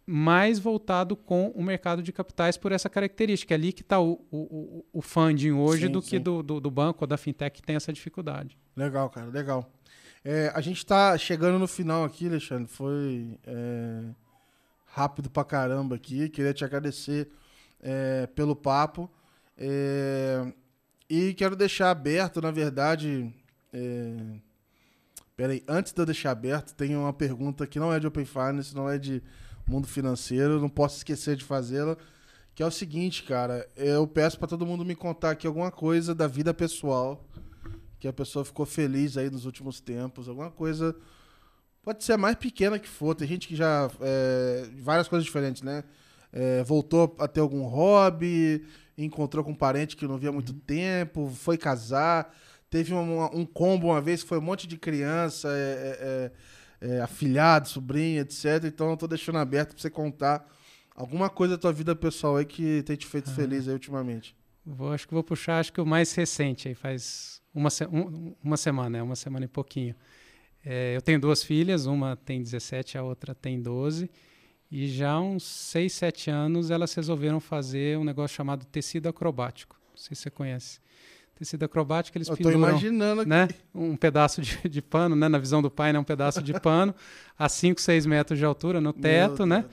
mais 0.06 0.60
voltado 0.60 1.16
com 1.16 1.50
o 1.50 1.64
mercado 1.64 2.04
de 2.04 2.12
capitais 2.12 2.58
por 2.58 2.72
essa 2.72 2.90
característica. 2.90 3.54
É 3.54 3.56
ali 3.56 3.74
que 3.74 3.82
está 3.82 4.00
o, 4.00 4.26
o, 4.32 4.86
o 4.94 5.02
funding 5.02 5.52
hoje 5.52 5.88
sim, 5.88 5.92
do 5.92 6.02
sim. 6.02 6.10
que 6.10 6.20
do, 6.20 6.44
do, 6.44 6.60
do, 6.60 6.72
banco 6.72 7.04
ou 7.04 7.08
da 7.08 7.18
fintech 7.18 7.60
que 7.60 7.66
tem 7.66 7.76
essa 7.76 7.92
dificuldade. 7.92 8.58
Legal, 8.76 9.10
cara, 9.10 9.28
legal. 9.28 9.72
É, 10.24 10.52
a 10.54 10.62
gente 10.62 10.78
está 10.78 11.18
chegando 11.18 11.58
no 11.58 11.68
final 11.68 12.04
aqui, 12.04 12.28
Alexandre. 12.28 12.68
Foi 12.68 13.40
é, 13.46 14.04
rápido 14.86 15.30
pra 15.30 15.44
caramba 15.44 15.96
aqui. 15.96 16.30
Queria 16.30 16.54
te 16.54 16.64
agradecer 16.64 17.30
é, 17.82 18.28
pelo 18.28 18.56
papo. 18.56 19.10
É, 19.58 20.54
e 21.10 21.34
quero 21.34 21.56
deixar 21.56 21.90
aberto, 21.90 22.42
na 22.42 22.52
verdade. 22.52 23.34
É, 23.74 24.16
peraí, 25.36 25.64
antes 25.68 25.94
de 25.94 26.02
eu 26.02 26.06
deixar 26.06 26.32
aberto, 26.32 26.76
tem 26.76 26.96
uma 26.96 27.14
pergunta 27.14 27.66
que 27.66 27.80
não 27.80 27.92
é 27.92 28.00
de 28.00 28.08
Open 28.08 28.26
Finance, 28.26 28.76
não 28.76 28.90
é 28.90 28.98
de 28.98 29.22
mundo 29.68 29.88
financeiro, 29.88 30.60
não 30.60 30.70
posso 30.70 30.98
esquecer 30.98 31.36
de 31.36 31.44
fazê-la. 31.44 31.98
Que 32.54 32.64
é 32.64 32.66
o 32.66 32.72
seguinte, 32.72 33.24
cara, 33.24 33.68
eu 33.76 34.08
peço 34.08 34.40
para 34.40 34.48
todo 34.48 34.66
mundo 34.66 34.86
me 34.86 34.96
contar 34.96 35.32
aqui 35.32 35.46
alguma 35.46 35.72
coisa 35.72 36.16
da 36.16 36.26
vida 36.26 36.54
pessoal 36.54 37.22
que 38.00 38.08
a 38.08 38.14
pessoa 38.14 38.46
ficou 38.46 38.66
feliz 38.66 39.18
aí 39.18 39.30
nos 39.30 39.46
últimos 39.46 39.80
tempos, 39.80 40.30
alguma 40.30 40.52
coisa. 40.52 40.96
Pode 41.82 42.04
ser 42.04 42.14
a 42.14 42.18
mais 42.18 42.36
pequena 42.36 42.80
que 42.80 42.88
for, 42.88 43.16
tem 43.16 43.28
gente 43.28 43.48
que 43.48 43.56
já. 43.56 43.90
É, 44.00 44.70
várias 44.78 45.08
coisas 45.08 45.26
diferentes, 45.26 45.62
né? 45.62 45.84
É, 46.32 46.64
voltou 46.64 47.16
a 47.20 47.28
ter 47.28 47.40
algum 47.40 47.64
hobby, 47.64 48.66
encontrou 48.98 49.44
com 49.44 49.52
um 49.52 49.56
parente 49.56 49.96
que 49.96 50.08
não 50.08 50.18
via 50.18 50.30
há 50.30 50.32
muito 50.32 50.54
tempo, 50.54 51.32
foi 51.36 51.58
casar. 51.58 52.34
Teve 52.70 52.94
um, 52.94 53.24
um 53.26 53.46
combo 53.46 53.88
uma 53.88 54.02
vez 54.02 54.22
que 54.22 54.30
foi 54.30 54.38
um 54.38 54.42
monte 54.42 54.68
de 54.68 54.78
criança. 54.78 55.50
É, 55.52 56.32
é, 56.82 57.02
afilhado, 57.02 57.68
sobrinho, 57.68 58.22
etc. 58.22 58.64
Então 58.66 58.92
eu 58.92 58.98
tô 58.98 59.08
deixando 59.08 59.38
aberto 59.38 59.74
pra 59.74 59.82
você 59.82 59.90
contar 59.90 60.46
alguma 60.96 61.30
coisa 61.30 61.56
da 61.56 61.62
tua 61.62 61.74
vida 61.74 61.96
pessoal 61.96 62.38
aí 62.38 62.46
que 62.46 62.84
tem 62.84 62.96
te 62.96 63.06
feito 63.06 63.32
feliz 63.32 63.68
aí 63.68 63.74
ultimamente. 63.74 64.36
Vou, 64.66 64.92
acho 64.92 65.08
que 65.08 65.14
vou 65.14 65.24
puxar, 65.24 65.60
acho 65.60 65.72
que 65.72 65.80
o 65.80 65.86
mais 65.86 66.14
recente 66.14 66.68
aí, 66.68 66.74
faz 66.74 67.42
uma, 67.54 67.70
se 67.70 67.86
um, 67.86 68.36
uma 68.44 68.58
semana, 68.58 68.98
é 68.98 69.04
uma 69.04 69.16
semana 69.16 69.46
e 69.46 69.48
pouquinho. 69.48 69.96
É, 70.66 70.96
eu 70.96 71.02
tenho 71.02 71.20
duas 71.20 71.44
filhas, 71.44 71.86
uma 71.86 72.16
tem 72.16 72.42
17, 72.42 72.98
a 72.98 73.04
outra 73.04 73.36
tem 73.36 73.62
12. 73.62 74.10
E 74.72 74.88
já 74.88 75.12
há 75.12 75.22
uns 75.22 75.44
6, 75.44 75.94
7 75.94 76.32
anos 76.32 76.72
elas 76.72 76.94
resolveram 76.96 77.40
fazer 77.40 77.98
um 78.00 78.04
negócio 78.04 78.36
chamado 78.36 78.66
tecido 78.66 79.08
acrobático. 79.08 79.80
Não 79.92 79.98
sei 79.98 80.16
se 80.16 80.24
você 80.24 80.32
conhece 80.32 80.80
tecido 81.36 81.64
acrobático, 81.64 82.18
eles 82.18 82.30
Eu 82.30 82.38
penduram, 82.38 82.58
imaginando 82.58 83.26
né, 83.26 83.48
um 83.74 83.96
pedaço 83.96 84.42
de, 84.42 84.70
de, 84.70 84.82
pano, 84.82 85.16
né, 85.16 85.28
na 85.28 85.38
visão 85.38 85.62
do 85.62 85.70
pai, 85.70 85.92
né, 85.92 86.00
um 86.00 86.04
pedaço 86.04 86.42
de 86.42 86.58
pano 86.60 86.96
a 87.38 87.50
5, 87.50 87.80
6 87.80 88.06
metros 88.06 88.40
de 88.40 88.46
altura 88.46 88.80
no 88.80 88.94
teto, 88.94 89.46
né? 89.46 89.66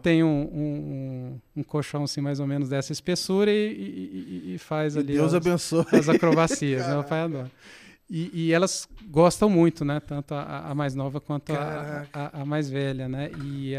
Tem 0.00 0.22
um, 0.22 0.28
um, 0.28 1.40
um, 1.56 1.62
colchão 1.64 2.04
assim 2.04 2.20
mais 2.20 2.38
ou 2.38 2.46
menos 2.46 2.68
dessa 2.68 2.92
espessura 2.92 3.50
e, 3.50 4.44
e, 4.46 4.54
e 4.54 4.58
faz 4.58 4.94
e 4.94 5.00
ali 5.00 5.14
Deus 5.14 5.34
as, 5.34 5.34
abençoe. 5.34 5.84
as 5.92 6.08
acrobacias, 6.08 6.86
né? 6.86 6.96
O 6.96 7.02
pai 7.02 7.22
adora. 7.22 7.50
E, 8.08 8.30
e, 8.32 8.52
elas 8.52 8.88
gostam 9.06 9.50
muito, 9.50 9.84
né? 9.84 10.00
Tanto 10.00 10.32
a, 10.32 10.70
a 10.70 10.74
mais 10.74 10.94
nova 10.94 11.20
quanto 11.20 11.52
a, 11.52 12.06
a, 12.12 12.40
a, 12.40 12.44
mais 12.44 12.70
velha, 12.70 13.08
né? 13.08 13.30
E 13.44 13.74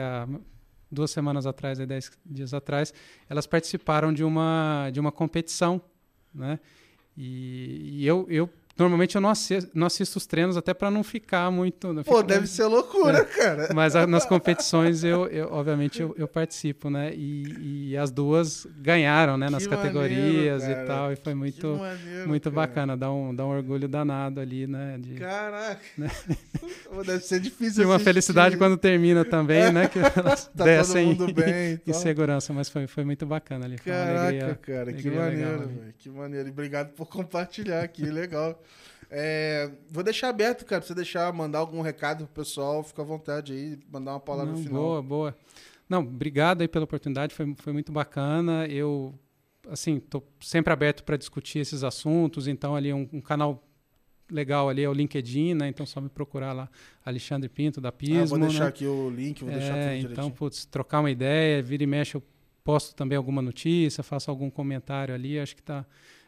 duas 0.91 1.09
semanas 1.09 1.47
atrás, 1.47 1.79
dez 1.79 2.11
dias 2.25 2.53
atrás, 2.53 2.93
elas 3.29 3.47
participaram 3.47 4.13
de 4.13 4.23
uma, 4.23 4.89
de 4.91 4.99
uma 4.99 5.11
competição, 5.11 5.81
né? 6.33 6.59
E, 7.21 7.99
e 8.01 8.07
eu, 8.07 8.25
eu 8.29 8.49
Normalmente 8.79 9.15
eu 9.15 9.21
não 9.21 9.29
assisto, 9.29 9.69
não 9.73 9.87
assisto 9.87 10.17
os 10.17 10.25
treinos 10.25 10.55
até 10.55 10.73
para 10.73 10.89
não 10.89 11.03
ficar 11.03 11.51
muito. 11.51 11.91
Não 11.91 12.03
Pô, 12.03 12.23
deve 12.23 12.47
ser 12.47 12.65
loucura, 12.65 13.19
é. 13.19 13.25
cara. 13.25 13.69
Mas 13.75 13.95
a, 13.95 14.07
nas 14.07 14.25
competições 14.27 15.03
eu, 15.03 15.27
eu 15.27 15.51
obviamente 15.51 16.01
eu, 16.01 16.15
eu, 16.17 16.27
participo, 16.27 16.89
né? 16.89 17.13
E, 17.13 17.89
e, 17.91 17.97
as 17.97 18.11
duas 18.11 18.65
ganharam, 18.77 19.37
né? 19.37 19.47
Que 19.47 19.51
nas 19.51 19.67
categorias 19.67 20.61
maneiro, 20.61 20.83
e 20.83 20.85
tal. 20.85 21.11
E 21.11 21.15
foi 21.15 21.33
muito, 21.33 21.67
maneiro, 21.75 22.27
muito 22.27 22.51
bacana. 22.51 22.95
Dá 22.95 23.11
um, 23.11 23.35
dá 23.35 23.45
um 23.45 23.49
orgulho 23.49 23.87
danado 23.87 24.39
ali, 24.39 24.65
né? 24.65 24.97
De, 24.97 25.15
Caraca. 25.15 25.81
Né? 25.97 26.09
Deve 27.05 27.23
ser 27.23 27.39
difícil. 27.39 27.83
E 27.83 27.85
uma 27.85 27.99
felicidade 27.99 28.57
quando 28.57 28.77
termina 28.77 29.25
também, 29.25 29.71
né? 29.71 29.87
Que 29.87 29.99
elas 29.99 30.47
tá 30.55 30.63
descem 30.63 31.15
todo 31.15 31.27
mundo 31.27 31.33
bem, 31.33 31.79
em, 31.85 31.89
em 31.89 31.93
segurança, 31.93 32.53
mas 32.53 32.69
foi, 32.69 32.87
foi 32.87 33.03
muito 33.03 33.25
bacana 33.25 33.65
ali. 33.65 33.77
Caraca, 33.77 34.21
alegria, 34.21 34.59
cara, 34.61 34.81
alegria 34.81 35.11
que 35.11 35.17
maneiro, 35.17 35.59
velho. 35.59 35.93
Que 35.97 36.09
maneiro. 36.09 36.47
E 36.47 36.51
obrigado 36.51 36.93
por 36.93 37.07
compartilhar 37.07 37.83
aqui, 37.83 38.03
legal. 38.03 38.59
É, 39.11 39.71
vou 39.89 40.03
deixar 40.03 40.29
aberto, 40.29 40.65
cara, 40.65 40.81
pra 40.81 40.87
você 40.87 40.93
deixar, 40.93 41.31
mandar 41.33 41.59
algum 41.59 41.81
recado 41.81 42.25
pro 42.25 42.43
pessoal, 42.43 42.83
fica 42.83 43.01
à 43.01 43.05
vontade 43.05 43.53
aí, 43.53 43.79
mandar 43.91 44.11
uma 44.13 44.19
palavra 44.19 44.53
Não, 44.53 44.61
final. 44.61 44.81
Boa, 44.81 45.01
boa. 45.01 45.37
Não, 45.89 46.01
obrigado 46.01 46.61
aí 46.61 46.67
pela 46.67 46.83
oportunidade, 46.83 47.33
foi, 47.33 47.55
foi 47.57 47.73
muito 47.73 47.91
bacana. 47.91 48.67
Eu, 48.67 49.15
assim, 49.67 49.97
estou 49.97 50.23
sempre 50.39 50.71
aberto 50.71 51.03
para 51.03 51.17
discutir 51.17 51.57
esses 51.57 51.83
assuntos, 51.83 52.47
então 52.47 52.75
ali 52.75 52.93
um, 52.93 53.09
um, 53.11 53.19
canal 53.19 53.63
legal 54.29 54.69
ali 54.69 54.83
é 54.83 54.89
o 54.89 54.93
LinkedIn, 54.93 55.55
né? 55.55 55.67
Então 55.67 55.87
só 55.87 55.99
me 55.99 56.09
procurar 56.09 56.53
lá, 56.53 56.69
Alexandre 57.03 57.49
Pinto 57.49 57.81
da 57.81 57.91
Pismo. 57.91 58.21
Ah, 58.21 58.25
vou 58.25 58.39
deixar 58.39 58.65
né? 58.65 58.69
aqui 58.69 58.85
o 58.85 59.09
link, 59.09 59.43
vou 59.43 59.51
é, 59.51 59.57
deixar 59.57 60.01
tudo 60.01 60.11
Então, 60.13 60.29
putz, 60.29 60.65
trocar 60.65 60.99
uma 60.99 61.09
ideia, 61.09 61.63
vira 61.63 61.83
e 61.83 61.87
mexe, 61.87 62.13
eu 62.13 62.23
posto 62.63 62.93
também 62.93 63.17
alguma 63.17 63.41
notícia, 63.41 64.03
faço 64.03 64.29
algum 64.29 64.51
comentário 64.51 65.15
ali, 65.15 65.39
acho 65.39 65.55
que 65.55 65.63
tá 65.63 65.83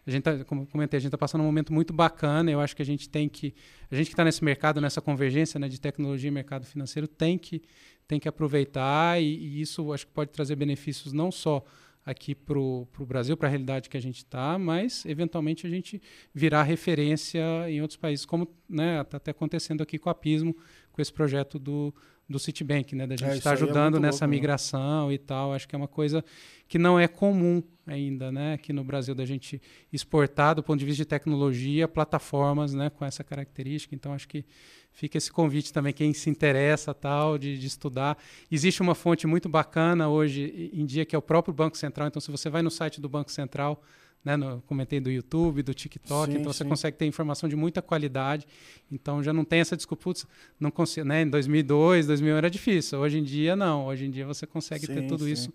a 0.05 0.11
gente 0.11 0.23
tá, 0.23 0.43
como 0.45 0.65
comentei, 0.65 0.97
a 0.97 0.99
gente 0.99 1.09
está 1.09 1.17
passando 1.17 1.41
um 1.41 1.45
momento 1.45 1.71
muito 1.71 1.93
bacana. 1.93 2.49
Eu 2.49 2.59
acho 2.59 2.75
que 2.75 2.81
a 2.81 2.85
gente 2.85 3.07
tem 3.07 3.29
que, 3.29 3.53
a 3.89 3.95
gente 3.95 4.07
que 4.07 4.13
está 4.13 4.23
nesse 4.23 4.43
mercado, 4.43 4.81
nessa 4.81 5.01
convergência 5.01 5.59
né, 5.59 5.67
de 5.67 5.79
tecnologia 5.79 6.27
e 6.27 6.31
mercado 6.31 6.65
financeiro, 6.65 7.07
tem 7.07 7.37
que, 7.37 7.61
tem 8.07 8.19
que 8.19 8.27
aproveitar 8.27 9.21
e, 9.21 9.25
e 9.25 9.61
isso 9.61 9.93
acho 9.93 10.07
que 10.07 10.13
pode 10.13 10.31
trazer 10.31 10.55
benefícios 10.55 11.13
não 11.13 11.31
só 11.31 11.63
aqui 12.05 12.33
para 12.33 12.57
o 12.57 12.87
Brasil, 13.05 13.37
para 13.37 13.47
a 13.47 13.51
realidade 13.51 13.89
que 13.89 13.97
a 13.97 14.01
gente 14.01 14.17
está, 14.17 14.57
mas 14.57 15.05
eventualmente 15.05 15.67
a 15.67 15.69
gente 15.69 16.01
virar 16.33 16.63
referência 16.63 17.41
em 17.69 17.81
outros 17.81 17.97
países, 17.97 18.25
como 18.25 18.43
está 18.43 18.55
né, 18.67 19.03
tá 19.03 19.17
até 19.17 19.31
acontecendo 19.31 19.83
aqui 19.83 19.99
com 19.99 20.09
a 20.09 20.15
Pismo, 20.15 20.55
com 20.91 21.01
esse 21.01 21.13
projeto 21.13 21.59
do, 21.59 21.93
do 22.31 22.39
Citibank, 22.39 22.95
né? 22.95 23.05
Da 23.05 23.15
gente 23.15 23.37
estar 23.37 23.39
é, 23.39 23.43
tá 23.43 23.49
é 23.51 23.53
ajudando 23.53 23.97
é 23.97 23.99
nessa 23.99 24.25
louco, 24.25 24.31
né? 24.31 24.37
migração 24.37 25.07
né? 25.09 25.13
e 25.13 25.17
tal. 25.17 25.53
Acho 25.53 25.67
que 25.67 25.75
é 25.75 25.77
uma 25.77 25.87
coisa 25.87 26.23
que 26.67 26.79
não 26.79 26.99
é 26.99 27.07
comum 27.07 27.61
ainda, 27.85 28.31
né? 28.31 28.53
Aqui 28.53 28.71
no 28.71 28.83
Brasil, 28.83 29.13
da 29.13 29.25
gente 29.25 29.61
exportar, 29.91 30.55
do 30.55 30.63
ponto 30.63 30.79
de 30.79 30.85
vista 30.85 31.03
de 31.03 31.05
tecnologia, 31.05 31.87
plataformas 31.87 32.73
né? 32.73 32.89
com 32.89 33.03
essa 33.03 33.23
característica. 33.23 33.93
Então, 33.93 34.13
acho 34.13 34.27
que 34.27 34.45
fica 34.91 35.17
esse 35.17 35.31
convite 35.31 35.71
também, 35.73 35.93
quem 35.93 36.13
se 36.13 36.29
interessa 36.29 36.93
tal, 36.93 37.37
de, 37.37 37.57
de 37.57 37.67
estudar. 37.67 38.17
Existe 38.51 38.81
uma 38.81 38.95
fonte 38.95 39.27
muito 39.27 39.49
bacana 39.49 40.09
hoje 40.09 40.71
em 40.73 40.85
dia, 40.85 41.05
que 41.05 41.15
é 41.15 41.19
o 41.19 41.21
próprio 41.21 41.53
Banco 41.53 41.77
Central. 41.77 42.07
Então, 42.07 42.21
se 42.21 42.31
você 42.31 42.49
vai 42.49 42.61
no 42.61 42.71
site 42.71 43.01
do 43.01 43.09
Banco 43.09 43.31
Central, 43.31 43.83
né, 44.23 44.37
no, 44.37 44.61
comentei 44.61 44.99
do 44.99 45.09
YouTube, 45.09 45.63
do 45.63 45.73
TikTok, 45.73 46.31
sim, 46.31 46.39
então 46.39 46.53
você 46.53 46.63
sim. 46.63 46.69
consegue 46.69 46.97
ter 46.97 47.05
informação 47.05 47.49
de 47.49 47.55
muita 47.55 47.81
qualidade. 47.81 48.47
Então 48.91 49.23
já 49.23 49.33
não 49.33 49.43
tem 49.43 49.59
essa 49.59 49.75
desculpa, 49.75 50.03
putz, 50.03 50.27
não 50.59 50.69
consigo, 50.69 51.07
né, 51.07 51.23
em 51.23 51.29
2002, 51.29 52.07
2000 52.07 52.37
era 52.37 52.49
difícil. 52.49 52.99
Hoje 52.99 53.17
em 53.17 53.23
dia 53.23 53.55
não, 53.55 53.85
hoje 53.85 54.05
em 54.05 54.11
dia 54.11 54.25
você 54.25 54.45
consegue 54.45 54.85
sim, 54.85 54.93
ter 54.93 55.07
tudo 55.07 55.27
isso 55.27 55.51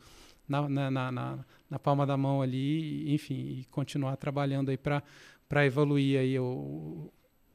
na, 0.49 0.69
na, 0.69 0.91
na, 0.91 1.39
na, 1.71 1.79
palma 1.79 2.07
da 2.07 2.17
mão 2.17 2.43
ali, 2.43 3.13
enfim, 3.13 3.35
e 3.35 3.65
continuar 3.71 4.17
trabalhando 4.17 4.71
aí 4.71 4.77
para 4.77 5.03
para 5.49 5.65
evoluir 5.65 6.19
aí 6.19 6.37
o 6.41 7.09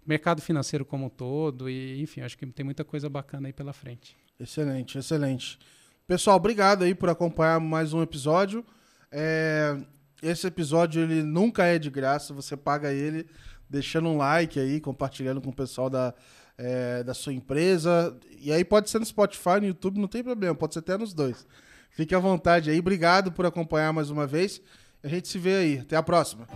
mercado 0.06 0.42
financeiro 0.42 0.86
como 0.86 1.06
um 1.08 1.10
todo 1.10 1.70
e 1.70 2.02
enfim, 2.02 2.22
acho 2.22 2.38
que 2.38 2.46
tem 2.48 2.64
muita 2.64 2.84
coisa 2.84 3.10
bacana 3.10 3.50
aí 3.50 3.54
pela 3.54 3.74
frente. 3.74 4.16
Excelente, 4.40 4.98
excelente. 4.98 5.60
Pessoal, 6.08 6.38
obrigado 6.38 6.84
aí 6.84 6.96
por 6.96 7.10
acompanhar 7.10 7.60
mais 7.60 7.94
um 7.94 8.02
episódio. 8.02 8.66
É, 9.12 9.78
esse 10.22 10.46
episódio 10.48 11.02
ele 11.02 11.24
nunca 11.24 11.66
é 11.66 11.80
de 11.80 11.90
graça, 11.90 12.34
você 12.34 12.56
paga 12.56 12.94
ele 12.94 13.26
deixando 13.70 14.10
um 14.10 14.18
like 14.18 14.60
aí, 14.60 14.80
compartilhando 14.80 15.42
com 15.42 15.50
o 15.50 15.56
pessoal 15.56 15.90
da, 15.90 16.14
é, 16.58 17.04
da 17.04 17.14
sua 17.14 17.34
empresa. 17.34 18.16
E 18.40 18.52
aí 18.52 18.64
pode 18.64 18.90
ser 18.90 19.00
no 19.00 19.06
Spotify, 19.06 19.60
no 19.62 19.68
YouTube, 19.68 20.00
não 20.00 20.08
tem 20.08 20.24
problema, 20.24 20.54
pode 20.54 20.74
ser 20.74 20.80
até 20.80 20.98
nos 20.98 21.14
dois. 21.14 21.48
Fique 21.90 22.14
à 22.14 22.20
vontade 22.20 22.70
aí. 22.70 22.80
Obrigado 22.80 23.32
por 23.32 23.46
acompanhar 23.46 23.92
mais 23.94 24.10
uma 24.10 24.28
vez. 24.28 24.62
A 25.04 25.08
gente 25.08 25.28
se 25.28 25.38
vê 25.38 25.56
aí. 25.56 25.80
Até 25.80 25.96
a 25.96 26.04
próxima. 26.04 26.48